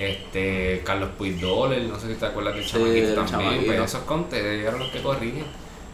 Este, 0.00 0.82
Carlos 0.84 1.10
Puigdoler, 1.18 1.82
no 1.82 1.98
sé 1.98 2.08
si 2.08 2.14
te 2.14 2.26
acuerdas 2.26 2.54
del 2.54 2.64
Sí, 2.64 2.70
chamaquito 2.72 3.24
también, 3.24 3.64
pero 3.66 3.84
esos 3.84 4.02
contes 4.02 4.42
ellos 4.42 4.68
eran 4.68 4.80
los 4.80 4.88
que 4.90 5.02
corrían. 5.02 5.44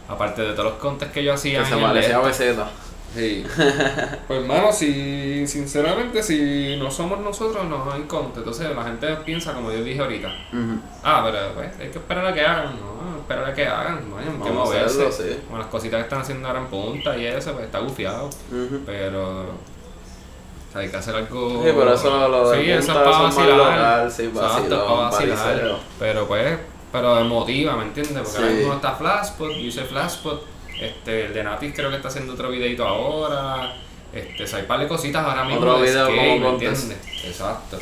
Aparte 0.07 0.41
de 0.41 0.53
todos 0.53 0.71
los 0.71 0.73
contes 0.75 1.11
que 1.11 1.23
yo 1.23 1.33
hacía 1.33 1.63
Que 1.63 1.69
se 1.69 1.75
parecía 1.75 2.19
a. 2.19 2.71
Sí. 3.13 3.45
pues 4.27 4.41
hermano, 4.41 4.71
si 4.71 5.47
sinceramente 5.47 6.21
si 6.21 6.77
no 6.77 6.91
somos 6.91 7.19
nosotros 7.19 7.65
no 7.65 7.91
hay 7.91 8.03
contes. 8.03 8.39
Entonces 8.39 8.75
la 8.75 8.83
gente 8.83 9.07
piensa 9.25 9.53
como 9.53 9.71
yo 9.71 9.83
dije 9.83 9.99
ahorita. 9.99 10.29
Ah, 11.03 11.21
pero 11.25 11.53
pues, 11.55 11.71
hay 11.79 11.89
que 11.89 11.97
esperar 11.97 12.25
a 12.25 12.33
que 12.33 12.41
hagan, 12.41 12.75
no, 12.79 13.17
esperar 13.19 13.45
a 13.45 13.53
que 13.53 13.65
hagan, 13.65 14.09
no 14.09 14.17
hay 14.17 14.25
que 14.25 14.51
moverse. 14.51 15.07
hacerlo, 15.07 15.11
sí. 15.11 15.39
Las 15.57 15.67
cositas 15.67 15.99
que 15.99 16.03
están 16.03 16.21
haciendo 16.21 16.47
ahora 16.47 16.61
en 16.61 16.67
punta 16.67 17.17
y 17.17 17.25
eso, 17.25 17.53
pues 17.53 17.65
está 17.65 17.79
gufiado. 17.79 18.29
Pero 18.85 19.47
o 20.69 20.71
sea, 20.71 20.81
hay 20.81 20.89
que 20.89 20.97
hacer 20.97 21.15
algo. 21.15 21.63
Sí, 21.63 21.69
pero 21.75 21.93
eso 21.93 22.27
lo 22.27 22.49
de 22.51 22.63
Sí, 22.63 22.71
eso 22.71 22.79
es 22.91 22.97
para 22.97 23.09
vacilar. 23.19 23.57
local, 23.57 24.11
sí, 24.11 24.23
Exacto, 24.23 24.45
vacilón, 24.47 24.87
para 24.87 25.09
vacilar. 25.09 25.75
Pero 25.99 26.27
pues, 26.27 26.59
pero 26.91 27.23
motiva, 27.25 27.75
¿me 27.75 27.83
entiendes? 27.83 28.23
Porque 28.23 28.37
ahora 28.37 28.49
Sí. 28.49 28.55
mismo 28.57 28.73
está 28.73 28.91
Flashpot, 28.95 29.49
yo 29.51 29.57
hice 29.57 29.83
Flashpot. 29.83 30.45
Este, 30.79 31.25
el 31.25 31.33
de 31.33 31.43
Natis 31.43 31.73
creo 31.75 31.89
que 31.89 31.95
está 31.95 32.07
haciendo 32.09 32.33
otro 32.33 32.49
videito 32.51 32.85
ahora. 32.87 33.73
Este, 34.13 34.43
o 34.43 34.47
sea, 34.47 34.59
hay 34.59 34.65
par 34.65 34.79
de 34.79 34.87
cositas 34.87 35.25
ahora 35.25 35.43
mismo. 35.43 35.59
Otro 35.59 35.79
de 35.79 35.89
video 35.89 36.05
skate, 36.05 36.29
como 36.37 36.39
¿me 36.39 36.49
entiendes? 36.49 36.97
Exacto. 37.25 37.77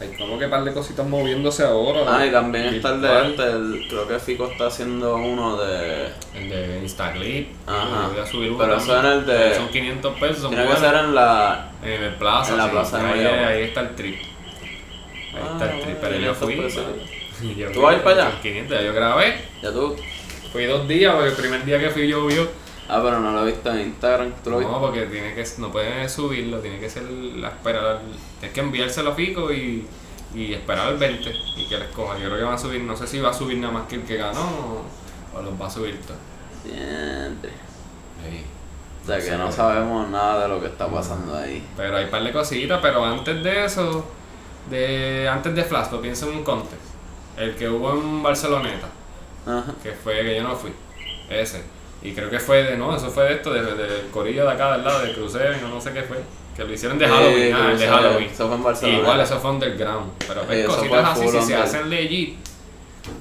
Hay 0.00 0.08
como 0.18 0.36
que 0.38 0.46
un 0.46 0.50
par 0.50 0.64
de 0.64 0.72
cositas 0.72 1.06
moviéndose 1.06 1.62
ahora. 1.64 2.00
Ah, 2.08 2.26
y 2.26 2.30
también 2.32 2.66
está 2.74 2.94
el 2.94 3.00
de 3.00 3.28
este, 3.28 3.42
el- 3.44 3.86
creo 3.88 4.08
que 4.08 4.18
Fico 4.18 4.50
está 4.50 4.66
haciendo 4.66 5.14
uno 5.16 5.56
de... 5.56 6.08
El 6.34 6.48
de 6.48 6.78
Instaclip. 6.82 7.48
Ajá. 7.66 8.08
Voy 8.12 8.20
a 8.20 8.26
subir 8.26 8.50
uno 8.50 8.58
Pero 8.58 8.76
también. 8.76 8.98
eso 8.98 9.06
en 9.06 9.12
el 9.18 9.26
de- 9.26 9.54
Son 9.54 9.68
500 9.68 10.18
pesos. 10.18 10.38
son 10.38 10.50
Tiene 10.50 10.68
que 10.68 10.76
ser 10.76 10.94
en 10.96 11.14
la... 11.14 11.70
En 11.82 12.02
el 12.02 12.14
plaza. 12.14 12.52
en 12.52 12.58
la 12.58 12.64
sí. 12.64 12.70
plaza 12.70 12.98
de 12.98 13.08
ahí, 13.08 13.24
ahí 13.26 13.62
está 13.62 13.80
el 13.82 13.94
trip. 13.94 14.16
Ahí 14.16 15.40
Ah, 15.42 15.50
está 15.52 15.72
el 15.74 15.80
trip. 15.82 15.96
Pero 16.00 16.14
yo 16.16 16.34
500 16.34 16.38
fui. 16.38 16.56
pesos. 16.56 16.84
yo 17.56 17.70
¿Tú 17.72 17.80
vas 17.82 17.94
a 17.94 17.96
ir 17.98 18.02
para 18.02 18.16
allá? 18.22 18.30
con 18.32 18.40
500, 18.42 18.82
yo 18.84 18.92
grabé. 18.94 19.38
Ya 19.62 19.70
tú... 19.72 19.96
Fui 20.52 20.64
dos 20.66 20.86
días, 20.88 21.12
porque 21.14 21.30
el 21.30 21.36
primer 21.36 21.64
día 21.64 21.78
que 21.78 21.90
fui 21.90 22.06
llovió. 22.08 22.48
Ah, 22.88 23.00
pero 23.02 23.18
no 23.20 23.32
lo 23.32 23.42
he 23.46 23.52
visto 23.52 23.70
en 23.72 23.80
Instagram. 23.80 24.32
¿Tú 24.42 24.50
lo? 24.50 24.60
No, 24.60 24.80
porque 24.80 25.02
tiene 25.06 25.34
que, 25.34 25.44
no 25.58 25.72
puedes 25.72 26.12
subirlo, 26.12 26.58
tiene 26.60 26.78
que 26.78 26.90
ser 26.90 27.04
la 27.04 27.48
esperar. 27.48 28.00
Tienes 28.40 28.54
que 28.54 28.60
enviárselo 28.60 29.12
a 29.12 29.14
Fico 29.14 29.52
y, 29.52 29.86
y 30.34 30.52
esperar 30.52 30.88
al 30.88 30.98
20 30.98 31.30
y 31.56 31.66
que 31.66 31.78
les 31.78 31.88
coja. 31.88 32.18
Yo 32.18 32.26
creo 32.26 32.36
que 32.38 32.44
van 32.44 32.54
a 32.54 32.58
subir, 32.58 32.82
no 32.82 32.94
sé 32.96 33.06
si 33.06 33.20
va 33.20 33.30
a 33.30 33.34
subir 33.34 33.56
nada 33.58 33.72
más 33.72 33.86
que 33.88 33.96
el 33.96 34.02
que 34.02 34.16
ganó 34.16 34.40
o, 34.42 34.84
o 35.38 35.42
los 35.42 35.60
va 35.60 35.66
a 35.66 35.70
subir 35.70 35.98
todos. 36.02 36.20
Siempre. 36.62 37.50
Sí. 37.50 38.44
O 39.02 39.06
sea 39.06 39.16
que 39.16 39.22
Sí. 39.22 39.30
no 39.36 39.50
sabemos 39.52 40.08
nada 40.08 40.42
de 40.42 40.48
lo 40.48 40.60
que 40.60 40.66
está 40.66 40.86
pasando 40.88 41.36
ahí. 41.36 41.66
Pero 41.76 41.96
hay 41.96 42.04
un 42.04 42.10
par 42.10 42.22
de 42.22 42.32
cositas, 42.32 42.78
pero 42.82 43.04
antes 43.04 43.42
de 43.42 43.64
eso, 43.64 44.04
de 44.70 45.28
antes 45.28 45.54
de 45.54 45.62
Flash, 45.64 45.88
pienso 46.02 46.30
en 46.30 46.38
un 46.38 46.44
contest. 46.44 46.82
El 47.36 47.54
que 47.56 47.68
hubo 47.68 47.92
en 47.92 48.22
Barceloneta, 48.22 48.88
Ajá. 49.46 49.74
que 49.82 49.92
fue 49.92 50.22
que 50.22 50.36
yo 50.36 50.42
no 50.42 50.54
fui. 50.54 50.72
Ese. 51.28 51.62
Y 52.04 52.12
creo 52.12 52.28
que 52.28 52.38
fue 52.38 52.62
de, 52.62 52.76
no, 52.76 52.94
eso 52.94 53.10
fue 53.10 53.24
de 53.24 53.34
esto, 53.34 53.52
del 53.52 53.78
de, 53.78 53.86
del 53.86 54.10
corillo 54.10 54.44
de 54.44 54.52
acá 54.52 54.72
del 54.72 54.84
lado, 54.84 55.00
de 55.00 55.14
crucero, 55.14 55.56
no 55.68 55.80
sé 55.80 55.92
qué 55.92 56.02
fue. 56.02 56.18
Que 56.54 56.62
lo 56.62 56.72
hicieron 56.72 56.98
de 56.98 57.08
Halloween, 57.08 57.46
Sí, 57.48 57.52
ah, 57.52 57.72
el 57.72 57.78
de 57.78 57.88
Halloween. 57.88 58.30
Eso 58.30 58.46
fue 58.46 58.56
en 58.56 58.62
Barcelona. 58.62 58.98
Igual 58.98 59.20
eso 59.20 59.40
fue 59.40 59.50
underground. 59.50 60.12
Pero 60.18 60.42
eso 60.52 60.76
cositas 60.76 61.08
así, 61.08 61.28
si 61.28 61.42
se 61.42 61.56
hacen 61.56 61.90
legit, 61.90 62.36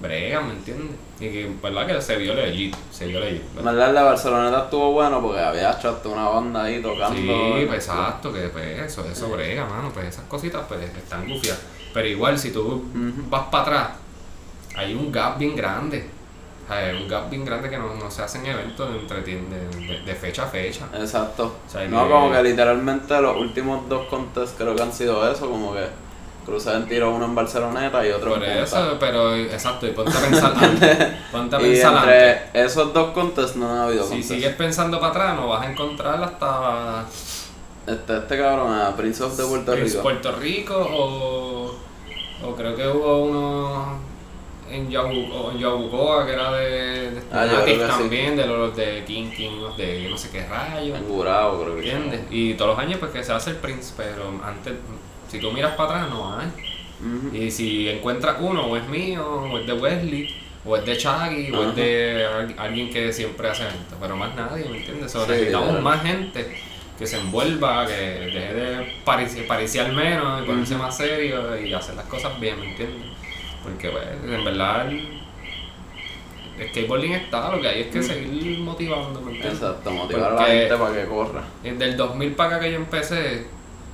bregan, 0.02 0.48
¿me 0.48 0.54
entiendes? 0.54 0.98
Y 1.20 1.30
que, 1.30 1.52
verdad 1.64 1.88
que 1.88 2.02
se 2.02 2.18
vio 2.18 2.34
legit, 2.34 2.76
se 2.92 3.08
vio 3.08 3.22
legit. 3.22 3.42
¿verdad? 3.56 3.90
el 3.90 3.96
de 3.96 4.02
Barcelona 4.02 4.58
estuvo 4.66 4.92
bueno 4.92 5.22
porque 5.22 5.40
había 5.40 5.72
hecho 5.72 5.90
hasta 5.90 6.10
una 6.10 6.28
banda 6.28 6.64
ahí 6.64 6.82
tocando. 6.82 7.16
Sí, 7.18 7.66
pues 7.66 7.88
exacto, 7.88 8.34
que 8.34 8.50
pues 8.50 8.80
eso, 8.82 9.06
eso 9.10 9.30
brega, 9.30 9.66
mano, 9.66 9.92
pues 9.94 10.08
esas 10.08 10.26
cositas 10.26 10.64
pues 10.68 10.82
están 10.82 11.28
gufias. 11.28 11.60
Pero 11.94 12.08
igual 12.08 12.38
si 12.38 12.52
tú 12.52 12.84
vas 13.30 13.46
para 13.50 13.64
atrás, 13.64 13.90
hay 14.76 14.94
un 14.94 15.12
gap 15.12 15.38
bien 15.38 15.56
grande. 15.56 16.10
Hay 16.70 16.96
un 16.96 17.08
gap 17.10 17.30
bien 17.30 17.44
grande 17.44 17.70
que 17.70 17.78
no, 17.78 17.94
no 17.96 18.10
se 18.10 18.22
hacen 18.22 18.46
eventos 18.46 18.90
de, 18.90 19.22
de, 19.22 20.02
de- 20.06 20.16
fecha 20.16 20.44
a 20.44 20.48
fecha. 20.48 20.88
Exacto. 20.98 21.56
O 21.68 21.70
sea, 21.70 21.86
no, 21.88 22.06
que- 22.06 22.10
como 22.12 22.32
que 22.32 22.42
literalmente 22.44 23.22
los 23.22 23.36
últimos 23.38 23.88
dos 23.90 24.08
contests 24.08 24.56
creo 24.58 24.74
que 24.76 24.82
han 24.82 24.94
sido 24.94 25.30
eso, 25.32 25.50
como 25.50 25.74
que 25.74 25.86
Cruzar 26.46 26.84
tiró 26.86 27.12
uno 27.16 27.24
en 27.24 27.36
Barceloneta 27.36 28.06
y 28.06 28.12
otro 28.12 28.32
Por 28.34 28.44
en 28.44 28.50
Punta. 28.50 28.64
eso, 28.64 28.98
pero 29.00 29.34
exacto, 29.34 29.88
y 29.88 29.92
ponte 29.92 30.12
a 30.18 30.22
pensar 30.22 30.54
antes. 30.62 30.98
Ponte 31.32 31.56
a 31.56 31.62
Y 31.62 31.64
pensar 31.72 31.94
entre 31.96 32.32
antes. 32.32 32.50
esos 32.72 32.94
dos 32.94 33.12
contests 33.12 33.56
no 33.56 33.68
ha 33.70 33.86
habido 33.86 34.04
Si 34.04 34.10
contests. 34.10 34.34
sigues 34.36 34.56
pensando 34.56 35.00
para 35.00 35.12
atrás, 35.12 35.36
no 35.38 35.48
vas 35.48 35.66
a 35.66 35.72
encontrar 35.72 36.22
hasta 36.22 37.06
Este, 37.88 38.18
este 38.18 38.38
cabrón, 38.38 38.74
a 38.78 38.94
Prince 38.96 39.24
of 39.24 39.38
de 39.38 39.46
Puerto 39.46 39.72
Prince 39.72 39.90
Rico. 39.92 40.02
Puerto 40.04 40.32
Rico 40.38 40.76
o, 40.78 41.76
o 42.46 42.56
creo 42.58 42.76
que 42.76 42.88
hubo 42.90 43.24
uno 43.24 43.98
en, 44.76 44.90
Yabu, 44.90 45.52
en 45.52 45.60
Yabucoa, 45.60 46.26
que 46.26 46.34
era 46.34 46.52
de, 46.54 47.12
de 47.12 47.22
Ah, 47.32 47.64
sí. 47.66 47.76
también, 47.88 48.36
de 48.36 48.46
los 48.48 48.76
de 48.76 49.04
King 49.06 49.30
King, 49.36 49.52
los 49.62 49.78
de 49.78 50.08
no 50.10 50.18
sé 50.18 50.30
qué 50.32 50.46
rayos. 50.48 50.98
En 50.98 51.08
Gurabo, 51.08 51.62
creo 51.64 51.76
que 51.80 51.92
¿Entiendes? 51.92 52.22
Y 52.32 52.54
todos 52.56 52.72
los 52.72 52.80
años 52.80 53.00
pues 53.00 53.12
que 53.12 53.24
se 53.24 53.32
hace 53.34 53.52
el 53.52 53.56
Prince, 53.58 53.94
pero 53.98 54.30
antes, 54.44 54.74
si 55.30 55.40
tú 55.40 55.52
miras 55.52 55.76
para 55.76 56.02
atrás, 56.04 56.10
no 56.10 56.38
hay. 56.38 56.48
Y 57.34 57.52
si 57.52 57.90
encuentras 57.90 58.38
uno, 58.40 58.66
o 58.68 58.78
es 58.78 58.88
mío, 58.88 59.26
o 59.28 59.58
es 59.58 59.68
de 59.68 59.74
Wesley, 59.74 60.34
o 60.66 60.78
es 60.78 60.86
de 60.86 60.98
Chaggy, 60.98 61.52
o 61.52 61.70
es 61.70 61.76
de 61.76 62.26
al- 62.26 62.56
alguien 62.58 62.90
que 62.90 63.12
siempre 63.12 63.50
hace 63.50 63.64
eventos, 63.64 63.98
pero 64.00 64.16
más 64.16 64.34
nadie, 64.36 64.70
¿me 64.70 64.78
entiendes? 64.78 65.12
So, 65.12 65.26
Sí, 65.26 65.32
necesitamos 65.32 65.68
claro. 65.70 65.82
más 65.84 66.02
gente 66.02 66.62
que 66.98 67.06
se 67.06 67.18
envuelva, 67.20 67.86
que 67.88 67.92
deje 67.94 68.54
de 68.54 68.94
pari- 69.04 69.46
pariciar 69.48 69.92
menos 69.92 70.42
y 70.42 70.46
ponerse 70.46 70.76
más 70.78 70.96
serio 70.96 71.60
y 71.60 71.74
hacer 71.74 71.96
las 71.96 72.06
cosas 72.06 72.40
bien, 72.40 72.58
¿me 72.60 72.70
entiendes? 72.70 73.02
Porque 73.64 73.90
pues, 73.90 74.04
en 74.26 74.44
verdad 74.46 74.88
el, 74.90 75.20
skateboarding 76.70 77.14
está, 77.14 77.56
lo 77.56 77.62
que 77.62 77.68
hay 77.68 77.82
es 77.82 77.88
que 77.88 78.04
seguir 78.04 78.60
motivando, 78.60 79.20
¿me 79.22 79.32
entiendes? 79.32 79.62
Exacto, 79.62 79.92
motivar 79.92 80.34
a 80.34 80.36
la 80.36 80.46
gente 80.46 80.76
para 80.76 80.94
que 81.02 81.08
corra. 81.08 81.44
Desde 81.64 81.86
el 81.86 81.98
2000 81.98 82.36
para 82.36 82.50
acá 82.50 82.60
que 82.60 82.72
yo 82.72 82.78
empecé, 82.78 83.48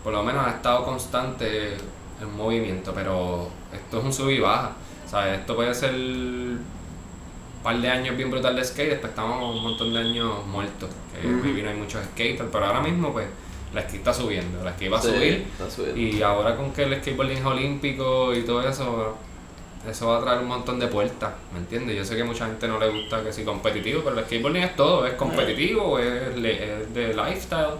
por 0.04 0.14
lo 0.14 0.24
menos 0.24 0.46
ha 0.46 0.52
estado 0.52 0.84
constante 0.84 1.74
el 2.20 2.28
movimiento, 2.28 2.92
pero 2.94 3.50
esto 3.74 4.00
es 4.00 4.04
un 4.04 4.14
sub 4.14 4.30
y 4.30 4.40
baja. 4.40 4.74
¿sabes? 5.08 5.40
Esto 5.40 5.56
puede 5.56 5.74
ser 5.74 5.94
un 5.96 6.60
par 7.64 7.78
de 7.80 7.90
años 7.90 8.16
bien 8.16 8.30
brutal 8.30 8.56
de 8.56 8.64
skate, 8.64 8.90
después 8.92 9.10
estamos 9.12 9.56
un 9.56 9.64
montón 9.64 9.92
de 9.94 10.00
años 10.00 10.46
muertos, 10.46 10.90
que 11.20 11.28
maybe 11.28 11.64
no 11.64 11.70
hay 11.70 11.76
muchos 11.78 12.04
skaters, 12.06 12.50
pero 12.52 12.66
ahora 12.66 12.82
mismo 12.82 13.12
pues 13.12 13.28
la 13.74 13.82
skate 13.82 13.96
está 13.96 14.14
subiendo, 14.14 14.64
la 14.64 14.74
skate 14.74 14.92
va 14.94 14.98
a 15.00 15.02
Sí, 15.02 15.08
subir 15.08 15.48
está 15.52 15.70
subiendo. 15.70 16.00
y 16.00 16.22
ahora 16.22 16.56
con 16.56 16.72
que 16.74 16.84
el 16.84 16.96
skateboarding 17.02 17.38
es 17.38 17.46
olímpico 17.46 18.36
y 18.36 18.42
todo 18.44 18.68
eso, 18.68 19.18
eso 19.88 20.08
va 20.08 20.18
a 20.18 20.22
traer 20.22 20.40
un 20.40 20.48
montón 20.48 20.80
de 20.80 20.88
puertas, 20.88 21.32
¿me 21.54 21.60
entiendes? 21.60 21.96
Yo 21.96 22.04
sé 22.04 22.16
que 22.16 22.24
mucha 22.24 22.46
gente 22.46 22.68
no 22.68 22.80
le 22.80 22.90
gusta 22.90 23.24
que 23.24 23.32
sea 23.32 23.46
competitivo, 23.46 24.02
pero 24.04 24.18
el 24.20 24.26
skateboarding 24.26 24.64
es 24.64 24.76
todo, 24.76 25.06
es 25.08 25.14
competitivo, 25.14 25.98
es, 26.00 26.36
es 26.36 26.94
de 26.94 27.14
lifestyle, 27.14 27.76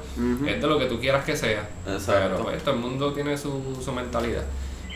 es 0.48 0.62
de 0.62 0.68
lo 0.68 0.80
que 0.80 0.86
tú 0.86 1.00
quieras 1.00 1.26
que 1.26 1.36
sea. 1.36 1.68
Exacto. 1.88 2.30
Pero 2.32 2.44
pues 2.44 2.64
todo 2.64 2.76
el 2.76 2.82
mundo 2.82 3.12
tiene 3.14 3.38
su, 3.38 3.80
su 3.84 3.92
mentalidad. 3.92 4.44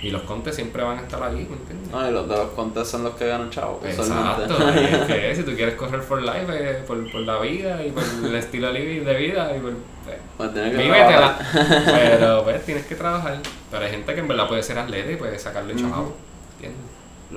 Y 0.01 0.09
los 0.11 0.23
contes 0.23 0.53
siempre 0.55 0.83
van 0.83 0.97
a 0.97 1.01
estar 1.03 1.23
ahí, 1.23 1.47
¿me 1.49 1.55
entiendes? 1.55 1.89
No, 1.89 2.09
y 2.09 2.11
los 2.11 2.27
de 2.27 2.35
los 2.35 2.49
contes 2.49 2.85
son 2.89 3.03
los 3.05 3.15
que 3.15 3.25
ganan 3.25 3.49
chavos. 3.49 3.85
Exacto, 3.85 4.53
usualmente. 4.53 4.91
y 4.91 4.95
es 4.95 5.05
que 5.07 5.35
si 5.37 5.43
tú 5.49 5.55
quieres 5.55 5.75
correr 5.75 6.01
por 6.03 6.21
life, 6.21 6.45
eh, 6.49 6.83
por, 6.85 7.09
por 7.09 7.21
la 7.21 7.39
vida 7.39 7.85
y 7.85 7.91
por 7.91 8.03
el 8.03 8.35
estilo 8.35 8.73
de 8.73 8.81
vida 8.81 9.55
y 9.55 9.59
por, 9.61 9.73
pues, 10.03 10.17
Pues 10.35 10.53
tienes 10.53 10.71
que 10.71 10.77
Vívetela. 10.83 11.37
trabajar. 11.37 11.83
Pero 12.19 12.43
pues 12.43 12.65
tienes 12.65 12.85
que 12.85 12.95
trabajar. 12.95 13.39
Pero 13.71 13.85
hay 13.85 13.91
gente 13.91 14.13
que 14.13 14.19
en 14.19 14.27
verdad 14.27 14.47
puede 14.49 14.61
ser 14.61 14.77
atleta 14.77 15.09
y 15.09 15.15
puede 15.15 15.39
sacarle 15.39 15.73
chavo. 15.77 16.13
¿Entiendes? 16.55 16.81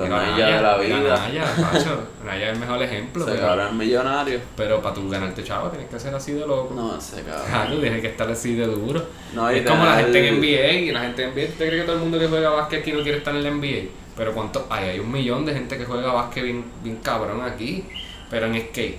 Mira, 0.04 0.18
Naya 0.18 0.46
de 0.46 0.62
la 0.62 0.76
vida. 0.78 0.98
Naya, 0.98 1.44
macho. 1.60 2.08
Naya 2.24 2.46
es 2.48 2.52
el 2.54 2.58
mejor 2.58 2.82
ejemplo. 2.82 3.24
Se 3.24 3.32
Pero, 3.32 3.72
millonario. 3.72 4.40
pero 4.56 4.82
para 4.82 4.94
tú 4.94 5.08
ganarte 5.08 5.42
chavo 5.42 5.68
tienes 5.68 5.88
que 5.88 5.98
ser 5.98 6.14
así 6.14 6.32
de 6.32 6.46
loco. 6.46 6.74
No, 6.74 6.96
ese 6.96 7.22
cabrón. 7.22 7.46
Claro, 7.48 7.78
tienes 7.78 8.00
que 8.00 8.08
estar 8.08 8.30
así 8.30 8.54
de 8.54 8.66
duro. 8.66 9.04
No, 9.34 9.48
es 9.48 9.66
como 9.66 9.84
la 9.84 9.96
gente 9.96 10.28
en 10.28 10.40
NBA 10.40 10.72
y 10.72 10.92
la 10.92 11.00
gente 11.00 11.24
en 11.24 11.30
NBA, 11.30 11.46
¿te 11.58 11.66
crees 11.66 11.80
que 11.80 11.86
todo 11.86 11.96
el 11.96 12.02
mundo 12.02 12.18
que 12.18 12.26
juega 12.28 12.50
básquet 12.50 12.80
aquí 12.80 12.92
no 12.92 13.02
quiere 13.02 13.18
estar 13.18 13.34
en 13.34 13.42
la 13.42 13.50
NBA? 13.50 13.88
Pero 14.16 14.32
cuánto 14.32 14.66
hay, 14.70 14.90
hay 14.90 14.98
un 14.98 15.12
millón 15.12 15.44
de 15.44 15.52
gente 15.52 15.76
que 15.76 15.84
juega 15.84 16.12
básquet 16.12 16.44
bien, 16.44 16.64
bien 16.82 16.96
cabrón 16.96 17.42
aquí, 17.42 17.84
pero 18.30 18.46
en 18.46 18.60
skate 18.60 18.96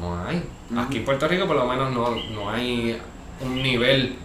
no 0.00 0.24
hay. 0.26 0.42
Aquí 0.76 0.98
en 0.98 1.04
Puerto 1.04 1.28
Rico 1.28 1.46
por 1.46 1.56
lo 1.56 1.66
menos 1.66 1.92
no, 1.92 2.16
no 2.32 2.50
hay 2.50 2.98
un 3.40 3.62
nivel 3.62 4.16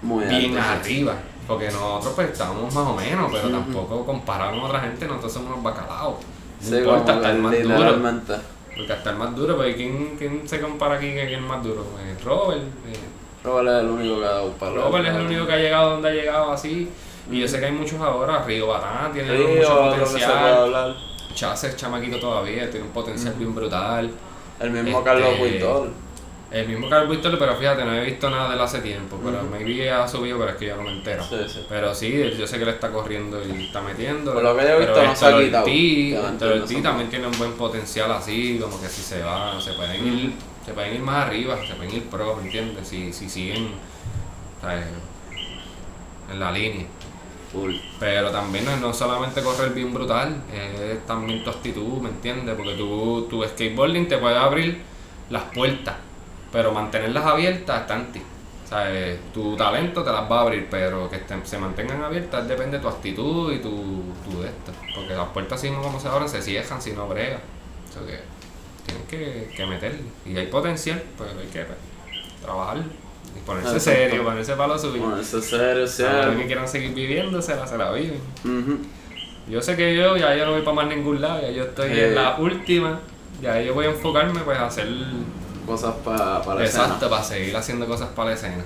Muy 0.00 0.24
bien 0.24 0.56
alto, 0.56 0.84
sí. 0.84 1.06
Porque 1.46 1.66
nosotros 1.70 2.12
pues 2.14 2.30
estamos 2.30 2.72
más 2.74 2.86
o 2.86 2.94
menos, 2.94 3.30
pero 3.32 3.48
tampoco 3.50 4.06
comparado 4.06 4.52
con 4.52 4.60
otra 4.60 4.80
gente, 4.80 5.06
nosotros 5.06 5.32
somos 5.32 5.52
unos 5.52 5.62
bacalaos. 5.62 6.14
No 6.14 6.68
Sí, 6.68 6.76
importa 6.76 7.14
estar 7.14 7.34
más 7.36 7.52
duro. 7.62 7.74
Porque 8.74 8.92
el 9.04 9.16
más 9.16 9.36
duro, 9.36 9.56
porque 9.56 9.74
¿quién, 9.76 10.14
quién 10.16 10.48
se 10.48 10.60
compara 10.60 10.94
aquí 10.96 11.12
que 11.12 11.26
quién 11.26 11.40
es 11.42 11.46
más 11.48 11.62
duro? 11.62 11.84
Eh, 12.00 12.16
Robert. 12.24 12.62
eh, 12.62 12.98
Robert 13.44 13.68
es 13.68 13.80
el 13.84 13.90
único 13.90 14.18
que 14.20 14.24
ha 14.24 14.30
dado 14.30 14.46
un 14.46 14.54
palo. 14.54 14.82
Robert 14.82 15.06
es 15.08 15.14
el 15.14 15.26
único 15.26 15.46
que 15.46 15.52
ha 15.52 15.58
llegado 15.58 15.90
donde 15.90 16.08
ha 16.08 16.12
llegado 16.12 16.52
así. 16.52 16.88
Y 17.30 17.40
yo 17.40 17.48
sé 17.48 17.58
que 17.60 17.66
hay 17.66 17.72
muchos 17.72 18.00
ahora. 18.00 18.42
Río 18.44 18.68
Batán 18.68 19.12
tiene 19.12 19.36
Sí, 19.36 19.44
mucho 19.58 19.78
potencial. 19.78 20.96
Chase 21.34 21.68
es 21.68 21.76
chamaquito 21.76 22.18
todavía, 22.18 22.70
tiene 22.70 22.86
un 22.86 22.92
potencial 22.92 23.34
bien 23.34 23.54
brutal. 23.54 24.10
El 24.60 24.70
mismo 24.70 24.90
Este, 24.98 25.04
Carlos 25.04 25.30
Huitol. 25.40 25.92
El 26.52 26.68
mismo 26.68 26.88
Carl 26.90 27.08
Víctor, 27.08 27.38
pero 27.38 27.56
fíjate, 27.56 27.82
no 27.84 27.94
he 27.94 28.04
visto 28.04 28.28
nada 28.28 28.50
de 28.50 28.56
él 28.56 28.60
hace 28.60 28.80
tiempo. 28.80 29.18
Pero 29.24 29.38
Ujú. 29.38 29.46
maybe 29.46 29.90
ha 29.90 30.06
subido, 30.06 30.38
pero 30.38 30.50
es 30.50 30.56
que 30.56 30.66
yo 30.66 30.76
no 30.76 30.82
me 30.82 30.90
entero. 30.90 31.24
Sí, 31.26 31.36
sí. 31.48 31.64
Pero 31.68 31.94
sí, 31.94 32.34
yo 32.38 32.46
sé 32.46 32.58
que 32.58 32.64
él 32.64 32.68
está 32.68 32.90
corriendo 32.90 33.40
y 33.42 33.64
está 33.64 33.80
metiendo. 33.80 34.34
Por 34.34 34.42
lo 34.42 34.56
que 34.56 34.62
yo 34.62 34.68
he 34.68 34.78
visto, 34.78 34.94
pero 34.94 35.06
no 35.06 35.16
se 35.16 35.26
ha 35.26 35.38
quitado. 35.38 35.66
Eso. 35.66 36.82
también 36.82 37.08
tiene 37.08 37.26
un 37.26 37.38
buen 37.38 37.52
potencial 37.52 38.12
así, 38.12 38.58
como 38.60 38.80
que 38.80 38.88
si 38.88 39.02
se 39.02 39.22
va, 39.22 39.58
se 39.60 39.72
pueden 39.72 40.06
ir, 40.06 40.32
se 40.64 40.72
pueden 40.72 40.94
ir 40.94 41.00
más 41.00 41.26
arriba, 41.26 41.56
se 41.66 41.74
pueden 41.74 41.94
ir 41.94 42.04
pro, 42.10 42.36
¿me 42.36 42.42
entiendes? 42.42 42.86
Si, 42.86 43.12
si 43.12 43.30
siguen 43.30 43.70
¿sabes? 44.60 44.84
en 46.30 46.40
la 46.40 46.50
línea. 46.52 46.86
Pero 48.00 48.30
también 48.30 48.64
no 48.64 48.76
no 48.78 48.94
solamente 48.94 49.42
correr 49.42 49.72
bien 49.72 49.92
brutal, 49.92 50.42
es 50.52 51.06
también 51.06 51.44
tu 51.44 51.50
actitud, 51.50 52.00
¿me 52.00 52.08
entiendes? 52.08 52.54
Porque 52.56 52.74
tu, 52.74 53.26
tu 53.28 53.42
skateboarding 53.44 54.08
te 54.08 54.16
puede 54.16 54.36
abrir 54.36 54.80
las 55.28 55.42
puertas, 55.54 55.96
pero 56.52 56.70
mantenerlas 56.72 57.24
abiertas 57.24 57.80
está 57.82 57.96
en 57.96 58.12
ti. 58.12 58.22
¿Sabes? 58.68 59.18
Tu 59.34 59.54
talento 59.56 60.02
te 60.02 60.10
las 60.10 60.30
va 60.30 60.38
a 60.38 60.40
abrir, 60.42 60.66
pero 60.70 61.10
que 61.10 61.20
se 61.44 61.58
mantengan 61.58 62.02
abiertas 62.02 62.48
depende 62.48 62.78
de 62.78 62.82
tu 62.82 62.88
actitud 62.88 63.52
y 63.52 63.58
tu, 63.58 63.70
tu 64.24 64.40
de 64.40 64.48
esto. 64.48 64.72
Porque 64.94 65.12
las 65.14 65.28
puertas, 65.28 65.58
así 65.58 65.68
como 65.70 66.00
se 66.00 66.08
abren, 66.08 66.28
se 66.28 66.40
cierran 66.40 66.80
si 66.80 66.92
no 66.92 67.06
bregas. 67.06 67.40
O 67.90 67.92
sea 67.92 68.02
que 68.06 68.20
tienes 68.86 69.08
que, 69.08 69.54
que 69.54 69.66
meterle. 69.66 70.00
Y 70.24 70.36
hay 70.36 70.46
potencial, 70.46 71.02
pero 71.18 71.30
hay 71.38 71.46
que 71.48 71.64
pues, 71.64 71.78
trabajar 72.42 72.78
y 72.78 73.40
ponerse 73.46 73.76
Exacto. 73.76 74.00
serio, 74.00 74.24
ponerse 74.24 74.52
para 74.54 74.68
lo 74.68 74.78
suyo. 74.78 75.18
Eso 75.18 75.38
es 75.38 75.44
serio, 75.44 75.66
Ahora 75.68 75.84
que 75.84 75.86
serio. 76.32 76.46
quieran 76.46 76.68
seguir 76.68 76.94
viviendo, 76.94 77.42
se 77.42 77.54
la, 77.54 77.66
se 77.66 77.76
la 77.76 77.92
viven. 77.92 78.20
Ujú. 78.44 78.78
Yo 79.50 79.60
sé 79.60 79.76
que 79.76 79.94
yo 79.94 80.16
ya 80.16 80.34
yo 80.34 80.46
no 80.46 80.52
voy 80.52 80.62
para 80.62 80.76
más 80.76 80.86
ningún 80.86 81.20
lado, 81.20 81.42
ya 81.42 81.50
yo 81.50 81.64
estoy 81.64 81.90
Eh. 81.90 82.08
en 82.08 82.14
la 82.14 82.36
última, 82.38 83.00
ya 83.42 83.60
yo 83.60 83.74
voy 83.74 83.84
a 83.86 83.90
enfocarme 83.90 84.40
pues 84.40 84.56
a 84.56 84.66
hacer 84.66 84.88
Cosas 85.66 85.94
pa- 86.04 86.42
para 86.42 86.60
la 86.60 86.66
exacto, 86.66 86.94
escena. 86.94 87.10
para 87.10 87.22
seguir 87.24 87.56
haciendo 87.56 87.86
cosas 87.86 88.08
para 88.10 88.30
la 88.30 88.34
escena. 88.36 88.64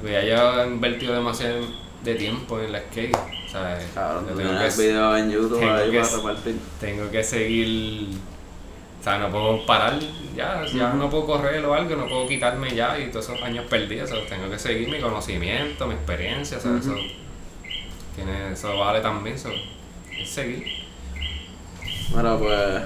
Pues 0.00 0.12
ya 0.12 0.22
yo 0.24 0.62
he 0.62 0.66
invertido 0.68 1.14
demasiado 1.14 1.60
de 2.02 2.14
tiempo 2.14 2.58
en 2.60 2.72
la 2.72 2.80
skate, 2.80 3.14
¿sabes? 3.50 3.84
Yo 3.94 4.20
tú 4.30 4.36
tengo, 4.38 4.50
que, 4.58 4.82
videos 4.82 5.18
en 5.20 5.30
YouTube 5.30 5.60
tengo 5.60 5.72
ahí 5.74 5.90
que- 5.90 6.00
para 6.00 6.16
repartir. 6.16 6.58
tengo 6.80 7.10
que 7.10 7.22
seguir, 7.22 8.08
o 9.00 9.04
sea, 9.04 9.18
no 9.18 9.30
puedo 9.30 9.66
parar 9.66 9.98
ya, 10.34 10.64
ya 10.72 10.94
no 10.94 11.10
puedo 11.10 11.26
correr 11.26 11.62
o 11.66 11.74
algo, 11.74 11.94
no 11.96 12.08
puedo 12.08 12.26
quitarme 12.26 12.74
ya 12.74 12.98
y 12.98 13.10
todos 13.10 13.28
esos 13.28 13.42
años 13.42 13.66
perdidos, 13.68 14.10
tengo 14.30 14.48
que 14.50 14.58
seguir 14.58 14.88
mi 14.88 14.98
conocimiento, 15.00 15.86
mi 15.86 15.94
experiencia, 15.94 16.56
o 16.56 16.60
sea, 16.60 16.70
Ujú. 16.70 16.80
eso, 16.80 16.96
tiene, 18.16 18.52
eso 18.52 18.78
vale 18.78 19.00
también, 19.00 19.36
eso, 19.36 19.50
es 20.18 20.30
seguir. 20.30 20.64
Mira, 22.16 22.36
pues. 22.38 22.82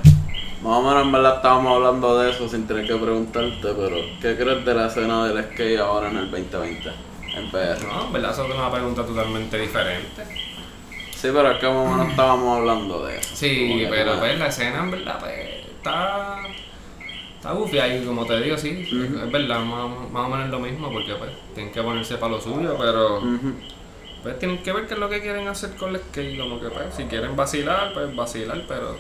Más 0.65 0.79
o 0.79 0.83
menos 0.83 1.03
en 1.05 1.13
verdad 1.13 1.37
estábamos 1.37 1.77
hablando 1.77 2.19
de 2.19 2.31
eso 2.31 2.49
sin 2.49 2.67
tener 2.67 2.87
que 2.87 2.97
preguntarte, 2.97 3.61
pero 3.61 3.97
¿qué 4.23 4.35
crees 4.35 4.65
de 4.65 4.75
la 4.75 4.87
escena 4.87 5.27
del 5.27 5.45
skate 5.45 5.79
ahora 5.79 6.09
en 6.09 6.17
el 6.17 6.31
2020? 6.31 6.91
En 7.37 7.51
PR. 7.51 7.85
No, 7.87 8.07
en 8.07 8.13
verdad, 8.15 8.31
eso 8.31 8.47
es 8.47 8.55
una 8.55 8.71
pregunta 8.73 9.05
totalmente 9.05 9.59
diferente. 9.59 10.25
Sí, 11.11 11.29
pero 11.35 11.51
es 11.51 11.59
que 11.59 11.67
más 11.67 11.77
o 11.77 11.91
menos 11.91 12.09
estábamos 12.09 12.59
hablando 12.59 13.05
de 13.05 13.19
eso. 13.19 13.37
Sí, 13.37 13.87
pero 13.91 14.19
pues 14.19 14.39
la 14.39 14.47
escena 14.47 14.79
en 14.79 14.91
verdad 14.91 15.19
pues 15.21 15.35
está 15.77 16.39
está 17.37 17.53
bufia 17.53 17.87
y 17.95 18.03
como 18.07 18.25
te 18.25 18.41
digo, 18.41 18.57
sí, 18.57 18.89
es 18.91 19.31
verdad, 19.31 19.61
más, 19.61 20.11
más 20.11 20.27
o 20.27 20.29
menos 20.31 20.49
lo 20.49 20.61
mismo 20.61 20.91
porque 20.91 21.15
pues 21.15 21.31
tienen 21.55 21.75
que 21.75 21.83
ponerse 21.83 22.17
para 22.17 22.33
lo 22.33 22.41
suyo, 22.41 22.75
pero 22.79 23.19
Ujú. 23.19 23.53
pues 24.23 24.39
tienen 24.39 24.63
que 24.63 24.73
ver 24.73 24.87
qué 24.87 24.95
es 24.95 25.01
lo 25.01 25.11
que 25.11 25.21
quieren 25.21 25.47
hacer 25.47 25.77
con 25.77 25.91
el 25.95 26.01
skate, 26.01 26.39
como 26.41 26.59
que 26.59 26.69
pues 26.69 26.95
si 26.95 27.05
quieren 27.05 27.37
vacilar, 27.37 27.93
pues 27.93 28.17
vacilar, 28.17 28.63
pero 28.67 28.97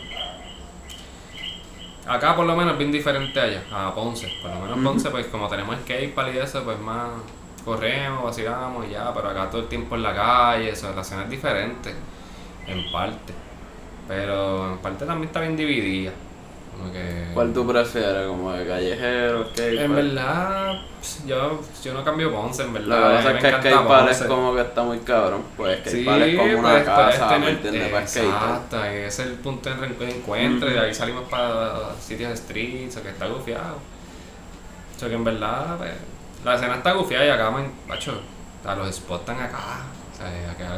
acá 2.06 2.36
por 2.36 2.47
lo 2.47 2.56
menos 2.56 2.72
es 2.74 2.78
bien 2.78 2.93
diferente 2.93 3.40
allá, 3.40 3.62
a 3.72 3.94
Ponce, 3.94 4.32
por 4.43 4.51
lo 4.51 4.60
menos. 4.60 4.78
Ponce 4.78 5.10
pues 5.10 5.26
como 5.26 5.48
tenemos 5.48 5.76
skate 5.81 6.14
y 6.35 6.39
eso, 6.39 6.62
pues 6.64 6.78
más 6.78 7.09
corremos, 7.64 8.24
vacilamos 8.24 8.86
y 8.86 8.90
ya, 8.90 9.12
pero 9.14 9.28
acá 9.28 9.48
todo 9.51 9.62
el 9.62 9.68
tiempo 9.68 9.94
en 9.97 10.02
la 10.02 10.14
calle, 10.14 10.70
eso, 10.70 10.93
la 10.94 11.02
escena 11.02 11.24
es 11.24 11.31
diferente, 11.31 11.94
en 12.66 12.93
parte. 12.93 13.32
Pero 14.06 14.72
en 14.72 14.78
parte 14.78 15.06
también 15.06 15.28
está 15.28 15.40
bien 15.40 15.56
dividida. 15.56 16.12
Como 16.79 16.93
que. 16.93 17.31
¿Cuál 17.35 17.53
tú 17.53 17.67
prefieres? 17.67 18.27
¿Como 18.27 18.53
de 18.53 18.67
callejero, 18.67 19.47
skate 19.51 19.81
En 19.81 19.93
park? 19.93 20.05
verdad, 20.05 20.81
yo, 21.27 21.61
yo 21.83 21.95
no 21.95 22.05
cambio 22.05 22.33
Ponce, 22.33 22.63
en 22.63 22.73
Lo 22.75 22.81
que 22.81 22.87
verdad. 22.87 23.17
pasa 23.17 23.29
a 23.29 23.31
es 23.31 23.35
me 23.35 23.41
que 23.41 23.49
encanta 23.49 23.69
skate 23.71 23.89
park 23.89 24.11
es 24.11 24.23
como 24.23 24.55
que 24.55 24.61
está 24.61 24.83
muy 24.83 24.99
cabrón. 25.01 25.43
Pues 25.57 25.79
skate 25.81 25.91
Sí, 25.93 26.09
es 26.09 26.39
como 26.39 26.59
una 26.59 26.71
pues, 26.73 26.85
casa, 26.85 27.39
¿me 27.39 27.51
entiendes? 27.51 27.89
Para 27.89 28.07
skate. 28.07 28.25
Exacto, 28.27 28.85
es 28.85 29.19
el 29.21 29.33
punto 29.35 29.69
de 29.71 29.75
encuentro, 29.77 30.07
encuentro 30.07 30.71
y 30.71 30.73
de 30.75 30.81
ahí 30.81 30.95
salimos 30.95 31.25
para 31.29 31.95
sitios 32.01 32.31
de 32.31 32.37
streets, 32.37 32.97
o 32.97 33.03
que 33.03 33.09
está 33.11 33.27
gufiado. 33.27 33.77
O 34.97 34.99
sea 34.99 35.09
que 35.09 35.15
en 35.15 35.25
verdad, 35.25 35.77
pues, 35.79 35.93
la 36.45 36.55
escena 36.55 36.77
está 36.77 36.93
gufiada 36.93 37.25
y 37.27 37.29
acá, 37.31 37.51
man, 37.51 37.71
macho, 37.89 38.21
sea, 38.65 38.75
los 38.75 38.95
spots 38.95 39.21
están 39.21 39.41
acá, 39.41 39.59
O 40.13 40.17
sea, 40.17 40.51
acá 40.51 40.75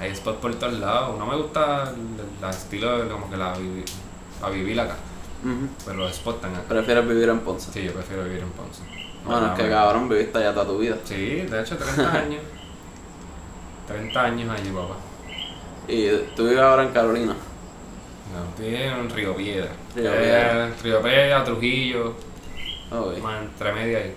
hay 0.00 0.14
spots 0.14 0.36
por 0.38 0.54
todos 0.54 0.74
lados. 0.74 1.18
No 1.18 1.26
me 1.26 1.36
gusta 1.36 1.84
el, 1.84 2.44
el 2.44 2.50
estilo 2.50 3.02
de 3.02 3.08
como 3.08 3.30
que 3.30 3.36
la, 3.36 3.54
la 4.42 4.50
vivir 4.50 4.80
acá. 4.80 4.96
Pero 5.84 5.98
los 5.98 6.14
spots 6.14 6.36
están 6.36 6.54
acá. 6.54 6.64
Prefieres 6.68 7.06
vivir 7.08 7.28
en 7.28 7.40
Ponce. 7.40 7.70
Sí, 7.72 7.84
yo 7.84 7.92
prefiero 7.92 8.24
vivir 8.24 8.40
en 8.40 8.50
Ponce. 8.50 8.82
Bueno, 9.24 9.52
es 9.54 9.60
que 9.60 9.68
cabrón, 9.68 10.08
viviste 10.08 10.38
allá 10.38 10.52
toda 10.52 10.66
tu 10.66 10.78
vida. 10.78 10.96
Sí, 11.04 11.14
de 11.42 11.60
hecho, 11.60 11.76
30 11.76 12.12
años. 12.18 12.40
30 13.86 14.22
años 14.24 14.50
allí, 14.58 14.70
papá. 14.70 14.94
Y 15.86 16.08
tú 16.36 16.44
vives 16.44 16.58
ahora 16.60 16.82
en 16.84 16.90
Carolina. 16.90 17.34
No, 18.34 18.44
estoy 18.50 18.74
en 18.74 19.08
Río 19.10 19.34
Piedra. 19.36 19.70
Río 19.96 20.12
Eh, 20.12 20.18
Piedra. 20.18 20.70
Río 20.82 21.02
Piedra, 21.02 21.44
Trujillo, 21.44 22.14
Ok. 22.90 23.18
más 23.22 23.42
entre 23.42 23.72
media 23.72 23.98
ahí. 23.98 24.14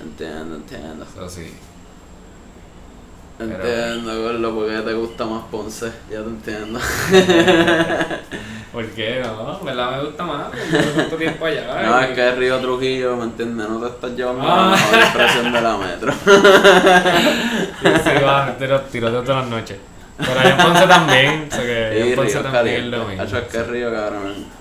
Entiendo, 0.00 0.56
entiendo. 0.56 1.04
Eso 1.04 1.28
sí. 1.28 1.52
Entiendo, 3.38 4.20
Gordo, 4.22 4.54
porque 4.54 4.78
te 4.78 4.92
gusta 4.94 5.24
más 5.26 5.44
Ponce. 5.44 5.92
Ya 6.10 6.22
te 6.22 6.28
entiendo. 6.28 6.80
¿Por 8.72 8.84
qué 8.90 9.22
no? 9.24 9.58
Verdad 9.60 9.90
me 9.96 10.04
gusta 10.04 10.24
más. 10.24 10.46
tanto 10.96 11.16
tiempo 11.16 11.46
allá. 11.46 11.82
No, 11.86 12.00
es 12.00 12.08
que 12.10 12.28
es 12.28 12.36
Río 12.36 12.58
Trujillo, 12.58 13.16
¿me 13.16 13.24
entiendes? 13.24 13.68
No 13.68 13.80
te 13.80 13.86
estás 13.86 14.10
llevando 14.12 14.42
Ah. 14.46 14.76
la 14.92 14.98
expresión 14.98 15.52
de 15.52 15.60
la 15.60 15.76
metro. 15.78 16.12
Sí, 17.82 18.24
va, 18.24 18.54
tiro, 18.58 18.80
tiroteos 18.82 19.24
todas 19.24 19.42
las 19.42 19.50
noches. 19.50 19.78
Pero 20.18 20.40
allá 20.40 20.50
en 20.50 20.56
Ponce 20.56 20.86
también. 20.86 21.48
O 21.50 21.54
sea 21.54 21.64
que 21.64 21.98
Y 21.98 22.10
en 22.10 22.16
Ponce 22.16 22.32
también 22.40 22.46
es 22.46 22.52
caliente. 22.52 22.96
lo 22.96 23.04
mismo. 23.06 23.22
Hacho, 23.22 23.38
es 23.38 23.44
que 23.48 23.62
Río, 23.62 23.92
cabrón. 23.92 24.58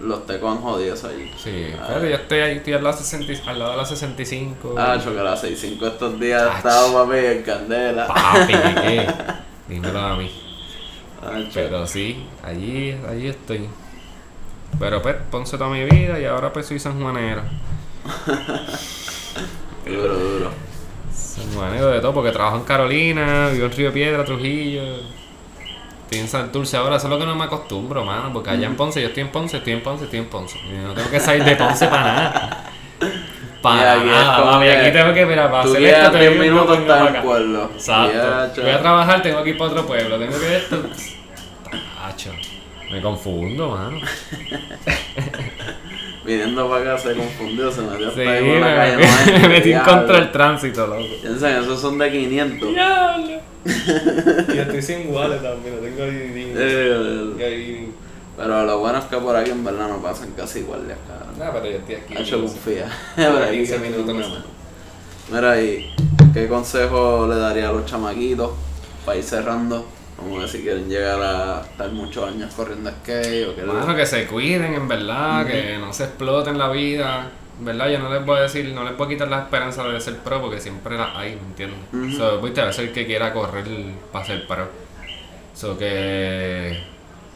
Los 0.00 0.26
tecos 0.26 0.52
han 0.52 0.62
jodidos 0.62 1.04
allí. 1.04 1.32
Sí, 1.42 1.68
pero 1.88 2.04
yo 2.06 2.16
estoy 2.16 2.38
ahí, 2.40 2.56
estoy 2.58 2.74
al 2.74 2.84
lado, 2.84 2.96
60 2.98 3.50
al 3.50 3.58
lado 3.58 3.70
de 3.72 3.76
la 3.78 3.84
65. 3.86 4.74
Ah, 4.78 4.98
que 5.02 5.10
la 5.10 5.34
6-5 5.36 5.86
estos 5.86 6.20
días 6.20 6.42
he 6.54 6.56
estado, 6.58 6.92
papi, 6.92 7.16
en 7.18 7.42
candela. 7.42 8.06
Papi, 8.06 8.52
¿qué? 8.82 9.06
Dímelo 9.68 9.98
a 9.98 10.16
mí. 10.16 10.30
Pero 11.54 11.86
sí, 11.86 12.26
allí, 12.42 12.96
allí 13.08 13.28
estoy. 13.28 13.68
Pero 14.78 15.02
pues, 15.02 15.16
Ponce 15.30 15.56
toda 15.56 15.70
mi 15.70 15.84
vida 15.84 16.20
y 16.20 16.24
ahora 16.24 16.52
pues 16.52 16.66
soy 16.66 16.78
sanjuanero. 16.78 17.42
Duro, 19.86 20.18
duro. 20.18 20.50
Sanjuanero 21.12 21.88
de 21.88 22.00
todo, 22.00 22.12
porque 22.12 22.32
trabajo 22.32 22.56
en 22.56 22.64
Carolina, 22.64 23.50
vivo 23.50 23.66
en 23.66 23.72
Río 23.72 23.92
Piedra, 23.92 24.24
Trujillo. 24.24 24.82
Estoy 26.02 26.20
en 26.20 26.28
Santurce 26.28 26.76
ahora, 26.76 26.96
eso 26.96 27.06
es 27.06 27.10
lo 27.10 27.18
que 27.18 27.26
no 27.26 27.36
me 27.36 27.44
acostumbro, 27.44 28.04
mano, 28.04 28.32
porque 28.32 28.50
allá 28.50 28.66
en 28.66 28.76
Ponce, 28.76 29.00
yo 29.00 29.08
estoy 29.08 29.22
en 29.22 29.30
Ponce, 29.30 29.58
estoy 29.58 29.74
en 29.74 29.82
Ponce, 29.82 30.04
estoy 30.04 30.18
en 30.18 30.26
Ponce. 30.26 30.58
Y 30.58 30.84
no 30.84 30.92
tengo 30.92 31.08
que 31.08 31.20
salir 31.20 31.44
de 31.44 31.54
Ponce 31.54 31.86
para 31.86 32.02
nada. 32.02 32.70
Para 33.70 33.96
Y 33.96 33.98
aquí 33.98 34.06
nada, 34.08 34.92
tengo 34.92 35.14
que, 35.14 35.26
mira, 35.26 35.50
para 35.50 35.62
hacer 35.64 35.82
esto, 35.82 36.10
10 36.10 36.12
tengo 36.12 36.32
que 36.34 36.48
minutos 36.50 36.78
para 36.86 37.04
acá. 37.04 37.22
pueblo. 37.22 37.70
Exacto. 37.74 38.62
Voy 38.62 38.70
a 38.70 38.78
trabajar, 38.80 39.22
tengo 39.22 39.42
que 39.42 39.50
ir 39.50 39.58
para 39.58 39.70
otro 39.70 39.86
pueblo, 39.86 40.18
tengo 40.18 40.38
que 40.38 40.56
esto. 40.56 40.82
Tacho, 42.00 42.32
me 42.90 43.00
confundo, 43.02 43.70
mano. 43.70 43.98
Viniendo 46.24 46.68
para 46.68 46.80
acá 46.94 46.98
se 46.98 47.14
confundió, 47.14 47.70
se 47.70 47.82
metió 47.82 48.08
hasta 48.08 48.20
Sí, 48.20 48.26
ahí 48.28 48.48
por 48.50 48.58
la 48.60 48.66
me, 48.66 48.74
calle. 48.74 48.96
me- 48.96 49.32
no 49.32 49.38
me 49.40 49.48
metí 49.48 49.72
contra 49.74 50.16
del 50.16 50.32
tránsito, 50.32 50.86
loco. 50.86 51.04
Piensan, 51.22 51.62
esos 51.62 51.80
son 51.80 51.98
de 51.98 52.10
500. 52.10 52.68
Diablo. 52.70 53.40
Y 53.64 54.58
estoy 54.58 54.82
sin 54.82 55.14
wallet 55.14 55.38
también, 55.40 55.76
lo 55.76 55.82
tengo 55.82 56.02
ahí. 56.02 56.52
Eh, 56.58 57.44
ahí. 57.44 57.90
Pero 58.36 58.64
lo 58.64 58.78
bueno 58.78 58.98
es 58.98 59.04
que 59.06 59.16
por 59.16 59.34
aquí 59.36 59.50
en 59.50 59.64
verdad 59.64 59.88
no 59.88 60.02
pasan 60.02 60.32
casi 60.32 60.60
iguales, 60.60 60.96
cabrón. 61.08 61.38
Nah, 61.38 61.50
pero 61.52 61.66
yo 61.66 61.78
estoy 61.78 61.94
aquí. 61.96 62.14
Ha 62.16 62.20
hecho 62.20 62.38
no 62.38 62.48
sé. 62.48 62.54
confía. 62.54 62.88
Por 63.16 63.32
Por 63.32 63.42
aquí 63.42 63.56
15 63.58 63.72
que 63.72 63.78
minutos 63.80 64.14
no 64.14 64.28
más. 64.28 64.38
Mira, 65.30 65.60
y 65.60 65.94
qué 66.32 66.46
consejo 66.48 67.26
le 67.26 67.36
daría 67.36 67.68
a 67.70 67.72
los 67.72 67.84
chamaquitos 67.86 68.50
para 69.04 69.18
ir 69.18 69.24
cerrando? 69.24 69.86
Como 70.16 70.40
que 70.40 70.48
si 70.48 70.60
quieren 70.62 70.88
llegar 70.88 71.20
a 71.20 71.60
estar 71.62 71.90
muchos 71.90 72.26
años 72.28 72.52
corriendo 72.54 72.90
skate 72.90 73.48
o 73.48 73.54
que 73.54 73.62
Mano, 73.64 73.94
que 73.94 74.06
se 74.06 74.26
cuiden, 74.26 74.74
en 74.74 74.88
verdad, 74.88 75.46
que 75.46 75.76
no 75.78 75.92
se 75.92 76.04
exploten 76.04 76.56
la 76.56 76.68
vida. 76.70 77.30
En 77.58 77.64
verdad, 77.64 77.88
yo 77.88 77.98
no 77.98 78.12
les 78.12 78.24
voy 78.24 78.38
a 78.38 78.42
decir, 78.42 78.72
no 78.72 78.84
les 78.84 78.96
voy 78.96 79.06
a 79.06 79.08
quitar 79.10 79.28
la 79.28 79.40
esperanza 79.40 79.82
de 79.84 80.00
ser 80.00 80.16
pro 80.18 80.40
porque 80.40 80.60
siempre 80.60 80.96
la 80.96 81.18
hay, 81.18 81.36
¿me 81.36 81.42
entiendes? 81.48 81.78
Ujú. 81.92 82.12
So, 82.16 82.40
viste, 82.40 82.60
a 82.60 82.66
veces 82.66 82.86
el 82.88 82.92
que 82.92 83.06
quiera 83.06 83.32
correr 83.32 83.66
para 84.12 84.24
ser 84.24 84.46
pro. 84.46 84.68
So 85.54 85.76
que 85.78 86.78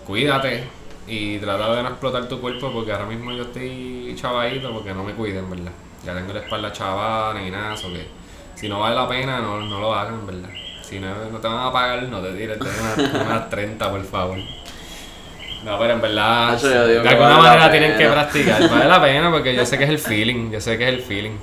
cuídate 0.07 0.65
y 1.11 1.39
trata 1.39 1.75
de 1.75 1.83
no 1.83 1.89
explotar 1.89 2.29
tu 2.29 2.41
cuerpo 2.41 2.73
porque 2.73 2.93
ahora 2.93 3.07
mismo 3.07 3.33
yo 3.33 3.43
estoy 3.43 4.15
chavadito 4.17 4.73
porque 4.73 4.95
no 4.95 5.03
me 5.03 5.13
cuiden, 5.13 5.51
¿verdad? 5.51 5.73
Ya 6.05 6.15
tengo 6.15 6.33
la 6.33 6.41
espalda 6.41 6.73
chavada 6.73 7.35
ni 7.35 7.51
nada, 7.51 7.77
so 7.77 7.93
que 7.93 8.07
si 8.55 8.69
no 8.69 8.81
vale 8.81 8.95
la 8.95 9.09
pena, 9.09 9.41
no, 9.41 9.61
no 9.61 9.81
lo 9.81 9.95
hagan, 9.95 10.27
¿verdad? 10.27 10.51
Si 10.83 10.99
no, 10.99 11.09
no 11.31 11.39
te 11.39 11.49
van 11.49 11.67
a 11.67 11.73
pagar, 11.73 12.03
no 12.05 12.21
te 12.21 12.33
tires 12.33 12.59
unas 12.97 13.15
unas 13.15 13.51
30, 13.51 13.91
por 13.91 14.05
favor. 14.05 14.39
No, 15.65 15.79
pero 15.79 15.93
en 15.93 16.01
verdad, 16.01 16.55
Eso 16.55 16.73
yo 16.73 16.87
digo 16.87 17.03
de 17.03 17.09
que 17.09 17.15
alguna 17.15 17.37
vale 17.37 17.49
manera 17.49 17.71
tienen 17.71 17.99
que 17.99 18.09
practicar. 18.09 18.71
Vale 18.71 18.87
la 18.87 19.03
pena 19.03 19.31
porque 19.31 19.55
yo 19.55 19.67
sé 19.67 19.77
que 19.77 19.85
es 19.85 19.91
el 19.91 19.99
feeling, 20.11 20.51
yo 20.51 20.61
sé 20.61 20.79
que 20.79 20.89
es 20.89 20.95
el 20.95 21.03
feeling. 21.03 21.37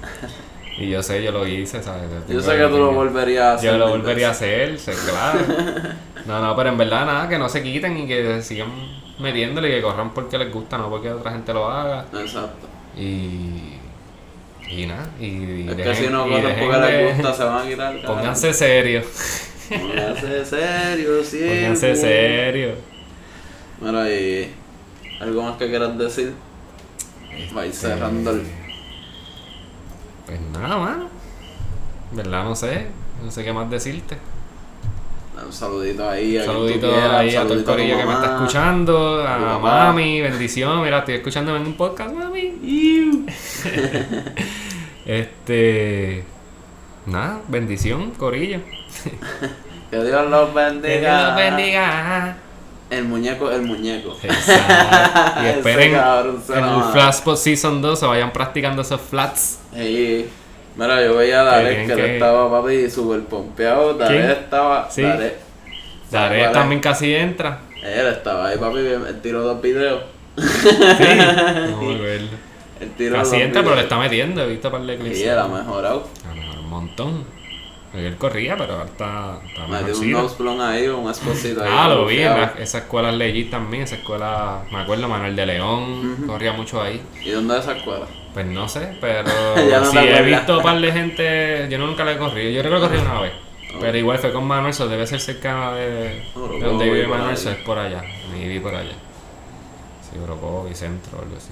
Y 0.79 0.89
yo 0.89 1.01
sé, 1.01 1.23
yo 1.23 1.31
lo 1.31 1.47
hice, 1.47 1.81
¿sabes? 1.81 2.03
Yo 2.27 2.39
sé 2.39 2.55
que 2.55 2.67
tú 2.67 2.77
lo 2.77 2.91
volverías 2.91 3.45
a 3.45 3.53
hacer. 3.53 3.71
Yo 3.71 3.77
lo 3.77 3.89
volvería 3.89 4.29
a 4.29 4.31
hacer, 4.31 4.77
sé, 4.79 4.93
claro. 5.09 5.39
No, 6.27 6.41
no, 6.41 6.55
pero 6.57 6.69
en 6.69 6.77
verdad 6.77 7.05
nada, 7.05 7.29
que 7.29 7.37
no 7.39 7.47
se 7.47 7.63
quiten 7.63 7.97
y 7.97 8.05
que 8.05 8.41
sigan 8.41 8.69
metiéndole 9.19 9.69
y 9.69 9.71
que 9.73 9.81
corran 9.81 10.13
porque 10.13 10.37
les 10.37 10.51
gusta, 10.51 10.77
no 10.77 10.89
porque 10.89 11.11
otra 11.11 11.31
gente 11.31 11.53
lo 11.53 11.69
haga. 11.69 12.05
Exacto. 12.13 12.67
Y. 12.95 13.73
Y 14.69 14.85
nada, 14.85 15.09
y. 15.19 15.67
Es 15.69 15.75
que 15.75 15.83
dejen- 15.83 15.95
si 15.95 16.07
no 16.07 16.23
corren 16.27 16.55
porque 16.59 16.79
les 16.91 17.13
gusta, 17.15 17.33
se 17.33 17.43
van 17.43 17.65
a 17.65 17.69
quitar. 17.69 18.01
Pónganse 18.05 18.53
serios. 18.53 19.05
Pónganse 19.69 20.45
serio, 20.45 21.23
siempre. 21.23 21.57
Pónganse 21.61 21.95
serios. 21.95 22.77
Mira, 23.79 24.09
y 24.11 24.51
algo 25.19 25.43
más 25.43 25.57
que 25.57 25.67
quieras 25.69 25.97
decir. 25.97 26.33
Va 27.55 27.61
a 27.61 27.65
ir 27.65 27.71
Este, 27.71 27.87
cerrando 27.87 28.31
el. 28.31 28.43
Pues 30.25 30.41
nada, 30.51 30.77
mano. 30.77 31.07
¿Verdad? 32.11 32.43
No 32.43 32.55
sé. 32.55 32.87
No 33.23 33.31
sé 33.31 33.43
qué 33.43 33.53
más 33.53 33.69
decirte. 33.69 34.17
Un 35.45 35.53
saludito 35.53 36.09
ahí. 36.09 36.37
Un 36.37 36.45
saludito 36.45 36.89
quieras, 36.89 37.11
ahí 37.11 37.29
un 37.29 37.35
a 37.35 37.43
todo 37.43 37.53
el 37.53 37.59
saludito 37.65 37.71
corillo 37.71 37.97
que 37.97 38.05
me 38.05 38.13
está 38.13 38.35
escuchando, 38.35 39.27
a 39.27 39.59
mami, 39.59 40.21
bendición. 40.21 40.83
Mira, 40.83 40.99
estoy 40.99 41.15
escuchándome 41.15 41.59
en 41.59 41.67
un 41.67 41.73
podcast, 41.73 42.13
mami. 42.13 43.25
Este. 45.05 46.25
Nada, 47.05 47.39
bendición, 47.47 48.11
corillo. 48.11 48.59
Que 49.89 50.03
Dios 50.03 50.29
los 50.29 50.53
bendiga. 50.53 50.93
Que 50.93 50.99
Dios 50.99 51.23
los 51.23 51.35
bendiga. 51.37 52.37
El 52.89 53.05
muñeco, 53.05 53.51
el 53.51 53.61
muñeco. 53.61 54.17
Exacto. 54.21 55.43
Y 55.43 55.45
esperen 55.57 55.93
cabrón 55.93 56.43
en 56.49 56.63
el. 56.63 56.83
Flash 56.91 57.35
Season 57.37 57.81
2 57.81 57.99
se 57.99 58.05
vayan 58.05 58.31
practicando 58.31 58.81
esos 58.81 58.99
flats. 58.99 59.59
Sí. 59.73 60.27
Mira, 60.77 61.03
yo 61.03 61.15
veía 61.17 61.41
a 61.41 61.43
Darek 61.43 61.87
que, 61.87 61.91
él 61.93 61.97
que- 61.97 62.13
estaba 62.13 62.51
papi 62.51 62.89
super 62.89 63.21
pompeado. 63.21 63.95
Darek 63.95 64.29
estaba. 64.43 64.89
Sí. 64.91 65.01
Darek. 66.11 66.51
También 66.51 66.81
casi 66.81 67.13
entra. 67.15 67.59
Él 67.83 68.07
estaba 68.07 68.47
ahí, 68.47 68.57
papi. 68.57 68.77
Él 68.79 69.19
tiró 69.21 69.41
dos 69.41 69.61
videos. 69.61 70.03
Sí. 70.37 70.43
No 70.97 71.81
me 71.81 71.95
acuerdo. 71.95 72.27
Él 72.79 72.91
tiró 72.95 73.15
Casi 73.15 73.31
dos 73.31 73.41
entra, 73.41 73.63
pero 73.63 73.75
le 73.75 73.81
está 73.81 73.97
metiendo. 73.97 74.41
He 74.43 74.47
visto 74.47 74.69
para 74.69 74.83
el 74.83 74.99
clips. 74.99 75.17
Sí, 75.17 75.23
él 75.23 75.37
ha 75.39 75.47
mejorado. 75.47 76.07
A 76.25 76.29
lo 76.35 76.41
mejor 76.41 76.59
un 76.59 76.69
montón. 76.69 77.23
Él 77.93 78.17
corría, 78.17 78.55
pero 78.57 78.73
ahora 78.73 78.85
está, 78.85 79.39
está 79.47 79.61
Metió 79.61 79.77
un 79.77 79.83
mejorcito. 79.85 80.21
nose 80.21 80.35
plon 80.35 80.61
ahí, 80.61 80.87
un 80.87 81.09
esposito 81.09 81.63
ahí. 81.63 81.69
Ah, 81.73 81.87
lo 81.89 82.05
vi, 82.05 82.19
en 82.19 82.33
la- 82.33 82.53
esa 82.59 82.79
escuela 82.79 83.11
leí 83.11 83.45
también, 83.45 83.83
esa 83.83 83.95
escuela, 83.95 84.63
me 84.71 84.79
acuerdo, 84.79 85.07
Manuel 85.07 85.35
de 85.35 85.45
León, 85.45 86.23
corría 86.27 86.51
mucho 86.53 86.81
ahí. 86.81 87.01
¿Y 87.23 87.29
dónde 87.31 87.55
es 87.57 87.61
esa 87.61 87.77
escuela? 87.77 88.05
Pues 88.33 88.45
no 88.45 88.67
sé, 88.67 88.95
pero 89.01 89.23
no 89.81 89.91
sí 89.91 89.97
he 89.97 90.21
visto 90.21 90.57
un 90.57 90.63
par 90.63 90.79
de 90.79 90.91
gente, 90.91 91.67
yo 91.71 91.77
nunca 91.79 92.03
la 92.03 92.11
he 92.13 92.17
corrido, 92.17 92.51
yo 92.51 92.61
creo 92.61 92.73
que 92.81 92.87
corrí 92.87 92.99
una 92.99 93.21
vez. 93.21 93.31
Pero 93.79 93.97
igual 93.97 94.17
fue 94.19 94.31
con 94.33 94.45
Manuel, 94.45 94.71
eso 94.71 94.87
debe 94.87 95.07
ser 95.07 95.19
cerca 95.19 95.73
de, 95.73 96.23
Oh, 96.35 96.47
de 96.47 96.59
donde 96.59 96.85
vive 96.85 97.07
Manuel, 97.07 97.33
eso 97.33 97.49
es 97.51 97.57
por 97.57 97.77
allá, 97.79 98.03
me 98.31 98.39
viví 98.39 98.59
por 98.59 98.75
allá. 98.75 98.95
Sí, 100.11 100.17
Orocovi, 100.21 100.73
centro, 100.75 101.19
algo 101.19 101.35
así. 101.37 101.49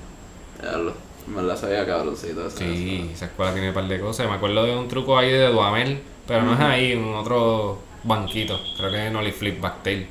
Ya 0.63 0.77
lo, 0.77 0.93
me 1.27 1.41
la 1.43 1.55
sabía 1.55 1.85
cabroncito 1.85 2.47
esa. 2.47 2.57
Sí, 2.57 3.09
esa 3.13 3.25
escuela 3.25 3.51
tiene 3.53 3.69
un 3.69 3.73
par 3.73 3.87
de 3.87 3.99
cosas. 3.99 4.27
Me 4.27 4.33
acuerdo 4.35 4.63
de 4.63 4.75
un 4.75 4.87
truco 4.87 5.17
ahí 5.17 5.31
de 5.31 5.47
Duamel, 5.49 6.01
pero 6.27 6.43
no 6.43 6.53
es 6.53 6.59
ahí, 6.59 6.91
en 6.93 7.13
otro 7.13 7.79
banquito. 8.03 8.59
Creo 8.77 8.91
que 8.91 8.97
es 8.97 9.03
en 9.07 9.15
Ollie 9.15 9.31
Flip 9.31 9.59
Backtail 9.59 10.07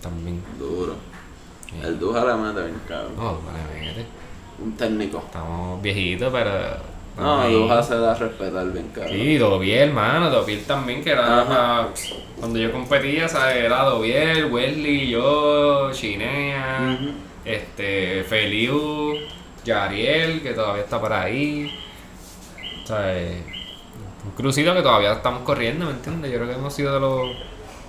también. 0.00 0.42
Duro. 0.58 0.94
Sí. 1.68 1.74
El 1.82 1.98
Duja 1.98 2.24
le 2.24 2.34
mete 2.34 2.60
bien 2.62 2.80
cabrón. 2.88 3.16
No, 3.16 3.24
vale, 3.40 3.80
mete. 3.86 4.06
Un 4.58 4.76
técnico. 4.76 5.22
Estamos 5.26 5.82
viejitos, 5.82 6.32
pero. 6.32 6.50
No, 7.18 7.40
ahí. 7.40 7.52
Duja 7.54 7.82
se 7.82 7.96
da 7.98 8.12
a 8.12 8.14
respetar 8.14 8.70
bien 8.72 8.88
cabrón. 8.94 9.12
Sí, 9.12 9.38
Dobiel, 9.38 9.88
hermano, 9.88 10.30
Dobiel 10.30 10.64
también, 10.64 11.02
que 11.02 11.10
era 11.10 11.88
cuando 12.38 12.58
yo 12.58 12.70
competía, 12.72 13.26
¿sabes? 13.28 13.56
Era 13.56 13.82
Dobiel, 13.84 14.46
Wesley, 14.52 15.08
yo, 15.10 15.90
Chinea, 15.92 16.98
Ujú. 17.00 17.10
este, 17.44 18.22
Feliu, 18.24 19.14
Yariel, 19.64 20.42
que 20.42 20.52
todavía 20.52 20.82
está 20.84 21.00
por 21.00 21.12
ahí. 21.12 21.70
¿Sabes? 22.84 23.32
Un 24.26 24.32
crucito 24.32 24.74
que 24.74 24.82
todavía 24.82 25.12
estamos 25.12 25.42
corriendo, 25.42 25.86
¿me 25.86 25.92
entiendes? 25.92 26.30
Yo 26.30 26.38
creo 26.38 26.48
que 26.48 26.54
hemos 26.56 26.74
sido 26.74 26.92
de 26.92 27.00
los 27.00 27.36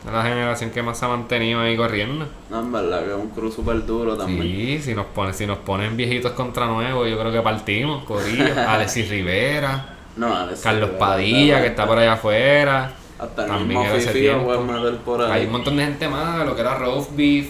de 0.06 0.12
la 0.12 0.24
generación 0.24 0.70
que 0.70 0.82
más 0.84 0.98
se 0.98 1.06
ha 1.06 1.10
mantenido 1.10 1.60
ahí 1.60 1.76
corriendo. 1.76 2.28
No, 2.50 2.60
en 2.62 2.72
verdad 2.72 3.04
que 3.04 3.10
es 3.10 3.16
un 3.16 3.30
cruz 3.30 3.56
súper 3.56 3.86
duro 3.86 4.16
también. 4.16 4.42
Sí, 4.42 4.82
si 4.82 4.96
nos 4.96 5.08
ponen, 5.08 5.34
si 5.34 5.46
nos 5.46 5.58
ponen 5.58 5.98
viejitos 5.98 6.32
contra 6.34 6.66
nuevos, 6.68 7.10
yo 7.10 7.20
creo 7.20 7.32
que 7.32 7.42
partimos, 7.42 8.04
Corillo, 8.06 8.46
Alexis 8.68 9.10
Rivera, 9.10 9.98
No, 10.16 10.30
Carlos 10.62 10.90
Rivera, 10.90 10.98
Padilla, 11.00 11.62
que 11.62 11.68
está 11.68 11.86
por 11.86 11.98
allá 11.98 12.14
afuera. 12.14 12.94
Hasta 13.20 13.44
el 13.44 13.48
también 13.50 13.80
mismo 13.80 13.96
Fifi 13.96 14.30
meter 14.30 14.98
por 14.98 15.22
ahí. 15.24 15.32
Hay 15.32 15.46
un 15.48 15.52
montón 15.52 15.76
de 15.76 15.86
gente 15.86 16.08
más, 16.08 16.46
lo 16.46 16.56
que 16.56 16.62
era 16.62 16.76
roast 16.76 17.16
beef, 17.16 17.50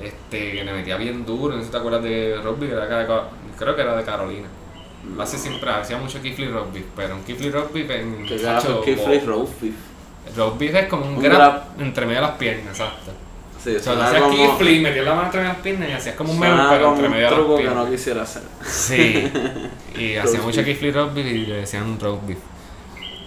este, 0.00 0.52
que 0.52 0.64
le 0.64 0.72
metía 0.72 0.96
bien 0.98 1.24
duro, 1.24 1.54
no 1.54 1.60
sé 1.60 1.66
si 1.66 1.72
te 1.72 1.78
acuerdas 1.78 2.02
de 2.02 2.38
roast 2.42 2.60
beef, 2.60 2.72
era 2.72 3.06
creo 3.58 3.74
que 3.74 3.80
era 3.82 3.96
de 3.96 4.04
Carolina. 4.04 4.48
Lo 5.16 5.22
hace 5.22 5.38
siempre, 5.38 5.70
hacía 5.70 5.96
mucho 5.98 6.20
kifli 6.22 6.48
roast 6.48 6.72
beef, 6.72 6.86
pero 6.96 7.14
un 7.16 7.22
kifli 7.24 7.50
roast 7.50 7.72
beef 7.72 7.90
en 7.90 8.26
carajo, 8.26 8.80
Kifli 8.82 9.18
roast 9.20 9.60
beef. 9.60 9.74
roast 10.36 10.58
beef 10.58 10.74
es 10.74 10.86
como 10.88 11.06
un, 11.06 11.14
Un 11.16 11.22
grab, 11.22 11.36
grab. 11.36 11.62
entre 11.80 12.06
medio 12.06 12.20
de 12.20 12.26
las 12.26 12.36
piernas, 12.36 12.66
exacto. 12.80 13.12
Sí, 13.62 13.76
O 13.76 13.80
sea, 13.80 13.92
hacías 14.06 14.24
kifli, 14.30 14.80
metías 14.80 15.04
la 15.06 15.14
mano 15.14 15.26
entre 15.26 15.40
medio 15.40 15.50
de 15.52 15.54
las 15.56 15.62
piernas 15.62 15.88
y 15.88 15.92
hacías 15.92 16.14
como 16.16 16.32
un 16.32 16.38
meme, 16.38 16.62
pero 16.68 16.88
entre 16.90 17.06
un 17.06 17.12
medio 17.12 17.24
de 17.24 17.30
las 17.30 17.34
truco 17.40 17.56
que 17.56 17.62
piernas. 17.62 17.84
no 17.84 17.90
quisiera 17.90 18.22
hacer. 18.22 18.42
Sí, 18.62 19.32
y 19.98 20.16
hacía 20.16 20.40
mucho 20.42 20.62
kifli 20.64 20.90
roast 20.90 21.14
beef 21.14 21.26
y 21.26 21.46
le 21.46 21.56
decían 21.56 21.98
roast 22.00 22.26
beef. 22.26 22.38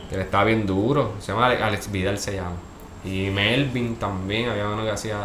Que 0.10 0.16
le 0.18 0.22
estaba 0.24 0.44
bien 0.46 0.66
duro, 0.66 1.14
se 1.20 1.32
llama 1.32 1.48
Ale- 1.48 1.62
Alex 1.64 1.92
Vidal 1.92 2.18
se 2.20 2.36
llama. 2.36 2.56
Y 3.04 3.30
Melvin 3.30 3.96
también, 3.98 4.50
había 4.50 4.68
uno 4.68 4.84
que 4.84 4.92
hacía. 4.92 5.18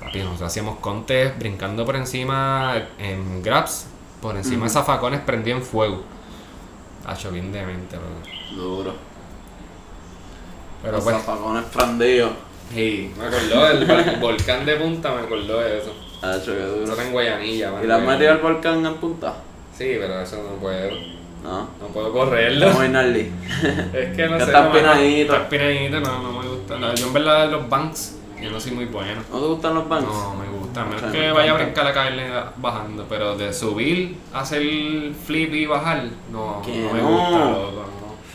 Papi, 0.00 0.18
nosotros 0.20 0.48
hacíamos 0.50 0.78
contes 0.78 1.36
brincando 1.38 1.84
por 1.84 1.96
encima 1.96 2.74
en 2.98 3.42
grabs, 3.42 3.86
por 4.26 4.36
encima 4.36 4.64
de 4.64 4.70
zafacones 4.70 5.20
prendido 5.20 5.56
en 5.56 5.62
fuego. 5.62 6.02
Hacho 7.06 7.30
bien 7.30 7.52
demente, 7.52 7.96
bro. 7.96 8.56
Duro. 8.56 8.92
Pero 10.82 10.92
Los 10.96 11.04
pues. 11.04 11.16
zafacones 11.16 11.64
prendidos. 11.64 12.30
Sí, 12.74 13.12
me 13.16 13.26
acordó 13.26 13.64
del 13.68 13.86
vol- 13.88 14.20
volcán 14.20 14.66
de 14.66 14.76
punta, 14.76 15.12
me 15.14 15.20
acordó 15.22 15.60
de 15.60 15.78
eso. 15.78 15.92
Ha 16.22 16.36
hecho 16.36 16.52
que 16.52 16.58
Eso 16.64 16.76
duro. 16.78 16.90
está 16.92 17.04
en 17.04 17.12
Guayanilla, 17.12 17.70
man, 17.70 17.84
¿Y 17.84 17.86
la 17.86 17.96
has 17.96 18.02
metido 18.02 18.32
al 18.32 18.38
volcán 18.38 18.84
en 18.84 18.94
punta? 18.94 19.34
Sí, 19.76 19.96
pero 20.00 20.20
eso 20.20 20.36
no 20.42 20.56
puedo. 20.60 20.90
No. 21.44 21.60
No 21.80 21.86
puedo 21.92 22.12
correrlo. 22.12 22.70
Muy 22.72 22.88
gnarly. 22.88 23.30
Es 23.94 24.16
que 24.16 24.26
no 24.26 24.38
Que 24.38 24.44
sé. 24.44 24.50
está 24.50 24.66
empinadito. 24.66 25.32
Está 25.36 25.44
empinadito, 25.44 26.00
no, 26.00 26.22
no 26.22 26.32
me 26.42 26.48
gusta. 26.48 26.78
No, 26.78 26.92
yo 26.94 27.06
en 27.06 27.12
verdad 27.12 27.50
los 27.52 27.68
banks, 27.68 28.16
yo 28.42 28.50
no 28.50 28.58
soy 28.60 28.72
muy 28.72 28.86
bueno. 28.86 29.22
¿No 29.32 29.38
te 29.38 29.46
gustan 29.46 29.74
los 29.74 29.88
banks? 29.88 30.08
No, 30.08 30.34
me 30.34 30.48
gusta. 30.48 30.65
A 30.76 30.84
menos 30.84 31.02
O 31.02 31.04
sea, 31.04 31.12
que 31.12 31.18
me 31.18 31.32
vaya 31.32 31.50
a 31.52 31.54
brincar 31.54 31.86
a 31.86 31.92
caerle 31.92 32.30
bajando. 32.56 33.06
Pero 33.08 33.36
de 33.36 33.52
subir, 33.52 34.16
hacer 34.34 34.62
flip 35.24 35.54
y 35.54 35.66
bajar, 35.66 36.04
no, 36.30 36.62
no 36.66 36.92
me 36.92 37.00
gusta, 37.00 37.38
loco, 37.38 37.84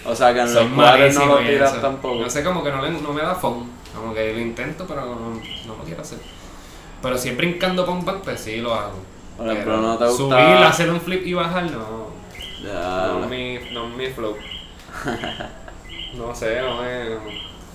no. 0.06 0.12
O 0.12 0.16
sea 0.16 0.34
que 0.34 0.40
en 0.42 0.48
Soy 0.50 0.64
los 0.66 0.74
cuadros 0.74 1.16
no 1.16 1.26
lo 1.28 1.38
tiras 1.40 1.72
eso. 1.74 1.82
tampoco. 1.82 2.16
No 2.22 2.30
sé, 2.30 2.44
como 2.44 2.64
que 2.64 2.72
no, 2.72 2.82
le- 2.82 2.92
no 2.92 3.14
me 3.14 3.22
da 3.22 3.36
fun. 3.36 3.70
Como 3.96 4.14
que 4.14 4.34
lo 4.34 4.40
intento, 4.40 4.86
pero 4.88 5.02
no, 5.06 5.16
no 5.66 5.76
lo 5.78 5.84
quiero 5.84 6.02
hacer. 6.02 6.18
Pero 7.02 7.18
si 7.18 7.30
es 7.30 7.38
brincando 7.38 7.86
con 7.86 8.04
bank, 8.06 8.22
pues 8.24 8.40
sí 8.42 8.58
lo 8.62 8.74
hago. 8.74 8.94
Pero 9.38 9.78
¿no 9.78 9.98
te 9.98 10.06
gusta- 10.06 10.18
Subir, 10.18 10.64
hacer 10.66 10.90
un 10.90 11.02
flip 11.02 11.26
y 11.26 11.34
bajar, 11.34 11.64
no. 11.72 12.10
Ya, 12.64 13.08
No 13.08 13.20
la- 13.20 13.26
es 13.26 13.30
mi, 13.30 13.74
no 13.74 13.88
es 13.88 13.96
mi 13.96 14.06
flow. 14.08 14.36
no 16.14 16.36
sé, 16.36 16.62
no 16.62 16.86
es. 16.86 17.10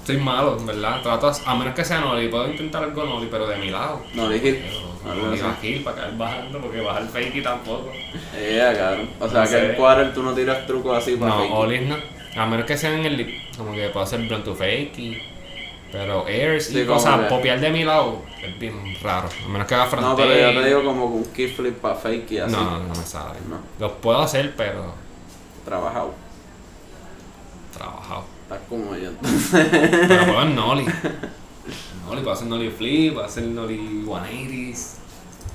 Soy 0.06 0.16
malo, 0.18 0.56
en 0.58 0.66
verdad. 0.66 1.02
Trato, 1.02 1.32
a 1.44 1.54
menos 1.56 1.74
que 1.74 1.84
sea 1.84 2.00
Noli, 2.00 2.28
puedo 2.28 2.48
intentar 2.48 2.84
algo 2.84 3.04
Noli, 3.04 3.26
pero 3.30 3.46
de 3.46 3.56
mi 3.56 3.70
lado. 3.70 4.00
No 4.14 4.28
dije. 4.28 4.64
Pero 5.02 5.12
Algo 5.12 5.26
no 5.28 5.36
iba 5.36 5.50
aquí 5.52 5.78
para 5.80 5.96
caer 5.98 6.16
bajando, 6.16 6.60
porque 6.60 6.80
bajar 6.80 7.06
fakey 7.06 7.42
tampoco. 7.42 7.90
Cabrón. 8.32 9.08
O 9.20 9.28
sea 9.28 9.44
No 9.44 9.50
que 9.50 9.66
en 9.70 9.74
cuadro 9.76 10.10
tú 10.10 10.22
no 10.22 10.32
tiras 10.32 10.66
trucos 10.66 10.98
así 10.98 11.16
para 11.16 11.32
No, 11.34 11.40
fake. 11.42 11.52
Olis 11.54 11.82
no. 11.82 11.96
A 12.36 12.46
menos 12.46 12.66
que 12.66 12.76
sea 12.76 12.92
en 12.92 13.06
el 13.06 13.40
como 13.56 13.72
que 13.72 13.88
puedo 13.90 14.04
hacer 14.04 14.20
blunt 14.26 14.44
to 14.44 14.54
fakey. 14.54 15.22
Pero 15.92 16.26
airs 16.26 16.66
Sí, 16.66 16.80
y 16.80 16.84
cosas, 16.84 17.20
que- 17.20 17.26
popear 17.26 17.60
de 17.60 17.70
mi 17.70 17.84
lado 17.84 18.20
es 18.42 18.58
bien 18.58 18.74
raro. 19.00 19.28
A 19.44 19.48
menos 19.48 19.66
que 19.68 19.74
haga 19.76 19.86
front 19.86 20.06
No, 20.06 20.16
pero 20.16 20.34
yo 20.52 20.60
te 20.60 20.66
digo 20.68 20.84
como 20.84 21.06
un 21.06 21.24
kickflip 21.32 21.76
para 21.78 21.94
fake 21.94 22.32
y 22.32 22.38
así. 22.38 22.52
No, 22.52 22.64
no, 22.64 22.78
no 22.80 22.88
me 22.94 23.04
sale. 23.06 23.38
No. 23.48 23.58
Los 23.78 23.92
puedo 23.92 24.18
hacer, 24.20 24.54
pero 24.56 24.92
Trabajado. 25.64 26.12
trabajado. 27.76 28.24
Estás 28.46 28.60
como 28.68 28.94
yo. 28.94 29.10
Pero 29.50 30.42
en 30.42 30.54
Nolly. 30.54 30.84
Nolly, 32.06 32.20
puedo 32.20 32.30
hacer 32.30 32.46
Nolly 32.46 32.70
Flip, 32.70 33.14
puedo 33.14 33.26
hacer 33.26 33.42
Nolly 33.42 34.04
180s. 34.06 34.98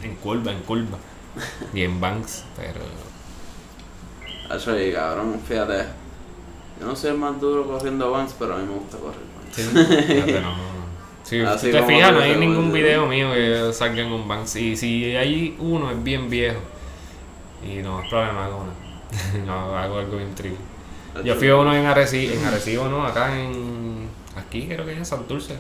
En 0.04 0.16
curva, 0.16 0.52
en 0.52 0.60
curva. 0.64 0.98
Y 1.74 1.84
en 1.84 2.02
banks, 2.02 2.44
pero. 2.58 2.82
Eso 4.54 4.74
ahí, 4.74 4.92
cabrón, 4.92 5.40
fíjate. 5.48 5.86
Yo 6.82 6.86
no 6.88 6.94
soy 6.94 7.12
el 7.12 7.18
más 7.18 7.40
duro 7.40 7.66
corriendo 7.66 8.12
banks, 8.12 8.36
pero 8.38 8.56
a 8.56 8.58
mí 8.58 8.66
me 8.66 8.74
gusta 8.74 8.98
correr 8.98 9.22
banks. 9.38 9.56
Sí, 9.56 10.14
fíjate, 10.14 10.42
no. 10.42 10.82
Si 11.24 11.40
Así 11.40 11.72
tú 11.72 11.78
te 11.78 11.84
fijas, 11.84 12.12
no 12.12 12.20
hay 12.20 12.36
ningún 12.36 12.74
video 12.74 13.06
mío 13.06 13.32
que 13.32 13.72
salga 13.72 14.02
en 14.02 14.12
un 14.12 14.28
banks. 14.28 14.58
Y 14.58 14.76
si 14.76 15.16
hay 15.16 15.56
uno, 15.60 15.90
es 15.92 16.04
bien 16.04 16.30
viejo. 16.30 16.60
Y 17.64 17.82
no 17.82 18.02
es 18.02 18.10
problema 18.10 18.50
con 18.50 18.62
uno. 18.64 18.74
no, 19.46 19.78
hago 19.78 20.00
algo 20.00 20.18
bien 20.18 20.36
tricky. 20.36 20.58
Yo 21.24 21.36
fui 21.36 21.50
a 21.50 21.56
uno 21.56 21.76
en 21.76 21.86
Arecibo, 21.86 22.34
en 22.34 22.46
Arecibo, 22.46 22.88
¿no? 22.88 23.06
Acá 23.06 23.38
en. 23.40 24.10
Aquí 24.36 24.68
creo 24.68 24.86
que 24.86 24.94
es 24.94 24.98
en 24.98 25.06
Santurce. 25.06 25.58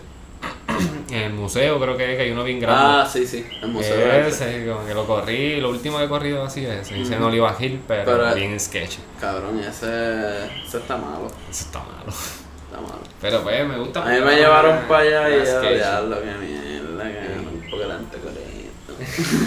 en 1.09 1.15
el 1.15 1.33
museo 1.33 1.79
creo 1.79 1.97
que, 1.97 2.11
es, 2.11 2.17
que 2.17 2.23
hay 2.23 2.31
uno 2.31 2.43
bien 2.43 2.59
grande. 2.59 2.83
Ah, 2.83 3.09
sí, 3.11 3.27
sí, 3.27 3.45
el 3.61 3.69
museo. 3.69 4.11
Ese, 4.11 4.65
como 4.65 4.85
que 4.85 4.93
lo 4.93 5.05
corrí, 5.05 5.59
lo 5.59 5.69
último 5.69 5.97
que 5.97 6.05
he 6.05 6.09
corrido 6.09 6.43
así 6.43 6.65
es 6.65 6.87
ese. 6.87 6.97
Hice 6.97 7.15
en 7.15 7.23
Oliva 7.23 7.55
Hill, 7.59 7.81
pero, 7.87 8.05
Pero- 8.05 8.35
bien 8.35 8.59
sketchy. 8.59 8.99
Cabrón, 9.19 9.59
ese, 9.59 10.45
ese 10.65 10.77
está 10.77 10.97
malo. 10.97 11.27
Eso 11.49 11.65
está 11.65 11.79
malo. 11.79 12.07
Está 12.07 12.81
malo. 12.81 13.01
Pero 13.19 13.43
pues 13.43 13.67
me 13.67 13.77
gusta. 13.77 14.03
A 14.03 14.09
mí 14.09 14.21
me 14.21 14.35
llevaron 14.35 14.79
para 14.87 15.01
allá 15.01 15.29
y 15.29 15.45
yo, 15.45 15.61
diablo, 15.61 16.17
que 16.21 16.33
mierda, 16.45 17.03
que 17.03 17.77
la 17.87 17.97
gente 17.97 18.17
con 18.17 18.33
esto. 18.37 19.41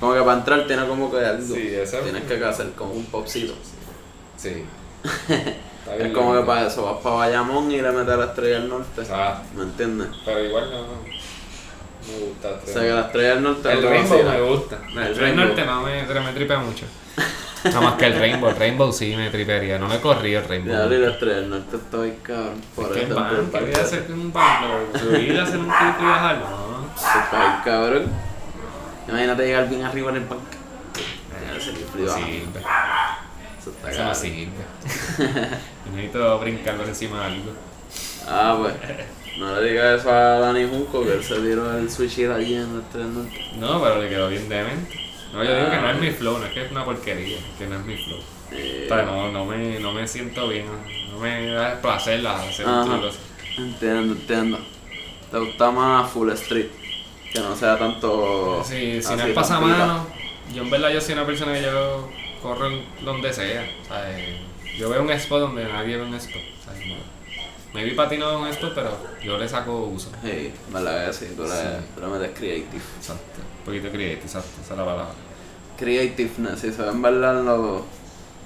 como 0.00 0.14
que 0.14 0.20
para 0.20 0.38
entrar 0.38 0.66
tiene 0.66 0.86
como 0.86 1.10
que 1.10 1.18
algo. 1.18 1.54
Sí, 1.54 1.68
eso. 1.74 1.98
Tienes 1.98 2.22
que 2.24 2.44
hacer 2.44 2.70
como 2.72 2.92
un 2.92 3.04
popcito. 3.06 3.54
Sí. 4.36 4.64
Es 5.98 6.12
como 6.12 6.34
que 6.34 6.40
para 6.40 6.66
eso 6.66 6.84
vas 6.84 7.02
para 7.02 7.16
Bayamón 7.16 7.70
y 7.72 7.80
le 7.80 7.90
metes 7.90 8.12
a 8.12 8.16
la 8.16 8.24
estrella 8.26 8.60
del 8.60 8.68
norte. 8.68 9.02
Ah, 9.10 9.42
¿Me 9.56 9.62
entiendes? 9.62 10.08
pero 10.24 10.44
igual 10.44 10.70
no. 10.70 10.82
Me 10.82 12.26
gusta. 12.26 12.48
O 12.62 12.66
sea 12.66 12.82
que 12.82 12.90
la 12.90 13.00
estrella 13.00 13.28
del 13.34 13.42
norte 13.42 13.72
El 13.72 13.82
no 13.82 13.90
Rainbow 13.90 14.22
me 14.22 14.40
gusta. 14.40 14.78
El 14.88 14.98
El, 14.98 15.16
Rainbow. 15.16 15.44
norte 15.46 15.64
no 15.64 15.82
me, 15.82 16.02
me 16.04 16.32
tripea 16.32 16.58
mucho. 16.58 16.86
Nada 17.64 17.80
más 17.80 17.94
que 17.94 18.06
el 18.06 18.18
Rainbow. 18.18 18.50
El 18.50 18.56
Rainbow 18.56 18.92
sí 18.92 19.16
me 19.16 19.30
tripearía. 19.30 19.78
No 19.78 19.88
me 19.88 20.00
corrí 20.00 20.34
el 20.34 20.44
Rainbow. 20.46 20.72
Ya, 20.72 20.86
la 20.86 21.10
estrella 21.10 21.36
del 21.36 21.50
norte 21.50 21.76
estoy 21.76 22.12
cabrón. 22.22 22.60
Por 22.74 22.86
Es 22.86 22.92
que 22.92 23.06
¿qué 23.06 23.12
voy 23.14 23.74
a 23.74 23.82
hacer 23.82 24.06
un 24.12 24.32
Subir, 24.98 25.40
hacer 25.40 25.58
un 25.58 25.66
y 25.66 25.68
bajar. 25.68 26.38
No. 26.38 26.88
Super 26.96 27.64
cabrón. 27.64 28.06
Imagínate 29.08 29.46
llegar 29.46 29.68
bien 29.68 29.84
arriba 29.84 30.10
en 30.10 30.16
el 30.16 30.22
parque. 30.24 30.56
Eh, 31.34 32.46
Eso 33.68 33.76
está 33.76 33.90
Eso 33.90 34.04
no 34.04 34.14
sirve. 34.14 34.52
Necesito 35.94 36.38
brincar 36.40 36.76
por 36.76 36.86
encima 36.88 37.20
de 37.20 37.26
algo. 37.26 37.52
Ah, 38.26 38.56
pues. 38.60 38.74
No 39.38 39.60
le 39.60 39.70
digas 39.70 40.00
eso 40.00 40.10
a 40.10 40.38
Dani 40.40 40.64
Junco, 40.68 41.04
que 41.04 41.12
él 41.12 41.22
se 41.24 41.36
tiró 41.36 41.76
el 41.78 41.90
switch 41.90 42.18
allí 42.28 42.54
en 42.54 42.74
el 42.74 42.82
tren. 42.92 43.14
No, 43.58 43.80
pero 43.82 44.02
le 44.02 44.08
quedó 44.08 44.28
bien 44.28 44.48
demente. 44.48 44.98
No, 45.32 45.44
yo 45.44 45.54
digo 45.54 45.70
que 45.70 45.76
no 45.76 45.86
Ah. 45.86 45.92
es 45.92 45.98
mi 46.00 46.10
flow, 46.10 46.38
no 46.38 46.46
es 46.46 46.52
que 46.52 46.64
es 46.64 46.70
una 46.72 46.84
porquería, 46.84 47.38
que 47.58 47.66
no 47.66 47.76
es 47.76 47.84
mi 47.84 47.96
flow. 47.96 48.18
Eh, 48.50 48.88
O 48.90 48.94
sea, 48.94 49.02
no, 49.04 49.30
no, 49.30 49.44
me, 49.44 49.78
no 49.78 49.92
me 49.92 50.08
siento 50.08 50.48
bien, 50.48 50.66
no 51.12 51.18
me 51.18 51.46
da 51.50 51.80
placer 51.80 52.20
la- 52.20 52.40
hacer. 52.42 52.66
Entiendo, 53.58 54.14
entiendo. 54.14 54.58
¿Te 55.30 55.38
gusta 55.38 55.70
más 55.70 56.10
Full 56.10 56.30
Street? 56.30 56.68
Que 57.32 57.40
no 57.40 57.54
sea 57.54 57.78
tanto. 57.78 58.62
Sí, 58.64 59.02
si 59.02 59.14
no 59.14 59.22
es 59.22 59.34
pasamano, 59.34 60.06
yo 60.54 60.62
en 60.62 60.70
verdad 60.70 60.88
yo 60.90 61.00
soy 61.00 61.12
una 61.12 61.26
persona 61.26 61.52
que 61.52 61.62
yo 61.62 62.08
corro 62.48 62.66
en 62.68 62.82
donde 63.04 63.32
sea. 63.32 63.68
O 63.82 63.86
sea, 63.86 64.18
eh, 64.18 64.40
yo 64.78 64.88
veo 64.90 65.02
un 65.02 65.10
spot 65.10 65.40
donde 65.40 65.64
nadie 65.64 65.96
ve 65.96 66.02
un 66.02 66.14
spot. 66.14 66.42
O 66.60 66.64
sea, 66.64 66.86
no- 66.86 67.18
maybe 67.74 67.92
patino 67.92 68.46
en 68.46 68.52
spot, 68.52 68.72
pero 68.74 68.90
yo 69.22 69.36
le 69.38 69.48
saco 69.48 69.84
uso. 69.94 70.10
Sí, 70.24 70.52
verdad 70.72 71.06
que 71.06 71.12
sí, 71.12 71.26
tú 71.36 71.42
le, 71.42 71.48
Sí. 71.50 71.54
tú 71.94 72.06
metes 72.06 72.36
creative. 72.38 72.82
Exacto. 72.98 73.40
Un 73.58 73.64
poquito 73.64 73.88
creative, 73.90 74.20
exacto, 74.22 74.48
esa 74.62 74.72
es 74.74 74.78
la 74.78 74.84
palabra. 74.84 75.12
Creativeness, 75.76 76.60
si 76.60 76.72
se 76.72 76.82
ve 76.82 76.88
en 76.90 77.02
verdad 77.02 77.38
en, 77.38 77.44
los, 77.44 77.82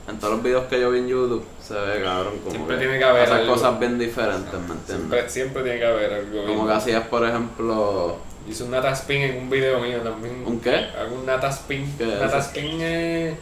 en 0.08 0.18
todos 0.18 0.34
los 0.34 0.42
videos 0.42 0.64
que 0.64 0.80
yo 0.80 0.90
vi 0.90 0.98
en 0.98 1.08
YouTube, 1.08 1.44
se 1.60 1.74
ve 1.74 2.02
cabrón 2.02 2.34
como 2.40 2.50
Siempre 2.50 2.76
tiene 2.78 2.98
que 2.98 3.04
haber 3.04 3.22
hacer 3.22 3.34
algo. 3.36 3.54
cosas 3.54 3.78
bien 3.80 3.98
diferentes, 3.98 4.52
¿me 4.52 4.58
entiendes? 4.58 4.86
Siempre, 4.86 5.28
siempre 5.30 5.62
tiene 5.62 5.78
que 5.78 5.86
haber 5.86 6.12
algo. 6.12 6.46
Como 6.46 6.66
que 6.66 6.72
hacías, 6.72 7.06
por 7.06 7.26
ejemplo, 7.26 8.18
Hice 8.48 8.64
un 8.64 8.72
nata 8.72 8.90
spin 8.90 9.22
en 9.22 9.36
un 9.38 9.48
video 9.48 9.78
mío 9.78 9.98
también. 10.00 10.42
¿un 10.44 10.58
qué? 10.58 10.74
Hago 10.74 11.14
un 11.14 11.24
nata 11.24 11.48
spin. 11.48 11.94
¿Qué 11.96 12.12
es 12.14 12.20
Nata 12.20 12.38
eso? 12.38 12.48
spin 12.48 12.80
es, 12.80 13.34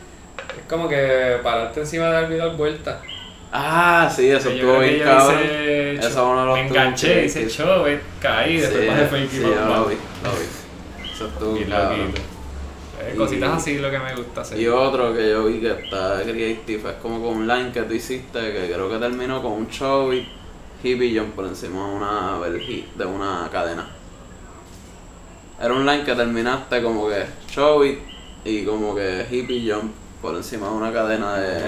es 0.59 0.65
como 0.69 0.89
que 0.89 1.39
pararte 1.43 1.81
encima 1.81 2.07
de 2.07 2.13
dar 2.13 2.37
dar 2.37 2.57
vuelta. 2.57 3.01
Ah, 3.53 4.11
sí, 4.15 4.31
eso 4.31 4.49
estuvo 4.51 4.79
bien 4.79 5.01
cabrón. 5.03 5.41
hice 5.43 5.95
Eso 5.97 6.11
cho- 6.15 6.31
uno 6.31 6.41
de 6.41 6.47
los 6.47 6.55
Me 6.55 6.67
enganché, 6.69 7.25
hice 7.25 7.49
chove, 7.49 8.01
caí, 8.21 8.59
después 8.59 8.83
sí, 8.83 8.89
bajé 8.89 9.07
fake 9.07 9.31
sí, 9.31 9.37
y 9.37 9.41
yo 9.41 9.49
lo 9.49 9.85
vi, 9.87 9.97
lo 10.25 10.31
vi. 10.31 11.11
Eso 11.13 11.27
estuvo 11.27 11.57
Y 11.59 11.65
cabrón. 11.65 12.13
Eh, 13.01 13.11
Y- 13.15 13.17
cositas 13.17 13.51
así 13.57 13.75
es 13.77 13.81
lo 13.81 13.91
que 13.91 13.99
me 13.99 14.15
gusta 14.15 14.43
hacer. 14.43 14.61
Y 14.61 14.69
otro 14.69 15.13
que 15.15 15.31
yo 15.31 15.47
vi 15.47 15.59
que 15.61 15.71
está 15.73 16.23
creative 16.23 16.91
es 16.91 16.97
como 17.03 17.21
con 17.23 17.39
un 17.39 17.49
line 17.49 17.73
que 17.73 17.83
tú 17.83 17.95
hiciste 17.95 18.39
que 18.53 18.71
creo 18.73 18.89
que 18.91 18.99
terminó 18.99 19.43
con 19.43 19.53
un 19.53 19.69
show 19.69 20.13
y 20.13 20.29
hippie 20.85 21.19
jump 21.19 21.35
por 21.35 21.47
encima 21.47 21.89
de 21.89 21.95
una, 21.95 22.39
de 22.95 23.05
una 23.05 23.49
cadena. 23.51 23.87
Era 25.61 25.75
un 25.75 25.85
line 25.85 26.05
que 26.05 26.15
terminaste 26.15 26.83
como 26.83 27.09
que 27.09 27.25
show 27.51 27.85
y 28.45 28.65
como 28.65 28.95
que 28.95 29.27
hippie 29.31 29.73
jump 29.73 29.93
por 30.21 30.35
encima 30.37 30.67
de 30.69 30.73
una 30.75 30.93
cadena 30.93 31.37
de... 31.37 31.61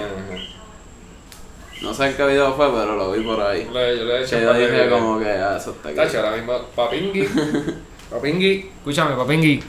No 1.83 1.93
sé 1.93 2.07
en 2.11 2.17
qué 2.17 2.27
video 2.27 2.53
fue, 2.55 2.71
pero 2.71 2.95
lo 2.97 3.11
vi 3.13 3.23
por 3.25 3.41
ahí. 3.41 3.65
Yo 3.65 3.73
le- 3.73 3.99
yo 3.99 4.05
le 4.05 4.19
he 4.19 4.23
hecho 4.23 4.37
Que 4.37 4.43
yo 4.43 4.53
de 4.55 4.71
dije 4.71 4.89
como 4.91 5.19
que 5.19 5.29
ah, 5.31 5.57
eso 5.57 5.73
está 5.73 5.89
aquí. 5.89 5.97
Tacho, 5.97 6.19
ahora 6.19 6.37
mismo, 6.37 6.59
Papingui. 6.77 7.29
Papingui, 8.11 8.71
escúchame, 8.79 9.17
Papingui. 9.17 9.63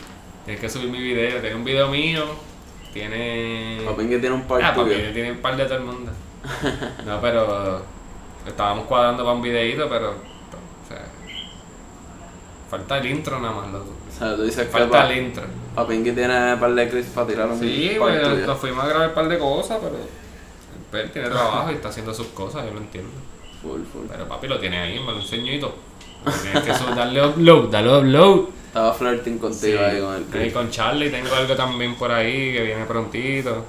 Tienes 0.46 0.62
que 0.62 0.70
subir 0.70 0.90
mi 0.90 1.00
video. 1.02 1.40
Tiene 1.42 1.56
un 1.56 1.64
video 1.64 1.88
mío. 1.88 2.24
Tiene. 2.94 3.82
Papingui 3.86 4.20
tiene 4.20 4.36
un 4.36 4.44
par 4.44 4.62
Ah, 4.64 4.74
tuyo. 4.76 4.94
papi, 4.96 5.14
tiene 5.14 5.32
un 5.32 5.38
par 5.40 5.56
de 5.58 5.66
todo 5.66 5.78
el 5.78 5.84
mundo. 5.86 6.12
No, 7.06 7.20
pero. 7.20 7.82
Estábamos 8.46 8.86
cuadrando 8.86 9.24
para 9.24 9.36
un 9.36 9.42
videito, 9.42 9.90
pero. 9.90 10.12
O 10.12 10.88
sea. 10.88 11.02
Falta 12.70 12.98
el 13.00 13.06
intro 13.08 13.40
nada 13.40 13.54
más, 13.56 13.72
loco. 13.72 13.92
O 14.08 14.12
sea, 14.20 14.36
tú 14.36 14.44
dices 14.44 14.66
que 14.68 14.72
Falta 14.72 14.90
pa- 15.04 15.12
el 15.12 15.18
intro. 15.26 15.44
Papingui 15.76 16.12
tiene 16.12 16.54
un 16.54 16.60
par 16.60 16.74
de 16.76 16.90
clips 16.90 17.08
para 17.10 17.28
tirar 17.28 17.48
un 17.48 17.60
Sí, 17.60 17.96
par 18.00 18.22
tuyo. 18.22 18.46
nos 18.48 18.58
fuimos 18.60 18.84
a 18.84 18.88
grabar 18.88 19.10
un 19.10 19.16
par 19.16 19.28
de 19.28 19.40
cosas, 19.40 19.80
pero. 19.82 19.96
Él 21.04 21.12
tiene 21.12 21.30
trabajo 21.30 21.72
y 21.72 21.76
está 21.76 21.90
haciendo 21.90 22.14
sus 22.14 22.28
cosas, 22.28 22.66
yo 22.66 22.72
lo 22.74 22.78
entiendo. 22.80 23.10
Full, 23.62 23.82
full. 23.92 24.06
Pero 24.08 24.28
papi 24.28 24.48
lo 24.48 24.60
tiene 24.60 24.80
ahí, 24.80 25.00
me 25.00 25.12
lo 25.12 25.20
enseño 25.20 25.52
y 25.54 25.60
todo. 25.60 25.74
Tienes 26.44 26.64
que 26.64 26.72
darle 26.96 27.26
upload, 27.26 27.70
darle 27.70 27.98
upload. 27.98 28.42
Estaba 28.68 28.94
flirting 28.94 29.38
contigo 29.40 29.78
Sí, 29.80 29.84
ahí 29.84 30.00
con 30.02 30.14
el 30.16 30.24
ahí 30.24 30.26
clip. 30.32 30.54
con 30.54 30.70
Charlie 30.70 31.10
tengo 31.10 31.34
algo 31.36 31.56
también 31.56 31.96
por 31.96 32.12
ahí 32.12 32.54
que 32.54 32.62
viene 32.64 32.86
prontito. 32.86 33.64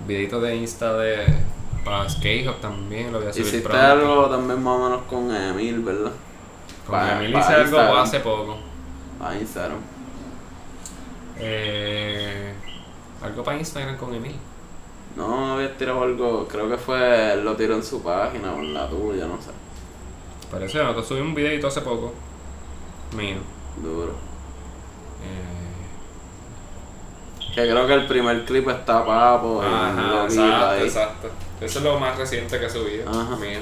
El 0.00 0.06
videito 0.08 0.40
de 0.40 0.56
Insta 0.56 0.92
de 0.98 1.24
para 1.84 2.08
Skatehop 2.08 2.60
también 2.60 3.12
lo 3.12 3.18
voy 3.20 3.28
a 3.28 3.32
subir 3.32 3.46
Hiciste 3.46 3.68
pronto. 3.68 3.86
algo 3.86 4.26
también 4.28 4.62
más 4.62 4.80
o 4.80 4.84
menos 4.84 5.02
con 5.08 5.34
Emil, 5.34 5.80
¿verdad? 5.80 6.12
Con 6.86 6.94
pa- 6.98 7.16
Emil 7.16 7.30
hice 7.30 7.52
algo 7.52 7.62
Instagram. 7.62 7.96
hace 7.98 8.20
poco. 8.20 8.56
A 9.22 9.34
Instagram. 9.36 9.78
Eh, 11.38 12.52
algo 13.22 13.42
para 13.42 13.58
Instagram 13.58 13.96
con 13.96 14.14
Emil. 14.14 14.36
No, 15.16 15.54
había 15.54 15.76
tirado 15.76 16.02
algo, 16.02 16.46
creo 16.48 16.68
que 16.68 16.76
fue, 16.76 17.36
lo 17.42 17.54
tiró 17.56 17.74
en 17.74 17.82
su 17.84 18.02
página 18.02 18.52
o 18.52 18.58
en 18.58 18.74
la 18.74 18.88
tuya, 18.88 19.26
no 19.26 19.40
sé. 19.40 19.50
Parece 20.50 20.72
que 20.78 20.82
nosotros 20.82 21.06
subí 21.06 21.20
un 21.20 21.34
videito 21.34 21.68
hace 21.68 21.80
poco. 21.82 22.12
Mío. 23.16 23.36
Duro. 23.82 24.12
Eh, 25.22 25.62
Que 27.54 27.62
creo 27.70 27.86
que 27.86 27.94
el 27.94 28.06
primer 28.06 28.44
clip 28.44 28.68
está 28.68 29.04
papo 29.04 29.62
ajá, 29.62 30.24
exacto, 30.24 30.66
ahí. 30.66 30.82
exacto. 30.82 31.28
Eso 31.60 31.78
es 31.78 31.84
lo 31.84 31.98
más 32.00 32.18
reciente 32.18 32.58
que 32.58 32.66
he 32.66 32.70
subido. 32.70 33.08
Ajá. 33.08 33.36
Mío. 33.36 33.60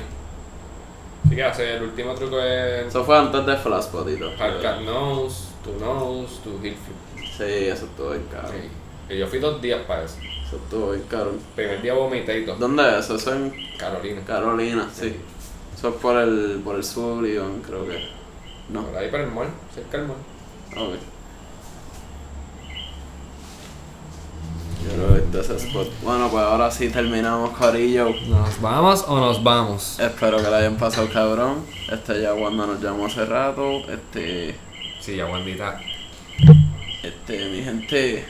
Así 1.26 1.36
que 1.36 1.44
hace 1.44 1.76
el 1.76 1.82
último 1.84 2.14
truco 2.14 2.40
es 2.40 2.86
Eso 2.86 3.04
fue 3.04 3.18
antes 3.18 3.44
de 3.46 3.56
Flashpotito. 3.56 4.30
Hardcat 4.38 4.80
Nose, 4.80 5.44
Tu 5.62 5.72
Nose, 5.84 6.36
Tu 6.42 6.50
Hillfield. 6.50 7.11
Sí, 7.42 7.66
eso 7.66 7.86
estuvo 7.86 8.10
bien 8.10 8.26
caro. 8.30 8.48
Sí. 8.48 9.14
Y 9.14 9.18
yo 9.18 9.26
fui 9.26 9.40
dos 9.40 9.60
días 9.60 9.80
para 9.86 10.04
eso. 10.04 10.16
Eso 10.46 10.56
estuvo 10.56 10.92
bien 10.92 11.04
caro. 11.08 11.32
Primer 11.56 11.82
día 11.82 11.94
vomité 11.94 12.40
y 12.40 12.46
todo. 12.46 12.56
¿Dónde 12.56 12.98
es 12.98 13.04
eso? 13.04 13.16
Eso 13.16 13.34
en 13.34 13.52
Carolina. 13.76 14.20
Carolina, 14.24 14.88
sí. 14.92 15.16
Eso 15.76 15.88
es 15.88 15.94
por 15.96 16.16
el, 16.16 16.60
por 16.64 16.76
el 16.76 16.84
sur, 16.84 17.26
Iván, 17.26 17.60
creo 17.66 17.86
que. 17.86 18.08
No. 18.68 18.82
Por 18.84 18.96
ahí 18.96 19.10
para 19.10 19.24
el 19.24 19.30
mall, 19.32 19.48
cerca 19.74 19.98
del 19.98 20.06
mall. 20.06 20.16
Ok. 20.76 20.98
Yo 24.84 24.94
creo 24.94 25.14
que 25.14 25.20
este 25.24 25.40
es 25.40 25.50
ese 25.50 25.68
spot. 25.68 25.88
Bueno, 26.02 26.28
pues 26.28 26.44
ahora 26.44 26.70
sí 26.70 26.88
terminamos, 26.90 27.50
Corillo. 27.58 28.10
¿Nos 28.28 28.60
vamos 28.60 29.04
o 29.08 29.18
nos 29.18 29.42
vamos? 29.42 29.98
Espero 29.98 30.38
que 30.38 30.48
la 30.48 30.58
hayan 30.58 30.76
pasado 30.76 31.08
cabrón. 31.12 31.64
Este 31.90 32.22
ya 32.22 32.34
cuando 32.34 32.66
nos 32.66 32.80
llamó 32.80 33.06
hace 33.06 33.24
rato. 33.26 33.80
Este. 33.88 34.54
Sí, 35.00 35.16
ya 35.16 35.26
Wandita. 35.26 35.80
Este, 37.02 37.48
mi 37.48 37.62
gente. 37.62 38.24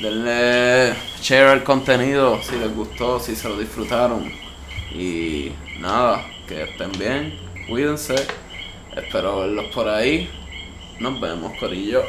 Denle 0.00 0.92
share 1.22 1.50
al 1.50 1.62
contenido 1.62 2.42
si 2.42 2.56
les 2.58 2.74
gustó, 2.74 3.20
si 3.20 3.36
se 3.36 3.48
lo 3.48 3.56
disfrutaron. 3.56 4.32
Y 4.92 5.52
nada, 5.78 6.26
que 6.48 6.64
estén 6.64 6.90
bien, 6.92 7.38
cuídense. 7.68 8.16
Espero 8.96 9.40
verlos 9.40 9.66
por 9.72 9.88
ahí. 9.88 10.28
Nos 10.98 11.20
vemos, 11.20 11.56
Corillo. 11.58 12.02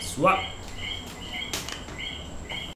Swap. 0.00 0.53